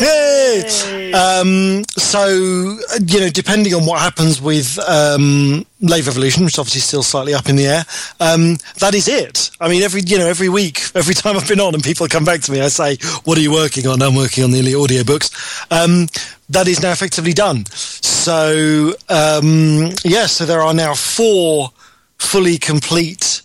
Yay! 0.00 1.03
Um, 1.14 1.84
so, 1.90 2.26
you 2.26 3.20
know, 3.20 3.28
depending 3.30 3.72
on 3.72 3.86
what 3.86 4.00
happens 4.00 4.42
with 4.42 4.78
um, 4.80 5.64
Lave 5.80 6.08
Evolution, 6.08 6.44
which 6.44 6.58
obviously 6.58 6.64
is 6.64 6.74
obviously 6.74 6.80
still 6.80 7.02
slightly 7.04 7.34
up 7.34 7.48
in 7.48 7.54
the 7.54 7.66
air, 7.66 7.84
um, 8.18 8.56
that 8.80 8.94
is 8.94 9.06
it. 9.06 9.50
I 9.60 9.68
mean, 9.68 9.82
every 9.82 10.02
you 10.02 10.18
know, 10.18 10.26
every 10.26 10.48
week, 10.48 10.80
every 10.94 11.14
time 11.14 11.36
I've 11.36 11.46
been 11.46 11.60
on 11.60 11.74
and 11.74 11.84
people 11.84 12.08
come 12.08 12.24
back 12.24 12.40
to 12.42 12.52
me, 12.52 12.60
I 12.60 12.68
say, 12.68 12.96
"What 13.24 13.38
are 13.38 13.40
you 13.40 13.52
working 13.52 13.86
on?" 13.86 14.02
I'm 14.02 14.16
working 14.16 14.42
on 14.42 14.50
the 14.50 14.58
Elite 14.58 14.74
audiobooks. 14.74 15.30
Um, 15.70 16.08
that 16.48 16.66
is 16.66 16.82
now 16.82 16.90
effectively 16.90 17.32
done. 17.32 17.64
So, 17.70 18.94
um, 19.08 19.90
yeah, 20.04 20.26
so 20.26 20.44
there 20.44 20.62
are 20.62 20.74
now 20.74 20.94
four 20.94 21.70
fully 22.18 22.58
complete 22.58 23.42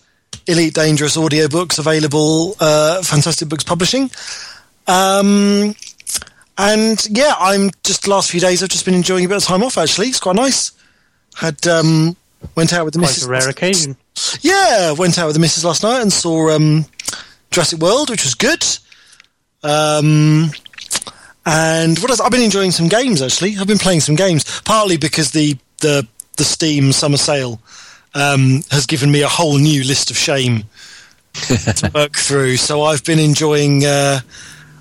Elite 0.48 0.74
Dangerous 0.74 1.18
audiobooks 1.18 1.78
available, 1.78 2.56
uh, 2.60 3.04
Fantastic 3.04 3.48
Books 3.48 3.64
Publishing. 3.64 4.10
Um, 4.88 5.76
and 6.60 7.08
yeah, 7.10 7.34
I'm 7.40 7.70
just 7.84 8.04
the 8.04 8.10
last 8.10 8.30
few 8.30 8.42
days. 8.42 8.62
I've 8.62 8.70
just 8.70 8.84
been 8.84 8.94
enjoying 8.94 9.24
a 9.24 9.30
bit 9.30 9.38
of 9.38 9.44
time 9.44 9.64
off. 9.64 9.78
Actually, 9.78 10.08
it's 10.08 10.20
quite 10.20 10.36
nice. 10.36 10.74
Had 11.36 11.66
um, 11.68 12.18
went 12.56 12.74
out 12.74 12.84
with 12.84 12.94
the 12.94 13.00
Quite 13.00 13.08
missus. 13.12 13.24
a 13.26 13.30
rare 13.30 13.50
occasion. 13.50 13.96
Yeah, 14.42 14.92
went 14.92 15.18
out 15.18 15.28
with 15.28 15.36
the 15.36 15.40
missus 15.40 15.64
last 15.64 15.84
night 15.84 16.02
and 16.02 16.12
saw 16.12 16.50
um, 16.52 16.86
Jurassic 17.52 17.80
World, 17.80 18.10
which 18.10 18.26
was 18.26 18.36
good. 18.36 18.62
Um, 19.64 20.52
and 21.46 21.98
what 22.00 22.10
else? 22.12 22.20
I've 22.20 22.32
been 22.32 22.42
enjoying 22.42 22.72
some 22.72 22.90
games. 22.90 23.22
Actually, 23.22 23.56
I've 23.58 23.68
been 23.68 23.78
playing 23.78 24.02
some 24.02 24.16
games, 24.16 24.62
partly 24.66 24.98
because 24.98 25.32
the 25.32 25.58
the 25.78 26.06
the 26.36 26.44
Steam 26.44 26.92
summer 26.92 27.16
sale 27.18 27.62
um, 28.16 28.64
has 28.70 28.86
given 28.86 29.12
me 29.12 29.22
a 29.22 29.30
whole 29.30 29.58
new 29.58 29.84
list 29.86 30.12
of 30.12 30.18
shame 30.18 30.66
to 31.34 31.90
work 31.94 32.18
through. 32.18 32.58
So 32.58 32.84
I've 32.84 33.06
been 33.06 33.20
enjoying. 33.20 33.86
Uh, 33.86 34.20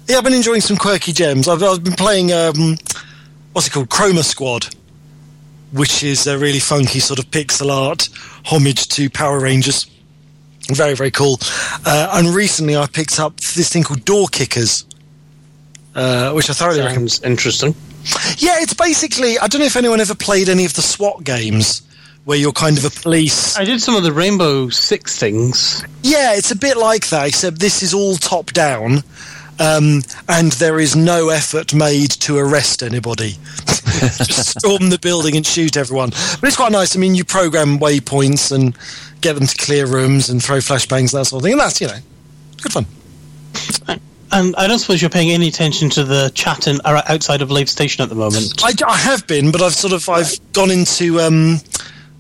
yeah, 0.09 0.19
I've 0.19 0.25
been 0.25 0.33
enjoying 0.33 0.61
some 0.61 0.77
quirky 0.77 1.13
gems. 1.13 1.49
I've, 1.49 1.63
I've 1.63 1.85
been 1.85 1.95
playing. 1.95 2.33
Um, 2.33 2.77
what's 3.53 3.67
it 3.67 3.73
called? 3.73 3.89
Chroma 3.89 4.25
Squad, 4.25 4.67
which 5.73 6.03
is 6.03 6.27
a 6.27 6.39
really 6.39 6.61
funky 6.61 7.01
sort 7.01 7.19
of 7.19 7.31
pixel 7.31 7.71
art 7.71 8.09
homage 8.45 8.89
to 8.89 9.11
Power 9.11 9.39
Rangers. 9.39 9.91
Very 10.71 10.95
very 10.95 11.11
cool. 11.11 11.39
Uh, 11.85 12.11
and 12.15 12.29
recently 12.29 12.77
I 12.77 12.87
picked 12.87 13.21
up 13.21 13.37
this 13.37 13.71
thing 13.71 13.85
called 13.85 14.05
Door 14.05 14.29
Kickers. 14.29 14.85
Uh, 15.95 16.33
which 16.33 16.49
I 16.49 16.53
thoroughly 16.53 16.81
recommend. 16.81 17.11
Sounds 17.11 17.25
interesting. 17.25 17.75
Yeah, 18.37 18.57
it's 18.61 18.75
basically. 18.75 19.39
I 19.39 19.49
don't 19.49 19.61
know 19.61 19.67
if 19.67 19.77
anyone 19.77 20.01
ever 20.01 20.15
played 20.15 20.49
any 20.49 20.65
of 20.65 20.75
the 20.75 20.83
SWAT 20.83 21.25
games 21.25 21.83
where 22.25 22.39
you're 22.39 22.53
kind 22.53 22.79
of 22.79 22.85
a 22.85 22.91
police. 22.91 23.57
I 23.59 23.65
did 23.65 23.81
some 23.81 23.97
of 23.97 24.03
the 24.05 24.13
Rainbow 24.13 24.69
Six 24.69 25.19
things. 25.19 25.85
Yeah, 26.03 26.35
it's 26.35 26.51
a 26.51 26.57
bit 26.57 26.77
like 26.77 27.09
that, 27.09 27.27
except 27.27 27.59
this 27.59 27.83
is 27.83 27.95
all 27.95 28.17
top 28.17 28.53
down, 28.53 29.03
um, 29.59 30.03
and 30.29 30.53
there 30.53 30.79
is 30.79 30.95
no 30.95 31.29
effort 31.31 31.75
made 31.75 32.11
to 32.11 32.37
arrest 32.37 32.83
anybody. 32.83 33.31
Just 33.67 34.59
storm 34.59 34.91
the 34.91 34.99
building 35.01 35.37
and 35.37 35.45
shoot 35.45 35.77
everyone. 35.77 36.11
But 36.11 36.45
it's 36.45 36.57
quite 36.57 36.73
nice. 36.73 36.97
I 36.97 36.99
mean, 36.99 37.15
you 37.15 37.25
program 37.25 37.79
waypoints 37.79 38.53
and 38.53 38.77
get 39.21 39.35
them 39.35 39.47
to 39.47 39.57
clear 39.57 39.87
rooms 39.87 40.29
and 40.29 40.43
throw 40.43 40.59
flashbangs, 40.59 41.13
and 41.13 41.21
that 41.21 41.25
sort 41.27 41.41
of 41.41 41.45
thing, 41.45 41.53
and 41.53 41.61
that's 41.61 41.81
you 41.81 41.89
know, 41.89 41.99
good 42.63 42.73
fun. 42.73 42.87
And 44.31 44.55
I 44.57 44.67
don't 44.67 44.79
suppose 44.79 45.01
you're 45.01 45.11
paying 45.11 45.31
any 45.31 45.49
attention 45.49 45.89
to 45.91 46.05
the 46.05 46.31
chat 46.35 46.67
in, 46.67 46.81
uh, 46.85 47.03
outside 47.09 47.41
of 47.41 47.51
Lave 47.51 47.69
Station 47.69 48.03
at 48.03 48.11
the 48.11 48.15
moment. 48.15 48.63
I, 48.63 48.73
I 48.87 48.97
have 48.97 49.27
been, 49.27 49.51
but 49.51 49.63
I've 49.63 49.75
sort 49.75 49.95
of 49.95 50.07
I've 50.09 50.39
gone 50.53 50.71
into 50.71 51.19
um, 51.21 51.61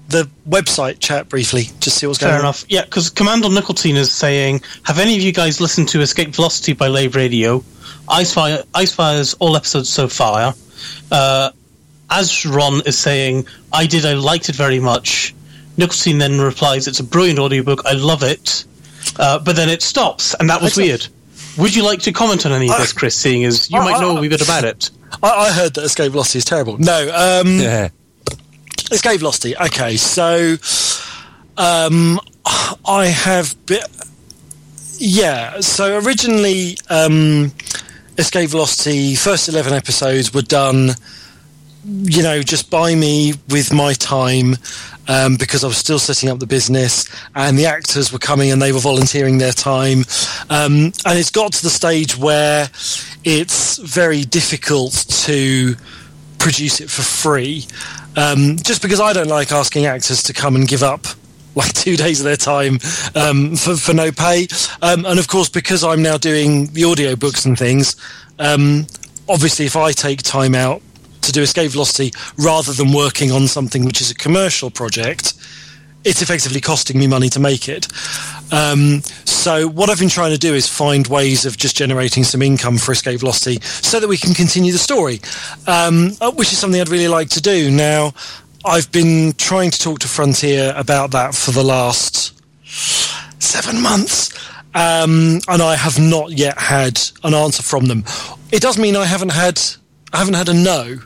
the 0.08 0.28
website 0.48 0.98
chat 1.00 1.28
briefly 1.28 1.64
just 1.64 1.82
to 1.82 1.90
see 1.90 2.06
what's 2.06 2.18
going 2.18 2.30
Fair 2.30 2.38
on. 2.38 2.44
enough. 2.46 2.64
Yeah, 2.68 2.84
because 2.84 3.10
Commander 3.10 3.48
Nicotine 3.50 3.96
is 3.96 4.10
saying, 4.10 4.62
have 4.84 4.98
any 4.98 5.16
of 5.16 5.22
you 5.22 5.32
guys 5.32 5.60
listened 5.60 5.88
to 5.90 6.00
Escape 6.00 6.34
Velocity 6.34 6.72
by 6.72 6.88
Lave 6.88 7.14
Radio? 7.14 7.60
Icefire, 8.08 8.64
Icefire's 8.74 9.34
all 9.34 9.54
episodes 9.56 9.90
so 9.90 10.08
far. 10.08 10.54
Uh, 11.12 11.50
as 12.10 12.46
Ron 12.46 12.80
is 12.86 12.96
saying, 12.96 13.46
I 13.72 13.86
did, 13.86 14.06
I 14.06 14.14
liked 14.14 14.48
it 14.48 14.56
very 14.56 14.80
much. 14.80 15.34
Nicotine 15.76 16.16
then 16.18 16.40
replies, 16.40 16.88
it's 16.88 17.00
a 17.00 17.04
brilliant 17.04 17.38
audiobook, 17.38 17.84
I 17.84 17.92
love 17.92 18.22
it. 18.22 18.64
Uh, 19.18 19.38
but 19.38 19.56
then 19.56 19.68
it 19.68 19.82
stops, 19.82 20.34
and 20.40 20.48
that 20.48 20.60
was 20.62 20.70
Excellent. 20.78 20.88
weird. 20.88 21.06
Would 21.58 21.74
you 21.76 21.84
like 21.84 22.00
to 22.00 22.12
comment 22.12 22.46
on 22.46 22.52
any 22.52 22.70
of 22.70 22.78
this, 22.78 22.92
Chris, 22.92 23.14
seeing 23.14 23.44
as 23.44 23.70
you 23.70 23.78
I- 23.78 23.84
might 23.92 24.00
know 24.00 24.14
I- 24.14 24.18
a 24.18 24.20
wee 24.20 24.28
bit 24.28 24.40
about 24.42 24.64
it? 24.64 24.90
I, 25.22 25.28
I 25.30 25.52
heard 25.52 25.74
that 25.74 25.84
escape 25.84 26.12
velocity 26.12 26.38
is 26.38 26.44
terrible. 26.44 26.78
No, 26.78 27.40
um, 27.42 27.58
Yeah. 27.60 27.88
Escape 28.90 29.20
velocity. 29.20 29.56
Okay, 29.56 29.96
so 29.96 30.56
um, 31.56 32.20
I 32.86 33.06
have 33.06 33.54
been. 33.66 33.80
Yeah, 35.00 35.60
so 35.60 35.98
originally, 35.98 36.76
um, 36.90 37.52
escape 38.16 38.50
velocity 38.50 39.14
first 39.14 39.48
eleven 39.48 39.72
episodes 39.72 40.34
were 40.34 40.42
done. 40.42 40.90
You 41.84 42.22
know, 42.22 42.42
just 42.42 42.70
by 42.70 42.94
me 42.94 43.34
with 43.48 43.72
my 43.72 43.94
time. 43.94 44.56
Um, 45.10 45.36
because 45.36 45.64
I 45.64 45.68
was 45.68 45.78
still 45.78 45.98
setting 45.98 46.28
up 46.28 46.38
the 46.38 46.46
business, 46.46 47.08
and 47.34 47.58
the 47.58 47.64
actors 47.64 48.12
were 48.12 48.18
coming 48.18 48.50
and 48.50 48.60
they 48.60 48.72
were 48.72 48.78
volunteering 48.78 49.38
their 49.38 49.52
time, 49.52 50.04
um, 50.50 50.92
and 51.06 51.18
it's 51.18 51.30
got 51.30 51.54
to 51.54 51.62
the 51.62 51.70
stage 51.70 52.14
where 52.18 52.68
it's 53.24 53.78
very 53.78 54.24
difficult 54.24 55.06
to 55.24 55.76
produce 56.36 56.82
it 56.82 56.90
for 56.90 57.00
free. 57.00 57.64
Um, 58.18 58.56
just 58.56 58.82
because 58.82 59.00
I 59.00 59.12
don't 59.12 59.28
like 59.28 59.52
asking 59.52 59.86
actors 59.86 60.24
to 60.24 60.32
come 60.32 60.56
and 60.56 60.66
give 60.66 60.82
up 60.82 61.06
like 61.54 61.72
two 61.72 61.96
days 61.96 62.18
of 62.18 62.24
their 62.24 62.36
time 62.36 62.78
um, 63.14 63.54
for, 63.54 63.76
for 63.76 63.94
no 63.94 64.10
pay. 64.10 64.48
Um, 64.82 65.06
and 65.06 65.20
of 65.20 65.28
course, 65.28 65.48
because 65.48 65.84
I'm 65.84 66.02
now 66.02 66.18
doing 66.18 66.66
the 66.72 66.82
audiobooks 66.82 67.46
and 67.46 67.56
things, 67.56 67.94
um, 68.40 68.86
obviously, 69.28 69.66
if 69.66 69.76
I 69.76 69.92
take 69.92 70.22
time 70.22 70.56
out 70.56 70.82
to 71.22 71.32
do 71.32 71.42
Escape 71.42 71.70
Velocity 71.70 72.12
rather 72.36 72.72
than 72.72 72.92
working 72.92 73.30
on 73.30 73.46
something 73.46 73.84
which 73.84 74.00
is 74.00 74.10
a 74.10 74.14
commercial 74.16 74.70
project, 74.70 75.34
it's 76.04 76.20
effectively 76.20 76.60
costing 76.60 76.98
me 76.98 77.06
money 77.06 77.28
to 77.28 77.38
make 77.38 77.68
it. 77.68 77.86
Um, 78.50 79.02
so 79.24 79.68
what 79.68 79.90
I've 79.90 79.98
been 79.98 80.08
trying 80.08 80.32
to 80.32 80.38
do 80.38 80.54
is 80.54 80.68
find 80.68 81.06
ways 81.06 81.46
of 81.46 81.56
just 81.56 81.76
generating 81.76 82.24
some 82.24 82.42
income 82.42 82.78
for 82.78 82.92
Escape 82.92 83.20
Velocity 83.20 83.60
so 83.62 84.00
that 84.00 84.08
we 84.08 84.16
can 84.16 84.34
continue 84.34 84.72
the 84.72 84.78
story, 84.78 85.20
um, 85.66 86.12
uh, 86.20 86.30
which 86.32 86.52
is 86.52 86.58
something 86.58 86.80
I'd 86.80 86.88
really 86.88 87.08
like 87.08 87.28
to 87.30 87.40
do. 87.40 87.70
Now, 87.70 88.14
I've 88.64 88.90
been 88.90 89.32
trying 89.34 89.70
to 89.70 89.78
talk 89.78 90.00
to 90.00 90.08
Frontier 90.08 90.72
about 90.76 91.12
that 91.12 91.34
for 91.34 91.52
the 91.52 91.62
last 91.62 92.34
seven 93.38 93.80
months. 93.80 94.32
Um, 94.74 95.40
and 95.48 95.62
I 95.62 95.76
have 95.76 95.98
not 95.98 96.32
yet 96.32 96.58
had 96.58 97.00
an 97.24 97.34
answer 97.34 97.62
from 97.62 97.86
them. 97.86 98.04
It 98.52 98.60
does 98.60 98.78
mean 98.78 98.96
I 98.96 99.04
haven't 99.04 99.32
had 99.32 99.60
I 100.12 100.18
haven't 100.18 100.34
had 100.34 100.48
a 100.48 100.54
no, 100.54 101.00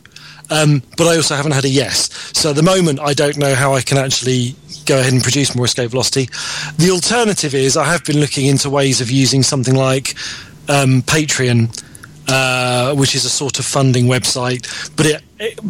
um, 0.51 0.83
but 0.97 1.07
I 1.07 1.17
also 1.17 1.35
haven't 1.35 1.53
had 1.53 1.65
a 1.65 1.69
yes. 1.69 2.11
So 2.37 2.51
at 2.51 2.57
the 2.57 2.63
moment, 2.63 3.01
I 3.01 3.15
don't 3.15 3.39
know 3.39 3.55
how 3.55 3.75
I 3.75 3.81
can 3.81 3.99
actually 3.99 4.55
go 4.87 4.99
ahead 4.99 5.13
and 5.13 5.23
produce 5.23 5.55
more 5.55 5.67
escape 5.67 5.91
velocity. 5.91 6.29
The 6.77 6.91
alternative 6.91 7.55
is 7.55 7.77
I 7.77 7.85
have 7.85 8.05
been 8.05 8.19
looking 8.19 8.47
into 8.47 8.69
ways 8.71 9.01
of 9.01 9.11
using 9.11 9.43
something 9.43 9.75
like 9.75 10.15
um, 10.69 11.03
Patreon, 11.03 11.83
uh, 12.29 12.95
which 12.95 13.15
is 13.15 13.25
a 13.25 13.31
sort 13.31 13.59
of 13.59 13.65
funding 13.65 14.07
website, 14.07 14.95
but 14.97 15.07
it, 15.07 15.23
it 15.39 15.61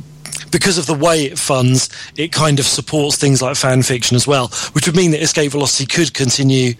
because 0.52 0.78
of 0.78 0.86
the 0.86 0.94
way 0.94 1.24
it 1.24 1.38
funds, 1.38 1.88
it 2.16 2.30
kind 2.30 2.60
of 2.60 2.66
supports 2.66 3.16
things 3.16 3.42
like 3.42 3.56
fan 3.56 3.82
fiction 3.82 4.14
as 4.14 4.26
well, 4.28 4.48
which 4.74 4.86
would 4.86 4.94
mean 4.94 5.10
that 5.10 5.22
Escape 5.22 5.50
Velocity 5.50 5.86
could 5.86 6.14
continue 6.14 6.74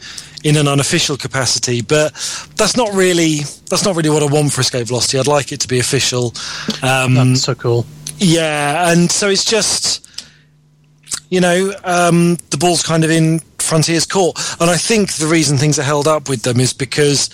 in 0.44 0.56
an 0.56 0.68
unofficial 0.68 1.16
capacity. 1.16 1.80
But 1.80 2.12
that's 2.56 2.76
not 2.76 2.92
really 2.94 3.40
that's 3.68 3.84
not 3.84 3.96
really 3.96 4.10
what 4.10 4.22
I 4.22 4.26
want 4.26 4.52
for 4.52 4.60
Escape 4.60 4.86
Velocity. 4.86 5.18
I'd 5.18 5.26
like 5.26 5.50
it 5.50 5.60
to 5.60 5.68
be 5.68 5.80
official. 5.80 6.34
Um, 6.82 7.14
That's 7.14 7.42
so 7.42 7.54
cool. 7.54 7.86
yeah, 8.18 8.92
and 8.92 9.10
so 9.10 9.28
it's 9.28 9.44
just 9.44 10.06
you 11.30 11.40
know 11.40 11.72
um, 11.84 12.36
the 12.50 12.58
ball's 12.58 12.82
kind 12.82 13.04
of 13.04 13.10
in 13.10 13.40
Frontier's 13.58 14.06
court, 14.06 14.38
and 14.60 14.70
I 14.70 14.76
think 14.76 15.14
the 15.14 15.26
reason 15.26 15.56
things 15.56 15.78
are 15.78 15.82
held 15.84 16.06
up 16.06 16.28
with 16.28 16.42
them 16.42 16.60
is 16.60 16.72
because 16.72 17.30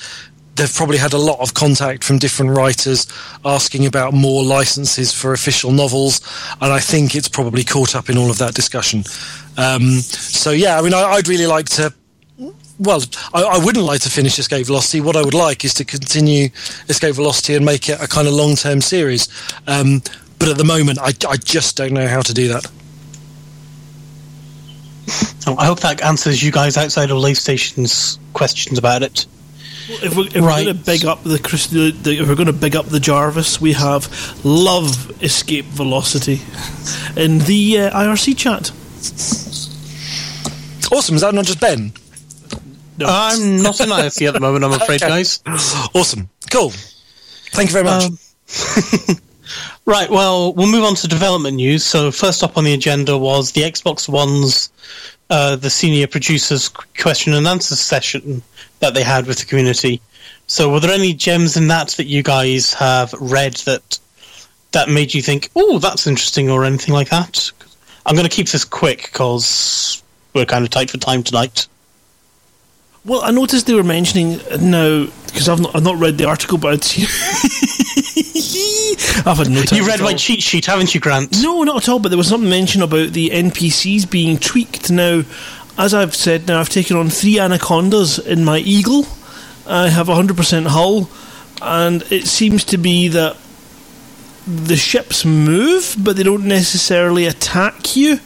they've 0.59 0.75
probably 0.75 0.99
had 0.99 1.13
a 1.13 1.19
lot 1.19 1.41
of 1.41 1.55
contact 1.55 2.05
from 2.05 2.19
different 2.19 2.51
writers 2.51 3.07
asking 3.45 3.87
about 3.87 4.13
more 4.13 4.45
licenses 4.45 5.13
for 5.13 5.33
official 5.33 5.73
novels, 5.73 6.21
and 6.61 6.73
I 6.73 6.81
think 6.81 7.15
it's 7.15 7.29
probably 7.29 7.65
caught 7.65 7.95
up 7.95 8.11
in 8.11 8.19
all 8.19 8.31
of 8.31 8.39
that 8.39 8.55
discussion. 8.55 9.05
Um, 9.57 10.01
so 10.01 10.51
yeah, 10.51 10.79
I 10.79 10.83
mean, 10.83 10.95
I, 10.95 11.03
I'd 11.03 11.29
really 11.29 11.47
like 11.47 11.67
to. 11.71 11.95
Well, 12.79 13.03
I, 13.35 13.43
I 13.43 13.65
wouldn't 13.65 13.85
like 13.85 14.03
to 14.03 14.11
finish 14.11 14.39
Escape 14.39 14.67
Velocity. 14.67 15.01
What 15.01 15.17
I 15.17 15.23
would 15.23 15.35
like 15.35 15.65
is 15.65 15.75
to 15.75 15.85
continue 15.85 16.51
Escape 16.89 17.15
Velocity 17.15 17.55
and 17.55 17.65
make 17.65 17.89
it 17.89 18.01
a 18.01 18.07
kind 18.07 18.29
of 18.29 18.35
long-term 18.35 18.81
series. 18.81 19.29
Um, 19.67 20.03
but 20.39 20.49
at 20.49 20.59
the 20.59 20.65
moment, 20.65 21.01
I, 21.01 21.13
I 21.29 21.37
just 21.37 21.77
don't 21.77 21.93
know 21.93 22.07
how 22.07 22.21
to 22.21 22.35
do 22.35 22.49
that. 22.49 22.67
Oh, 25.47 25.57
I 25.57 25.65
hope 25.65 25.81
that 25.81 26.03
answers 26.03 26.43
you 26.43 26.53
guys 26.53 26.77
outside 26.77 27.11
of 27.11 27.17
Lave 27.17 27.39
Station's 27.39 28.19
questions 28.35 28.77
about 28.79 29.03
it. 29.03 29.25
If 29.91 30.17
we're, 30.17 30.27
if 30.27 30.35
we're 30.35 30.41
going 30.65 30.67
to 30.67 30.75
big 30.75 31.05
up 31.07 31.23
the, 31.25 31.39
Chris- 31.39 31.69
the, 31.69 31.91
the 31.93 32.19
if 32.21 32.29
we're 32.29 32.35
going 32.35 32.47
to 32.49 32.53
big 32.53 32.77
up 32.77 32.87
the 32.87 33.01
Jarvis, 33.01 33.61
we 33.61 33.73
have 33.73 34.45
love 34.45 35.23
escape 35.23 35.65
velocity 35.67 36.41
in 37.17 37.39
the 37.39 37.79
uh, 37.81 37.99
IRC 37.99 38.37
chat. 38.37 38.71
Awesome. 40.93 41.17
Is 41.17 41.21
that 41.23 41.35
not 41.35 41.45
just 41.45 41.61
Ben? 41.61 41.93
No. 42.99 43.07
I'm 43.09 43.63
not 43.63 43.81
in 43.81 43.89
IRC 43.89 44.27
at 44.29 44.35
the 44.35 44.41
moment, 44.41 44.65
I'm 44.65 44.73
afraid, 44.73 45.03
Okay. 45.03 45.09
guys. 45.09 45.41
Awesome. 45.47 46.29
Cool. 46.51 46.71
Thank 47.53 47.71
you 47.71 47.73
very 47.73 47.85
much. 47.85 48.05
Um, 48.05 49.17
Right, 49.87 50.11
well, 50.11 50.53
we'll 50.53 50.71
move 50.71 50.85
on 50.85 50.95
to 50.97 51.09
development 51.09 51.57
news. 51.57 51.83
So, 51.83 52.11
first 52.11 52.43
up 52.43 52.59
on 52.59 52.65
the 52.65 52.75
agenda 52.75 53.17
was 53.17 53.53
the 53.53 53.63
Xbox 53.63 54.07
One's, 54.07 54.71
uh, 55.31 55.57
the 55.57 55.71
senior 55.71 56.07
producers 56.07 56.69
question 56.69 57.35
and 57.35 57.47
answer 57.47 57.77
session 57.77 58.43
that 58.81 58.95
they 58.95 59.03
had 59.03 59.27
with 59.27 59.39
the 59.39 59.45
community. 59.45 60.01
So, 60.47 60.73
were 60.73 60.81
there 60.81 60.93
any 60.93 61.13
gems 61.13 61.57
in 61.57 61.69
that 61.69 61.89
that 61.91 62.07
you 62.07 62.23
guys 62.23 62.73
have 62.75 63.13
read 63.15 63.55
that 63.67 63.99
that 64.73 64.89
made 64.89 65.15
you 65.15 65.23
think, 65.23 65.51
"Oh, 65.55 65.79
that's 65.79 66.07
interesting," 66.07 66.51
or 66.51 66.65
anything 66.65 66.95
like 66.95 67.11
that? 67.11 67.51
I'm 68.07 68.15
going 68.15 68.29
to 68.29 68.35
keep 68.35 68.49
this 68.49 68.65
quick 68.65 69.03
because 69.13 70.03
we're 70.33 70.47
kind 70.47 70.65
of 70.65 70.71
tight 70.71 70.91
for 70.91 70.99
time 70.99 71.23
tonight. 71.23 71.67
Well, 73.05 73.23
I 73.23 73.31
noticed 73.31 73.67
they 73.67 73.75
were 73.75 73.85
mentioning 73.85 74.41
now 74.61 75.07
because 75.27 75.49
I've 75.49 75.61
not, 75.61 75.77
I've 75.77 75.83
not 75.83 75.99
read 75.99 76.19
the 76.19 76.25
article, 76.25 76.59
but 76.59 76.73
I'd 76.73 76.85
seen. 76.85 77.07
I've 79.27 79.39
had 79.39 79.51
no 79.51 79.63
time. 79.63 79.79
You 79.79 79.87
read 79.87 80.01
my 80.01 80.15
cheat 80.15 80.43
sheet, 80.43 80.67
haven't 80.67 80.95
you, 80.95 81.01
Grant? 81.01 81.43
No, 81.43 81.63
not 81.63 81.83
at 81.83 81.89
all. 81.89 81.99
But 81.99 82.09
there 82.11 82.19
was 82.19 82.29
something 82.29 82.49
mentioned 82.49 82.85
about 82.85 83.13
the 83.13 83.31
NPCs 83.31 84.11
being 84.11 84.39
tweaked. 84.39 84.91
Now, 84.91 85.23
as 85.77 85.95
I've 85.95 86.15
said, 86.15 86.47
now 86.47 86.61
I've 86.61 86.69
taken 86.69 86.97
on 86.97 87.09
three 87.09 87.39
anacondas 87.39 88.19
in 88.19 88.45
my 88.45 88.59
eagle. 88.59 89.07
I 89.67 89.89
have 89.89 90.07
100% 90.07 90.67
hull, 90.67 91.11
and 91.61 92.03
it 92.11 92.27
seems 92.27 92.65
to 92.65 92.79
be 92.79 93.09
that 93.09 93.37
the 94.47 94.77
ships 94.77 95.25
move, 95.27 95.95
but 95.99 96.17
they 96.17 96.23
don't 96.23 96.47
necessarily 96.47 97.27
attack 97.27 97.97
you 97.97 98.19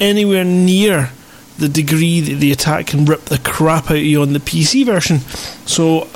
anywhere 0.00 0.44
near 0.44 1.10
the 1.58 1.68
degree 1.68 2.20
that 2.20 2.36
the 2.36 2.52
attack 2.52 2.88
can 2.88 3.04
rip 3.04 3.26
the 3.26 3.38
crap 3.38 3.84
out 3.84 3.96
of 3.96 4.02
you 4.02 4.22
on 4.22 4.32
the 4.32 4.40
PC 4.40 4.84
version. 4.84 5.20
So 5.66 6.08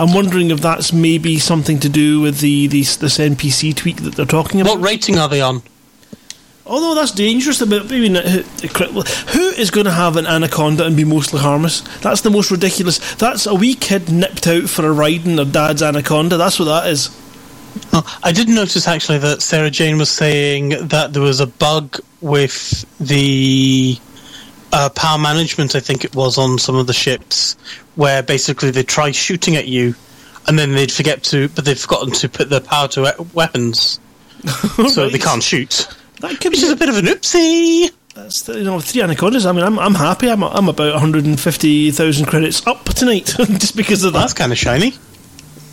I'm 0.00 0.14
wondering 0.14 0.50
if 0.50 0.62
that's 0.62 0.94
maybe 0.94 1.38
something 1.38 1.78
to 1.80 1.90
do 1.90 2.22
with 2.22 2.40
the 2.40 2.68
these, 2.68 2.96
this 2.96 3.18
NPC 3.18 3.76
tweak 3.76 3.98
that 3.98 4.14
they're 4.14 4.24
talking 4.24 4.62
about. 4.62 4.78
What 4.78 4.84
rating 4.86 5.18
are 5.18 5.28
they 5.28 5.42
on? 5.42 5.62
Although 6.64 6.94
that's 6.94 7.10
dangerous, 7.10 7.60
not, 7.60 7.82
who, 7.90 8.42
who 9.02 9.48
is 9.58 9.70
going 9.70 9.84
to 9.84 9.92
have 9.92 10.16
an 10.16 10.26
anaconda 10.26 10.86
and 10.86 10.96
be 10.96 11.04
mostly 11.04 11.40
harmless? 11.40 11.82
That's 11.98 12.22
the 12.22 12.30
most 12.30 12.50
ridiculous. 12.50 13.16
That's 13.16 13.44
a 13.44 13.54
wee 13.54 13.74
kid 13.74 14.10
nipped 14.10 14.46
out 14.46 14.70
for 14.70 14.86
a 14.86 14.92
ride 14.92 15.26
in 15.26 15.36
their 15.36 15.44
dad's 15.44 15.82
anaconda. 15.82 16.38
That's 16.38 16.58
what 16.58 16.66
that 16.66 16.86
is. 16.86 17.10
Oh, 17.92 18.20
I 18.22 18.32
did 18.32 18.48
notice 18.48 18.88
actually 18.88 19.18
that 19.18 19.42
Sarah 19.42 19.70
Jane 19.70 19.98
was 19.98 20.08
saying 20.08 20.88
that 20.88 21.12
there 21.12 21.22
was 21.22 21.40
a 21.40 21.46
bug 21.46 21.98
with 22.22 22.86
the 22.98 23.98
uh, 24.72 24.88
power 24.90 25.18
management. 25.18 25.74
I 25.74 25.80
think 25.80 26.04
it 26.04 26.14
was 26.14 26.38
on 26.38 26.58
some 26.58 26.76
of 26.76 26.86
the 26.86 26.92
ships 26.94 27.56
where 28.00 28.22
basically 28.22 28.70
they 28.70 28.82
try 28.82 29.10
shooting 29.10 29.56
at 29.56 29.68
you, 29.68 29.94
and 30.48 30.58
then 30.58 30.72
they'd 30.72 30.90
forget 30.90 31.22
to, 31.22 31.50
but 31.50 31.66
they've 31.66 31.78
forgotten 31.78 32.10
to 32.10 32.30
put 32.30 32.48
the 32.48 32.58
power 32.58 32.88
to 32.88 33.02
we- 33.02 33.26
weapons, 33.34 34.00
so 34.88 35.10
they 35.10 35.18
can't 35.18 35.42
shoot. 35.42 35.86
That 36.20 36.40
could 36.40 36.52
Which 36.52 36.60
be 36.60 36.66
is 36.66 36.72
a 36.72 36.76
bit 36.76 36.88
of 36.88 36.96
an 36.96 37.04
oopsie. 37.04 37.90
That's 38.14 38.42
the, 38.44 38.56
you 38.56 38.64
know 38.64 38.80
three 38.80 39.02
anacondas. 39.02 39.44
I 39.44 39.52
mean, 39.52 39.64
I'm 39.64 39.78
I'm 39.78 39.94
happy. 39.94 40.30
I'm 40.30 40.42
I'm 40.42 40.70
about 40.70 40.94
150,000 40.94 42.26
credits 42.26 42.66
up 42.66 42.84
tonight 42.86 43.26
just 43.36 43.76
because 43.76 44.02
of 44.02 44.14
that. 44.14 44.20
That's 44.20 44.32
kind 44.32 44.50
of 44.50 44.56
shiny. 44.56 44.92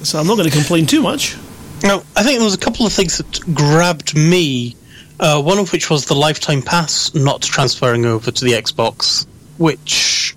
So 0.04 0.20
I'm 0.20 0.28
not 0.28 0.36
going 0.36 0.50
to 0.50 0.56
complain 0.56 0.86
too 0.86 1.02
much. 1.02 1.38
No, 1.84 2.04
I 2.14 2.24
think 2.24 2.40
there 2.40 2.44
was 2.44 2.56
a 2.56 2.60
couple 2.60 2.86
of 2.86 2.92
things 2.92 3.20
that 3.20 3.56
grabbed 3.56 4.18
me. 4.18 4.76
Uh, 5.18 5.42
one 5.42 5.60
of 5.60 5.72
which 5.72 5.90
was 5.90 6.06
the 6.06 6.14
lifetime 6.14 6.62
pass 6.62 7.16
not 7.16 7.42
transferring 7.42 8.06
over 8.06 8.32
to 8.32 8.46
the 8.46 8.52
Xbox, 8.52 9.26
which 9.58 10.37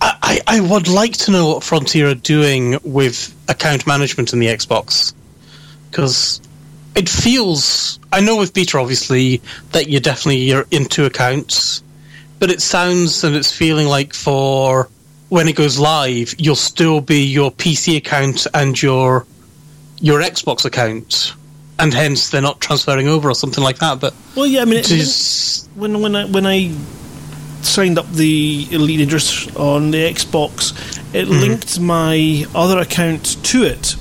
I, 0.00 0.40
I, 0.46 0.60
would 0.60 0.88
like 0.88 1.12
to 1.18 1.30
know 1.30 1.48
what 1.48 1.62
Frontier 1.62 2.08
are 2.08 2.14
doing 2.14 2.78
with 2.82 3.34
account 3.48 3.86
management 3.86 4.32
in 4.32 4.38
the 4.38 4.46
Xbox, 4.46 5.12
because 5.90 6.40
it 6.94 7.08
feels. 7.08 7.98
I 8.12 8.20
know 8.20 8.36
with 8.36 8.54
beta, 8.54 8.78
obviously, 8.78 9.42
that 9.72 9.88
you're 9.88 10.00
definitely 10.00 10.38
you're 10.38 10.66
into 10.70 11.04
accounts, 11.04 11.82
but 12.38 12.50
it 12.50 12.62
sounds 12.62 13.24
and 13.24 13.36
it's 13.36 13.52
feeling 13.52 13.86
like 13.86 14.14
for 14.14 14.88
when 15.28 15.48
it 15.48 15.56
goes 15.56 15.78
live, 15.78 16.34
you'll 16.38 16.56
still 16.56 17.00
be 17.00 17.24
your 17.24 17.50
PC 17.50 17.96
account 17.96 18.46
and 18.54 18.80
your 18.80 19.26
your 20.00 20.20
Xbox 20.20 20.64
account, 20.64 21.34
and 21.78 21.92
hence 21.92 22.30
they're 22.30 22.40
not 22.40 22.60
transferring 22.60 23.08
over 23.08 23.30
or 23.30 23.34
something 23.34 23.62
like 23.62 23.78
that. 23.78 24.00
But 24.00 24.14
Well, 24.34 24.46
yeah, 24.46 24.62
I 24.62 24.64
mean, 24.64 24.78
it, 24.78 24.90
it 24.90 24.98
is 24.98 25.68
when 25.74 26.00
when 26.00 26.16
I 26.16 26.24
when 26.24 26.46
I 26.46 26.74
signed 27.62 27.98
up 27.98 28.10
the 28.12 28.66
Elite 28.70 28.98
Dangerous 28.98 29.54
on 29.56 29.90
the 29.90 29.98
Xbox, 29.98 30.72
it 31.14 31.26
Mhm. 31.28 31.40
linked 31.40 31.80
my 31.80 32.46
other 32.54 32.78
account 32.78 33.36
to 33.44 33.64
it. 33.64 33.96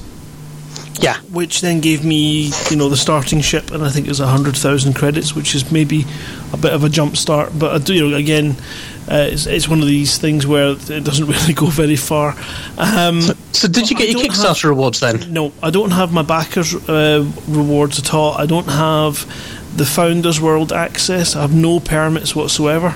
Yeah. 1.01 1.15
Which 1.31 1.61
then 1.61 1.79
gave 1.79 2.03
me, 2.03 2.51
you 2.69 2.75
know, 2.75 2.89
the 2.89 2.97
starting 2.97 3.39
ship, 3.41 3.71
and 3.71 3.85
I 3.85 3.89
think 3.89 4.05
it 4.05 4.09
was 4.09 4.19
hundred 4.19 4.57
thousand 4.57 4.93
credits, 4.93 5.33
which 5.33 5.55
is 5.55 5.71
maybe 5.71 6.05
a 6.51 6.57
bit 6.57 6.73
of 6.73 6.83
a 6.83 6.89
jump 6.89 7.15
start. 7.15 7.57
But 7.57 7.73
I 7.73 7.77
do, 7.77 7.93
you 7.93 8.09
know, 8.09 8.17
again, 8.17 8.57
uh, 9.09 9.27
it's, 9.31 9.45
it's 9.45 9.69
one 9.69 9.79
of 9.81 9.87
these 9.87 10.17
things 10.17 10.45
where 10.45 10.71
it 10.71 11.03
doesn't 11.05 11.25
really 11.33 11.53
go 11.53 11.67
very 11.67 11.95
far. 11.95 12.35
Um, 12.77 13.21
so, 13.21 13.33
so 13.53 13.67
did 13.69 13.89
you 13.89 13.95
get 13.95 14.09
your 14.09 14.19
Kickstarter 14.21 14.65
rewards 14.65 14.99
then? 14.99 15.31
No, 15.31 15.53
I 15.63 15.69
don't 15.69 15.91
have 15.91 16.11
my 16.11 16.21
backers 16.21 16.75
uh, 16.89 17.25
rewards 17.47 17.97
at 17.97 18.13
all. 18.13 18.33
I 18.33 18.45
don't 18.45 18.67
have 18.67 19.25
the 19.77 19.85
Founders 19.85 20.41
World 20.41 20.73
access. 20.73 21.33
I 21.33 21.41
have 21.41 21.53
no 21.55 21.79
permits 21.79 22.35
whatsoever. 22.35 22.93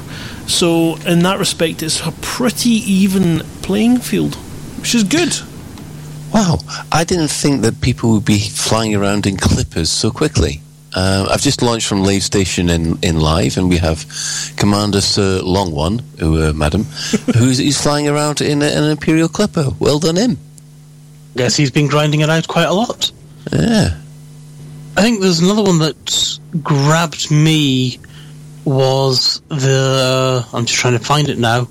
So 0.48 0.96
in 1.08 1.20
that 1.24 1.40
respect, 1.40 1.84
it's 1.84 2.06
a 2.06 2.12
pretty 2.22 2.70
even 2.70 3.40
playing 3.62 4.00
field, 4.00 4.36
which 4.80 4.96
is 4.96 5.04
good. 5.04 5.34
Wow, 6.34 6.58
I 6.92 7.04
didn't 7.04 7.30
think 7.30 7.62
that 7.62 7.80
people 7.82 8.12
would 8.14 8.26
be 8.26 8.40
flying 8.40 8.96
around 8.96 9.28
in 9.28 9.38
clippers 9.38 9.90
so 9.90 10.10
quickly. 10.10 10.62
Uh, 10.96 11.28
I've 11.30 11.42
just 11.42 11.62
launched 11.62 11.88
from 11.88 12.04
Lave 12.04 12.24
Station 12.24 12.70
in, 12.70 12.98
in 13.02 13.20
live, 13.20 13.58
and 13.58 13.70
we 13.70 13.78
have 13.78 14.06
Commander 14.58 15.02
Sir 15.02 15.42
Long 15.44 15.72
One, 15.72 16.00
who, 16.20 16.42
uh, 16.42 16.54
madam, 16.54 16.84
who's 17.38 17.58
he's 17.58 17.82
flying 17.82 18.08
around 18.08 18.42
in 18.42 18.62
a, 18.62 18.66
an 18.66 18.84
Imperial 18.84 19.28
Clipper. 19.28 19.70
Well 19.80 20.00
done, 20.00 20.16
him. 20.16 20.38
Guess 21.36 21.56
he's 21.56 21.72
been 21.72 21.88
grinding 21.88 22.22
it 22.22 22.30
out 22.30 22.48
quite 22.48 22.68
a 22.68 22.74
lot. 22.74 23.12
Yeah. 23.52 23.98
I 24.96 25.02
think 25.02 25.22
there's 25.22 25.40
another 25.40 25.64
one 25.64 25.80
that 25.80 26.40
grabbed 26.62 27.32
me 27.32 27.98
was 28.66 29.42
the. 29.50 30.46
I'm 30.54 30.66
just 30.66 30.80
trying 30.80 30.98
to 30.98 31.04
find 31.04 31.30
it 31.30 31.38
now. 31.38 31.68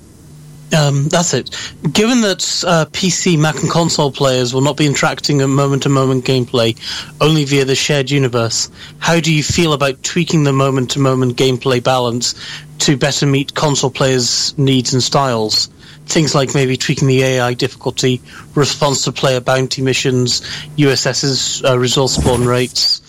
Um, 0.75 1.07
that's 1.07 1.33
it. 1.33 1.51
Given 1.91 2.21
that 2.21 2.63
uh, 2.65 2.85
PC, 2.85 3.37
Mac, 3.37 3.61
and 3.61 3.69
console 3.69 4.11
players 4.11 4.53
will 4.53 4.61
not 4.61 4.75
be 4.75 4.87
interacting 4.87 5.41
in 5.41 5.49
moment 5.51 5.83
to 5.83 5.89
moment 5.89 6.25
gameplay 6.25 6.75
only 7.21 7.45
via 7.45 7.63
the 7.65 7.75
shared 7.75 8.09
universe, 8.09 8.71
how 8.97 9.19
do 9.19 9.33
you 9.33 9.43
feel 9.43 9.73
about 9.73 10.01
tweaking 10.01 10.43
the 10.43 10.53
moment 10.53 10.91
to 10.91 10.99
moment 10.99 11.37
gameplay 11.37 11.83
balance 11.83 12.33
to 12.79 12.97
better 12.97 13.27
meet 13.27 13.53
console 13.53 13.91
players' 13.91 14.57
needs 14.57 14.93
and 14.93 15.03
styles? 15.03 15.67
Things 16.05 16.33
like 16.33 16.55
maybe 16.55 16.75
tweaking 16.75 17.07
the 17.07 17.21
AI 17.23 17.53
difficulty, 17.53 18.21
response 18.55 19.03
to 19.03 19.11
player 19.11 19.39
bounty 19.39 19.81
missions, 19.81 20.41
USS's 20.75 21.63
uh, 21.63 21.77
resource 21.77 22.15
spawn 22.15 22.45
rates, 22.45 23.01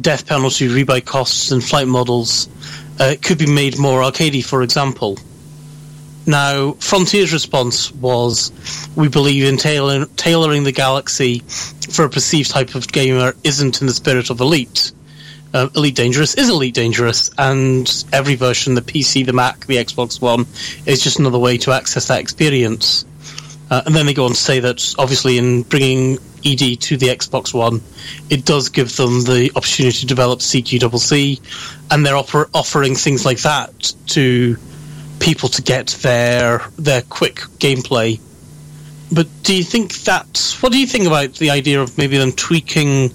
death 0.00 0.26
penalty 0.26 0.68
rebuy 0.68 1.04
costs, 1.04 1.50
and 1.50 1.62
flight 1.62 1.86
models. 1.86 2.48
Uh, 3.00 3.04
it 3.04 3.22
could 3.22 3.38
be 3.38 3.46
made 3.46 3.78
more 3.78 4.02
arcadey, 4.02 4.44
for 4.44 4.62
example. 4.62 5.18
Now, 6.26 6.72
Frontier's 6.80 7.32
response 7.32 7.90
was, 7.92 8.52
"We 8.94 9.08
believe 9.08 9.44
in 9.44 9.56
tailor- 9.56 10.06
tailoring 10.16 10.64
the 10.64 10.72
Galaxy 10.72 11.42
for 11.90 12.04
a 12.04 12.10
perceived 12.10 12.50
type 12.50 12.74
of 12.74 12.92
gamer 12.92 13.34
isn't 13.42 13.80
in 13.80 13.86
the 13.86 13.94
spirit 13.94 14.28
of 14.28 14.40
Elite. 14.40 14.92
Uh, 15.54 15.68
Elite 15.74 15.96
Dangerous 15.96 16.34
is 16.34 16.50
Elite 16.50 16.74
Dangerous, 16.74 17.30
and 17.38 18.04
every 18.12 18.34
version, 18.34 18.74
the 18.74 18.82
PC, 18.82 19.24
the 19.24 19.32
Mac, 19.32 19.66
the 19.66 19.78
Xbox 19.78 20.20
One, 20.20 20.46
is 20.84 21.00
just 21.00 21.18
another 21.18 21.38
way 21.38 21.56
to 21.58 21.72
access 21.72 22.06
that 22.08 22.20
experience." 22.20 23.06
Uh, 23.70 23.82
and 23.86 23.94
then 23.94 24.04
they 24.06 24.14
go 24.14 24.24
on 24.24 24.30
to 24.30 24.36
say 24.36 24.58
that 24.60 24.94
obviously 24.98 25.38
in 25.38 25.62
bringing 25.62 26.18
ED 26.44 26.80
to 26.80 26.96
the 26.96 27.06
Xbox 27.06 27.54
One, 27.54 27.80
it 28.28 28.44
does 28.44 28.68
give 28.68 28.96
them 28.96 29.22
the 29.22 29.52
opportunity 29.54 29.98
to 30.00 30.06
develop 30.06 30.40
CQCC, 30.40 31.40
and 31.90 32.04
they're 32.04 32.16
offer- 32.16 32.50
offering 32.52 32.94
things 32.96 33.24
like 33.24 33.38
that 33.42 33.94
to 34.08 34.56
people 35.20 35.48
to 35.50 35.62
get 35.62 35.88
their 36.02 36.62
their 36.78 37.02
quick 37.02 37.36
gameplay. 37.58 38.18
But 39.12 39.28
do 39.42 39.54
you 39.54 39.64
think 39.64 39.94
that? 40.04 40.56
What 40.60 40.72
do 40.72 40.78
you 40.78 40.86
think 40.86 41.06
about 41.06 41.34
the 41.34 41.50
idea 41.50 41.80
of 41.80 41.96
maybe 41.96 42.16
them 42.18 42.32
tweaking 42.32 43.12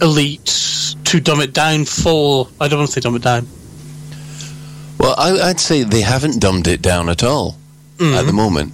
Elite 0.00 0.94
to 1.04 1.20
dumb 1.20 1.40
it 1.40 1.52
down 1.52 1.84
for? 1.86 2.48
I 2.60 2.68
don't 2.68 2.80
want 2.80 2.90
to 2.90 2.92
say 2.92 3.00
dumb 3.00 3.16
it 3.16 3.22
down. 3.22 3.48
Well, 4.98 5.14
I, 5.16 5.48
I'd 5.48 5.60
say 5.60 5.84
they 5.84 6.02
haven't 6.02 6.40
dumbed 6.40 6.66
it 6.68 6.82
down 6.82 7.08
at 7.08 7.22
all 7.22 7.56
at 8.00 8.26
the 8.26 8.32
moment. 8.32 8.72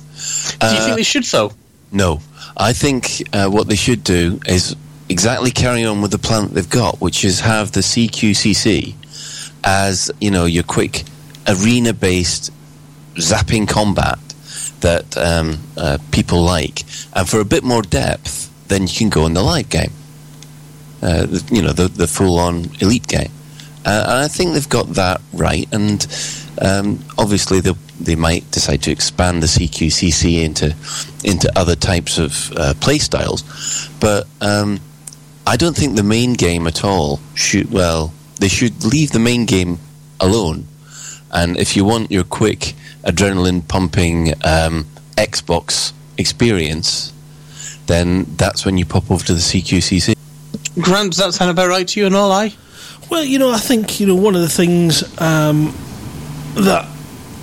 Do 0.61 0.75
you 0.75 0.81
think 0.83 0.97
they 0.97 1.03
should, 1.03 1.25
though? 1.25 1.53
No, 1.93 2.21
I 2.57 2.73
think 2.73 3.23
uh, 3.33 3.49
what 3.49 3.69
they 3.69 3.77
should 3.77 4.03
do 4.03 4.41
is 4.47 4.75
exactly 5.09 5.51
carry 5.51 5.85
on 5.85 6.03
with 6.03 6.11
the 6.11 6.19
plan 6.19 6.45
that 6.45 6.55
they've 6.55 6.71
got, 6.71 7.01
which 7.01 7.25
is 7.25 7.41
have 7.41 7.73
the 7.73 7.81
CQCC 7.81 8.95
as 9.63 10.11
you 10.21 10.31
know 10.31 10.45
your 10.45 10.63
quick 10.63 11.05
arena-based 11.49 12.53
zapping 13.15 13.69
combat 13.69 14.19
that 14.81 15.17
um, 15.17 15.59
uh, 15.77 15.99
people 16.11 16.43
like, 16.43 16.83
and 17.15 17.29
for 17.29 17.41
a 17.41 17.45
bit 17.45 17.65
more 17.65 17.83
depth, 17.83 18.51
then 18.69 18.83
you 18.83 18.95
can 18.95 19.09
go 19.09 19.25
in 19.27 19.33
the 19.35 19.43
live 19.43 19.69
game. 19.69 19.93
Uh, 21.03 21.27
you 21.51 21.63
know, 21.63 21.73
the 21.73 21.89
the 21.89 22.07
full-on 22.07 22.65
elite 22.81 23.07
game, 23.07 23.31
uh, 23.85 24.05
and 24.07 24.19
I 24.25 24.29
think 24.29 24.53
they've 24.53 24.69
got 24.69 24.89
that 24.95 25.21
right. 25.33 25.69
And 25.73 26.07
um, 26.61 27.05
obviously, 27.19 27.61
they 27.61 27.73
they 28.01 28.17
might 28.17 28.51
decide 28.51 28.83
to 28.83 28.91
expand 28.91 29.43
the 29.43 29.47
CQCC 29.47 30.43
into 30.45 30.75
into 31.23 31.51
other 31.57 31.77
types 31.77 32.19
of 32.19 32.53
uh, 32.57 32.75
play 32.81 32.99
styles, 32.99 33.89
but 34.01 34.27
um, 34.41 34.81
I 35.47 35.57
don't 35.57 35.77
think 35.77 35.97
the 35.97 36.03
main 36.03 36.35
game 36.35 36.67
at 36.67 36.85
all 36.85 37.21
should. 37.35 37.71
Well, 37.71 38.13
they 38.41 38.49
should 38.49 38.85
leave 38.85 39.13
the 39.13 39.19
main 39.19 39.47
game 39.47 39.79
alone. 40.21 40.67
And 41.33 41.57
if 41.57 41.77
you 41.77 41.85
want 41.85 42.11
your 42.11 42.25
quick 42.25 42.75
adrenaline 43.03 43.67
pumping 43.67 44.31
um, 44.45 44.87
Xbox 45.17 45.93
experience, 46.17 47.13
then 47.87 48.25
that's 48.37 48.65
when 48.65 48.79
you 48.79 48.85
pop 48.85 49.11
over 49.11 49.25
to 49.25 49.35
the 49.35 49.41
CQCC. 49.41 50.15
Grant, 50.81 51.11
does 51.13 51.19
that 51.19 51.35
sound 51.35 51.51
about 51.51 51.69
right 51.69 51.87
to 51.89 52.01
you 52.01 52.07
and 52.07 52.15
all? 52.15 52.33
I. 52.33 52.53
Well, 53.11 53.23
you 53.25 53.39
know, 53.39 53.51
I 53.51 53.59
think 53.59 54.01
you 54.01 54.07
know 54.07 54.15
one 54.15 54.35
of 54.35 54.41
the 54.41 54.49
things 54.49 55.03
um, 55.21 55.75
that 56.55 56.89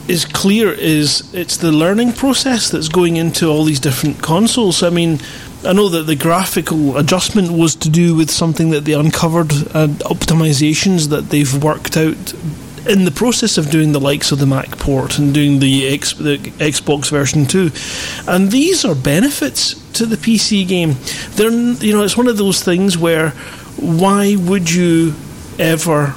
is 0.07 0.25
clear 0.25 0.71
is 0.71 1.33
it's 1.33 1.57
the 1.57 1.71
learning 1.71 2.13
process 2.13 2.69
that's 2.69 2.89
going 2.89 3.17
into 3.17 3.47
all 3.47 3.63
these 3.63 3.79
different 3.79 4.21
consoles. 4.21 4.83
I 4.83 4.89
mean, 4.89 5.19
I 5.63 5.73
know 5.73 5.89
that 5.89 6.03
the 6.03 6.15
graphical 6.15 6.97
adjustment 6.97 7.51
was 7.51 7.75
to 7.75 7.89
do 7.89 8.15
with 8.15 8.31
something 8.31 8.71
that 8.71 8.85
they 8.85 8.93
uncovered 8.93 9.51
and 9.51 9.99
optimizations 9.99 11.09
that 11.09 11.29
they've 11.29 11.63
worked 11.63 11.97
out 11.97 12.33
in 12.87 13.05
the 13.05 13.11
process 13.11 13.57
of 13.59 13.69
doing 13.69 13.91
the 13.91 13.99
likes 13.99 14.31
of 14.31 14.39
the 14.39 14.47
Mac 14.47 14.77
port 14.79 15.19
and 15.19 15.33
doing 15.33 15.59
the, 15.59 15.87
X, 15.87 16.13
the 16.13 16.37
Xbox 16.37 17.11
version 17.11 17.45
2. 17.45 17.71
And 18.27 18.51
these 18.51 18.83
are 18.83 18.95
benefits 18.95 19.75
to 19.93 20.05
the 20.05 20.15
PC 20.15 20.67
game. 20.67 20.95
They're, 21.35 21.51
you 21.51 21.93
know, 21.93 22.03
it's 22.03 22.17
one 22.17 22.27
of 22.27 22.37
those 22.37 22.63
things 22.63 22.97
where 22.97 23.29
why 23.77 24.35
would 24.35 24.71
you 24.71 25.13
ever 25.59 26.15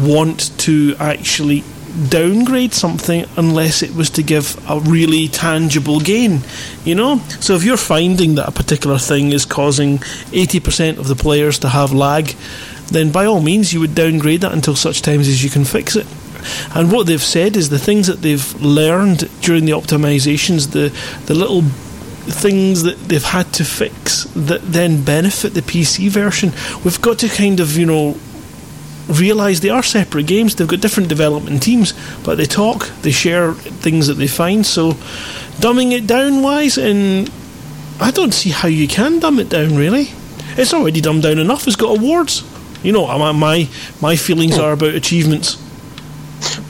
want 0.00 0.58
to 0.60 0.96
actually 0.98 1.64
downgrade 2.08 2.72
something 2.72 3.24
unless 3.36 3.82
it 3.82 3.94
was 3.94 4.10
to 4.10 4.22
give 4.22 4.56
a 4.68 4.80
really 4.80 5.28
tangible 5.28 6.00
gain 6.00 6.40
you 6.84 6.94
know? 6.94 7.18
So 7.40 7.54
if 7.54 7.64
you're 7.64 7.76
finding 7.76 8.36
that 8.36 8.48
a 8.48 8.52
particular 8.52 8.98
thing 8.98 9.32
is 9.32 9.44
causing 9.44 9.98
80% 9.98 10.98
of 10.98 11.08
the 11.08 11.14
players 11.14 11.58
to 11.60 11.68
have 11.68 11.92
lag 11.92 12.34
then 12.90 13.12
by 13.12 13.24
all 13.24 13.40
means 13.40 13.72
you 13.72 13.80
would 13.80 13.94
downgrade 13.94 14.40
that 14.42 14.52
until 14.52 14.74
such 14.74 15.02
times 15.02 15.28
as 15.28 15.42
you 15.42 15.50
can 15.50 15.64
fix 15.64 15.96
it. 15.96 16.06
And 16.74 16.90
what 16.90 17.06
they've 17.06 17.22
said 17.22 17.56
is 17.56 17.68
the 17.68 17.78
things 17.78 18.06
that 18.06 18.22
they've 18.22 18.60
learned 18.60 19.28
during 19.42 19.64
the 19.64 19.72
optimizations 19.72 20.72
the 20.72 20.92
the 21.26 21.34
little 21.34 21.62
things 21.62 22.82
that 22.82 22.98
they've 23.08 23.22
had 23.22 23.52
to 23.54 23.64
fix 23.64 24.24
that 24.34 24.60
then 24.62 25.02
benefit 25.02 25.54
the 25.54 25.62
PC 25.62 26.08
version 26.08 26.52
we've 26.84 27.00
got 27.00 27.18
to 27.18 27.28
kind 27.28 27.60
of 27.60 27.76
you 27.76 27.86
know 27.86 28.16
realise 29.10 29.60
they 29.60 29.70
are 29.70 29.82
separate 29.82 30.26
games. 30.26 30.56
They've 30.56 30.68
got 30.68 30.80
different 30.80 31.08
development 31.08 31.62
teams, 31.62 31.94
but 32.24 32.36
they 32.36 32.44
talk, 32.44 32.88
they 33.02 33.10
share 33.10 33.52
things 33.52 34.06
that 34.06 34.14
they 34.14 34.26
find. 34.26 34.64
So, 34.64 34.92
dumbing 35.60 35.92
it 35.92 36.06
down 36.06 36.42
wise, 36.42 36.78
and 36.78 37.30
I 38.00 38.10
don't 38.10 38.32
see 38.32 38.50
how 38.50 38.68
you 38.68 38.88
can 38.88 39.18
dumb 39.18 39.38
it 39.38 39.48
down. 39.48 39.76
Really, 39.76 40.08
it's 40.56 40.74
already 40.74 41.00
dumbed 41.00 41.22
down 41.22 41.38
enough. 41.38 41.66
It's 41.66 41.76
got 41.76 41.98
awards. 41.98 42.44
You 42.82 42.92
know, 42.92 43.06
my 43.18 43.32
my, 43.32 43.68
my 44.00 44.16
feelings 44.16 44.56
hmm. 44.56 44.62
are 44.62 44.72
about 44.72 44.94
achievements. 44.94 45.56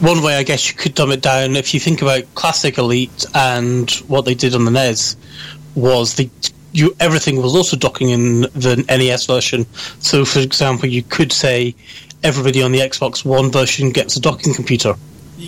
One 0.01 0.23
way, 0.23 0.37
I 0.37 0.43
guess, 0.43 0.69
you 0.69 0.77
could 0.77 0.95
dumb 0.95 1.13
it 1.13 1.23
down 1.23 1.55
if 1.55 1.75
you 1.75 1.81
think 1.81 2.03
about 2.03 2.35
classic 2.35 2.79
Elite 2.79 3.25
and 3.35 3.89
what 4.09 4.25
they 4.25 4.35
did 4.35 4.55
on 4.55 4.65
the 4.65 4.71
NES 4.71 5.17
was 5.77 6.15
the 6.15 6.29
you 6.73 6.95
everything 7.01 7.37
was 7.37 7.55
also 7.55 7.77
docking 7.77 8.11
in 8.11 8.41
the 8.43 8.85
NES 8.89 9.27
version. 9.27 9.67
So, 10.01 10.25
for 10.25 10.41
example, 10.41 10.89
you 10.89 11.03
could 11.03 11.33
say 11.33 11.75
everybody 12.23 12.63
on 12.63 12.73
the 12.73 12.81
Xbox 12.81 13.25
One 13.25 13.51
version 13.51 13.91
gets 13.91 14.17
a 14.17 14.21
docking 14.21 14.55
computer. 14.55 14.95
Do 15.39 15.47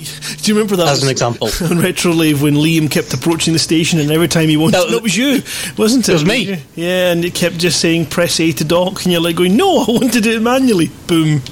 you 0.50 0.54
remember 0.54 0.76
that 0.76 0.88
As 0.88 1.02
an 1.02 1.10
example. 1.10 1.46
on 1.60 1.76
Retrolave 1.82 2.40
when 2.42 2.54
Liam 2.54 2.90
kept 2.90 3.12
approaching 3.12 3.52
the 3.52 3.58
station 3.58 4.00
and 4.00 4.10
every 4.10 4.26
time 4.26 4.48
he 4.48 4.56
wanted, 4.56 4.78
That 4.78 4.86
was- 4.86 4.94
it 4.94 5.02
was 5.02 5.16
you, 5.16 5.42
wasn't 5.76 6.08
it? 6.08 6.12
It 6.12 6.14
was 6.14 6.24
me. 6.24 6.62
Yeah, 6.74 7.12
and 7.12 7.24
it 7.24 7.34
kept 7.34 7.58
just 7.58 7.78
saying 7.78 8.06
press 8.06 8.40
A 8.40 8.52
to 8.52 8.64
dock, 8.64 9.02
and 9.04 9.12
you're 9.12 9.20
like 9.20 9.36
going, 9.36 9.54
no, 9.56 9.82
I 9.82 9.90
want 9.90 10.12
to 10.14 10.20
do 10.22 10.36
it 10.36 10.40
manually. 10.42 10.90
Boom. 11.06 11.42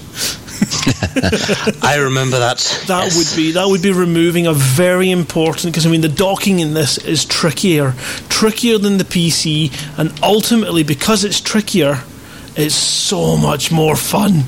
I 1.83 1.97
remember 2.01 2.39
that. 2.39 2.59
That 2.87 3.05
Yes. 3.05 3.17
would 3.17 3.37
be 3.37 3.53
that 3.53 3.67
would 3.67 3.83
be 3.83 3.93
removing 3.93 4.47
a 4.47 4.53
very 4.53 5.11
important 5.11 5.73
because 5.73 5.87
I 5.87 5.91
mean 5.91 6.01
the 6.03 6.09
docking 6.09 6.61
in 6.61 6.75
this 6.75 6.99
is 6.99 7.25
trickier, 7.25 7.93
trickier 8.29 8.79
than 8.79 8.99
the 8.99 9.05
PC, 9.05 9.71
and 9.99 10.13
ultimately 10.23 10.83
because 10.83 11.25
it's 11.25 11.41
trickier, 11.41 12.03
it's 12.57 12.75
so 12.75 13.37
much 13.37 13.71
more 13.73 13.97
fun. 13.97 14.45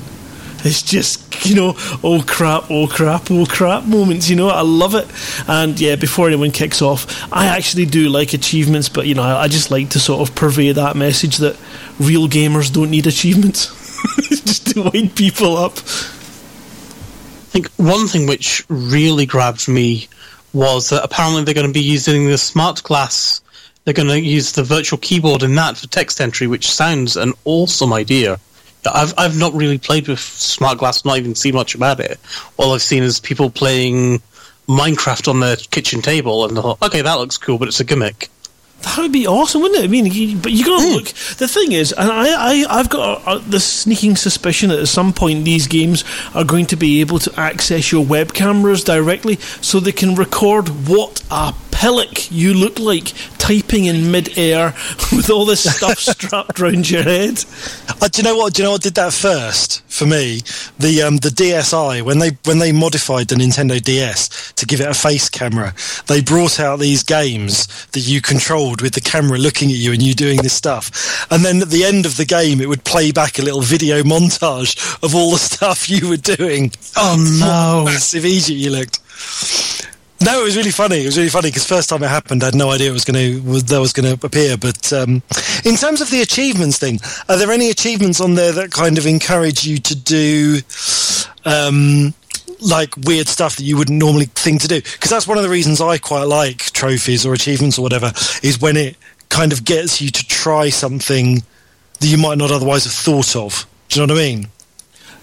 It's 0.65 0.81
just 0.81 1.45
you 1.45 1.55
know, 1.55 1.73
oh 2.03 2.23
crap, 2.25 2.65
oh 2.69 2.87
crap, 2.87 3.29
oh 3.29 3.45
crap 3.45 3.85
moments. 3.85 4.29
You 4.29 4.35
know, 4.35 4.49
I 4.49 4.61
love 4.61 4.95
it. 4.95 5.07
And 5.47 5.79
yeah, 5.79 5.95
before 5.95 6.27
anyone 6.27 6.51
kicks 6.51 6.81
off, 6.81 7.31
I 7.33 7.47
actually 7.47 7.85
do 7.85 8.09
like 8.09 8.33
achievements, 8.33 8.89
but 8.89 9.07
you 9.07 9.15
know, 9.15 9.23
I, 9.23 9.43
I 9.43 9.47
just 9.47 9.71
like 9.71 9.89
to 9.89 9.99
sort 9.99 10.27
of 10.27 10.35
purvey 10.35 10.71
that 10.73 10.95
message 10.95 11.37
that 11.37 11.57
real 11.99 12.27
gamers 12.27 12.71
don't 12.73 12.91
need 12.91 13.07
achievements. 13.07 13.79
just 14.43 14.67
to 14.73 14.89
wind 14.89 15.15
people 15.15 15.57
up. 15.57 15.77
I 15.77 17.55
think 17.55 17.69
one 17.77 18.07
thing 18.07 18.27
which 18.27 18.65
really 18.67 19.25
grabbed 19.25 19.67
me 19.67 20.07
was 20.53 20.89
that 20.89 21.03
apparently 21.03 21.43
they're 21.43 21.53
going 21.53 21.67
to 21.67 21.73
be 21.73 21.81
using 21.81 22.27
the 22.27 22.37
smart 22.37 22.83
glass. 22.83 23.41
They're 23.83 23.93
going 23.93 24.09
to 24.09 24.19
use 24.19 24.53
the 24.53 24.63
virtual 24.63 24.99
keyboard 24.99 25.43
in 25.43 25.55
that 25.55 25.77
for 25.77 25.87
text 25.87 26.19
entry, 26.21 26.47
which 26.47 26.71
sounds 26.71 27.15
an 27.15 27.33
awesome 27.45 27.93
idea. 27.93 28.39
I've 28.85 29.13
I've 29.17 29.37
not 29.37 29.53
really 29.53 29.77
played 29.77 30.07
with 30.07 30.19
smart 30.19 30.77
glass, 30.77 31.05
not 31.05 31.17
even 31.17 31.35
seen 31.35 31.55
much 31.55 31.75
about 31.75 31.99
it. 31.99 32.19
All 32.57 32.73
I've 32.73 32.81
seen 32.81 33.03
is 33.03 33.19
people 33.19 33.49
playing 33.49 34.21
Minecraft 34.67 35.27
on 35.27 35.39
their 35.39 35.55
kitchen 35.55 36.01
table, 36.01 36.45
and 36.45 36.55
thought, 36.55 36.81
okay, 36.81 37.01
that 37.01 37.15
looks 37.15 37.37
cool, 37.37 37.57
but 37.57 37.67
it's 37.67 37.79
a 37.79 37.83
gimmick. 37.83 38.29
That 38.83 38.97
would 38.97 39.13
be 39.13 39.25
awesome, 39.27 39.61
wouldn't 39.61 39.81
it? 39.81 39.85
I 39.85 39.87
mean, 39.87 40.05
you, 40.05 40.37
but 40.37 40.51
you 40.51 40.65
got 40.65 40.81
to 40.81 40.87
hmm. 40.87 40.93
look. 40.95 41.05
The 41.05 41.47
thing 41.47 41.71
is, 41.71 41.93
and 41.93 42.11
I, 42.11 42.25
I, 42.27 42.65
I've 42.69 42.89
got 42.89 43.25
a, 43.25 43.31
a, 43.31 43.39
the 43.39 43.59
sneaking 43.59 44.17
suspicion 44.17 44.69
that 44.69 44.79
at 44.79 44.87
some 44.89 45.13
point 45.13 45.45
these 45.45 45.67
games 45.67 46.03
are 46.35 46.43
going 46.43 46.65
to 46.67 46.75
be 46.75 46.99
able 46.99 47.19
to 47.19 47.39
access 47.39 47.91
your 47.93 48.05
web 48.05 48.33
cameras 48.33 48.83
directly, 48.83 49.37
so 49.37 49.79
they 49.79 49.93
can 49.93 50.15
record 50.15 50.67
what 50.87 51.23
a 51.31 51.53
pillock 51.83 52.31
you 52.31 52.53
look 52.53 52.79
like 52.79 53.11
typing 53.39 53.83
in 53.83 54.09
mid-air 54.09 54.67
with 55.11 55.29
all 55.29 55.43
this 55.43 55.69
stuff 55.69 55.99
strapped 56.13 56.57
round 56.57 56.89
your 56.89 57.03
head. 57.03 57.43
Uh, 58.01 58.07
do 58.07 58.21
you 58.21 58.23
know 58.23 58.37
what? 58.37 58.53
Do 58.53 58.61
you 58.61 58.67
know 58.67 58.71
what 58.71 58.83
did 58.83 58.95
that 58.95 59.11
first 59.11 59.81
for 59.91 60.05
me? 60.05 60.39
The 60.79 61.01
um, 61.01 61.17
the 61.17 61.27
DSi 61.27 62.01
when 62.01 62.19
they 62.19 62.37
when 62.45 62.59
they 62.59 62.71
modified 62.71 63.27
the 63.27 63.35
Nintendo 63.35 63.83
DS 63.83 64.53
to 64.53 64.65
give 64.65 64.79
it 64.79 64.87
a 64.87 64.93
face 64.93 65.27
camera, 65.27 65.73
they 66.07 66.21
brought 66.21 66.57
out 66.57 66.79
these 66.79 67.03
games 67.03 67.67
that 67.87 68.07
you 68.07 68.21
controlled 68.21 68.79
with 68.81 68.93
the 68.93 69.01
camera 69.01 69.37
looking 69.37 69.69
at 69.69 69.75
you 69.75 69.91
and 69.91 70.01
you 70.01 70.13
doing 70.13 70.41
this 70.41 70.53
stuff. 70.53 71.27
And 71.29 71.43
then 71.43 71.61
at 71.61 71.69
the 71.69 71.83
end 71.83 72.05
of 72.05 72.15
the 72.15 72.25
game, 72.25 72.61
it 72.61 72.69
would 72.69 72.85
play 72.85 73.11
back 73.11 73.39
a 73.39 73.41
little 73.41 73.61
video 73.61 74.03
montage 74.03 75.03
of 75.03 75.13
all 75.13 75.31
the 75.31 75.37
stuff 75.51 75.89
you 75.89 76.07
were 76.07 76.15
doing. 76.15 76.71
Oh 76.95 77.17
no! 77.41 77.91
Massive 77.91 78.23
Egypt 78.23 78.57
you 78.57 78.69
looked. 78.69 79.01
No, 80.23 80.39
it 80.39 80.43
was 80.45 80.55
really 80.55 80.71
funny. 80.71 81.01
It 81.01 81.05
was 81.05 81.17
really 81.17 81.29
funny 81.29 81.49
because 81.49 81.67
first 81.67 81.89
time 81.89 82.01
it 82.01 82.07
happened, 82.07 82.43
I 82.43 82.45
had 82.45 82.55
no 82.55 82.71
idea 82.71 82.89
it 82.89 82.93
was 82.93 83.03
going 83.03 83.41
to 83.43 83.61
that 83.63 83.79
was 83.79 83.91
going 83.91 84.17
to 84.17 84.25
appear. 84.25 84.55
But 84.55 84.93
um, 84.93 85.21
in 85.65 85.75
terms 85.75 85.99
of 85.99 86.09
the 86.11 86.21
achievements 86.21 86.77
thing, 86.77 86.99
are 87.27 87.35
there 87.35 87.51
any 87.51 87.69
achievements 87.69 88.21
on 88.21 88.35
there 88.35 88.53
that 88.53 88.71
kind 88.71 88.97
of 88.97 89.05
encourage 89.05 89.65
you 89.65 89.79
to 89.79 89.95
do 89.95 90.59
um, 91.43 92.13
like 92.61 92.95
weird 92.95 93.27
stuff 93.27 93.57
that 93.57 93.63
you 93.63 93.75
wouldn't 93.75 93.99
normally 93.99 94.25
think 94.27 94.61
to 94.61 94.67
do? 94.69 94.81
Because 94.81 95.09
that's 95.09 95.27
one 95.27 95.37
of 95.37 95.43
the 95.43 95.49
reasons 95.49 95.81
I 95.81 95.97
quite 95.97 96.23
like 96.23 96.59
trophies 96.71 97.25
or 97.25 97.33
achievements 97.33 97.77
or 97.77 97.81
whatever 97.81 98.13
is 98.41 98.61
when 98.61 98.77
it 98.77 98.95
kind 99.27 99.51
of 99.51 99.65
gets 99.65 100.01
you 100.01 100.09
to 100.09 100.27
try 100.27 100.69
something 100.69 101.43
that 101.99 102.07
you 102.07 102.17
might 102.17 102.37
not 102.37 102.49
otherwise 102.49 102.85
have 102.85 102.93
thought 102.93 103.35
of. 103.35 103.65
Do 103.89 103.99
you 103.99 104.07
know 104.07 104.13
what 104.13 104.21
I 104.21 104.25
mean? 104.25 104.47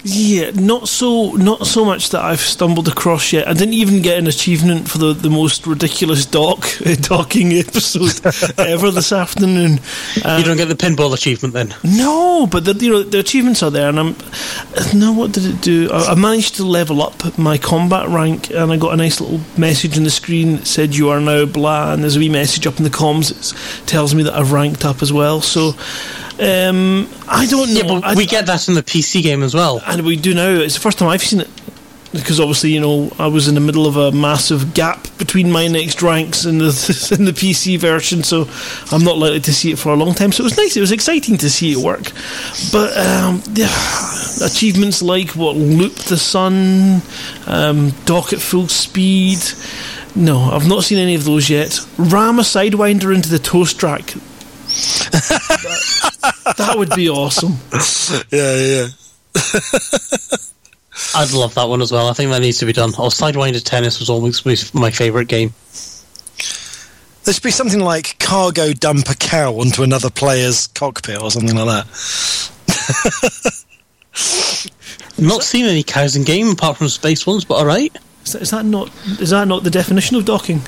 Yeah, 0.03 0.51
not 0.55 0.89
so 0.89 1.33
not 1.33 1.67
so 1.67 1.85
much 1.85 2.11
that 2.11 2.25
I've 2.25 2.41
stumbled 2.41 2.89
across 2.89 3.33
yet. 3.33 3.47
I 3.47 3.53
didn't 3.53 3.75
even 3.75 4.01
get 4.01 4.19
an 4.19 4.27
achievement 4.27 4.89
for 4.89 4.99
the, 4.99 5.13
the 5.13 5.29
most 5.29 5.67
ridiculous 5.67 6.25
dock 6.25 6.67
docking 7.03 7.53
episode 7.53 8.21
ever 8.59 8.91
this 8.91 9.13
afternoon. 9.13 9.81
Uh, 10.25 10.37
you 10.39 10.45
don't 10.45 10.57
get 10.57 10.69
the 10.69 10.75
pinball 10.75 11.13
achievement 11.13 11.53
then. 11.53 11.75
No, 11.85 12.47
but 12.51 12.65
the 12.65 12.75
you 12.75 12.91
know 12.91 13.03
the 13.03 13.19
achievements 13.19 13.63
are 13.63 13.71
there, 13.71 13.89
and 13.89 14.01
I'm 14.01 14.17
no. 14.95 15.13
What 15.13 15.33
did 15.33 15.45
it 15.45 15.61
do? 15.61 15.91
I, 15.93 16.13
I 16.13 16.15
managed 16.15 16.55
to 16.57 16.65
level 16.65 17.03
up 17.03 17.37
my 17.37 17.59
combat 17.59 18.09
rank, 18.09 18.51
and 18.51 18.73
I 18.73 18.79
got 18.79 18.95
a 18.95 18.97
nice 18.97 19.21
little 19.21 19.41
message 19.59 19.99
on 19.99 20.05
the 20.05 20.11
screen 20.11 20.57
that 20.57 20.67
said 20.67 20.95
you 20.95 21.11
are 21.11 21.21
now 21.21 21.45
blah, 21.45 21.93
and 21.93 22.03
there's 22.03 22.17
a 22.17 22.21
wee 22.21 22.31
message 22.31 22.67
up 22.67 22.79
in 22.79 22.85
the 22.85 22.91
comms 22.91 23.29
that 23.29 23.87
tells 23.87 24.15
me 24.15 24.23
that 24.23 24.35
I've 24.35 24.53
ranked 24.53 24.85
up 24.85 25.03
as 25.03 25.13
well. 25.13 25.41
So. 25.43 25.73
Um, 26.41 27.09
I 27.29 27.47
don't 27.47 27.75
know. 27.75 27.81
Yeah, 27.81 28.01
but 28.01 28.05
I, 28.05 28.15
we 28.15 28.27
get 28.27 28.47
that 28.47 28.67
in 28.69 28.75
the 28.75 28.83
PC 28.83 29.23
game 29.23 29.43
as 29.43 29.55
well. 29.55 29.83
and 29.87 30.03
we 30.07 30.17
do 30.17 30.35
now. 30.35 30.49
It's 30.49 30.75
the 30.75 30.81
first 30.81 30.99
time 30.99 31.09
I've 31.09 31.23
seen 31.23 31.41
it 31.41 31.49
because 32.13 32.41
obviously 32.41 32.73
you 32.73 32.81
know 32.81 33.13
I 33.19 33.29
was 33.29 33.47
in 33.47 33.55
the 33.55 33.61
middle 33.61 33.87
of 33.87 33.97
a 33.97 34.11
massive 34.11 34.75
gap 34.75 35.07
between 35.19 35.51
my 35.53 35.69
next 35.69 36.03
ranks 36.03 36.45
and 36.45 36.61
the 36.61 37.15
in 37.19 37.25
the 37.25 37.33
PC 37.33 37.79
version, 37.79 38.23
so 38.23 38.49
I'm 38.91 39.05
not 39.05 39.19
likely 39.19 39.41
to 39.41 39.53
see 39.53 39.71
it 39.73 39.79
for 39.79 39.93
a 39.93 39.97
long 39.97 40.15
time. 40.15 40.33
So 40.33 40.43
it 40.43 40.45
was 40.45 40.57
nice. 40.57 40.77
It 40.77 40.81
was 40.81 40.93
exciting 40.93 41.37
to 41.39 41.51
see 41.51 41.73
it 41.73 41.79
work, 41.79 42.13
but 42.73 42.97
um, 42.97 43.43
yeah, 43.53 43.69
achievements 44.45 45.03
like 45.03 45.31
what 45.31 45.57
loop 45.57 45.95
the 45.95 46.17
sun, 46.17 47.03
um, 47.47 47.91
dock 48.07 48.33
at 48.33 48.41
full 48.41 48.69
speed. 48.69 49.39
No, 50.17 50.39
I've 50.39 50.67
not 50.67 50.83
seen 50.83 50.99
any 50.99 51.15
of 51.15 51.25
those 51.25 51.49
yet. 51.49 51.79
Ram 51.97 52.41
a 52.41 52.43
sidewinder 52.43 53.15
into 53.15 53.29
the 53.29 53.39
toast 53.39 53.83
rack. 53.83 54.15
that, 55.11 55.90
that 56.23 56.75
would 56.77 56.91
be 56.95 57.09
awesome. 57.09 57.57
Yeah, 58.33 58.57
yeah. 58.57 58.87
I'd 61.15 61.33
love 61.33 61.55
that 61.55 61.69
one 61.69 61.81
as 61.81 61.93
well. 61.93 62.09
I 62.09 62.13
think 62.13 62.31
that 62.33 62.41
needs 62.41 62.59
to 62.59 62.67
be 62.67 62.73
done. 62.73 62.91
Or 62.91 63.09
Sidewinder 63.09 63.63
Tennis 63.63 64.01
was 64.01 64.11
always 64.11 64.45
my 64.75 64.91
favourite 64.91 65.29
game. 65.29 65.55
There 67.25 67.35
should 67.35 67.43
be 67.43 67.51
something 67.51 67.81
like 67.81 68.19
cargo 68.19 68.73
dump 68.73 69.09
a 69.09 69.15
cow 69.15 69.55
onto 69.55 69.83
another 69.83 70.11
player's 70.11 70.67
cockpit 70.69 71.23
or 71.23 71.31
something 71.31 71.57
like 71.57 71.87
that. 71.87 71.87
Not 75.19 75.43
seen 75.45 75.67
any 75.67 75.83
cows 75.83 76.17
in 76.17 76.25
game 76.25 76.49
apart 76.49 76.79
from 76.79 76.89
space 76.89 77.27
ones, 77.27 77.45
but 77.45 77.55
all 77.55 77.67
right. 77.67 77.95
Is 78.25 78.33
that, 78.33 78.43
is 78.43 78.51
that 78.51 78.65
not 78.65 78.91
is 79.21 79.31
that 79.31 79.49
not 79.49 79.65
the 79.65 79.71
definition 79.71 80.17
of 80.17 80.25
docking? 80.25 80.61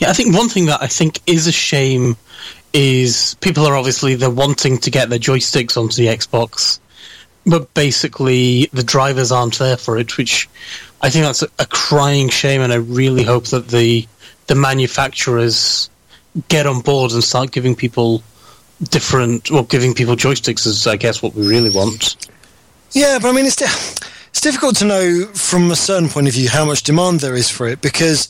Yeah, 0.00 0.10
I 0.10 0.12
think 0.12 0.34
one 0.34 0.48
thing 0.48 0.66
that 0.66 0.82
I 0.82 0.86
think 0.86 1.20
is 1.26 1.46
a 1.46 1.52
shame 1.52 2.16
is 2.72 3.36
people 3.40 3.66
are 3.66 3.76
obviously 3.76 4.14
they're 4.14 4.30
wanting 4.30 4.78
to 4.78 4.90
get 4.90 5.10
their 5.10 5.18
joysticks 5.18 5.76
onto 5.76 5.96
the 5.96 6.06
Xbox, 6.06 6.80
but 7.44 7.72
basically 7.74 8.68
the 8.72 8.82
drivers 8.82 9.30
aren't 9.30 9.58
there 9.58 9.76
for 9.76 9.98
it, 9.98 10.16
which 10.16 10.48
I 11.02 11.10
think 11.10 11.24
that's 11.24 11.42
a, 11.42 11.48
a 11.58 11.66
crying 11.66 12.28
shame, 12.28 12.60
and 12.60 12.72
I 12.72 12.76
really 12.76 13.22
hope 13.22 13.46
that 13.46 13.68
the 13.68 14.06
the 14.46 14.54
manufacturers 14.54 15.90
get 16.48 16.66
on 16.66 16.80
board 16.80 17.12
and 17.12 17.22
start 17.22 17.52
giving 17.52 17.74
people 17.76 18.22
different, 18.84 19.50
well, 19.50 19.62
giving 19.64 19.94
people 19.94 20.16
joysticks 20.16 20.66
is, 20.66 20.86
I 20.86 20.96
guess, 20.96 21.22
what 21.22 21.34
we 21.34 21.46
really 21.46 21.70
want. 21.70 22.16
Yeah, 22.92 23.18
but 23.20 23.28
I 23.28 23.32
mean, 23.32 23.46
it's 23.46 23.56
di- 23.56 24.06
it's 24.30 24.40
difficult 24.40 24.76
to 24.76 24.84
know 24.84 25.26
from 25.26 25.70
a 25.70 25.76
certain 25.76 26.08
point 26.08 26.28
of 26.28 26.34
view 26.34 26.48
how 26.48 26.64
much 26.64 26.82
demand 26.82 27.20
there 27.20 27.34
is 27.34 27.50
for 27.50 27.68
it 27.68 27.80
because, 27.80 28.28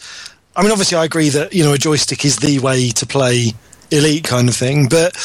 I 0.61 0.63
mean, 0.63 0.73
obviously, 0.73 0.99
I 0.99 1.07
agree 1.07 1.31
that 1.31 1.55
you 1.55 1.65
know 1.65 1.73
a 1.73 1.79
joystick 1.79 2.23
is 2.23 2.37
the 2.37 2.59
way 2.59 2.91
to 2.91 3.07
play 3.07 3.55
elite 3.91 4.25
kind 4.25 4.47
of 4.47 4.55
thing. 4.55 4.89
But 4.91 5.17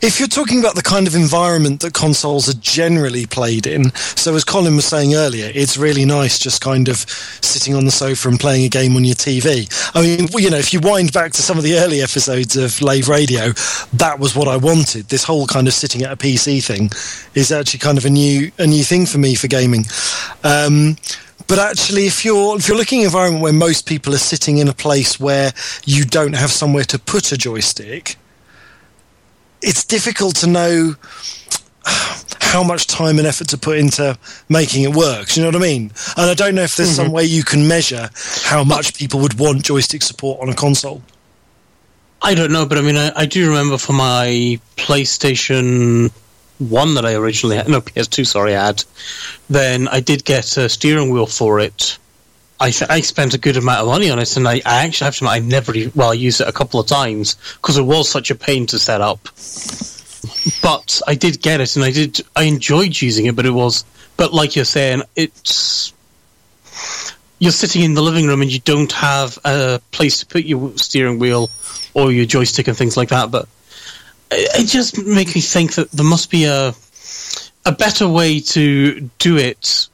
if 0.00 0.20
you're 0.20 0.28
talking 0.28 0.60
about 0.60 0.76
the 0.76 0.82
kind 0.82 1.08
of 1.08 1.16
environment 1.16 1.80
that 1.80 1.92
consoles 1.92 2.48
are 2.48 2.56
generally 2.60 3.26
played 3.26 3.66
in, 3.66 3.90
so 3.96 4.32
as 4.36 4.44
Colin 4.44 4.76
was 4.76 4.84
saying 4.84 5.16
earlier, 5.16 5.50
it's 5.52 5.76
really 5.76 6.04
nice 6.04 6.38
just 6.38 6.60
kind 6.60 6.86
of 6.86 6.98
sitting 6.98 7.74
on 7.74 7.84
the 7.84 7.90
sofa 7.90 8.28
and 8.28 8.38
playing 8.38 8.64
a 8.64 8.68
game 8.68 8.94
on 8.94 9.04
your 9.04 9.16
TV. 9.16 9.68
I 9.92 10.02
mean, 10.02 10.28
you 10.36 10.50
know, 10.50 10.56
if 10.56 10.72
you 10.72 10.78
wind 10.78 11.12
back 11.12 11.32
to 11.32 11.42
some 11.42 11.58
of 11.58 11.64
the 11.64 11.78
early 11.78 12.00
episodes 12.00 12.56
of 12.56 12.80
Lave 12.80 13.08
Radio, 13.08 13.54
that 13.94 14.20
was 14.20 14.36
what 14.36 14.46
I 14.46 14.56
wanted. 14.56 15.08
This 15.08 15.24
whole 15.24 15.48
kind 15.48 15.66
of 15.66 15.74
sitting 15.74 16.02
at 16.02 16.12
a 16.12 16.16
PC 16.16 16.64
thing 16.64 16.90
is 17.34 17.50
actually 17.50 17.80
kind 17.80 17.98
of 17.98 18.04
a 18.04 18.10
new 18.10 18.52
a 18.58 18.68
new 18.68 18.84
thing 18.84 19.04
for 19.04 19.18
me 19.18 19.34
for 19.34 19.48
gaming. 19.48 19.84
Um, 20.44 20.96
but 21.48 21.58
actually, 21.58 22.06
if 22.06 22.24
you're 22.24 22.56
if 22.56 22.68
you're 22.68 22.76
looking 22.76 23.00
at 23.00 23.02
an 23.02 23.06
environment 23.06 23.42
where 23.42 23.52
most 23.52 23.86
people 23.86 24.14
are 24.14 24.18
sitting 24.18 24.58
in 24.58 24.68
a 24.68 24.72
place 24.72 25.20
where 25.20 25.52
you 25.84 26.04
don't 26.04 26.34
have 26.34 26.50
somewhere 26.50 26.84
to 26.84 26.98
put 26.98 27.32
a 27.32 27.36
joystick, 27.36 28.16
it's 29.62 29.84
difficult 29.84 30.36
to 30.36 30.46
know 30.46 30.94
how 32.40 32.62
much 32.62 32.86
time 32.86 33.18
and 33.18 33.26
effort 33.26 33.48
to 33.48 33.58
put 33.58 33.78
into 33.78 34.18
making 34.48 34.82
it 34.84 34.94
work. 34.94 35.28
Do 35.28 35.40
you 35.40 35.44
know 35.44 35.56
what 35.56 35.62
I 35.62 35.66
mean? 35.66 35.92
And 36.16 36.30
I 36.30 36.34
don't 36.34 36.54
know 36.54 36.62
if 36.62 36.76
there's 36.76 36.90
some 36.90 37.06
mm-hmm. 37.06 37.14
way 37.14 37.24
you 37.24 37.44
can 37.44 37.68
measure 37.68 38.10
how 38.42 38.64
much 38.64 38.96
people 38.96 39.20
would 39.20 39.38
want 39.38 39.62
joystick 39.62 40.02
support 40.02 40.40
on 40.40 40.48
a 40.48 40.54
console. 40.54 41.02
I 42.22 42.34
don't 42.34 42.52
know, 42.52 42.66
but 42.66 42.78
I 42.78 42.80
mean, 42.80 42.96
I, 42.96 43.12
I 43.14 43.26
do 43.26 43.46
remember 43.46 43.78
for 43.78 43.92
my 43.92 44.58
PlayStation 44.76 46.10
One 46.58 46.94
that 46.94 47.04
I 47.04 47.14
originally 47.14 47.56
had, 47.56 47.68
no 47.68 47.80
PS2, 47.80 48.26
sorry, 48.26 48.56
I 48.56 48.66
had. 48.66 48.84
Then 49.48 49.88
I 49.88 50.00
did 50.00 50.24
get 50.24 50.56
a 50.56 50.68
steering 50.68 51.10
wheel 51.10 51.26
for 51.26 51.60
it. 51.60 51.98
I, 52.58 52.70
th- 52.70 52.90
I 52.90 53.00
spent 53.02 53.34
a 53.34 53.38
good 53.38 53.58
amount 53.58 53.80
of 53.80 53.86
money 53.88 54.10
on 54.10 54.18
it, 54.18 54.36
and 54.36 54.48
I, 54.48 54.62
I 54.64 54.84
actually 54.84 55.04
have 55.04 55.16
to 55.16 55.26
admit, 55.26 55.44
I 55.44 55.46
never, 55.46 55.72
well, 55.94 56.10
I 56.10 56.14
used 56.14 56.40
it 56.40 56.48
a 56.48 56.52
couple 56.52 56.80
of 56.80 56.86
times 56.86 57.36
because 57.56 57.76
it 57.76 57.82
was 57.82 58.08
such 58.08 58.30
a 58.30 58.34
pain 58.34 58.66
to 58.66 58.78
set 58.78 59.00
up. 59.02 59.20
But 60.62 61.00
I 61.06 61.14
did 61.14 61.42
get 61.42 61.60
it, 61.60 61.76
and 61.76 61.84
I 61.84 61.90
did, 61.90 62.20
I 62.34 62.44
enjoyed 62.44 63.00
using 63.00 63.26
it, 63.26 63.36
but 63.36 63.44
it 63.44 63.50
was, 63.50 63.84
but 64.16 64.32
like 64.32 64.56
you're 64.56 64.64
saying, 64.64 65.02
it's 65.14 65.92
you're 67.38 67.52
sitting 67.52 67.82
in 67.82 67.94
the 67.94 68.02
living 68.02 68.26
room 68.26 68.42
and 68.42 68.50
you 68.50 68.60
don't 68.60 68.92
have 68.92 69.38
a 69.44 69.80
place 69.90 70.20
to 70.20 70.26
put 70.26 70.44
your 70.44 70.76
steering 70.76 71.18
wheel 71.18 71.50
or 71.94 72.10
your 72.10 72.24
joystick 72.24 72.68
and 72.68 72.76
things 72.76 72.96
like 72.96 73.10
that. 73.10 73.30
But 73.30 73.48
it, 74.30 74.62
it 74.62 74.66
just 74.66 74.98
makes 75.04 75.34
me 75.34 75.40
think 75.40 75.74
that 75.74 75.90
there 75.92 76.06
must 76.06 76.30
be 76.30 76.44
a 76.44 76.74
a 77.64 77.72
better 77.72 78.08
way 78.08 78.40
to 78.40 79.00
do 79.18 79.36
it 79.36 79.88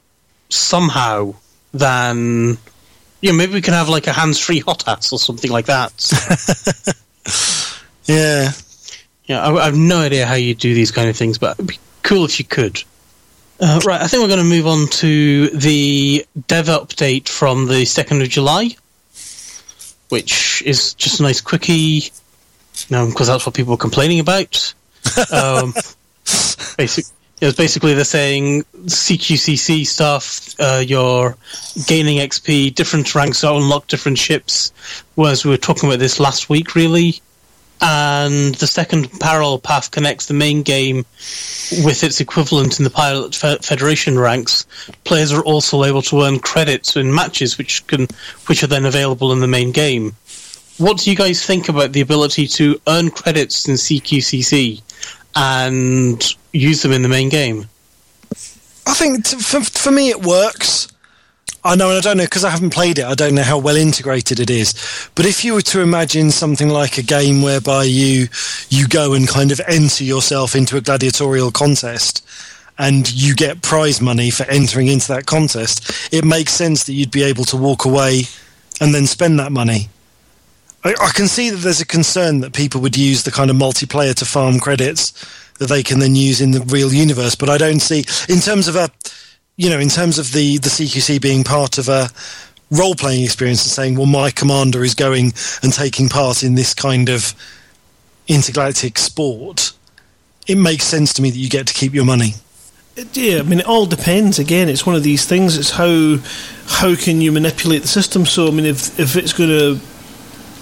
somehow 0.49 1.33
than 1.73 2.57
you 3.21 3.31
know 3.31 3.37
maybe 3.37 3.53
we 3.53 3.61
can 3.61 3.73
have 3.73 3.89
like 3.89 4.07
a 4.07 4.13
hands-free 4.13 4.61
HOTAS 4.61 5.11
or 5.11 5.19
something 5.19 5.51
like 5.51 5.65
that. 5.65 6.93
Yeah. 8.05 8.51
yeah, 9.25 9.41
I, 9.41 9.53
I 9.55 9.65
have 9.65 9.77
no 9.77 9.99
idea 9.99 10.25
how 10.25 10.33
you 10.35 10.55
do 10.55 10.73
these 10.73 10.91
kind 10.91 11.09
of 11.09 11.15
things, 11.15 11.37
but 11.37 11.57
it'd 11.57 11.67
be 11.67 11.79
cool 12.01 12.25
if 12.25 12.39
you 12.39 12.45
could. 12.45 12.83
Uh, 13.59 13.79
right, 13.85 14.01
I 14.01 14.07
think 14.07 14.21
we're 14.21 14.27
going 14.27 14.39
to 14.39 14.45
move 14.45 14.67
on 14.67 14.87
to 14.87 15.49
the 15.49 16.25
dev 16.47 16.65
update 16.65 17.29
from 17.29 17.67
the 17.67 17.83
2nd 17.83 18.21
of 18.21 18.29
July, 18.29 18.75
which 20.09 20.61
is 20.65 20.93
just 20.95 21.19
a 21.19 21.23
nice 21.23 21.39
quickie, 21.39 22.11
um, 22.91 23.09
because 23.09 23.27
that's 23.27 23.45
what 23.45 23.55
people 23.55 23.71
were 23.71 23.77
complaining 23.77 24.19
about. 24.19 24.73
Um, 25.31 25.73
basic, 26.77 27.05
it 27.41 27.45
was 27.45 27.55
basically 27.55 27.93
they're 27.93 28.05
saying 28.05 28.63
CQCC 28.85 29.85
stuff, 29.85 30.55
uh, 30.59 30.81
you're 30.85 31.35
gaining 31.87 32.19
XP, 32.19 32.73
different 32.73 33.13
ranks 33.13 33.43
are 33.43 33.55
unlock 33.55 33.87
different 33.87 34.17
ships, 34.17 34.71
whereas 35.15 35.43
we 35.43 35.51
were 35.51 35.57
talking 35.57 35.89
about 35.89 35.99
this 35.99 36.21
last 36.21 36.49
week, 36.49 36.73
really. 36.73 37.21
And 37.81 38.55
the 38.55 38.67
second 38.67 39.11
parallel 39.19 39.59
path 39.59 39.91
connects 39.91 40.27
the 40.27 40.33
main 40.33 40.63
game 40.63 40.99
with 41.83 42.01
its 42.01 42.21
equivalent 42.21 42.79
in 42.79 42.85
the 42.85 42.89
Pilot 42.89 43.35
Fe- 43.35 43.57
Federation 43.61 44.17
ranks. 44.17 44.65
Players 45.03 45.33
are 45.33 45.43
also 45.43 45.83
able 45.83 46.01
to 46.03 46.21
earn 46.21 46.39
credits 46.39 46.95
in 46.95 47.13
matches, 47.13 47.57
which 47.57 47.85
can, 47.87 48.07
which 48.45 48.63
are 48.63 48.67
then 48.67 48.85
available 48.85 49.33
in 49.33 49.41
the 49.41 49.47
main 49.47 49.73
game. 49.73 50.15
What 50.77 50.97
do 50.97 51.09
you 51.09 51.15
guys 51.15 51.45
think 51.45 51.69
about 51.69 51.93
the 51.93 52.01
ability 52.01 52.47
to 52.47 52.79
earn 52.87 53.11
credits 53.11 53.67
in 53.67 53.75
CQCC 53.75 54.81
and 55.35 56.35
use 56.51 56.81
them 56.81 56.91
in 56.91 57.01
the 57.03 57.09
main 57.09 57.29
game? 57.29 57.67
I 58.85 58.93
think 58.93 59.25
t- 59.25 59.37
for, 59.37 59.61
for 59.61 59.91
me 59.91 60.09
it 60.09 60.21
works. 60.21 60.87
I 61.65 61.75
know, 61.75 61.89
and 61.89 61.97
I 61.97 62.01
don't 62.01 62.17
know 62.17 62.25
because 62.25 62.43
I 62.43 62.49
haven't 62.49 62.71
played 62.71 62.99
it. 62.99 63.05
I 63.05 63.15
don't 63.15 63.35
know 63.35 63.43
how 63.43 63.57
well 63.57 63.77
integrated 63.77 64.39
it 64.41 64.49
is. 64.49 64.73
But 65.15 65.25
if 65.25 65.45
you 65.45 65.53
were 65.53 65.61
to 65.61 65.81
imagine 65.81 66.29
something 66.29 66.67
like 66.67 66.97
a 66.97 67.03
game 67.03 67.41
whereby 67.41 67.85
you 67.85 68.27
you 68.69 68.87
go 68.87 69.13
and 69.13 69.27
kind 69.27 69.51
of 69.51 69.61
enter 69.67 70.03
yourself 70.03 70.55
into 70.55 70.75
a 70.75 70.81
gladiatorial 70.81 71.51
contest, 71.51 72.25
and 72.77 73.11
you 73.13 73.33
get 73.35 73.61
prize 73.61 74.01
money 74.01 74.29
for 74.29 74.43
entering 74.43 74.87
into 74.87 75.07
that 75.09 75.25
contest, 75.25 76.13
it 76.13 76.25
makes 76.25 76.51
sense 76.51 76.83
that 76.85 76.93
you'd 76.93 77.11
be 77.11 77.23
able 77.23 77.45
to 77.45 77.57
walk 77.57 77.85
away 77.85 78.23
and 78.81 78.93
then 78.93 79.05
spend 79.05 79.39
that 79.39 79.51
money. 79.51 79.87
I, 80.83 80.95
I 81.01 81.11
can 81.13 81.27
see 81.27 81.49
that 81.49 81.57
there's 81.57 81.81
a 81.81 81.85
concern 81.85 82.41
that 82.41 82.53
people 82.53 82.81
would 82.81 82.97
use 82.97 83.23
the 83.23 83.31
kind 83.31 83.49
of 83.49 83.55
multiplayer 83.55 84.13
to 84.15 84.25
farm 84.25 84.59
credits 84.59 85.11
that 85.59 85.69
they 85.69 85.83
can 85.83 85.99
then 85.99 86.15
use 86.15 86.41
in 86.41 86.51
the 86.51 86.61
real 86.61 86.93
universe, 86.93 87.35
but 87.35 87.49
I 87.49 87.57
don't 87.57 87.79
see 87.79 87.99
in 88.27 88.39
terms 88.39 88.67
of 88.67 88.75
a 88.75 88.89
you 89.55 89.69
know, 89.69 89.79
in 89.79 89.89
terms 89.89 90.17
of 90.17 90.31
the, 90.33 90.57
the 90.57 90.69
CQC 90.69 91.21
being 91.21 91.43
part 91.43 91.77
of 91.77 91.87
a 91.87 92.09
role 92.71 92.95
playing 92.95 93.23
experience 93.23 93.63
and 93.63 93.71
saying, 93.71 93.95
well, 93.95 94.07
my 94.07 94.31
commander 94.31 94.83
is 94.83 94.95
going 94.95 95.33
and 95.61 95.71
taking 95.71 96.09
part 96.09 96.43
in 96.43 96.55
this 96.55 96.73
kind 96.73 97.09
of 97.09 97.35
intergalactic 98.27 98.97
sport, 98.97 99.73
it 100.47 100.57
makes 100.57 100.85
sense 100.85 101.13
to 101.13 101.21
me 101.21 101.29
that 101.29 101.37
you 101.37 101.49
get 101.49 101.67
to 101.67 101.73
keep 101.73 101.93
your 101.93 102.05
money. 102.05 102.33
Yeah, 103.13 103.39
I 103.39 103.41
mean, 103.43 103.59
it 103.59 103.65
all 103.65 103.85
depends. 103.85 104.37
Again, 104.39 104.69
it's 104.69 104.85
one 104.85 104.95
of 104.95 105.03
these 105.03 105.25
things. 105.25 105.57
It's 105.57 105.71
how 105.71 106.17
how 106.67 106.95
can 106.95 107.21
you 107.21 107.31
manipulate 107.31 107.81
the 107.81 107.87
system? 107.87 108.23
So, 108.25 108.47
I 108.47 108.51
mean, 108.51 108.65
if 108.65 108.99
if 108.99 109.15
it's 109.15 109.33
going 109.33 109.49
to 109.49 109.81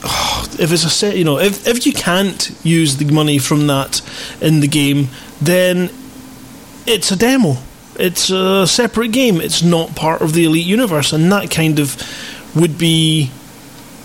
if 0.04 0.72
it's 0.72 0.84
a 0.84 0.90
set, 0.90 1.18
you 1.18 1.24
know, 1.24 1.40
if 1.40 1.68
if 1.68 1.86
you 1.86 1.94
can't 1.94 2.52
use 2.64 2.98
the 2.98 3.06
money 3.06 3.38
from 3.38 3.68
that 3.68 4.02
in 4.42 4.60
the 4.60 4.68
game, 4.68 5.10
then 5.42 5.90
it's 6.86 7.12
a 7.12 7.16
demo. 7.16 7.58
It's 8.00 8.30
a 8.30 8.66
separate 8.66 9.12
game. 9.12 9.42
It's 9.42 9.62
not 9.62 9.96
part 9.96 10.22
of 10.22 10.34
the 10.34 10.46
Elite 10.46 10.66
universe, 10.66 11.14
and 11.14 11.32
that 11.32 11.52
kind 11.52 11.80
of 11.80 12.02
would 12.56 12.78
be 12.78 13.32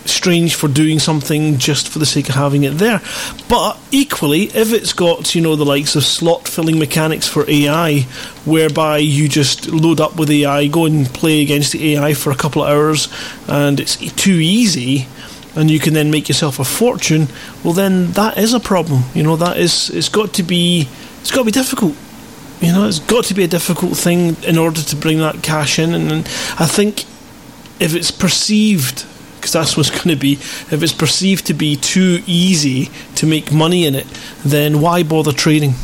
strange 0.05 0.55
for 0.55 0.68
doing 0.68 0.98
something 0.98 1.59
just 1.59 1.89
for 1.89 1.98
the 1.98 2.06
sake 2.06 2.28
of 2.28 2.35
having 2.35 2.64
it 2.64 2.78
there. 2.78 3.01
But 3.48 3.78
equally, 3.90 4.44
if 4.44 4.73
it's 4.73 4.93
got, 4.93 5.35
you 5.35 5.40
know, 5.40 5.56
the 5.56 5.64
likes 5.64 5.97
of 5.97 6.05
slot 6.05 6.48
filling 6.48 6.78
mechanics 6.78 7.27
for 7.27 7.48
AI, 7.48 8.02
whereby 8.44 8.98
you 8.98 9.28
just 9.28 9.68
load 9.68 10.01
up 10.01 10.16
with 10.16 10.31
AI, 10.31 10.66
go 10.68 10.86
and 10.86 11.06
play 11.12 11.43
against 11.43 11.73
the 11.73 11.94
AI 11.94 12.14
for 12.14 12.31
a 12.31 12.36
couple 12.36 12.62
of 12.62 12.68
hours, 12.68 13.09
and 13.48 13.81
it's 13.81 13.97
too 13.97 14.35
easy, 14.35 15.09
and 15.57 15.70
you 15.70 15.78
can 15.78 15.95
then 15.95 16.11
make 16.11 16.28
yourself 16.28 16.59
a 16.59 16.65
fortune, 16.65 17.28
well 17.65 17.73
then 17.73 18.12
that 18.12 18.39
is 18.39 18.53
a 18.53 18.61
problem. 18.61 19.05
You 19.15 19.23
know, 19.23 19.37
that 19.37 19.57
is 19.57 19.91
it's 19.91 20.09
got 20.09 20.35
to 20.35 20.43
be 20.43 20.89
it's 21.20 21.31
got 21.31 21.41
to 21.41 21.47
be 21.47 21.51
difficult. 21.51 21.95
You 22.61 22.73
know, 22.73 22.87
it's 22.87 23.01
got 23.01 23.24
to 23.24 23.35
be 23.35 23.45
a 23.45 23.49
difficult 23.49 23.97
thing 23.97 24.37
in 24.43 24.57
order 24.57 24.81
to 24.81 24.97
bring 24.97 25.19
that 25.19 25.43
cash 25.43 25.78
in, 25.78 25.95
and, 25.95 26.11
and 26.11 26.27
I 26.59 26.66
think 26.66 27.03
if 27.81 27.95
it's 27.95 28.11
perceived 28.11 29.05
because 29.37 29.53
that's 29.53 29.77
what's 29.77 29.91
going 30.03 30.09
to 30.09 30.16
be. 30.16 30.33
If 30.33 30.83
it's 30.83 30.93
perceived 30.93 31.47
to 31.47 31.55
be 31.55 31.77
too 31.77 32.23
easy 32.27 32.91
to 33.16 33.27
make 33.27 33.53
money 33.53 33.87
in 33.87 33.95
it, 33.95 34.07
then 34.45 34.81
why 34.81 35.03
bother 35.03 35.33
trading? 35.33 35.74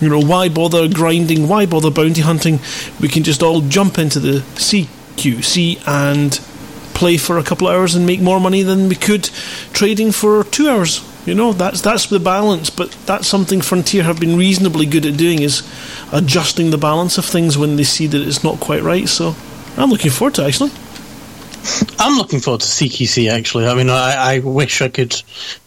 You 0.00 0.08
know, 0.08 0.20
why 0.20 0.48
bother 0.48 0.88
grinding? 0.88 1.46
Why 1.46 1.66
bother 1.66 1.90
bounty 1.90 2.22
hunting? 2.22 2.58
We 3.00 3.08
can 3.08 3.22
just 3.22 3.42
all 3.42 3.60
jump 3.60 3.98
into 3.98 4.18
the 4.18 4.38
CQC 4.40 5.86
and 5.86 6.40
play 6.94 7.16
for 7.16 7.38
a 7.38 7.42
couple 7.42 7.68
of 7.68 7.74
hours 7.74 7.94
and 7.94 8.06
make 8.06 8.20
more 8.20 8.40
money 8.40 8.62
than 8.62 8.88
we 8.88 8.94
could 8.94 9.24
trading 9.72 10.12
for 10.12 10.44
two 10.44 10.68
hours. 10.68 11.08
You 11.26 11.34
know, 11.34 11.52
that's 11.52 11.80
that's 11.80 12.06
the 12.06 12.18
balance, 12.18 12.68
but 12.70 12.90
that's 13.06 13.28
something 13.28 13.60
Frontier 13.60 14.02
have 14.02 14.18
been 14.18 14.36
reasonably 14.36 14.86
good 14.86 15.06
at 15.06 15.16
doing 15.16 15.42
is 15.42 15.62
adjusting 16.12 16.70
the 16.70 16.78
balance 16.78 17.16
of 17.16 17.24
things 17.24 17.56
when 17.56 17.76
they 17.76 17.84
see 17.84 18.08
that 18.08 18.20
it's 18.20 18.42
not 18.42 18.58
quite 18.58 18.82
right. 18.82 19.08
So 19.08 19.36
I'm 19.76 19.90
looking 19.90 20.10
forward 20.10 20.34
to 20.34 20.44
it, 20.44 20.48
actually. 20.48 20.70
I'm 21.98 22.18
looking 22.18 22.40
forward 22.40 22.62
to 22.62 22.66
CQC 22.66 23.30
actually. 23.30 23.66
I 23.66 23.74
mean, 23.74 23.88
I, 23.88 24.34
I 24.34 24.38
wish 24.40 24.82
I 24.82 24.88
could 24.88 25.14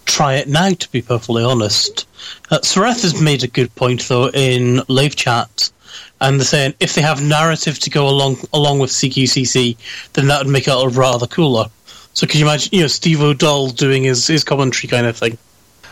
try 0.06 0.36
it 0.36 0.50
now, 0.50 0.70
to 0.70 0.92
be 0.92 1.02
perfectly 1.02 1.44
honest. 1.44 2.06
Uh, 2.52 2.60
Sareth 2.60 3.04
has 3.04 3.22
made 3.22 3.44
a 3.44 3.48
good 3.48 3.74
point 3.76 4.02
though 4.10 4.30
in 4.30 4.82
live 4.90 5.16
chat, 5.16 5.72
and 6.22 6.40
they're 6.40 6.46
saying 6.46 6.74
if 6.80 6.96
they 6.96 7.02
have 7.02 7.22
narrative 7.22 7.80
to 7.80 7.90
go 7.90 8.08
along 8.08 8.38
along 8.54 8.80
with 8.80 8.92
CQCC, 8.92 9.78
then 10.14 10.28
that 10.28 10.44
would 10.44 10.52
make 10.52 10.68
it 10.68 10.96
rather 10.96 11.28
cooler. 11.28 11.66
So 12.14 12.26
can 12.26 12.40
you 12.40 12.46
imagine, 12.46 12.70
you 12.72 12.82
know, 12.82 12.88
Steve 12.88 13.22
O'Dell 13.22 13.68
doing 13.68 14.04
his, 14.04 14.26
his 14.26 14.44
commentary 14.44 14.90
kind 14.90 15.06
of 15.06 15.18
thing? 15.18 15.38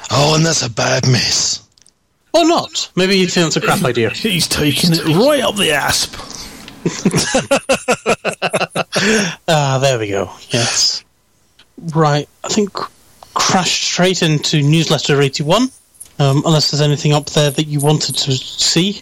Oh, 0.10 0.36
and 0.36 0.45
that's 0.45 0.62
a 0.62 0.70
bad 0.70 1.06
miss. 1.06 1.62
Or 2.34 2.48
not. 2.48 2.90
Maybe 2.95 3.18
you 3.18 3.28
think 3.28 3.48
it's 3.48 3.58
a 3.58 3.62
crap 3.62 3.84
idea. 3.84 4.10
He's 4.12 4.48
taking 4.48 4.94
it 4.94 5.06
right 5.06 5.41
up 5.41 5.56
the 5.56 5.72
asp. 5.72 6.16
ah, 9.48 9.80
there 9.82 10.00
we 10.00 10.10
go. 10.10 10.32
Yes. 10.50 11.04
Right. 11.94 12.28
I 12.44 12.48
think 12.48 12.72
crashed 13.34 13.84
straight 13.84 14.22
into 14.22 14.62
newsletter 14.62 15.22
81. 15.22 15.70
Um, 16.20 16.44
unless 16.45 16.72
there's 16.72 16.82
anything 16.82 17.12
up 17.12 17.26
there 17.28 17.52
that 17.52 17.68
you 17.68 17.80
wanted 17.80 18.16
to 18.16 18.32
see. 18.32 19.02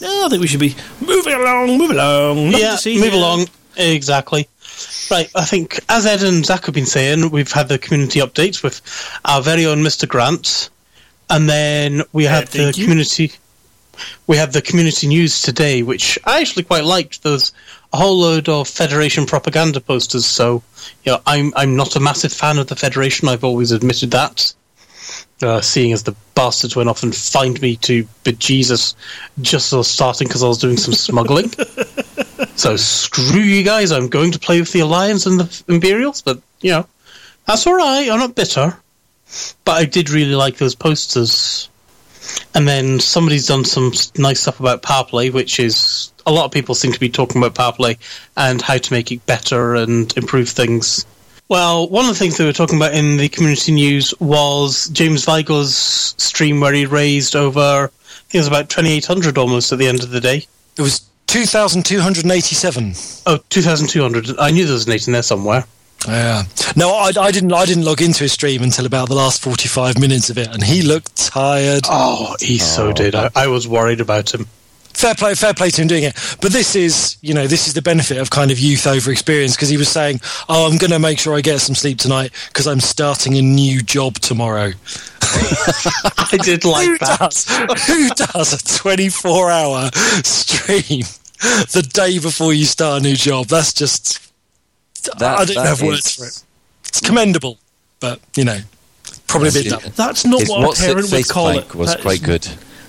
No, 0.00 0.26
I 0.26 0.28
think 0.28 0.40
we 0.40 0.46
should 0.46 0.60
be 0.60 0.74
moving 1.00 1.34
along, 1.34 1.78
move 1.78 1.90
along. 1.90 2.52
Yeah, 2.52 2.76
move 2.86 3.12
along. 3.12 3.46
Exactly. 3.76 4.48
Right, 5.10 5.30
I 5.34 5.44
think, 5.44 5.80
as 5.88 6.04
Ed 6.04 6.22
and 6.22 6.44
Zach 6.44 6.66
have 6.66 6.74
been 6.74 6.86
saying, 6.86 7.30
we've 7.30 7.50
had 7.50 7.68
the 7.68 7.78
community 7.78 8.20
updates 8.20 8.62
with 8.62 8.80
our 9.24 9.40
very 9.40 9.64
own 9.66 9.78
Mr. 9.78 10.06
Grant, 10.06 10.68
and 11.30 11.48
then 11.48 12.02
we 12.12 12.24
had 12.24 12.48
the 12.48 12.58
thank 12.58 12.76
you. 12.76 12.84
community. 12.84 13.32
We 14.26 14.36
had 14.36 14.52
the 14.52 14.62
community 14.62 15.08
news 15.08 15.40
today, 15.40 15.82
which 15.82 16.18
I 16.24 16.40
actually 16.40 16.64
quite 16.64 16.84
liked. 16.84 17.22
There's 17.22 17.52
a 17.92 17.96
whole 17.96 18.20
load 18.20 18.48
of 18.48 18.68
Federation 18.68 19.26
propaganda 19.26 19.80
posters, 19.80 20.26
so 20.26 20.62
you 21.04 21.12
know, 21.12 21.20
I'm 21.26 21.52
I'm 21.56 21.74
not 21.74 21.96
a 21.96 22.00
massive 22.00 22.32
fan 22.32 22.58
of 22.58 22.68
the 22.68 22.76
Federation. 22.76 23.28
I've 23.28 23.44
always 23.44 23.72
admitted 23.72 24.10
that. 24.12 24.52
Uh, 25.40 25.60
seeing 25.60 25.92
as 25.92 26.02
the 26.02 26.16
bastards 26.34 26.74
went 26.74 26.88
off 26.88 27.04
and 27.04 27.14
fined 27.14 27.62
me 27.62 27.76
to 27.76 28.02
bejesus 28.24 28.96
just 29.40 29.68
as 29.68 29.72
I 29.72 29.76
was 29.76 29.88
starting 29.88 30.26
because 30.26 30.42
I 30.42 30.48
was 30.48 30.58
doing 30.58 30.76
some 30.76 30.94
smuggling. 30.94 31.52
So 32.58 32.76
screw 32.76 33.40
you 33.40 33.62
guys. 33.62 33.92
I'm 33.92 34.08
going 34.08 34.32
to 34.32 34.38
play 34.40 34.58
with 34.58 34.72
the 34.72 34.80
Alliance 34.80 35.26
and 35.26 35.38
the 35.38 35.62
Imperials, 35.68 36.22
but 36.22 36.40
you 36.60 36.72
know 36.72 36.86
that's 37.46 37.66
all 37.68 37.76
right. 37.76 38.10
I'm 38.10 38.18
not 38.18 38.34
bitter. 38.34 38.76
But 39.64 39.72
I 39.72 39.84
did 39.84 40.10
really 40.10 40.34
like 40.34 40.56
those 40.56 40.74
posters. 40.74 41.68
And 42.54 42.66
then 42.66 42.98
somebody's 42.98 43.46
done 43.46 43.64
some 43.64 43.92
nice 44.16 44.40
stuff 44.40 44.58
about 44.58 44.82
power 44.82 45.04
play, 45.04 45.30
which 45.30 45.60
is 45.60 46.12
a 46.26 46.32
lot 46.32 46.46
of 46.46 46.50
people 46.50 46.74
seem 46.74 46.92
to 46.92 47.00
be 47.00 47.08
talking 47.08 47.40
about 47.40 47.54
power 47.54 47.72
play 47.72 47.98
and 48.36 48.60
how 48.60 48.76
to 48.76 48.92
make 48.92 49.12
it 49.12 49.24
better 49.24 49.76
and 49.76 50.14
improve 50.16 50.48
things. 50.48 51.06
Well, 51.48 51.88
one 51.88 52.04
of 52.04 52.10
the 52.10 52.18
things 52.18 52.36
they 52.36 52.44
were 52.44 52.52
talking 52.52 52.76
about 52.76 52.92
in 52.92 53.16
the 53.16 53.28
community 53.28 53.72
news 53.72 54.12
was 54.20 54.88
James 54.90 55.24
Vigo's 55.24 55.74
stream 55.74 56.60
where 56.60 56.74
he 56.74 56.84
raised 56.84 57.34
over, 57.34 57.60
I 57.60 57.86
think 57.86 58.34
it 58.34 58.38
was 58.38 58.48
about 58.48 58.68
2,800 58.68 59.38
almost 59.38 59.72
at 59.72 59.78
the 59.78 59.86
end 59.86 60.02
of 60.02 60.10
the 60.10 60.20
day. 60.20 60.46
It 60.76 60.82
was 60.82 61.00
2,287. 61.28 62.92
Oh, 63.26 63.38
2,200. 63.48 64.38
I 64.38 64.50
knew 64.50 64.64
there 64.64 64.74
was 64.74 64.86
an 64.86 64.92
8 64.92 65.06
in 65.06 65.12
there 65.14 65.22
somewhere. 65.22 65.64
Yeah. 66.06 66.44
No, 66.76 66.90
I, 66.90 67.10
I 67.18 67.30
didn't. 67.30 67.52
I 67.52 67.64
didn't 67.64 67.84
log 67.84 68.00
into 68.00 68.22
his 68.22 68.32
stream 68.32 68.62
until 68.62 68.86
about 68.86 69.08
the 69.08 69.16
last 69.16 69.42
forty-five 69.42 69.98
minutes 69.98 70.30
of 70.30 70.38
it, 70.38 70.46
and 70.46 70.62
he 70.62 70.82
looked 70.82 71.16
tired. 71.16 71.82
Oh, 71.88 72.36
he 72.40 72.58
so 72.58 72.90
oh. 72.90 72.92
did. 72.92 73.16
I, 73.16 73.30
I 73.34 73.48
was 73.48 73.66
worried 73.66 74.00
about 74.00 74.32
him. 74.32 74.46
Fair 74.98 75.14
play, 75.14 75.34
fair 75.36 75.54
play 75.54 75.70
to 75.70 75.80
him 75.82 75.86
doing 75.86 76.02
it. 76.02 76.14
But 76.40 76.50
this 76.50 76.74
is, 76.74 77.18
you 77.22 77.32
know, 77.32 77.46
this 77.46 77.68
is 77.68 77.74
the 77.74 77.82
benefit 77.82 78.18
of 78.18 78.30
kind 78.30 78.50
of 78.50 78.58
youth 78.58 78.84
over 78.84 79.12
experience 79.12 79.54
because 79.54 79.68
he 79.68 79.76
was 79.76 79.88
saying, 79.88 80.20
"Oh, 80.48 80.68
I'm 80.68 80.76
going 80.76 80.90
to 80.90 80.98
make 80.98 81.20
sure 81.20 81.36
I 81.36 81.40
get 81.40 81.60
some 81.60 81.76
sleep 81.76 81.98
tonight 81.98 82.32
because 82.48 82.66
I'm 82.66 82.80
starting 82.80 83.36
a 83.38 83.42
new 83.42 83.80
job 83.80 84.14
tomorrow." 84.14 84.72
I 85.22 86.36
did 86.42 86.64
like 86.64 86.86
who 86.88 86.98
that. 86.98 87.18
Does, 87.20 87.46
who 87.86 88.08
does 88.08 88.52
a 88.54 88.56
24-hour 88.56 89.90
stream 90.24 91.02
the 91.72 91.88
day 91.92 92.18
before 92.18 92.52
you 92.52 92.64
start 92.64 93.00
a 93.00 93.02
new 93.04 93.14
job? 93.14 93.46
That's 93.46 93.72
just. 93.72 94.18
That- 95.18 95.38
I 95.38 95.44
don't 95.44 95.54
that 95.56 95.66
have 95.66 95.80
is- 95.80 95.86
words 95.88 96.14
for 96.16 96.24
it. 96.26 96.42
It's 96.88 97.00
commendable, 97.00 97.58
but 98.00 98.20
you 98.34 98.44
know, 98.44 98.58
probably 99.28 99.50
a 99.50 99.52
bit 99.52 99.68
dumb. 99.68 99.82
That's 99.94 100.24
not 100.24 100.42
what 100.48 100.62
a 100.62 100.66
what's 100.66 100.82
it 100.82 100.86
parent 100.86 101.12
would 101.12 101.28
call 101.28 101.50
it. 101.50 101.72
was 101.74 101.90
That 101.94 102.00
quite 102.00 102.20
is- 102.20 102.26
good. 102.26 102.48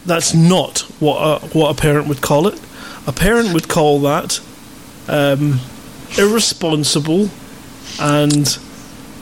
That's 0.10 0.34
not 0.34 0.80
what 1.00 1.18
a, 1.22 1.40
what 1.50 1.78
a 1.78 1.80
parent 1.80 2.08
would 2.08 2.22
call 2.22 2.48
it. 2.48 2.60
A 3.08 3.12
parent 3.14 3.54
would 3.54 3.68
call 3.68 4.00
that 4.02 4.40
um, 5.08 5.60
irresponsible 6.18 7.30
and 8.00 8.58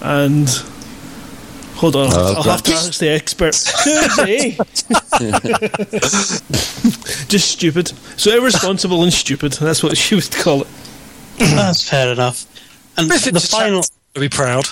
and 0.02 0.50
hold 1.76 1.96
on, 1.96 2.08
Oh, 2.12 2.34
I'll 2.38 2.44
have 2.44 2.64
to 2.64 2.74
ask 2.74 3.00
the 3.00 3.10
expert. 3.10 3.54
Susie! 3.54 4.58
Just 7.28 7.52
stupid. 7.52 7.90
So 8.18 8.36
irresponsible 8.36 9.04
and 9.04 9.14
stupid. 9.14 9.54
That's 9.54 9.84
what 9.84 9.98
she 9.98 10.16
would 10.16 10.32
call 10.32 10.62
it. 10.62 10.68
That's 11.38 11.88
fair 11.88 12.12
enough. 12.14 12.46
And 12.98 13.10
Griffith 13.10 13.34
the 13.34 13.40
just 13.40 13.52
final. 13.52 13.84
to 14.14 14.20
be 14.20 14.30
proud. 14.30 14.66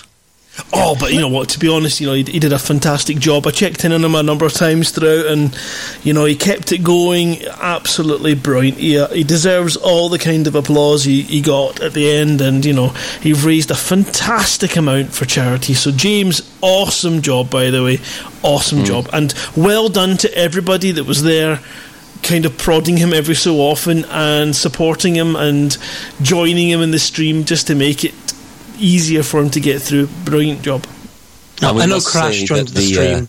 Oh, 0.74 0.96
but 0.98 1.12
you 1.12 1.20
know 1.20 1.28
what? 1.28 1.50
To 1.50 1.60
be 1.60 1.68
honest, 1.68 2.00
you 2.00 2.08
know 2.08 2.14
he, 2.14 2.24
he 2.24 2.40
did 2.40 2.54
a 2.54 2.60
fantastic 2.60 3.18
job. 3.18 3.46
I 3.46 3.52
checked 3.52 3.84
in 3.84 3.92
on 3.92 4.04
him 4.04 4.16
a 4.16 4.24
number 4.24 4.46
of 4.46 4.54
times 4.54 4.92
throughout, 4.92 5.26
and 5.26 5.58
you 6.04 6.14
know 6.14 6.26
he 6.26 6.36
kept 6.36 6.72
it 6.72 6.84
going. 6.84 7.44
Absolutely 7.46 8.36
brilliant. 8.36 8.78
He, 8.78 8.98
uh, 8.98 9.08
he 9.10 9.24
deserves 9.24 9.76
all 9.76 10.08
the 10.08 10.20
kind 10.20 10.48
of 10.48 10.56
applause 10.56 11.04
he, 11.04 11.24
he 11.24 11.42
got 11.42 11.82
at 11.82 11.94
the 11.94 12.10
end, 12.10 12.40
and 12.40 12.64
you 12.64 12.74
know 12.74 12.90
he 13.22 13.34
raised 13.34 13.70
a 13.70 13.76
fantastic 13.76 14.78
amount 14.78 15.14
for 15.14 15.26
charity. 15.26 15.74
So 15.74 15.92
James, 15.92 16.50
awesome 16.62 17.22
job 17.22 17.50
by 17.50 17.70
the 17.70 17.84
way, 17.84 18.00
awesome 18.42 18.86
job, 18.86 19.10
and 19.12 19.34
well 19.58 19.90
done 19.90 20.16
to 20.18 20.38
everybody 20.38 20.92
that 20.92 21.06
was 21.06 21.24
there. 21.24 21.60
Kind 22.24 22.46
of 22.46 22.58
prodding 22.58 22.98
him 22.98 23.14
every 23.14 23.36
so 23.36 23.58
often 23.58 24.04
and 24.06 24.56
supporting 24.56 25.16
him 25.16 25.36
and 25.36 25.78
joining 26.24 26.70
him 26.70 26.82
in 26.82 26.90
the 26.90 26.98
stream 26.98 27.44
just 27.44 27.68
to 27.68 27.76
make 27.76 28.04
it 28.04 28.16
easier 28.80 29.24
for 29.24 29.42
him 29.42 29.50
to 29.52 29.60
get 29.60 29.82
through. 29.82 30.08
Brilliant 30.26 30.62
job. 30.62 30.86
No, 31.62 31.74
we 31.74 31.82
I 31.82 31.86
know 31.86 32.00
Crash 32.00 32.40
say 32.40 32.46
joined 32.46 32.68
that 32.70 32.76
the 32.76 32.82
stream. 32.82 33.24
Uh, 33.24 33.28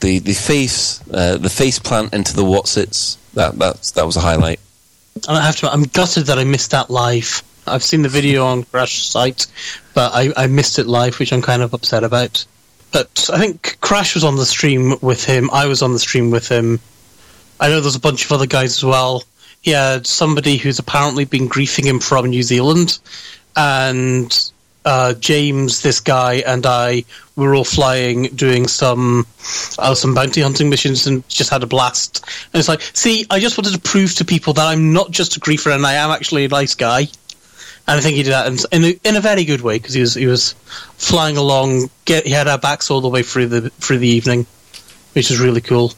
the 0.00 0.18
the 0.20 0.32
face 0.34 1.02
uh, 1.12 1.36
the 1.36 1.50
face 1.50 1.78
plant 1.78 2.14
into 2.14 2.34
the 2.34 2.42
Wotsits 2.44 3.16
that 3.34 3.58
that's 3.58 3.92
that 3.92 4.06
was 4.06 4.16
a 4.16 4.20
highlight. 4.20 4.60
And 5.28 5.36
I 5.36 5.42
have 5.44 5.56
to. 5.56 5.70
I'm 5.70 5.82
gutted 5.82 6.26
that 6.26 6.38
I 6.38 6.44
missed 6.44 6.70
that 6.70 6.90
live. 6.90 7.42
I've 7.66 7.82
seen 7.82 8.02
the 8.02 8.08
video 8.08 8.46
on 8.46 8.62
Crash's 8.64 9.04
site, 9.10 9.46
but 9.92 10.12
I, 10.14 10.32
I 10.36 10.46
missed 10.46 10.78
it 10.78 10.86
live, 10.86 11.18
which 11.18 11.32
I'm 11.32 11.42
kind 11.42 11.60
of 11.60 11.74
upset 11.74 12.02
about. 12.04 12.46
but 12.92 13.28
I 13.32 13.38
think 13.38 13.76
Crash 13.80 14.14
was 14.14 14.24
on 14.24 14.36
the 14.36 14.46
stream 14.46 14.94
with 15.02 15.24
him. 15.24 15.50
I 15.52 15.66
was 15.66 15.82
on 15.82 15.92
the 15.92 15.98
stream 15.98 16.30
with 16.30 16.48
him. 16.48 16.80
I 17.60 17.68
know 17.68 17.80
there's 17.80 17.96
a 17.96 18.00
bunch 18.00 18.24
of 18.24 18.32
other 18.32 18.46
guys 18.46 18.76
as 18.78 18.84
well. 18.84 19.24
He 19.60 19.72
had 19.72 20.06
somebody 20.06 20.56
who's 20.56 20.78
apparently 20.78 21.24
been 21.26 21.48
griefing 21.48 21.84
him 21.84 21.98
from 22.00 22.26
New 22.26 22.42
Zealand, 22.44 22.98
and 23.56 24.50
uh, 24.84 25.14
James, 25.14 25.82
this 25.82 26.00
guy, 26.00 26.42
and 26.46 26.64
I 26.64 27.04
were 27.36 27.54
all 27.54 27.64
flying, 27.64 28.24
doing 28.34 28.66
some 28.66 29.26
uh, 29.78 29.94
some 29.94 30.14
bounty 30.14 30.40
hunting 30.40 30.70
missions, 30.70 31.06
and 31.06 31.28
just 31.28 31.50
had 31.50 31.62
a 31.62 31.66
blast. 31.66 32.24
And 32.52 32.58
it's 32.58 32.68
like, 32.68 32.82
see, 32.92 33.26
I 33.30 33.40
just 33.40 33.58
wanted 33.58 33.74
to 33.74 33.80
prove 33.80 34.14
to 34.16 34.24
people 34.24 34.52
that 34.54 34.66
I'm 34.66 34.92
not 34.92 35.10
just 35.10 35.36
a 35.36 35.40
griefer, 35.40 35.74
and 35.74 35.86
I 35.86 35.94
am 35.94 36.10
actually 36.10 36.44
a 36.44 36.48
nice 36.48 36.74
guy. 36.74 37.08
And 37.88 37.96
I 37.96 38.00
think 38.00 38.16
he 38.16 38.22
did 38.22 38.32
that 38.32 38.46
in, 38.46 38.58
in, 38.70 38.84
a, 38.84 39.08
in 39.08 39.16
a 39.16 39.20
very 39.20 39.44
good 39.44 39.62
way 39.62 39.78
because 39.78 39.94
he 39.94 40.00
was 40.00 40.14
he 40.14 40.26
was 40.26 40.52
flying 40.96 41.36
along. 41.36 41.90
Get 42.04 42.26
he 42.26 42.32
had 42.32 42.46
our 42.46 42.58
backs 42.58 42.90
all 42.90 43.00
the 43.00 43.08
way 43.08 43.22
through 43.22 43.46
the 43.46 43.70
through 43.70 43.98
the 43.98 44.08
evening, 44.08 44.46
which 45.14 45.30
is 45.30 45.40
really 45.40 45.62
cool. 45.62 45.92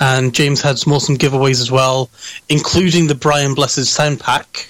And 0.00 0.34
James 0.34 0.62
had 0.62 0.78
some 0.78 0.92
awesome 0.92 1.18
giveaways 1.18 1.60
as 1.60 1.70
well, 1.70 2.08
including 2.48 3.06
the 3.06 3.14
Brian 3.14 3.54
Blessed 3.54 3.84
sound 3.84 4.20
pack, 4.20 4.68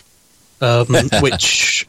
um, 0.61 0.87
which 1.21 1.87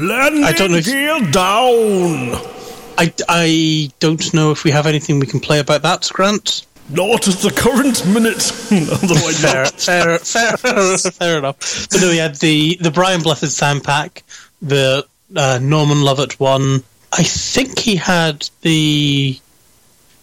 Landing 0.00 0.44
I 0.44 0.52
don't 0.52 0.70
know 0.72 0.78
if- 0.78 0.84
gear 0.86 1.20
down. 1.30 2.56
I, 2.98 3.12
I 3.28 3.90
don't 3.98 4.34
know 4.34 4.50
if 4.50 4.64
we 4.64 4.70
have 4.72 4.86
anything 4.86 5.20
we 5.20 5.26
can 5.26 5.40
play 5.40 5.58
about 5.58 5.82
that, 5.82 6.08
Grant. 6.12 6.66
Not 6.90 7.28
at 7.28 7.36
the 7.36 7.50
current 7.50 8.04
minute. 8.06 8.50
Otherwise, 9.02 9.40
fair, 9.84 10.18
fair, 10.18 10.56
fair, 10.58 10.98
fair 10.98 11.38
enough. 11.38 11.88
But 11.90 12.00
no, 12.00 12.08
we 12.10 12.16
had 12.16 12.34
the 12.36 12.76
the 12.80 12.90
Brian 12.90 13.22
Blessed 13.22 13.52
sound 13.52 13.84
pack, 13.84 14.24
the 14.60 15.06
uh, 15.36 15.60
Norman 15.62 16.02
Lovett 16.02 16.40
one. 16.40 16.82
I 17.12 17.22
think 17.22 17.78
he 17.78 17.96
had 17.96 18.48
the. 18.62 19.38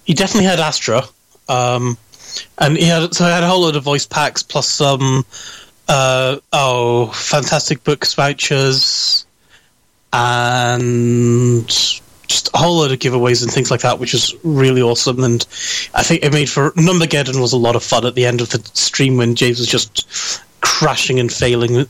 He 0.06 0.14
definitely 0.14 0.48
had 0.48 0.60
Astra, 0.60 1.04
um, 1.50 1.98
and 2.58 2.78
he 2.78 2.84
had 2.86 3.14
so 3.14 3.24
he 3.26 3.32
had 3.32 3.44
a 3.44 3.48
whole 3.48 3.62
load 3.62 3.76
of 3.78 3.84
voice 3.84 4.06
packs 4.06 4.44
plus 4.44 4.68
some. 4.68 5.26
Uh, 5.88 6.38
oh, 6.52 7.08
fantastic 7.08 7.84
books 7.86 8.14
vouchers, 8.14 9.26
and 10.14 11.68
just 12.28 12.50
a 12.54 12.58
whole 12.58 12.78
load 12.78 12.92
of 12.92 13.00
giveaways 13.00 13.44
and 13.44 13.52
things 13.52 13.72
like 13.72 13.82
that, 13.82 14.00
which 14.00 14.14
was 14.14 14.36
really 14.44 14.82
awesome. 14.82 15.24
And 15.24 15.46
I 15.94 16.04
think 16.04 16.24
it 16.24 16.34
made 16.34 16.50
for 16.50 16.72
Numbergeddon 16.72 17.40
was 17.40 17.54
a 17.54 17.58
lot 17.58 17.76
of 17.76 17.84
fun 17.84 18.06
at 18.06 18.16
the 18.16 18.26
end 18.26 18.42
of 18.42 18.50
the 18.50 18.60
stream 18.74 19.18
when 19.18 19.36
James 19.36 19.60
was 19.60 19.68
just 19.68 20.42
crashing 20.62 21.20
and 21.20 21.32
failing, 21.32 21.88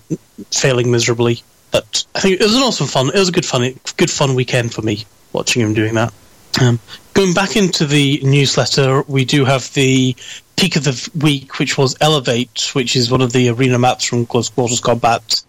failing 0.52 0.92
miserably. 0.92 1.42
But 1.72 2.06
I 2.16 2.20
think 2.20 2.40
it 2.40 2.44
was 2.44 2.56
an 2.56 2.62
awesome 2.62 2.88
fun. 2.88 3.08
It 3.10 3.16
was 3.16 3.30
a 3.30 3.34
good 3.34 3.46
fun, 3.46 3.80
good 3.98 4.12
fun 4.12 4.36
weekend 4.36 4.74
for 4.74 4.82
me 4.82 5.06
watching 5.34 5.62
him 5.62 5.74
doing 5.74 5.96
that. 5.96 6.14
Um, 6.62 6.80
going 7.14 7.34
back 7.34 7.56
into 7.56 7.86
the 7.86 8.20
newsletter, 8.24 9.04
we 9.04 9.26
do 9.26 9.46
have 9.46 9.72
the 9.74 10.16
peak 10.56 10.76
of 10.76 10.84
the 10.84 11.10
week, 11.22 11.60
which 11.60 11.78
was 11.78 11.96
Elevate, 12.02 12.72
which 12.74 12.96
is 12.96 13.12
one 13.12 13.22
of 13.22 13.32
the 13.32 13.50
arena 13.50 13.78
maps 13.78 14.06
from 14.06 14.26
Close 14.26 14.50
Quarters 14.50 14.80
Combat. 14.80 15.44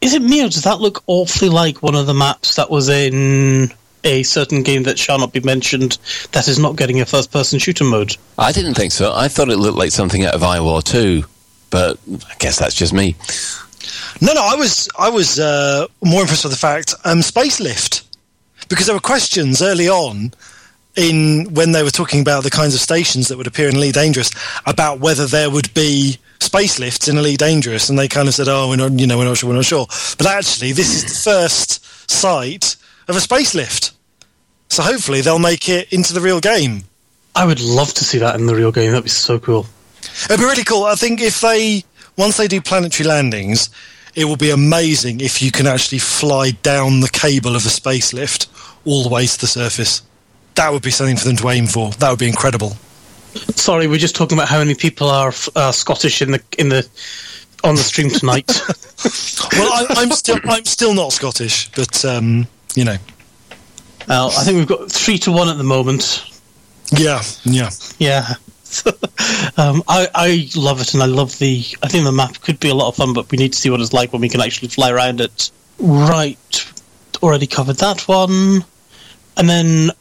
Is 0.00 0.14
it 0.14 0.22
me, 0.22 0.44
or 0.44 0.48
does 0.48 0.62
that 0.62 0.80
look 0.80 1.02
awfully 1.06 1.48
like 1.48 1.82
one 1.82 1.94
of 1.94 2.06
the 2.06 2.14
maps 2.14 2.56
that 2.56 2.70
was 2.70 2.88
in 2.88 3.72
a 4.04 4.22
certain 4.22 4.62
game 4.62 4.84
that 4.84 4.98
shall 4.98 5.18
not 5.18 5.32
be 5.32 5.40
mentioned 5.40 5.98
that 6.32 6.46
is 6.46 6.58
not 6.58 6.76
getting 6.76 7.00
a 7.00 7.06
first 7.06 7.32
person 7.32 7.58
shooter 7.58 7.84
mode? 7.84 8.16
I 8.38 8.52
didn't 8.52 8.74
think 8.74 8.92
so. 8.92 9.12
I 9.14 9.28
thought 9.28 9.48
it 9.48 9.56
looked 9.56 9.78
like 9.78 9.90
something 9.90 10.24
out 10.24 10.34
of 10.34 10.42
iWar 10.42 10.84
2, 10.84 11.24
but 11.70 11.98
I 12.08 12.34
guess 12.38 12.58
that's 12.58 12.74
just 12.74 12.92
me. 12.92 13.16
No, 14.20 14.32
no, 14.32 14.42
I 14.44 14.54
was 14.54 14.88
I 14.98 15.10
was 15.10 15.38
uh, 15.38 15.86
more 16.04 16.22
impressed 16.22 16.44
with 16.44 16.52
the 16.52 16.58
fact 16.58 16.94
um, 17.04 17.22
space 17.22 17.60
lift 17.60 18.04
because 18.68 18.86
there 18.86 18.94
were 18.94 19.00
questions 19.00 19.62
early 19.62 19.88
on 19.88 20.32
in 20.98 21.54
when 21.54 21.72
they 21.72 21.82
were 21.82 21.90
talking 21.90 22.20
about 22.20 22.42
the 22.42 22.50
kinds 22.50 22.74
of 22.74 22.80
stations 22.80 23.28
that 23.28 23.38
would 23.38 23.46
appear 23.46 23.68
in 23.68 23.76
Elite 23.76 23.94
Dangerous 23.94 24.30
about 24.66 24.98
whether 24.98 25.26
there 25.26 25.48
would 25.48 25.72
be 25.72 26.18
space 26.40 26.78
lifts 26.78 27.08
in 27.08 27.16
Elite 27.16 27.38
Dangerous, 27.38 27.88
and 27.88 27.98
they 27.98 28.08
kind 28.08 28.28
of 28.28 28.34
said, 28.34 28.48
"Oh, 28.48 28.68
we're 28.68 28.76
not, 28.76 28.92
you 28.98 29.06
know, 29.06 29.16
we're 29.16 29.24
not 29.24 29.38
sure, 29.38 29.48
we're 29.48 29.56
not 29.56 29.64
sure." 29.64 29.86
But 30.18 30.26
actually, 30.26 30.72
this 30.72 30.92
is 30.94 31.04
the 31.04 31.30
first 31.30 32.10
sight 32.10 32.76
of 33.06 33.16
a 33.16 33.20
space 33.20 33.54
lift, 33.54 33.92
so 34.68 34.82
hopefully 34.82 35.20
they'll 35.20 35.38
make 35.38 35.68
it 35.68 35.92
into 35.92 36.12
the 36.12 36.20
real 36.20 36.40
game. 36.40 36.84
I 37.34 37.44
would 37.46 37.60
love 37.60 37.94
to 37.94 38.04
see 38.04 38.18
that 38.18 38.34
in 38.34 38.46
the 38.46 38.54
real 38.56 38.72
game. 38.72 38.90
That'd 38.90 39.04
be 39.04 39.10
so 39.10 39.38
cool. 39.38 39.66
It'd 40.24 40.40
be 40.40 40.44
really 40.44 40.64
cool. 40.64 40.84
I 40.84 40.96
think 40.96 41.20
if 41.20 41.40
they 41.40 41.84
once 42.16 42.36
they 42.36 42.48
do 42.48 42.60
planetary 42.60 43.08
landings, 43.08 43.70
it 44.16 44.24
will 44.24 44.36
be 44.36 44.50
amazing 44.50 45.20
if 45.20 45.40
you 45.40 45.52
can 45.52 45.68
actually 45.68 46.00
fly 46.00 46.50
down 46.62 47.00
the 47.00 47.08
cable 47.08 47.54
of 47.54 47.64
a 47.64 47.68
space 47.68 48.12
lift 48.12 48.48
all 48.84 49.04
the 49.04 49.08
way 49.08 49.26
to 49.26 49.40
the 49.40 49.46
surface. 49.46 50.02
That 50.58 50.72
would 50.72 50.82
be 50.82 50.90
something 50.90 51.16
for 51.16 51.26
them 51.26 51.36
to 51.36 51.50
aim 51.50 51.68
for. 51.68 51.92
That 51.92 52.10
would 52.10 52.18
be 52.18 52.26
incredible. 52.26 52.76
Sorry, 53.54 53.86
we're 53.86 53.96
just 53.96 54.16
talking 54.16 54.36
about 54.36 54.48
how 54.48 54.58
many 54.58 54.74
people 54.74 55.08
are 55.08 55.32
uh, 55.54 55.70
Scottish 55.70 56.20
in 56.20 56.32
the 56.32 56.42
in 56.58 56.68
the 56.68 56.84
on 57.62 57.76
the 57.76 57.80
stream 57.80 58.10
tonight. 58.10 58.48
well, 59.52 59.72
I, 59.72 59.86
I'm 59.90 60.10
still 60.10 60.40
I'm 60.42 60.64
still 60.64 60.94
not 60.94 61.12
Scottish, 61.12 61.70
but 61.70 62.04
um, 62.04 62.48
you 62.74 62.84
know. 62.84 62.96
Well, 64.08 64.32
I 64.36 64.42
think 64.42 64.56
we've 64.56 64.66
got 64.66 64.90
three 64.90 65.16
to 65.18 65.30
one 65.30 65.48
at 65.48 65.58
the 65.58 65.62
moment. 65.62 66.24
Yeah, 66.90 67.22
yeah, 67.44 67.70
yeah. 68.00 68.34
um, 69.58 69.84
I 69.86 70.08
I 70.12 70.48
love 70.56 70.80
it, 70.80 70.92
and 70.92 71.04
I 71.04 71.06
love 71.06 71.38
the. 71.38 71.64
I 71.84 71.86
think 71.86 72.02
the 72.02 72.10
map 72.10 72.40
could 72.40 72.58
be 72.58 72.68
a 72.68 72.74
lot 72.74 72.88
of 72.88 72.96
fun, 72.96 73.12
but 73.12 73.30
we 73.30 73.38
need 73.38 73.52
to 73.52 73.58
see 73.60 73.70
what 73.70 73.80
it's 73.80 73.92
like 73.92 74.12
when 74.12 74.22
we 74.22 74.28
can 74.28 74.40
actually 74.40 74.68
fly 74.70 74.90
around 74.90 75.20
it. 75.20 75.52
Right, 75.78 76.72
already 77.22 77.46
covered 77.46 77.76
that 77.76 78.08
one, 78.08 78.64
and 79.36 79.48
then 79.48 79.92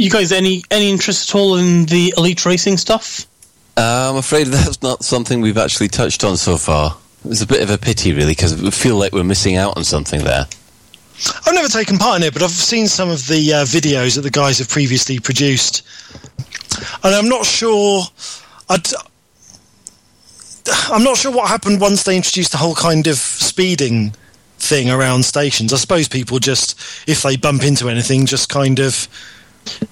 you 0.00 0.10
guys 0.10 0.32
any 0.32 0.62
any 0.70 0.90
interest 0.90 1.30
at 1.30 1.34
all 1.38 1.56
in 1.56 1.84
the 1.86 2.14
elite 2.16 2.44
racing 2.46 2.76
stuff? 2.76 3.26
Uh, 3.76 4.10
I'm 4.10 4.16
afraid 4.16 4.46
that's 4.48 4.82
not 4.82 5.04
something 5.04 5.40
we've 5.40 5.58
actually 5.58 5.88
touched 5.88 6.24
on 6.24 6.36
so 6.36 6.56
far. 6.56 6.96
It's 7.24 7.42
a 7.42 7.46
bit 7.46 7.62
of 7.62 7.70
a 7.70 7.76
pity, 7.76 8.12
really, 8.12 8.32
because 8.32 8.60
we 8.60 8.70
feel 8.70 8.96
like 8.96 9.12
we're 9.12 9.24
missing 9.24 9.56
out 9.56 9.76
on 9.76 9.84
something 9.84 10.24
there. 10.24 10.46
I've 11.46 11.54
never 11.54 11.68
taken 11.68 11.98
part 11.98 12.18
in 12.18 12.26
it, 12.26 12.32
but 12.32 12.42
I've 12.42 12.50
seen 12.50 12.86
some 12.86 13.10
of 13.10 13.26
the 13.26 13.52
uh, 13.52 13.64
videos 13.64 14.16
that 14.16 14.22
the 14.22 14.30
guys 14.30 14.58
have 14.58 14.70
previously 14.70 15.18
produced, 15.18 15.86
and 17.04 17.14
I'm 17.14 17.28
not 17.28 17.44
sure. 17.44 18.04
I'd, 18.70 18.86
I'm 20.88 21.02
not 21.04 21.18
sure 21.18 21.30
what 21.30 21.48
happened 21.48 21.80
once 21.80 22.04
they 22.04 22.16
introduced 22.16 22.52
the 22.52 22.58
whole 22.58 22.74
kind 22.74 23.06
of 23.06 23.16
speeding 23.16 24.14
thing 24.58 24.90
around 24.90 25.24
stations. 25.24 25.74
I 25.74 25.76
suppose 25.76 26.08
people 26.08 26.38
just, 26.38 26.80
if 27.06 27.22
they 27.22 27.36
bump 27.36 27.64
into 27.64 27.90
anything, 27.90 28.24
just 28.24 28.48
kind 28.48 28.78
of. 28.78 29.08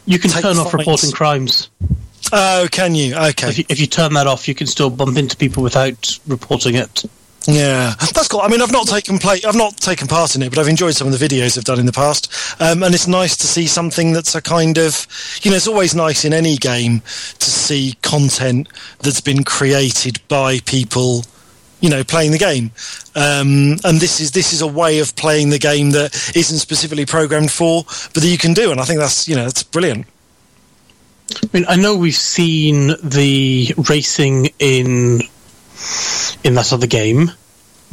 You 0.06 0.18
can 0.18 0.30
take 0.30 0.42
turn 0.42 0.56
off 0.58 0.72
reporting 0.72 1.10
crimes. 1.10 1.70
Oh, 2.32 2.68
can 2.70 2.94
you? 2.94 3.14
Okay. 3.14 3.48
If 3.48 3.58
you, 3.58 3.64
if 3.68 3.80
you 3.80 3.86
turn 3.86 4.14
that 4.14 4.26
off, 4.26 4.48
you 4.48 4.54
can 4.54 4.66
still 4.66 4.90
bump 4.90 5.16
into 5.16 5.36
people 5.36 5.62
without 5.62 6.18
reporting 6.26 6.74
it. 6.74 7.04
Yeah, 7.46 7.94
that's 7.98 8.28
cool. 8.28 8.40
I 8.40 8.48
mean, 8.48 8.60
I've 8.60 8.72
not 8.72 8.86
taken 8.86 9.18
play, 9.18 9.40
I've 9.46 9.56
not 9.56 9.78
taken 9.78 10.06
part 10.06 10.36
in 10.36 10.42
it, 10.42 10.50
but 10.50 10.58
I've 10.58 10.68
enjoyed 10.68 10.94
some 10.94 11.08
of 11.08 11.18
the 11.18 11.24
videos 11.24 11.56
I've 11.56 11.64
done 11.64 11.78
in 11.78 11.86
the 11.86 11.92
past, 11.92 12.30
um, 12.60 12.82
and 12.82 12.94
it's 12.94 13.06
nice 13.06 13.38
to 13.38 13.46
see 13.46 13.66
something 13.66 14.12
that's 14.12 14.34
a 14.34 14.42
kind 14.42 14.76
of, 14.76 15.06
you 15.42 15.50
know, 15.50 15.56
it's 15.56 15.68
always 15.68 15.94
nice 15.94 16.26
in 16.26 16.34
any 16.34 16.56
game 16.56 17.00
to 17.00 17.50
see 17.50 17.94
content 18.02 18.68
that's 18.98 19.22
been 19.22 19.44
created 19.44 20.20
by 20.28 20.58
people, 20.66 21.24
you 21.80 21.90
know, 21.90 22.02
playing 22.04 22.32
the 22.32 22.38
game. 22.38 22.70
Um, 23.14 23.76
and 23.84 24.00
this 24.00 24.20
is 24.20 24.32
this 24.32 24.52
is 24.52 24.62
a 24.62 24.66
way 24.66 24.98
of 25.00 25.14
playing 25.16 25.50
the 25.50 25.58
game 25.58 25.90
that 25.90 26.14
isn't 26.34 26.58
specifically 26.58 27.06
programmed 27.06 27.50
for, 27.50 27.84
but 27.84 28.22
that 28.22 28.28
you 28.28 28.38
can 28.38 28.54
do, 28.54 28.70
and 28.70 28.80
I 28.80 28.84
think 28.84 29.00
that's 29.00 29.28
you 29.28 29.36
know 29.36 29.44
that's 29.44 29.62
brilliant. 29.62 30.06
I 31.30 31.48
mean, 31.52 31.64
I 31.68 31.76
know 31.76 31.96
we've 31.96 32.14
seen 32.14 32.94
the 33.02 33.74
racing 33.88 34.50
in 34.58 35.20
in 36.44 36.54
that 36.54 36.72
other 36.72 36.86
game, 36.86 37.30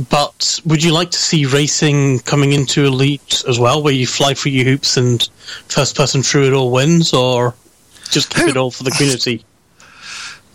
but 0.10 0.60
would 0.66 0.84
you 0.84 0.94
like 0.94 1.12
to 1.12 1.18
see 1.18 1.46
racing 1.46 2.20
coming 2.20 2.54
into 2.54 2.86
Elite 2.86 3.44
as 3.48 3.60
well, 3.60 3.84
where 3.84 3.94
you 3.94 4.08
fly 4.08 4.34
through 4.34 4.54
your 4.54 4.66
hoops 4.66 4.98
and 4.98 5.30
first 5.68 5.96
person 5.96 6.24
through 6.24 6.48
it 6.48 6.54
all 6.54 6.72
wins, 6.72 7.14
or 7.14 7.56
just 8.10 8.34
keep 8.34 8.48
it 8.48 8.58
all 8.58 8.72
for 8.72 8.84
the 8.84 8.92
community? 8.92 9.44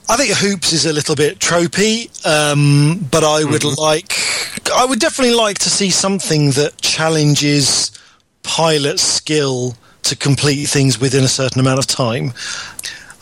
I 0.08 0.16
think 0.16 0.36
hoops 0.36 0.72
is 0.72 0.86
a 0.86 0.92
little 0.92 1.14
bit 1.14 1.38
tropey, 1.38 2.08
um, 2.26 3.06
but 3.10 3.22
I 3.22 3.44
would 3.44 3.64
like, 3.78 4.12
I 4.74 4.84
would 4.84 4.98
definitely 4.98 5.34
like 5.34 5.58
to 5.58 5.70
see 5.70 5.90
something 5.90 6.50
that 6.52 6.80
challenges 6.80 7.92
pilot 8.42 8.98
skill 8.98 9.76
to 10.02 10.16
complete 10.16 10.64
things 10.66 11.00
within 11.00 11.22
a 11.22 11.28
certain 11.28 11.60
amount 11.60 11.78
of 11.78 11.86
time. 11.86 12.32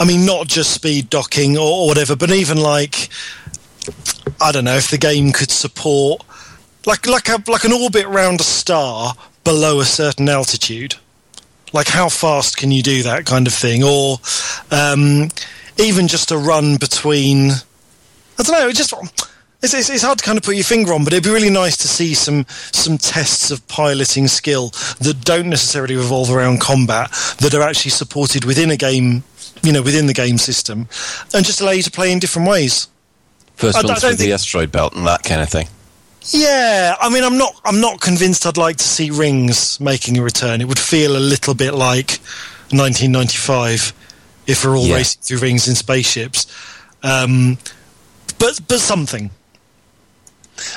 I 0.01 0.05
mean, 0.07 0.25
not 0.25 0.47
just 0.47 0.73
speed 0.73 1.11
docking 1.11 1.59
or, 1.59 1.83
or 1.83 1.87
whatever, 1.89 2.17
but 2.17 2.31
even 2.31 2.59
like, 2.59 3.11
I 4.41 4.53
don't 4.53 4.65
know, 4.65 4.77
if 4.77 4.91
the 4.91 4.99
game 4.99 5.33
could 5.33 5.51
support 5.51 6.23
like 6.87 7.07
like 7.07 7.29
a 7.29 7.43
like 7.51 7.65
an 7.65 7.73
orbit 7.73 8.07
around 8.07 8.41
a 8.41 8.45
star 8.45 9.15
below 9.45 9.81
a 9.81 9.85
certain 9.85 10.29
altitude. 10.29 10.95
Like 11.73 11.89
how 11.89 12.09
fast 12.09 12.57
can 12.57 12.71
you 12.71 12.83
do 12.83 13.03
that 13.03 13.27
kind 13.27 13.47
of 13.47 13.53
thing, 13.53 13.85
or 13.85 14.19
um, 14.71 15.29
even 15.79 16.09
just 16.09 16.31
a 16.31 16.39
run 16.39 16.77
between. 16.77 17.51
I 18.39 18.43
don't 18.43 18.53
know. 18.53 18.71
Just 18.73 18.93
It's, 19.63 19.75
it's, 19.75 19.91
it's 19.91 20.03
hard 20.03 20.19
to 20.19 20.25
kind 20.25 20.39
of 20.39 20.45
put 20.45 20.55
your 20.55 20.65
finger 20.65 20.93
on, 20.93 21.05
but 21.05 21.13
it'd 21.13 21.25
be 21.25 21.31
really 21.31 21.51
nice 21.51 21.77
to 21.79 21.89
see 21.89 22.15
some 22.15 22.47
some 22.49 22.99
tests 22.99 23.51
of 23.51 23.67
piloting 23.69 24.29
skill 24.29 24.71
that 25.01 25.23
don't 25.25 25.49
necessarily 25.49 25.97
revolve 25.97 26.31
around 26.31 26.61
combat, 26.61 27.11
that 27.41 27.55
are 27.55 27.63
actually 27.63 27.91
supported 27.91 28.45
within 28.45 28.71
a 28.71 28.77
game, 28.77 29.25
you 29.63 29.73
know, 29.73 29.83
within 29.83 30.07
the 30.07 30.15
game 30.15 30.39
system, 30.39 30.89
and 31.35 31.45
just 31.45 31.61
allow 31.61 31.73
you 31.73 31.83
to 31.83 31.91
play 31.91 32.13
in 32.13 32.19
different 32.19 32.49
ways. 32.49 32.89
First 33.57 33.83
one's 33.85 34.05
with 34.05 34.19
the 34.19 34.33
asteroid 34.33 34.71
belt 34.71 34.95
and 34.95 35.07
that 35.07 35.25
kind 35.25 35.41
of 35.41 35.49
thing. 35.49 35.67
Yeah, 36.31 36.95
I 37.01 37.09
mean, 37.11 37.25
I'm 37.25 37.39
not. 37.39 37.61
I'm 37.65 37.81
not 37.81 38.01
convinced. 38.01 38.47
I'd 38.47 38.57
like 38.57 38.77
to 38.77 38.85
see 38.85 39.11
Rings 39.11 39.81
making 39.81 40.19
a 40.19 40.23
return. 40.23 40.61
It 40.61 40.69
would 40.69 40.79
feel 40.79 41.17
a 41.17 41.19
little 41.19 41.55
bit 41.55 41.75
like 41.75 42.21
1995 42.71 43.93
if 44.49 44.65
we're 44.65 44.77
all 44.77 44.87
Yeah. 44.87 44.97
racing 44.97 45.23
through 45.23 45.39
rings 45.39 45.69
in 45.69 45.77
spaceships. 45.77 46.47
Um, 47.05 47.59
but 48.41 48.59
but 48.67 48.81
something. 48.81 49.31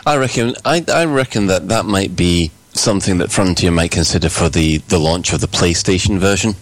I 0.06 0.18
reckon. 0.18 0.54
I, 0.64 0.84
I 0.94 1.06
reckon 1.06 1.48
that 1.48 1.70
that 1.70 1.86
might 1.86 2.16
be 2.16 2.52
something 2.74 3.18
that 3.18 3.32
Frontier 3.32 3.72
might 3.72 3.92
consider 3.92 4.30
for 4.30 4.48
the, 4.50 4.78
the 4.78 5.00
launch 5.00 5.34
of 5.34 5.42
the 5.42 5.48
PlayStation 5.48 6.20
version, 6.20 6.54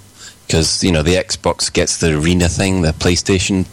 because 0.48 0.84
you 0.84 0.91
know 0.94 1.03
the 1.03 1.15
Xbox 1.15 1.72
gets 1.72 1.98
the 1.98 2.18
arena 2.18 2.48
thing. 2.48 2.81
The 2.81 2.94
PlayStation 2.94 3.65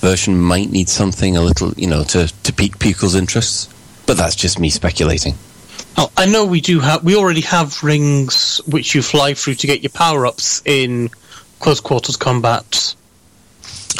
version 0.00 0.40
might 0.40 0.70
need 0.70 0.88
something 0.88 1.36
a 1.36 1.42
little, 1.42 1.72
you 1.74 1.86
know, 1.86 2.02
to 2.04 2.26
to 2.42 2.52
pique 2.52 2.78
people's 2.80 3.14
interests. 3.14 3.68
But 4.06 4.16
that's 4.16 4.34
just 4.34 4.58
me 4.58 4.68
speculating. 4.68 5.34
Oh, 5.96 6.10
I 6.16 6.26
know 6.26 6.44
we 6.44 6.60
do 6.60 6.80
have. 6.80 7.04
We 7.04 7.14
already 7.14 7.42
have 7.42 7.82
rings 7.84 8.60
which 8.66 8.94
you 8.94 9.02
fly 9.02 9.34
through 9.34 9.54
to 9.56 9.66
get 9.68 9.82
your 9.82 9.90
power 9.90 10.26
ups 10.26 10.60
in 10.64 11.10
close 11.62 11.80
quarters 11.80 12.16
combat. 12.16 12.94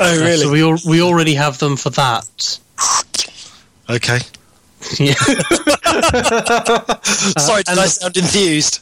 Oh, 0.01 0.05
Uh, 0.05 0.17
really? 0.25 0.45
So 0.45 0.51
we 0.51 0.63
al- 0.63 0.79
we 0.87 1.01
already 1.03 1.35
have 1.35 1.59
them 1.59 1.77
for 1.77 1.91
that. 1.91 2.59
Okay. 3.89 4.19
Yeah. 4.99 5.15
Sorry, 7.39 7.63
did 7.63 7.79
I 7.79 7.87
sound 7.87 8.17
enthused? 8.17 8.81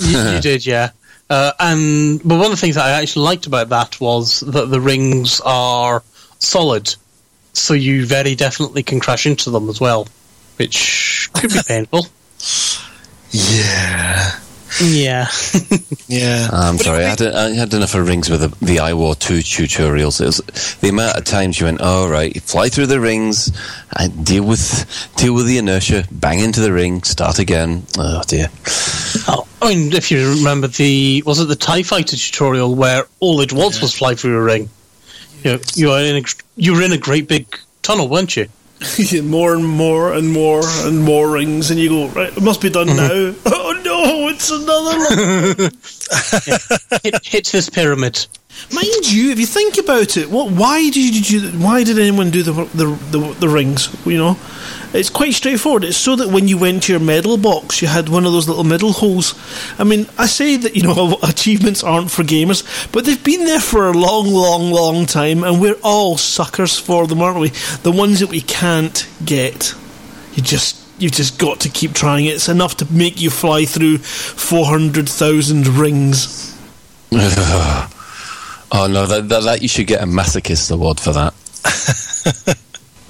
you, 0.00 0.18
you 0.18 0.40
did, 0.40 0.64
yeah. 0.64 0.90
Uh, 1.28 1.52
and 1.58 2.20
but 2.24 2.36
one 2.36 2.44
of 2.46 2.50
the 2.52 2.56
things 2.56 2.76
that 2.76 2.84
I 2.86 2.90
actually 3.02 3.24
liked 3.24 3.46
about 3.46 3.68
that 3.70 4.00
was 4.00 4.40
that 4.40 4.70
the 4.70 4.80
rings 4.80 5.40
are 5.44 6.02
solid, 6.38 6.94
so 7.52 7.74
you 7.74 8.06
very 8.06 8.34
definitely 8.34 8.82
can 8.82 9.00
crash 9.00 9.26
into 9.26 9.50
them 9.50 9.68
as 9.68 9.80
well, 9.80 10.06
which 10.56 11.28
could 11.34 11.50
be 11.52 11.60
painful. 11.66 12.06
Yeah. 13.32 14.38
Yeah. 14.82 15.28
Yeah. 16.08 16.48
Uh, 16.52 16.68
I'm 16.68 16.78
sorry, 16.78 17.04
I 17.04 17.08
had, 17.08 17.22
I 17.22 17.50
had 17.50 17.74
enough 17.74 17.96
of 17.96 18.06
rings 18.06 18.30
with 18.30 18.40
the, 18.40 18.48
the 18.64 18.76
iWar 18.76 19.18
2 19.18 19.38
tutorials. 19.38 20.20
It 20.20 20.26
was 20.26 20.76
the 20.76 20.88
amount 20.88 21.18
of 21.18 21.24
times 21.24 21.58
you 21.58 21.66
went, 21.66 21.78
oh, 21.82 22.08
right, 22.08 22.32
you 22.32 22.40
fly 22.40 22.68
through 22.68 22.86
the 22.86 23.00
rings, 23.00 23.50
and 23.98 24.24
deal 24.24 24.44
with 24.44 24.86
deal 25.16 25.34
with 25.34 25.46
the 25.46 25.58
inertia, 25.58 26.04
bang 26.12 26.38
into 26.38 26.60
the 26.60 26.72
ring, 26.72 27.02
start 27.02 27.40
again. 27.40 27.82
Oh, 27.98 28.22
dear. 28.28 28.48
Oh, 29.26 29.48
I 29.60 29.74
mean, 29.74 29.92
if 29.92 30.12
you 30.12 30.30
remember 30.30 30.68
the 30.68 31.24
was 31.26 31.40
it 31.40 31.48
the 31.48 31.56
Tie 31.56 31.82
Fighter 31.82 32.16
tutorial 32.16 32.76
where 32.76 33.06
all 33.18 33.40
it 33.40 33.52
was 33.52 33.82
was 33.82 33.92
fly 33.92 34.14
through 34.14 34.36
a 34.36 34.42
ring. 34.42 34.70
You 35.42 35.54
know, 35.54 35.58
you 35.74 35.88
were 35.88 36.00
in 36.00 36.24
a, 36.24 36.28
you 36.54 36.74
were 36.74 36.82
in 36.82 36.92
a 36.92 36.98
great 36.98 37.26
big 37.26 37.58
tunnel, 37.82 38.08
weren't 38.08 38.36
you? 38.36 38.48
more 39.22 39.54
and 39.54 39.64
more 39.64 40.12
and 40.12 40.32
more 40.32 40.62
and 40.64 41.02
more 41.02 41.30
rings, 41.30 41.70
and 41.70 41.80
you 41.80 41.88
go, 41.88 42.08
right, 42.08 42.36
it 42.36 42.42
must 42.42 42.60
be 42.60 42.70
done 42.70 42.88
mm-hmm. 42.88 43.48
now. 43.48 43.62
It's 44.36 44.50
another 44.50 44.98
one. 44.98 45.70
hit, 47.02 47.26
hit 47.26 47.46
this 47.46 47.70
pyramid. 47.70 48.26
Mind 48.70 49.10
you, 49.10 49.30
if 49.30 49.40
you 49.40 49.46
think 49.46 49.78
about 49.78 50.18
it, 50.18 50.30
what? 50.30 50.50
Why 50.50 50.90
did 50.90 51.16
you 51.16 51.40
do? 51.40 51.58
Why 51.58 51.84
did 51.84 51.98
anyone 51.98 52.30
do 52.30 52.42
the 52.42 52.52
the 52.52 52.86
the, 53.10 53.36
the 53.40 53.48
rings? 53.48 53.88
You 54.04 54.18
know, 54.18 54.38
it's 54.92 55.08
quite 55.08 55.32
straightforward. 55.32 55.84
It's 55.84 55.96
so 55.96 56.16
that 56.16 56.28
when 56.28 56.48
you 56.48 56.58
went 56.58 56.82
to 56.84 56.92
your 56.92 57.00
medal 57.00 57.38
box, 57.38 57.80
you 57.80 57.88
had 57.88 58.10
one 58.10 58.26
of 58.26 58.32
those 58.32 58.46
little 58.46 58.64
medal 58.64 58.92
holes. 58.92 59.34
I 59.78 59.84
mean, 59.84 60.06
I 60.18 60.26
say 60.26 60.56
that 60.56 60.76
you 60.76 60.82
know 60.82 61.18
achievements 61.22 61.82
aren't 61.82 62.10
for 62.10 62.22
gamers, 62.22 62.62
but 62.92 63.06
they've 63.06 63.22
been 63.24 63.46
there 63.46 63.60
for 63.60 63.88
a 63.88 63.92
long, 63.92 64.32
long, 64.32 64.70
long 64.70 65.06
time, 65.06 65.44
and 65.44 65.62
we're 65.62 65.80
all 65.82 66.18
suckers 66.18 66.78
for 66.78 67.06
them, 67.06 67.22
aren't 67.22 67.38
we? 67.40 67.48
The 67.84 67.92
ones 67.92 68.20
that 68.20 68.28
we 68.28 68.42
can't 68.42 69.08
get, 69.24 69.74
you 70.34 70.42
just. 70.42 70.85
You've 70.98 71.12
just 71.12 71.38
got 71.38 71.60
to 71.60 71.68
keep 71.68 71.92
trying. 71.92 72.26
It's 72.26 72.48
enough 72.48 72.78
to 72.78 72.92
make 72.92 73.20
you 73.20 73.30
fly 73.30 73.64
through 73.64 73.98
400,000 73.98 75.66
rings. 75.68 76.56
oh, 77.12 77.88
no, 78.72 79.06
that, 79.06 79.28
that, 79.28 79.42
that 79.42 79.62
you 79.62 79.68
should 79.68 79.86
get 79.86 80.02
a 80.02 80.06
masochist 80.06 80.72
award 80.72 80.98
for 80.98 81.12
that. 81.12 81.34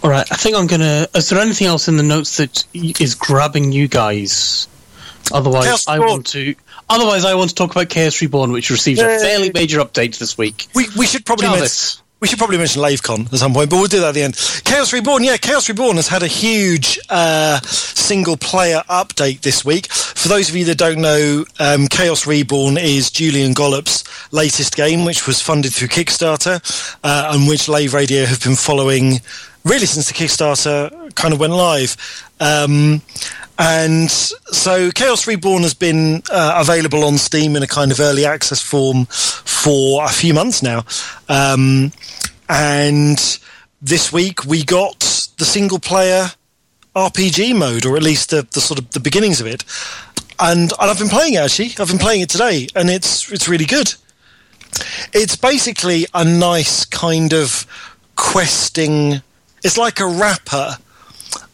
All 0.03 0.11
right, 0.11 0.31
I 0.31 0.37
think 0.37 0.57
I'm 0.57 0.67
gonna. 0.69 1.09
Is 1.15 1.31
there 1.31 1.41
anything 1.41 1.67
else 1.67 1.89
in 1.89 1.97
the 1.97 2.05
notes 2.05 2.37
that 2.37 2.65
is 2.73 3.17
grabbing 3.17 3.73
you 3.73 3.89
guys? 3.89 4.69
Otherwise, 5.33 5.65
Chaos 5.65 5.89
I 5.89 5.95
Reborn. 5.95 6.11
want 6.11 6.27
to. 6.29 6.55
Otherwise, 6.89 7.25
I 7.25 7.35
want 7.35 7.51
to 7.51 7.57
talk 7.57 7.73
about 7.73 7.89
Chaos 7.89 8.21
Reborn, 8.21 8.53
which 8.53 8.71
received 8.71 9.01
a 9.01 9.19
fairly 9.19 9.51
major 9.53 9.81
update 9.81 10.19
this 10.19 10.39
week. 10.39 10.69
We, 10.75 10.87
we 10.97 11.07
should 11.07 11.27
probably 11.27 11.47
Jarvis. 11.47 12.03
We 12.21 12.29
should 12.29 12.39
probably 12.39 12.57
mention 12.57 12.81
LaveCon 12.83 13.31
at 13.33 13.39
some 13.39 13.53
point, 13.53 13.69
but 13.69 13.77
we'll 13.77 13.87
do 13.87 14.01
that 14.01 14.09
at 14.09 14.15
the 14.15 14.23
end. 14.23 14.37
Chaos 14.65 14.93
Reborn, 14.93 15.23
yeah, 15.23 15.37
Chaos 15.37 15.69
Reborn 15.69 15.97
has 15.97 16.09
had 16.09 16.23
a 16.23 16.27
huge 16.27 16.99
uh, 17.11 17.61
single 17.61 18.39
player 18.39 18.83
update 18.89 19.43
this 19.43 19.65
week. 19.65 19.93
For 19.93 20.29
those 20.29 20.49
of 20.49 20.57
you 20.57 20.65
that 20.65 20.79
don't 20.79 21.01
know, 21.01 21.45
um, 21.59 21.87
Chaos 21.89 22.27
Reborn 22.27 22.79
is 22.79 23.11
Julian 23.11 23.53
Gollop's 23.53 24.03
latest 24.33 24.77
game, 24.77 25.05
which 25.05 25.27
was 25.27 25.43
funded 25.43 25.75
through 25.75 25.89
Kickstarter, 25.89 26.61
uh, 27.05 27.31
and 27.35 27.49
which 27.49 27.69
Lave 27.69 27.93
Radio 27.93 28.25
have 28.25 28.43
been 28.43 28.57
following 28.57 29.21
really 29.65 29.87
since 29.87 30.09
the 30.09 30.15
Kickstarter 30.15 31.15
kind 31.17 31.35
of 31.35 31.41
went 31.41 31.53
live. 31.53 31.97
Um, 32.41 33.03
and 33.59 34.11
so 34.11 34.91
Chaos 34.91 35.27
Reborn 35.27 35.63
has 35.63 35.75
been 35.75 36.23
uh, 36.31 36.59
available 36.61 37.05
on 37.05 37.17
Steam 37.17 37.57
in 37.57 37.63
a 37.63 37.67
kind 37.67 37.91
of 37.91 38.01
early 38.01 38.27
access 38.27 38.61
form 38.61 39.07
for 39.07 40.05
a 40.05 40.09
few 40.09 40.35
months 40.35 40.63
now. 40.63 40.85
Um, 41.29 41.93
and 42.49 43.19
this 43.81 44.13
week 44.13 44.45
we 44.45 44.63
got 44.63 45.01
the 45.39 45.45
single 45.45 45.79
player 45.79 46.33
RPG 46.95 47.57
mode, 47.57 47.87
or 47.87 47.97
at 47.97 48.03
least 48.03 48.31
the, 48.31 48.47
the 48.53 48.61
sort 48.61 48.79
of 48.79 48.91
the 48.91 49.01
beginnings 49.01 49.41
of 49.41 49.47
it. 49.47 49.65
And, 50.39 50.73
and 50.79 50.91
I've 50.91 50.99
been 50.99 51.09
playing 51.09 51.35
it 51.35 51.39
actually. 51.39 51.75
I've 51.79 51.89
been 51.89 51.99
playing 51.99 52.21
it 52.21 52.29
today, 52.29 52.69
and 52.75 52.91
it's 52.91 53.33
it's 53.33 53.49
really 53.49 53.65
good. 53.65 53.95
It's 55.15 55.37
basically 55.37 56.07
a 56.13 56.25
nice 56.25 56.85
kind 56.85 57.33
of 57.33 57.67
questing. 58.17 59.23
It's 59.65 59.79
like 59.79 60.01
a 60.01 60.07
wrapper 60.07 60.77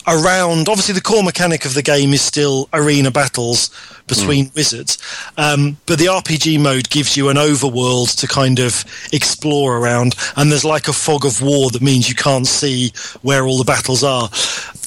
around. 0.06 0.68
Obviously, 0.68 0.94
the 0.94 1.00
core 1.00 1.22
mechanic 1.22 1.64
of 1.64 1.74
the 1.74 1.82
game 1.82 2.12
is 2.12 2.22
still 2.22 2.68
arena 2.72 3.10
battles 3.10 3.70
between 4.06 4.50
wizards, 4.54 4.98
um, 5.36 5.76
but 5.86 5.98
the 5.98 6.06
RPG 6.06 6.60
mode 6.60 6.90
gives 6.90 7.16
you 7.16 7.28
an 7.28 7.36
overworld 7.36 8.14
to 8.18 8.26
kind 8.26 8.58
of 8.58 8.84
explore 9.12 9.78
around, 9.78 10.14
and 10.36 10.50
there's 10.50 10.64
like 10.64 10.88
a 10.88 10.92
fog 10.92 11.24
of 11.24 11.40
war 11.40 11.70
that 11.70 11.82
means 11.82 12.08
you 12.08 12.14
can't 12.14 12.46
see 12.46 12.92
where 13.22 13.46
all 13.46 13.58
the 13.58 13.64
battles 13.64 14.02
are, 14.02 14.28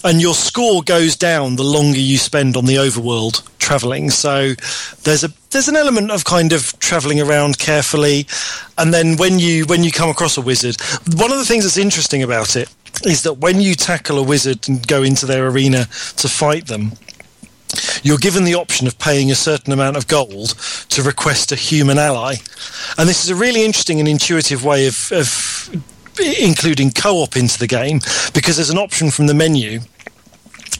and 0.03 0.21
your 0.21 0.33
score 0.33 0.83
goes 0.83 1.15
down 1.15 1.55
the 1.55 1.63
longer 1.63 1.99
you 1.99 2.17
spend 2.17 2.55
on 2.55 2.65
the 2.65 2.75
overworld 2.75 3.41
traveling. 3.57 4.11
So 4.11 4.53
there's 5.03 5.23
a 5.23 5.29
there's 5.49 5.67
an 5.67 5.75
element 5.75 6.11
of 6.11 6.25
kind 6.25 6.53
of 6.53 6.77
traveling 6.79 7.19
around 7.19 7.57
carefully, 7.57 8.27
and 8.77 8.93
then 8.93 9.17
when 9.17 9.39
you 9.39 9.65
when 9.65 9.83
you 9.83 9.91
come 9.91 10.09
across 10.09 10.37
a 10.37 10.41
wizard, 10.41 10.77
one 11.15 11.31
of 11.31 11.39
the 11.39 11.45
things 11.45 11.63
that's 11.63 11.77
interesting 11.77 12.21
about 12.21 12.55
it 12.55 12.69
is 13.03 13.23
that 13.23 13.39
when 13.39 13.59
you 13.59 13.75
tackle 13.75 14.17
a 14.17 14.23
wizard 14.23 14.67
and 14.67 14.85
go 14.87 15.03
into 15.03 15.25
their 15.25 15.47
arena 15.47 15.85
to 16.17 16.29
fight 16.29 16.67
them, 16.67 16.93
you're 18.03 18.17
given 18.17 18.43
the 18.43 18.55
option 18.55 18.87
of 18.87 18.97
paying 18.99 19.31
a 19.31 19.35
certain 19.35 19.73
amount 19.73 19.97
of 19.97 20.07
gold 20.07 20.49
to 20.89 21.03
request 21.03 21.51
a 21.51 21.55
human 21.55 21.97
ally. 21.97 22.35
And 22.97 23.09
this 23.09 23.23
is 23.23 23.29
a 23.29 23.35
really 23.35 23.65
interesting 23.65 23.99
and 23.99 24.07
intuitive 24.07 24.63
way 24.63 24.87
of, 24.87 25.11
of 25.11 25.69
including 26.39 26.91
co 26.91 27.17
op 27.17 27.35
into 27.35 27.59
the 27.59 27.67
game 27.67 27.99
because 28.33 28.55
there's 28.55 28.69
an 28.69 28.77
option 28.77 29.11
from 29.11 29.27
the 29.27 29.33
menu. 29.33 29.81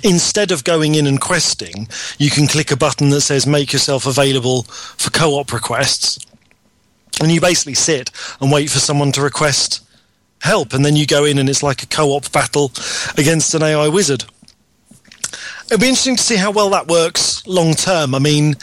Instead 0.03 0.51
of 0.51 0.63
going 0.63 0.95
in 0.95 1.07
and 1.07 1.19
questing, 1.19 1.87
you 2.19 2.29
can 2.29 2.47
click 2.47 2.69
a 2.69 2.77
button 2.77 3.09
that 3.09 3.21
says 3.21 3.47
make 3.47 3.73
yourself 3.73 4.05
available 4.05 4.63
for 4.63 5.09
co 5.09 5.31
op 5.39 5.51
requests. 5.51 6.19
And 7.21 7.31
you 7.31 7.41
basically 7.41 7.75
sit 7.75 8.11
and 8.41 8.51
wait 8.51 8.69
for 8.69 8.79
someone 8.79 9.11
to 9.13 9.21
request 9.21 9.84
help. 10.45 10.73
And 10.73 10.85
then 10.85 10.95
you 10.95 11.05
go 11.05 11.25
in 11.25 11.37
and 11.37 11.49
it's 11.49 11.63
like 11.63 11.83
a 11.83 11.87
co 11.87 12.11
op 12.11 12.31
battle 12.31 12.71
against 13.17 13.53
an 13.53 13.63
AI 13.63 13.87
wizard. 13.89 14.23
It'll 15.65 15.79
be 15.79 15.89
interesting 15.89 16.15
to 16.15 16.23
see 16.23 16.35
how 16.37 16.51
well 16.51 16.69
that 16.69 16.87
works 16.87 17.45
long 17.47 17.73
term. 17.73 18.13
I 18.13 18.19
mean, 18.19 18.55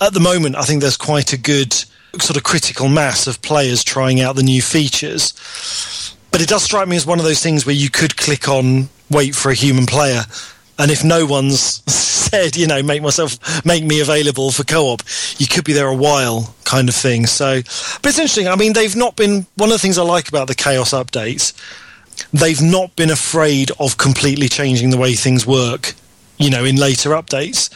at 0.00 0.14
the 0.14 0.20
moment, 0.20 0.56
I 0.56 0.62
think 0.62 0.80
there's 0.80 0.96
quite 0.96 1.32
a 1.32 1.38
good 1.38 1.72
sort 2.20 2.36
of 2.36 2.44
critical 2.44 2.88
mass 2.88 3.26
of 3.26 3.42
players 3.42 3.84
trying 3.84 4.20
out 4.20 4.36
the 4.36 4.42
new 4.42 4.62
features. 4.62 5.34
But 6.30 6.40
it 6.40 6.48
does 6.48 6.62
strike 6.62 6.88
me 6.88 6.96
as 6.96 7.06
one 7.06 7.18
of 7.18 7.24
those 7.24 7.42
things 7.42 7.66
where 7.66 7.74
you 7.74 7.90
could 7.90 8.16
click 8.16 8.48
on 8.48 8.88
wait 9.10 9.34
for 9.34 9.50
a 9.50 9.54
human 9.54 9.86
player. 9.86 10.22
And 10.78 10.90
if 10.90 11.04
no 11.04 11.26
one's 11.26 11.60
said, 11.92 12.56
you 12.56 12.66
know, 12.66 12.82
make 12.82 13.02
myself, 13.02 13.64
make 13.64 13.84
me 13.84 14.00
available 14.00 14.50
for 14.50 14.64
co-op, 14.64 15.02
you 15.38 15.46
could 15.46 15.64
be 15.64 15.72
there 15.72 15.88
a 15.88 15.94
while 15.94 16.54
kind 16.64 16.88
of 16.88 16.94
thing. 16.94 17.26
So, 17.26 17.62
but 17.62 18.06
it's 18.06 18.18
interesting. 18.18 18.48
I 18.48 18.56
mean, 18.56 18.72
they've 18.72 18.96
not 18.96 19.16
been, 19.16 19.46
one 19.56 19.70
of 19.70 19.74
the 19.74 19.78
things 19.78 19.98
I 19.98 20.02
like 20.02 20.28
about 20.28 20.48
the 20.48 20.54
Chaos 20.54 20.92
updates, 20.92 21.54
they've 22.32 22.60
not 22.60 22.94
been 22.96 23.10
afraid 23.10 23.70
of 23.78 23.96
completely 23.96 24.48
changing 24.48 24.90
the 24.90 24.98
way 24.98 25.14
things 25.14 25.46
work, 25.46 25.94
you 26.38 26.50
know, 26.50 26.64
in 26.64 26.76
later 26.76 27.10
updates. 27.10 27.70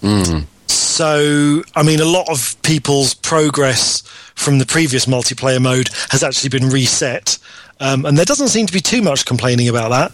Mm. 0.00 0.46
So, 0.66 1.62
I 1.74 1.82
mean, 1.82 2.00
a 2.00 2.04
lot 2.04 2.28
of 2.28 2.60
people's 2.62 3.14
progress 3.14 4.02
from 4.34 4.58
the 4.58 4.66
previous 4.66 5.06
multiplayer 5.06 5.60
mode 5.60 5.88
has 6.10 6.22
actually 6.22 6.50
been 6.50 6.68
reset. 6.68 7.38
Um, 7.80 8.04
and 8.04 8.16
there 8.16 8.24
doesn't 8.24 8.48
seem 8.48 8.66
to 8.66 8.72
be 8.72 8.80
too 8.80 9.02
much 9.02 9.24
complaining 9.24 9.68
about 9.68 9.90
that. 9.90 10.12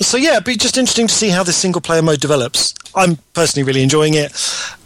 So, 0.00 0.16
yeah, 0.16 0.32
it'd 0.32 0.44
be 0.44 0.56
just 0.56 0.76
interesting 0.76 1.06
to 1.06 1.14
see 1.14 1.28
how 1.28 1.42
this 1.42 1.56
single 1.56 1.80
player 1.80 2.02
mode 2.02 2.20
develops. 2.20 2.74
I'm 2.94 3.16
personally 3.32 3.64
really 3.64 3.82
enjoying 3.82 4.14
it. 4.14 4.32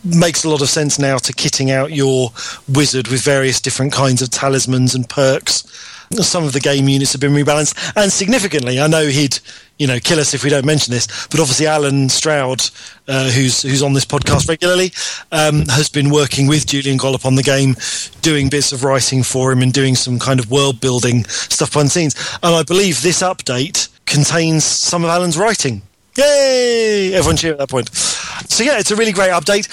Makes 0.04 0.44
a 0.44 0.48
lot 0.48 0.62
of 0.62 0.68
sense 0.68 0.98
now 0.98 1.18
to 1.18 1.32
kitting 1.32 1.70
out 1.70 1.92
your 1.92 2.30
wizard 2.68 3.08
with 3.08 3.22
various 3.22 3.60
different 3.60 3.92
kinds 3.92 4.22
of 4.22 4.30
talismans 4.30 4.94
and 4.94 5.08
perks. 5.08 5.64
Some 6.12 6.44
of 6.44 6.54
the 6.54 6.60
game 6.60 6.88
units 6.88 7.12
have 7.12 7.20
been 7.20 7.34
rebalanced, 7.34 7.92
and 7.94 8.10
significantly, 8.10 8.80
I 8.80 8.86
know 8.86 9.06
he'd 9.08 9.40
you 9.76 9.86
know 9.86 10.00
kill 10.00 10.18
us 10.18 10.32
if 10.32 10.42
we 10.42 10.48
don't 10.48 10.64
mention 10.64 10.90
this, 10.90 11.06
but 11.26 11.38
obviously 11.38 11.66
Allen 11.66 12.08
Stroud, 12.08 12.62
uh, 13.06 13.28
who's 13.30 13.60
who's 13.60 13.82
on 13.82 13.92
this 13.92 14.06
podcast 14.06 14.48
regularly, 14.48 14.90
um, 15.32 15.66
has 15.66 15.90
been 15.90 16.08
working 16.08 16.46
with 16.46 16.66
Julian 16.66 16.96
Gollop 16.96 17.26
on 17.26 17.34
the 17.34 17.42
game, 17.42 17.76
doing 18.22 18.48
bits 18.48 18.72
of 18.72 18.84
writing 18.84 19.22
for 19.22 19.52
him 19.52 19.60
and 19.60 19.70
doing 19.70 19.94
some 19.94 20.18
kind 20.18 20.40
of 20.40 20.50
world 20.50 20.80
building 20.80 21.26
stuff 21.26 21.72
behind 21.72 21.88
the 21.88 21.90
scenes. 21.90 22.38
And 22.42 22.54
I 22.54 22.62
believe 22.62 23.02
this 23.02 23.20
update 23.20 23.88
contains 24.08 24.64
some 24.64 25.04
of 25.04 25.10
Allen's 25.10 25.38
writing. 25.38 25.82
Yay! 26.16 27.12
Everyone 27.14 27.36
cheer 27.36 27.52
at 27.52 27.58
that 27.58 27.68
point. 27.68 27.94
So 27.94 28.64
yeah, 28.64 28.78
it's 28.78 28.90
a 28.90 28.96
really 28.96 29.12
great 29.12 29.30
update. 29.30 29.68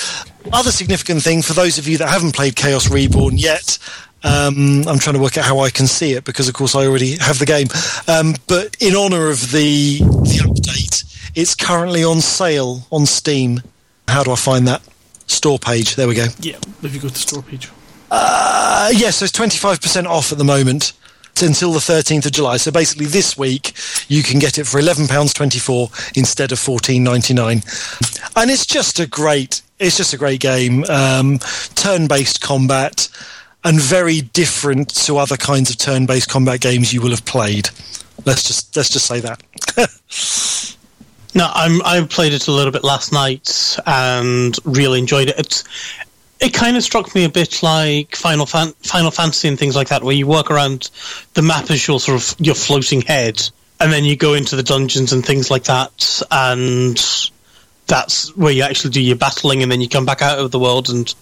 Other 0.54 0.72
significant 0.72 1.24
thing 1.24 1.42
for 1.42 1.54
those 1.54 1.78
of 1.78 1.88
you 1.88 1.98
that 1.98 2.08
haven't 2.08 2.36
played 2.36 2.56
Chaos 2.56 2.90
Reborn 2.90 3.38
yet, 3.38 3.80
um, 4.24 4.88
I'm 4.88 5.00
trying 5.00 5.16
to 5.16 5.22
work 5.22 5.38
out 5.38 5.46
how 5.46 5.60
I 5.60 5.70
can 5.70 5.88
see 5.88 6.14
it 6.14 6.24
because, 6.24 6.48
of 6.48 6.54
course, 6.54 6.76
I 6.76 6.86
already 6.86 7.18
have 7.18 7.40
the 7.40 7.46
game. 7.46 7.68
Um, 8.08 8.36
but 8.48 8.76
in 8.80 8.96
honour 8.96 9.30
of 9.30 9.52
the 9.52 10.00
the 10.00 10.42
update, 10.44 11.32
it's 11.36 11.56
currently 11.56 12.04
on 12.04 12.22
sale 12.22 12.88
on 12.92 13.06
Steam. 13.06 13.62
How 14.08 14.24
do 14.24 14.32
I 14.32 14.36
find 14.36 14.68
that 14.68 14.82
store 15.28 15.58
page? 15.58 15.96
There 15.96 16.08
we 16.08 16.16
go. 16.16 16.28
Yeah, 16.40 16.58
if 16.84 16.94
you 16.94 17.00
go 17.02 17.08
to 17.08 17.14
the 17.14 17.20
store 17.20 17.42
page. 17.42 17.72
Uh, 18.12 18.92
yes, 18.94 19.18
so 19.18 19.26
it's 19.26 19.34
25% 19.34 20.06
off 20.06 20.32
at 20.32 20.38
the 20.38 20.44
moment 20.44 20.94
until 21.42 21.72
the 21.72 21.80
13th 21.80 22.26
of 22.26 22.32
July. 22.32 22.58
So 22.58 22.72
basically, 22.72 23.06
this 23.06 23.38
week 23.38 23.74
you 24.08 24.24
can 24.24 24.40
get 24.40 24.58
it 24.58 24.66
for 24.66 24.80
£11.24 24.80 26.18
instead 26.18 26.52
of 26.52 26.60
$14.99, 26.60 28.32
and 28.36 28.52
it's 28.52 28.66
just 28.66 29.00
a 29.00 29.08
great. 29.08 29.62
It's 29.78 29.98
just 29.98 30.14
a 30.14 30.18
great 30.18 30.40
game. 30.40 30.86
Um, 30.86 31.40
turn-based 31.76 32.40
combat 32.42 33.10
and 33.66 33.80
very 33.80 34.22
different 34.22 34.90
to 34.96 35.18
other 35.18 35.36
kinds 35.36 35.70
of 35.70 35.78
turn-based 35.78 36.30
combat 36.30 36.62
games 36.62 36.94
you 36.94 37.02
will 37.02 37.10
have 37.10 37.26
played. 37.26 37.70
Let's 38.26 38.44
just 38.44 38.76
let's 38.76 38.90
just 38.90 39.06
say 39.06 39.20
that. 39.20 39.42
No, 41.36 41.52
I'm, 41.54 41.82
I 41.84 42.02
played 42.06 42.32
it 42.32 42.48
a 42.48 42.52
little 42.54 42.72
bit 42.72 42.86
last 42.86 43.12
night 43.12 43.78
and 43.86 44.58
really 44.64 45.00
enjoyed 45.00 45.28
it. 45.28 45.38
It's, 45.38 45.66
it 46.40 46.54
kind 46.54 46.76
of 46.78 46.84
struck 46.84 47.16
me 47.16 47.24
a 47.24 47.30
bit 47.30 47.64
like 47.64 48.16
Final 48.16 48.46
Fan- 48.46 48.74
Final 48.84 49.12
Fantasy 49.12 49.48
and 49.48 49.58
things 49.58 49.76
like 49.76 49.88
that, 49.90 50.04
where 50.04 50.16
you 50.16 50.28
walk 50.28 50.52
around 50.52 50.90
the 51.34 51.42
map 51.42 51.72
as 51.72 51.88
your 51.88 52.00
sort 52.00 52.22
of 52.22 52.36
your 52.40 52.56
floating 52.56 53.02
head, 53.02 53.42
and 53.80 53.92
then 53.92 54.04
you 54.04 54.16
go 54.16 54.34
into 54.34 54.56
the 54.56 54.64
dungeons 54.64 55.14
and 55.14 55.26
things 55.26 55.50
like 55.50 55.64
that, 55.66 56.22
and 56.32 57.02
that's 57.88 58.36
where 58.36 58.52
you 58.52 58.64
actually 58.64 58.92
do 58.92 59.02
your 59.02 59.16
battling, 59.16 59.64
and 59.64 59.72
then 59.72 59.82
you 59.82 59.88
come 59.88 60.06
back 60.06 60.22
out 60.22 60.40
of 60.40 60.52
the 60.52 60.60
world. 60.60 60.90
And 60.90 61.14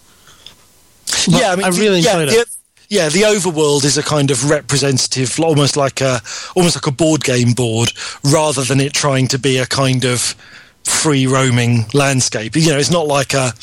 But 1.25 1.27
yeah, 1.27 1.51
I 1.51 1.55
mean, 1.55 1.65
I 1.65 1.69
really 1.69 1.99
yeah, 1.99 2.19
enjoyed 2.19 2.29
the, 2.29 2.41
it. 2.41 2.47
Yeah, 2.89 3.09
the 3.09 3.21
overworld 3.21 3.85
is 3.85 3.97
a 3.97 4.03
kind 4.03 4.29
of 4.29 4.49
representative, 4.49 5.39
almost 5.39 5.77
like 5.77 6.01
a 6.01 6.21
almost 6.55 6.75
like 6.75 6.87
a 6.87 6.91
board 6.91 7.23
game 7.23 7.53
board, 7.53 7.91
rather 8.23 8.63
than 8.63 8.79
it 8.79 8.93
trying 8.93 9.27
to 9.29 9.39
be 9.39 9.57
a 9.57 9.65
kind 9.65 10.05
of 10.05 10.35
free 10.83 11.25
roaming 11.27 11.85
landscape. 11.93 12.55
You 12.55 12.71
know, 12.71 12.77
it's 12.77 12.91
not 12.91 13.07
like 13.07 13.33
a 13.33 13.53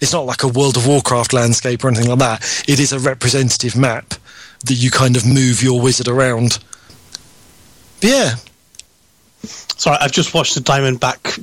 it's 0.00 0.12
not 0.12 0.26
like 0.26 0.42
a 0.42 0.48
World 0.48 0.76
of 0.76 0.86
Warcraft 0.86 1.32
landscape 1.32 1.84
or 1.84 1.88
anything 1.88 2.08
like 2.08 2.18
that. 2.18 2.64
It 2.68 2.80
is 2.80 2.92
a 2.92 2.98
representative 2.98 3.76
map 3.76 4.14
that 4.64 4.74
you 4.74 4.90
kind 4.90 5.16
of 5.16 5.26
move 5.26 5.62
your 5.62 5.80
wizard 5.80 6.08
around. 6.08 6.58
But 8.00 8.10
yeah, 8.10 8.34
Sorry, 9.76 9.98
I've 10.00 10.12
just 10.12 10.34
watched 10.34 10.54
the 10.54 10.60
diamond 10.60 11.00
back 11.00 11.38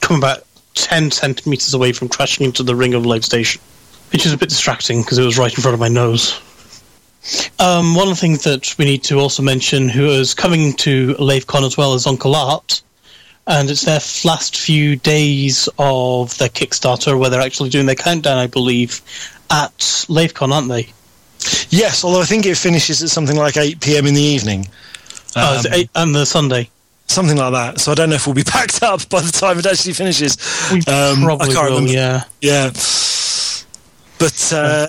come 0.00 0.18
about 0.18 0.44
10 0.74 1.10
centimetres 1.10 1.72
away 1.74 1.92
from 1.92 2.08
crashing 2.08 2.44
into 2.44 2.62
the 2.62 2.74
ring 2.74 2.94
of 2.94 3.06
Lave 3.06 3.24
Station, 3.24 3.60
which 4.10 4.26
is 4.26 4.32
a 4.32 4.36
bit 4.36 4.48
distracting 4.48 5.00
because 5.00 5.18
it 5.18 5.24
was 5.24 5.38
right 5.38 5.54
in 5.54 5.62
front 5.62 5.74
of 5.74 5.80
my 5.80 5.88
nose. 5.88 6.40
Um, 7.60 7.94
one 7.94 8.08
of 8.08 8.14
the 8.14 8.20
things 8.20 8.42
that 8.44 8.74
we 8.78 8.84
need 8.84 9.04
to 9.04 9.18
also 9.20 9.44
mention, 9.44 9.88
who 9.88 10.06
is 10.06 10.34
coming 10.34 10.72
to 10.78 11.14
LaveCon 11.14 11.64
as 11.64 11.76
well, 11.76 11.94
as 11.94 12.06
Uncle 12.06 12.34
Art. 12.34 12.82
And 13.46 13.68
it's 13.70 13.82
their 13.84 14.00
last 14.24 14.56
few 14.56 14.94
days 14.96 15.68
of 15.78 16.36
their 16.38 16.48
Kickstarter 16.48 17.18
where 17.18 17.28
they're 17.28 17.40
actually 17.40 17.70
doing 17.70 17.86
their 17.86 17.96
countdown, 17.96 18.38
I 18.38 18.46
believe, 18.46 19.00
at 19.50 19.76
LaveCon, 19.78 20.52
aren't 20.52 20.68
they? 20.68 20.88
yes. 21.70 22.04
Although 22.04 22.20
I 22.22 22.24
think 22.24 22.46
it 22.46 22.56
finishes 22.56 23.02
at 23.02 23.08
something 23.08 23.36
like 23.36 23.56
eight 23.56 23.80
p.m. 23.80 24.06
in 24.06 24.14
the 24.14 24.20
evening. 24.22 24.68
oh, 25.34 25.58
Um, 25.58 25.64
eight, 25.72 25.90
and 25.96 26.14
the 26.14 26.24
Sunday. 26.24 26.70
something 27.08 27.36
like 27.36 27.52
that. 27.52 27.80
So 27.80 27.90
I 27.90 27.94
don't 27.96 28.10
know 28.10 28.14
if 28.14 28.26
we'll 28.28 28.34
be 28.34 28.44
packed 28.58 28.80
up 28.84 29.08
by 29.08 29.20
the 29.20 29.32
time 29.32 29.58
it 29.58 29.66
actually 29.66 29.94
finishes. 29.94 30.38
We 30.70 30.78
Um, 30.92 31.22
I 31.22 31.24
probably 31.24 31.52
can't 31.52 31.70
will, 31.70 31.78
remember. 31.80 31.92
yeah. 31.92 32.24
Yeah, 32.40 32.70
but 34.18 34.52
uh, 34.54 34.86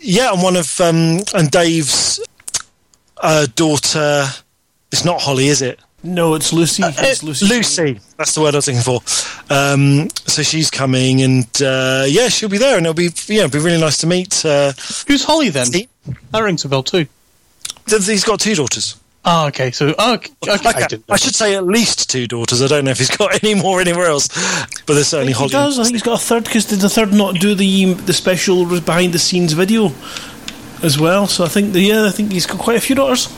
yeah, 0.00 0.32
and 0.32 0.42
one 0.42 0.56
of 0.56 0.80
um, 0.80 1.20
and 1.34 1.50
Dave's 1.50 2.18
uh, 3.18 3.46
daughter. 3.54 4.26
It's 4.90 5.04
not 5.04 5.20
Holly, 5.22 5.46
is 5.48 5.62
it? 5.62 5.78
No, 6.04 6.34
it's 6.34 6.52
Lucy. 6.52 6.82
it's 6.84 7.22
Lucy. 7.22 7.46
Lucy. 7.46 8.00
That's 8.16 8.34
the 8.34 8.40
word 8.40 8.54
I 8.54 8.58
was 8.58 8.66
looking 8.66 8.82
for. 8.82 9.00
Um, 9.54 10.08
so 10.26 10.42
she's 10.42 10.70
coming, 10.70 11.22
and 11.22 11.46
uh, 11.62 12.04
yeah, 12.08 12.28
she'll 12.28 12.48
be 12.48 12.58
there, 12.58 12.76
and 12.76 12.84
it'll 12.86 12.94
be 12.94 13.10
yeah, 13.28 13.44
it'll 13.44 13.58
be 13.60 13.64
really 13.64 13.80
nice 13.80 13.98
to 13.98 14.06
meet. 14.06 14.44
Uh, 14.44 14.72
Who's 15.06 15.24
Holly 15.24 15.50
then? 15.50 15.66
Steve. 15.66 15.88
That 16.32 16.40
rings 16.40 16.64
a 16.64 16.68
bell 16.68 16.82
too. 16.82 17.06
th- 17.86 18.04
he's 18.06 18.24
got 18.24 18.40
two 18.40 18.54
daughters. 18.56 18.96
Oh, 19.24 19.46
okay. 19.46 19.70
So, 19.70 19.94
oh, 19.96 20.14
okay, 20.14 20.32
okay, 20.42 20.50
I 20.66 20.70
Okay, 20.70 20.86
didn't 20.88 21.08
know. 21.08 21.14
I 21.14 21.16
should 21.16 21.36
say 21.36 21.54
at 21.54 21.64
least 21.64 22.10
two 22.10 22.26
daughters. 22.26 22.60
I 22.60 22.66
don't 22.66 22.84
know 22.84 22.90
if 22.90 22.98
he's 22.98 23.16
got 23.16 23.40
any 23.44 23.54
more 23.54 23.80
anywhere 23.80 24.06
else, 24.06 24.26
but 24.86 24.94
there's 24.94 25.06
certainly 25.06 25.32
Holly. 25.32 25.50
He 25.50 25.54
Holly. 25.56 25.68
does. 25.68 25.78
I 25.78 25.84
think 25.84 25.94
he's 25.94 26.02
got 26.02 26.20
a 26.20 26.24
third 26.24 26.42
because 26.42 26.64
did 26.64 26.80
the 26.80 26.88
third 26.88 27.12
not 27.12 27.36
do 27.36 27.54
the 27.54 27.94
the 27.94 28.12
special 28.12 28.66
behind 28.80 29.12
the 29.12 29.20
scenes 29.20 29.52
video 29.52 29.92
as 30.82 30.98
well? 30.98 31.28
So 31.28 31.44
I 31.44 31.48
think 31.48 31.72
the, 31.72 31.80
yeah, 31.80 32.06
I 32.06 32.10
think 32.10 32.32
he's 32.32 32.46
got 32.46 32.58
quite 32.58 32.76
a 32.76 32.80
few 32.80 32.96
daughters. 32.96 33.28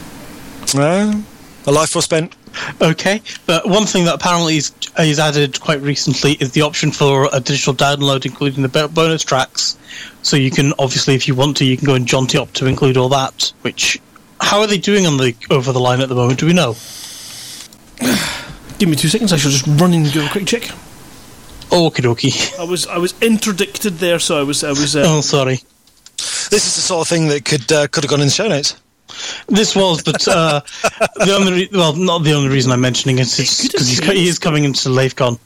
Uh, 0.74 1.20
a 1.66 1.73
life 1.73 1.95
well 1.95 2.03
spent. 2.03 2.35
Okay, 2.81 3.20
but 3.47 3.69
one 3.69 3.85
thing 3.86 4.05
that 4.05 4.15
apparently 4.15 4.57
is, 4.59 4.73
is 4.99 5.19
added 5.19 5.61
quite 5.61 5.81
recently 5.81 6.32
is 6.32 6.53
the 6.53 6.62
option 6.62 6.91
for 6.93 7.28
a 7.32 7.41
digital 7.41 7.74
download, 7.74 8.24
including 8.27 8.62
the 8.62 8.89
bonus 8.89 9.24
tracks. 9.24 9.77
So 10.23 10.36
you 10.36 10.51
can 10.51 10.73
obviously, 10.78 11.15
if 11.15 11.27
you 11.27 11.35
want 11.35 11.57
to, 11.59 11.65
you 11.65 11.77
can 11.77 11.86
go 11.86 11.95
and 11.95 12.07
jaunt 12.07 12.35
it 12.35 12.39
up 12.39 12.53
to 12.55 12.66
include 12.66 12.97
all 12.97 13.09
that. 13.11 13.53
Which, 13.62 14.01
how 14.41 14.61
are 14.61 14.66
they 14.66 14.78
doing 14.78 15.07
on 15.07 15.16
the 15.16 15.35
over 15.51 15.73
the 15.73 15.81
line 15.81 16.01
at 16.01 16.09
the 16.09 16.15
moment? 16.15 16.39
Do 16.39 16.47
we 16.47 16.53
know? 16.53 16.74
Give 18.78 18.89
me 18.89 18.97
two 18.97 19.09
seconds. 19.09 19.32
I 19.32 19.36
shall 19.36 19.51
just 19.51 19.66
run 19.81 19.93
and 19.95 20.12
do 20.12 20.24
a 20.24 20.28
quick 20.28 20.47
check. 20.47 20.62
Okie 21.70 22.03
dokie. 22.03 22.59
I 22.61 22.65
was 22.65 22.86
I 22.86 22.99
was 22.99 23.15
interdicted 23.20 23.95
there, 23.95 24.19
so 24.19 24.39
I 24.39 24.43
was 24.43 24.62
I 24.62 24.70
was. 24.70 24.95
Uh, 24.95 25.05
Oh, 25.07 25.20
sorry. 25.20 25.61
This 26.51 26.66
is 26.66 26.77
the 26.77 26.82
sort 26.82 27.03
of 27.07 27.09
thing 27.09 27.28
that 27.28 27.45
could 27.45 27.70
uh, 27.73 27.89
could 27.89 28.05
have 28.05 28.11
gone 28.11 28.20
in 28.20 28.27
the 28.27 28.32
show 28.32 28.47
notes. 28.49 28.77
This 29.48 29.76
was, 29.76 30.02
but 30.02 30.26
uh, 30.28 30.60
the 31.16 31.36
only 31.39 31.52
re- 31.52 31.68
well, 31.72 31.94
not 31.94 32.24
the 32.24 32.32
only 32.32 32.48
reason 32.48 32.72
I'm 32.72 32.81
mentioning 32.81 33.18
it 33.18 33.39
is 33.39 33.60
because 33.62 33.89
he's 33.89 33.98
he 34.05 34.28
is 34.28 34.39
coming 34.39 34.64
into 34.64 34.89
LaveCon. 34.89 35.39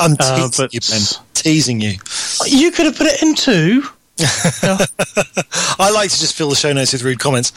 I'm 0.00 0.16
Uh, 0.18 0.36
teasing 0.48 0.64
but- 0.64 0.74
you, 0.74 0.80
Ben. 0.88 1.02
Teasing 1.34 1.80
you. 1.80 1.94
You 2.46 2.70
could 2.72 2.86
have 2.86 2.96
put 2.96 3.06
it 3.06 3.22
in 3.22 3.28
into. 3.28 3.82
I 5.78 5.90
like 5.92 6.10
to 6.10 6.18
just 6.18 6.34
fill 6.36 6.48
the 6.48 6.56
show 6.56 6.72
notes 6.72 6.92
with 6.92 7.02
rude 7.02 7.18
comments. 7.18 7.52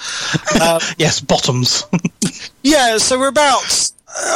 Uh, 0.55 0.79
Yes, 0.97 1.21
bottoms. 1.21 1.85
yeah, 2.63 2.97
so 2.97 3.17
we're 3.17 3.27
about 3.29 3.91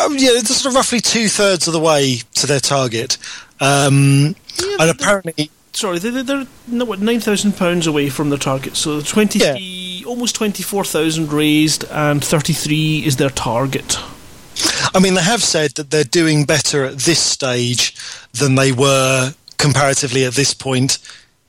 um, 0.05 0.13
yeah, 0.17 0.29
it's 0.31 0.55
sort 0.55 0.71
of 0.71 0.75
roughly 0.75 0.99
two 0.99 1.27
thirds 1.27 1.67
of 1.67 1.73
the 1.73 1.79
way 1.79 2.19
to 2.35 2.47
their 2.47 2.59
target, 2.59 3.17
um, 3.59 4.35
and 4.79 4.89
apparently, 4.89 5.49
sorry, 5.73 5.97
they're, 5.99 6.23
they're, 6.23 6.45
they're 6.67 6.85
what, 6.85 7.01
nine 7.01 7.19
thousand 7.19 7.53
pounds 7.57 7.87
away 7.87 8.07
from 8.09 8.29
their 8.29 8.37
target. 8.39 8.75
So 8.77 9.01
twenty, 9.01 9.39
almost 10.03 10.35
twenty 10.35 10.63
four 10.63 10.84
thousand 10.84 11.31
raised, 11.31 11.85
and 11.85 12.23
thirty 12.23 12.53
three 12.53 13.03
is 13.05 13.17
their 13.17 13.30
target. 13.30 13.97
I 14.93 14.99
mean, 14.99 15.15
they 15.15 15.23
have 15.23 15.43
said 15.43 15.71
that 15.71 15.89
they're 15.89 16.03
doing 16.03 16.45
better 16.45 16.85
at 16.85 16.99
this 16.99 17.19
stage 17.19 17.95
than 18.34 18.55
they 18.55 18.71
were 18.71 19.34
comparatively 19.57 20.25
at 20.25 20.34
this 20.34 20.53
point 20.53 20.99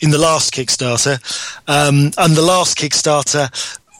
in 0.00 0.10
the 0.10 0.18
last 0.18 0.52
Kickstarter, 0.54 1.18
um, 1.68 2.12
and 2.16 2.34
the 2.36 2.42
last 2.42 2.78
Kickstarter 2.78 3.50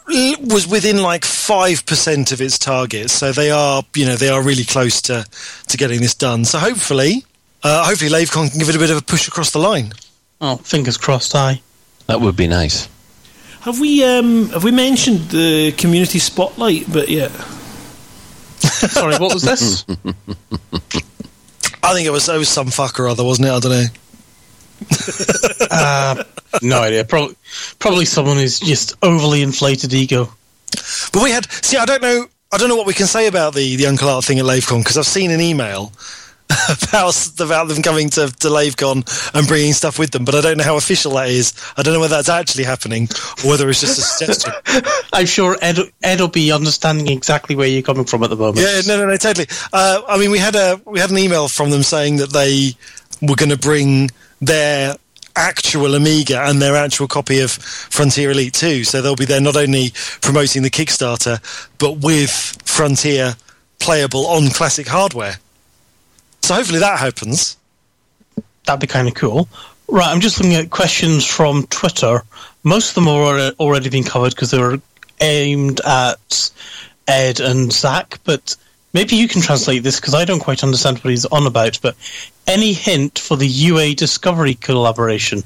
was 0.06 0.66
within 0.68 1.02
like 1.02 1.24
five 1.24 1.84
percent 1.86 2.32
of 2.32 2.40
its 2.40 2.58
target. 2.58 3.10
So 3.10 3.32
they 3.32 3.50
are, 3.50 3.82
you 3.94 4.06
know, 4.06 4.16
they 4.16 4.28
are 4.28 4.42
really 4.42 4.64
close 4.64 5.00
to 5.02 5.26
to 5.68 5.76
getting 5.76 6.00
this 6.00 6.14
done. 6.14 6.44
So 6.44 6.58
hopefully, 6.58 7.24
uh, 7.62 7.86
hopefully, 7.86 8.10
LaveCon 8.10 8.50
can 8.50 8.58
give 8.58 8.68
it 8.68 8.76
a 8.76 8.78
bit 8.78 8.90
of 8.90 8.98
a 8.98 9.02
push 9.02 9.28
across 9.28 9.50
the 9.50 9.58
line. 9.58 9.92
oh, 10.40 10.56
fingers 10.56 10.96
crossed. 10.96 11.34
I. 11.34 11.60
That 12.06 12.20
would 12.20 12.36
be 12.36 12.46
nice. 12.46 12.88
Have 13.64 13.80
we 13.80 14.04
um 14.04 14.50
have 14.50 14.62
we 14.62 14.72
mentioned 14.72 15.30
the 15.30 15.72
community 15.72 16.18
spotlight 16.18 16.92
bit 16.92 17.08
yet? 17.08 17.30
Sorry, 18.60 19.16
what 19.16 19.32
was 19.32 19.42
this? 19.42 19.86
I 21.82 21.94
think 21.94 22.06
it 22.06 22.10
was 22.10 22.28
it 22.28 22.36
was 22.36 22.50
some 22.50 22.66
fucker 22.66 23.00
or 23.00 23.08
other, 23.08 23.24
wasn't 23.24 23.48
it? 23.48 23.52
I 23.52 23.60
don't 23.60 23.72
know. 23.72 23.86
uh, 25.70 26.24
no 26.60 26.82
idea. 26.82 27.06
Probably, 27.06 27.36
probably 27.78 28.04
someone 28.04 28.36
who's 28.36 28.60
just 28.60 28.96
overly 29.02 29.40
inflated 29.40 29.94
ego. 29.94 30.28
But 31.14 31.22
we 31.22 31.30
had 31.30 31.50
see. 31.64 31.78
I 31.78 31.86
don't 31.86 32.02
know. 32.02 32.26
I 32.52 32.58
don't 32.58 32.68
know 32.68 32.76
what 32.76 32.86
we 32.86 32.92
can 32.92 33.06
say 33.06 33.28
about 33.28 33.54
the 33.54 33.76
the 33.76 33.86
Uncle 33.86 34.10
Art 34.10 34.26
thing 34.26 34.38
at 34.40 34.44
LaveCon 34.44 34.80
because 34.80 34.98
I've 34.98 35.06
seen 35.06 35.30
an 35.30 35.40
email 35.40 35.90
about 36.68 37.40
about 37.40 37.68
them 37.68 37.82
coming 37.82 38.10
to, 38.10 38.28
to 38.28 38.48
LaveCon 38.48 39.34
and 39.34 39.48
bringing 39.48 39.72
stuff 39.72 39.98
with 39.98 40.10
them, 40.10 40.24
but 40.24 40.34
I 40.34 40.40
don't 40.40 40.58
know 40.58 40.64
how 40.64 40.76
official 40.76 41.12
that 41.12 41.28
is. 41.28 41.54
I 41.76 41.82
don't 41.82 41.94
know 41.94 42.00
whether 42.00 42.16
that's 42.16 42.28
actually 42.28 42.64
happening 42.64 43.08
or 43.42 43.50
whether 43.50 43.68
it's 43.68 43.80
just 43.80 43.98
a 43.98 44.02
suggestion. 44.02 44.52
I'm 45.12 45.26
sure 45.26 45.56
Ed 45.62 45.78
Ed 46.02 46.20
will 46.20 46.28
be 46.28 46.52
understanding 46.52 47.08
exactly 47.08 47.56
where 47.56 47.66
you're 47.66 47.82
coming 47.82 48.04
from 48.04 48.22
at 48.22 48.30
the 48.30 48.36
moment. 48.36 48.58
Yeah, 48.58 48.82
no, 48.86 48.98
no, 48.98 49.06
no, 49.06 49.16
totally. 49.16 49.46
Uh, 49.72 50.02
I 50.06 50.18
mean, 50.18 50.30
we 50.30 50.38
had 50.38 50.54
a 50.54 50.80
we 50.84 51.00
had 51.00 51.10
an 51.10 51.18
email 51.18 51.48
from 51.48 51.70
them 51.70 51.82
saying 51.82 52.16
that 52.16 52.30
they 52.30 52.72
were 53.22 53.36
going 53.36 53.50
to 53.50 53.58
bring 53.58 54.10
their 54.40 54.96
actual 55.36 55.94
Amiga 55.94 56.42
and 56.44 56.60
their 56.60 56.76
actual 56.76 57.08
copy 57.08 57.40
of 57.40 57.50
Frontier 57.50 58.30
Elite 58.30 58.54
2. 58.54 58.84
So 58.84 59.02
they'll 59.02 59.16
be 59.16 59.24
there 59.24 59.40
not 59.40 59.56
only 59.56 59.92
promoting 60.20 60.62
the 60.62 60.70
Kickstarter, 60.70 61.40
but 61.78 61.98
with 61.98 62.30
Frontier 62.64 63.36
playable 63.80 64.26
on 64.26 64.48
classic 64.50 64.86
hardware. 64.86 65.36
So 66.44 66.52
hopefully 66.52 66.80
that 66.80 66.98
happens. 66.98 67.56
That'd 68.66 68.78
be 68.78 68.86
kind 68.86 69.08
of 69.08 69.14
cool. 69.14 69.48
Right, 69.88 70.12
I'm 70.12 70.20
just 70.20 70.38
looking 70.38 70.56
at 70.56 70.68
questions 70.68 71.24
from 71.24 71.66
Twitter. 71.68 72.22
Most 72.64 72.90
of 72.90 72.96
them 72.96 73.08
are 73.08 73.52
already 73.58 73.88
been 73.88 74.04
covered 74.04 74.34
because 74.34 74.50
they 74.50 74.58
were 74.58 74.78
aimed 75.22 75.80
at 75.86 76.50
Ed 77.08 77.40
and 77.40 77.72
Zach, 77.72 78.20
but 78.24 78.56
maybe 78.92 79.16
you 79.16 79.26
can 79.26 79.40
translate 79.40 79.84
this 79.84 79.98
because 79.98 80.12
I 80.12 80.26
don't 80.26 80.40
quite 80.40 80.62
understand 80.62 80.98
what 80.98 81.08
he's 81.08 81.24
on 81.24 81.46
about. 81.46 81.78
But 81.80 81.96
any 82.46 82.74
hint 82.74 83.18
for 83.18 83.38
the 83.38 83.48
UA 83.48 83.94
Discovery 83.94 84.52
collaboration? 84.52 85.42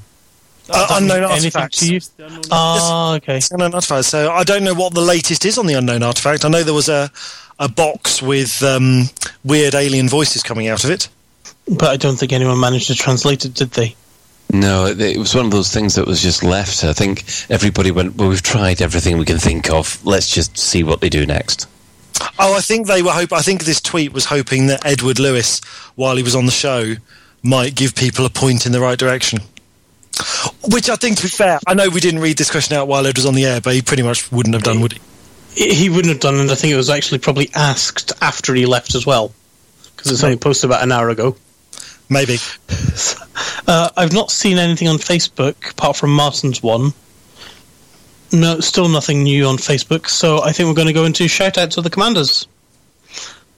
Uh, 0.69 0.85
unknown 0.91 1.23
artifacts. 1.23 1.79
To 1.79 1.93
you? 1.93 2.01
Ah, 2.51 3.15
okay. 3.15 3.37
It's 3.37 3.51
unknown 3.51 3.73
artifacts. 3.73 4.07
So 4.07 4.33
I 4.33 4.43
don't 4.43 4.65
know 4.65 4.75
what 4.75 4.93
the 4.93 5.01
latest 5.01 5.45
is 5.45 5.57
on 5.57 5.65
the 5.65 5.75
unknown 5.75 6.03
artifact. 6.03 6.43
I 6.43 6.49
know 6.49 6.63
there 6.63 6.73
was 6.73 6.89
a 6.89 7.09
a 7.59 7.69
box 7.69 8.21
with 8.21 8.63
um, 8.63 9.03
weird 9.43 9.75
alien 9.75 10.07
voices 10.07 10.41
coming 10.41 10.67
out 10.67 10.83
of 10.83 10.89
it. 10.89 11.09
But 11.67 11.89
I 11.89 11.97
don't 11.97 12.17
think 12.17 12.31
anyone 12.31 12.59
managed 12.59 12.87
to 12.87 12.95
translate 12.95 13.45
it, 13.45 13.53
did 13.53 13.71
they? 13.71 13.95
No, 14.51 14.87
it 14.87 15.17
was 15.17 15.35
one 15.35 15.45
of 15.45 15.51
those 15.51 15.71
things 15.71 15.93
that 15.95 16.07
was 16.07 16.23
just 16.23 16.43
left. 16.43 16.83
I 16.83 16.93
think 16.93 17.23
everybody 17.49 17.91
went, 17.91 18.15
well, 18.15 18.29
we've 18.29 18.41
tried 18.41 18.81
everything 18.81 19.19
we 19.19 19.25
can 19.25 19.37
think 19.37 19.69
of. 19.69 20.03
Let's 20.03 20.33
just 20.33 20.57
see 20.57 20.83
what 20.83 21.01
they 21.01 21.09
do 21.09 21.25
next. 21.27 21.67
Oh, 22.39 22.55
I 22.55 22.59
think 22.59 22.87
they 22.87 23.03
were 23.03 23.11
hope. 23.11 23.31
I 23.31 23.41
think 23.41 23.63
this 23.63 23.79
tweet 23.79 24.11
was 24.11 24.25
hoping 24.25 24.67
that 24.67 24.83
Edward 24.85 25.19
Lewis, 25.19 25.59
while 25.95 26.15
he 26.15 26.23
was 26.23 26.35
on 26.35 26.47
the 26.47 26.51
show, 26.51 26.95
might 27.43 27.75
give 27.75 27.95
people 27.95 28.25
a 28.25 28.29
point 28.29 28.65
in 28.65 28.71
the 28.71 28.79
right 28.79 28.97
direction. 28.97 29.39
Which 30.69 30.89
I 30.89 30.95
think, 30.95 31.17
to 31.17 31.23
be 31.23 31.29
fair, 31.29 31.59
I 31.67 31.75
know 31.75 31.89
we 31.89 31.99
didn't 31.99 32.19
read 32.19 32.37
this 32.37 32.49
question 32.49 32.75
out 32.75 32.87
while 32.87 33.05
Ed 33.05 33.17
was 33.17 33.25
on 33.25 33.35
the 33.35 33.45
air, 33.45 33.61
but 33.61 33.75
he 33.75 33.81
pretty 33.81 34.03
much 34.03 34.31
wouldn't 34.31 34.55
have 34.55 34.63
done, 34.63 34.81
would 34.81 34.93
he? 34.93 34.99
He 35.55 35.89
wouldn't 35.89 36.07
have 36.07 36.19
done, 36.19 36.35
and 36.35 36.51
I 36.51 36.55
think 36.55 36.73
it 36.73 36.77
was 36.77 36.89
actually 36.89 37.19
probably 37.19 37.49
asked 37.55 38.13
after 38.21 38.53
he 38.53 38.65
left 38.65 38.95
as 38.95 39.05
well, 39.05 39.33
because 39.95 40.11
it's 40.11 40.23
only 40.23 40.37
posted 40.37 40.69
about 40.69 40.83
an 40.83 40.91
hour 40.91 41.09
ago. 41.09 41.35
Maybe. 42.09 42.37
Uh, 43.67 43.87
I've 43.95 44.13
not 44.13 44.31
seen 44.31 44.57
anything 44.57 44.87
on 44.87 44.97
Facebook 44.97 45.71
apart 45.71 45.95
from 45.95 46.11
Martin's 46.11 46.63
one. 46.63 46.91
No, 48.31 48.59
still 48.61 48.89
nothing 48.89 49.21
new 49.21 49.45
on 49.45 49.57
Facebook. 49.57 50.07
So 50.07 50.41
I 50.41 50.51
think 50.51 50.67
we're 50.67 50.73
going 50.73 50.87
to 50.87 50.93
go 50.93 51.05
into 51.05 51.27
shout 51.27 51.57
outs 51.59 51.77
of 51.77 51.83
the 51.83 51.91
commanders. 51.91 52.47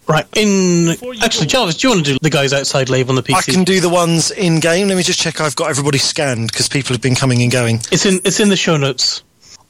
Right. 0.08 0.26
In 0.36 0.90
actually, 1.22 1.48
Jarvis, 1.48 1.78
do 1.78 1.88
you 1.88 1.94
want 1.94 2.06
to 2.06 2.14
do 2.14 2.18
the 2.22 2.30
guys 2.30 2.52
outside 2.52 2.90
Lave 2.90 3.10
on 3.10 3.16
the 3.16 3.24
PC? 3.24 3.36
I 3.36 3.54
can 3.54 3.64
do 3.64 3.80
the 3.80 3.88
ones 3.88 4.32
in 4.32 4.60
game. 4.60 4.90
Let 4.90 4.98
me 4.98 5.04
just 5.04 5.20
check. 5.20 5.40
I've 5.40 5.56
got 5.56 5.70
everybody 5.70 6.00
scanned 6.00 6.52
because 6.52 6.68
people 6.68 6.94
have 6.94 7.02
been 7.02 7.16
coming 7.16 7.42
and 7.42 7.52
going. 7.52 7.78
It's 7.92 8.06
in 8.06 8.20
it's 8.26 8.42
in 8.42 8.50
the 8.50 8.58
show 8.58 8.76
notes. 8.76 9.24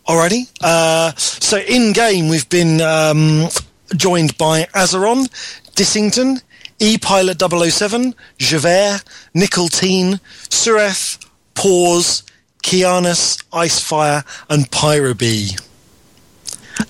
Alrighty. 0.08 0.50
Uh, 0.62 1.14
so 1.16 1.58
in 1.58 1.94
game, 1.94 2.28
we've 2.28 2.50
been 2.50 2.82
um, 2.82 3.48
joined 3.96 4.38
by 4.38 4.64
Azeron, 4.74 5.28
Dissington, 5.76 6.42
E 6.80 6.98
Pilot 6.98 7.40
007, 7.40 8.16
Javert, 8.38 9.04
Nickelteen, 9.36 10.20
Sureth, 10.50 11.26
Pause, 11.54 12.24
Kianus, 12.64 13.44
Icefire, 13.52 14.26
and 14.50 14.70
Pyrobee. 14.72 15.60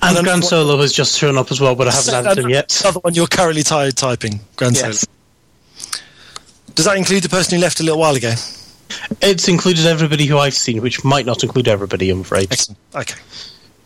And, 0.02 0.18
and 0.18 0.26
Grand 0.26 0.46
Solo 0.46 0.78
has 0.78 0.94
just 0.94 1.18
shown 1.18 1.38
up 1.38 1.52
as 1.52 1.60
well, 1.60 1.76
but 1.76 1.88
I 1.88 1.92
haven't 1.92 2.14
added 2.14 2.46
him 2.46 2.50
yet. 2.50 2.80
Another 2.82 3.00
one 3.02 3.14
you're 3.14 3.28
currently 3.28 3.64
tired 3.64 3.98
typing, 3.98 4.40
Grand 4.56 4.78
yes. 4.78 5.02
Solo. 5.02 5.92
Does 6.76 6.86
that 6.86 6.98
include 6.98 7.24
the 7.24 7.30
person 7.30 7.56
who 7.58 7.62
left 7.62 7.80
a 7.82 7.84
little 7.84 8.00
while 8.00 8.16
ago? 8.16 8.34
It's 9.22 9.48
included 9.48 9.86
everybody 9.86 10.26
who 10.26 10.38
I've 10.38 10.54
seen, 10.54 10.82
which 10.82 11.04
might 11.04 11.26
not 11.26 11.44
include 11.44 11.68
everybody, 11.68 12.10
I'm 12.10 12.22
afraid. 12.22 12.52
Excellent. 12.52 12.78
Okay. 12.96 13.20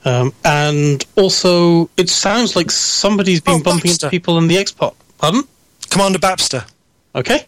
Um, 0.06 0.34
and 0.44 1.04
also, 1.16 1.90
it 1.98 2.10
sounds 2.10 2.56
like 2.56 2.70
somebody's 2.72 3.42
been 3.42 3.56
Oh, 3.56 3.64
bumping 3.64 3.90
Baxter. 3.92 4.08
into 4.08 4.12
people 4.12 4.38
in 4.38 4.48
the 4.48 4.56
Xbox. 4.58 4.94
Pardon? 5.18 5.44
Commander 5.90 6.20
Babster. 6.20 6.64
Okay. 7.16 7.46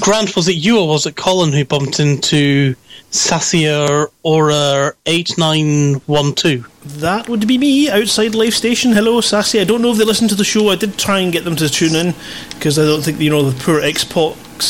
Grant, 0.00 0.36
was 0.36 0.46
it 0.48 0.56
you 0.56 0.78
or 0.78 0.86
was 0.86 1.06
it 1.06 1.16
Colin 1.16 1.50
who 1.52 1.64
bumped 1.64 1.98
into 1.98 2.76
Sassier 3.10 4.06
Aura 4.22 4.92
8912? 5.06 7.00
That 7.00 7.28
would 7.28 7.46
be 7.48 7.58
me 7.58 7.90
outside 7.90 8.34
Lave 8.34 8.54
Station. 8.54 8.92
Hello, 8.92 9.20
Sassy. 9.20 9.60
I 9.60 9.64
don't 9.64 9.82
know 9.82 9.90
if 9.92 9.98
they 9.98 10.04
listen 10.04 10.28
to 10.28 10.34
the 10.34 10.44
show. 10.44 10.68
I 10.68 10.76
did 10.76 10.98
try 10.98 11.20
and 11.20 11.32
get 11.32 11.44
them 11.44 11.56
to 11.56 11.68
tune 11.68 11.96
in 11.96 12.14
because 12.50 12.78
I 12.78 12.84
don't 12.84 13.02
think 13.02 13.18
you 13.20 13.30
know 13.30 13.48
the 13.50 13.58
poor 13.64 13.80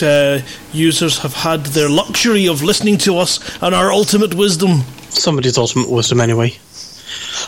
Uh, 0.02 0.40
users 0.72 1.18
have 1.18 1.34
had 1.34 1.66
their 1.66 1.88
luxury 1.88 2.46
of 2.46 2.62
listening 2.62 2.98
to 2.98 3.18
us 3.18 3.40
and 3.62 3.74
our 3.74 3.92
ultimate 3.92 4.34
wisdom. 4.34 4.82
Somebody's 5.10 5.58
ultimate 5.58 5.90
wisdom, 5.90 6.20
anyway. 6.20 6.56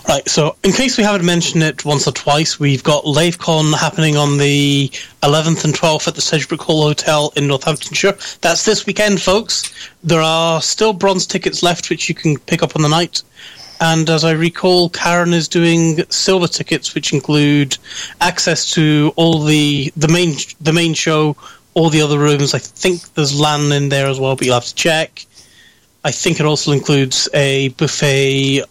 Right, 0.09 0.27
so 0.29 0.57
in 0.65 0.73
case 0.73 0.97
we 0.97 1.05
haven't 1.05 1.27
mentioned 1.27 1.63
it 1.63 1.85
once 1.85 2.07
or 2.07 2.13
twice, 2.13 2.59
we've 2.59 2.83
got 2.83 3.05
LaveCon 3.05 3.79
happening 3.79 4.17
on 4.17 4.39
the 4.39 4.89
11th 5.23 5.65
and 5.65 5.75
12th 5.75 6.09
at 6.09 6.15
the 6.15 6.21
Sedgebrook 6.21 6.61
Hall 6.61 6.83
Hotel 6.83 7.33
in 7.37 7.47
Northamptonshire. 7.47 8.17
That's 8.41 8.65
this 8.65 8.87
weekend, 8.87 9.21
folks. 9.21 9.73
There 10.03 10.23
are 10.23 10.63
still 10.63 10.93
bronze 10.93 11.27
tickets 11.27 11.63
left, 11.63 11.91
which 11.91 12.09
you 12.09 12.15
can 12.15 12.39
pick 12.39 12.63
up 12.63 12.75
on 12.75 12.83
the 12.83 12.89
night. 12.89 13.23
And 13.83 14.11
as 14.11 14.25
I 14.25 14.33
recall, 14.33 14.91
Karen 14.91 15.33
is 15.33 15.49
doing 15.49 16.05
silver 16.11 16.47
tickets, 16.47 16.95
which 16.95 17.13
include 17.15 17.79
access 18.21 18.71
to 18.73 19.13
all 19.17 19.43
the 19.43 19.91
the 19.97 20.09
main 20.09 20.37
the 20.61 20.73
main 20.73 20.93
show, 20.93 21.35
all 21.75 21.91
the 21.91 22.03
other 22.03 22.19
rooms. 22.19 22.55
I 22.55 22.59
think 22.59 23.15
there's 23.15 23.39
LAN 23.39 23.73
in 23.73 23.89
there 23.89 24.09
as 24.09 24.19
well, 24.19 24.37
but 24.37 24.47
you'll 24.47 24.55
have 24.55 24.65
to 24.65 24.75
check. 24.75 25.27
I 26.05 26.11
think 26.11 26.41
it 26.41 26.47
also 26.47 26.73
includes 26.73 27.29
a 27.35 27.69
buffet 27.71 28.65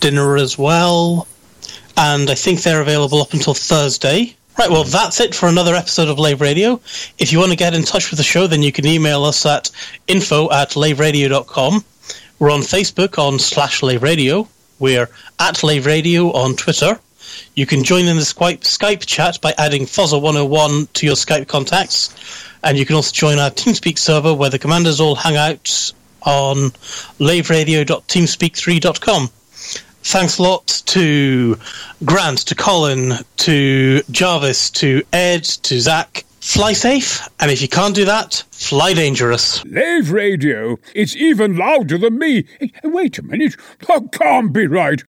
dinner 0.00 0.36
as 0.36 0.58
well. 0.58 1.26
And 1.96 2.30
I 2.30 2.34
think 2.34 2.62
they're 2.62 2.80
available 2.80 3.20
up 3.20 3.32
until 3.32 3.54
Thursday. 3.54 4.36
Right, 4.58 4.70
well, 4.70 4.84
that's 4.84 5.20
it 5.20 5.34
for 5.34 5.48
another 5.48 5.74
episode 5.74 6.08
of 6.08 6.18
Lave 6.18 6.40
Radio. 6.40 6.80
If 7.18 7.30
you 7.30 7.38
want 7.38 7.50
to 7.50 7.56
get 7.56 7.74
in 7.74 7.82
touch 7.82 8.10
with 8.10 8.16
the 8.16 8.24
show, 8.24 8.46
then 8.46 8.62
you 8.62 8.72
can 8.72 8.86
email 8.86 9.24
us 9.24 9.44
at 9.44 9.70
info 10.06 10.50
at 10.50 10.70
laveradio.com. 10.70 11.84
We're 12.38 12.50
on 12.50 12.60
Facebook 12.60 13.18
on 13.18 13.38
slash 13.38 13.82
Lave 13.82 14.02
Radio. 14.02 14.48
We're 14.78 15.10
at 15.38 15.62
Lave 15.62 15.84
Radio 15.84 16.32
on 16.32 16.56
Twitter. 16.56 16.98
You 17.54 17.66
can 17.66 17.84
join 17.84 18.06
in 18.06 18.16
the 18.16 18.22
Skype, 18.22 18.60
Skype 18.60 19.04
chat 19.06 19.38
by 19.40 19.52
adding 19.58 19.82
Fozzer101 19.82 20.92
to 20.94 21.06
your 21.06 21.16
Skype 21.16 21.48
contacts. 21.48 22.14
And 22.62 22.78
you 22.78 22.86
can 22.86 22.96
also 22.96 23.12
join 23.12 23.38
our 23.38 23.50
TeamSpeak 23.50 23.98
server 23.98 24.34
where 24.34 24.50
the 24.50 24.58
commanders 24.58 25.00
all 25.00 25.14
hang 25.14 25.36
out 25.36 25.92
on 26.22 26.70
laveradio.teamspeak3.com. 27.20 29.30
Thanks 30.08 30.38
a 30.38 30.42
lot 30.42 30.82
to 30.86 31.58
Grant, 32.04 32.38
to 32.46 32.54
Colin, 32.54 33.14
to 33.38 34.02
Jarvis, 34.10 34.70
to 34.70 35.02
Ed, 35.12 35.42
to 35.44 35.80
Zach. 35.80 36.24
Fly 36.40 36.74
safe, 36.74 37.28
and 37.40 37.50
if 37.50 37.60
you 37.60 37.66
can't 37.66 37.96
do 37.96 38.04
that, 38.04 38.44
fly 38.52 38.94
dangerous. 38.94 39.64
Lave 39.64 40.12
radio. 40.12 40.78
It's 40.94 41.16
even 41.16 41.56
louder 41.56 41.98
than 41.98 42.18
me. 42.18 42.44
Wait 42.84 43.18
a 43.18 43.22
minute. 43.22 43.56
That 43.88 44.12
can't 44.12 44.52
be 44.52 44.68
right. 44.68 45.02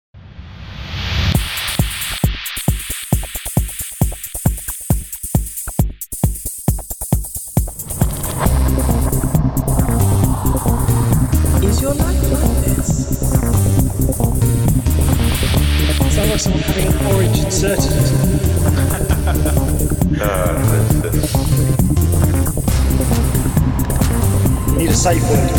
Need 25.06 25.22
a 25.22 25.55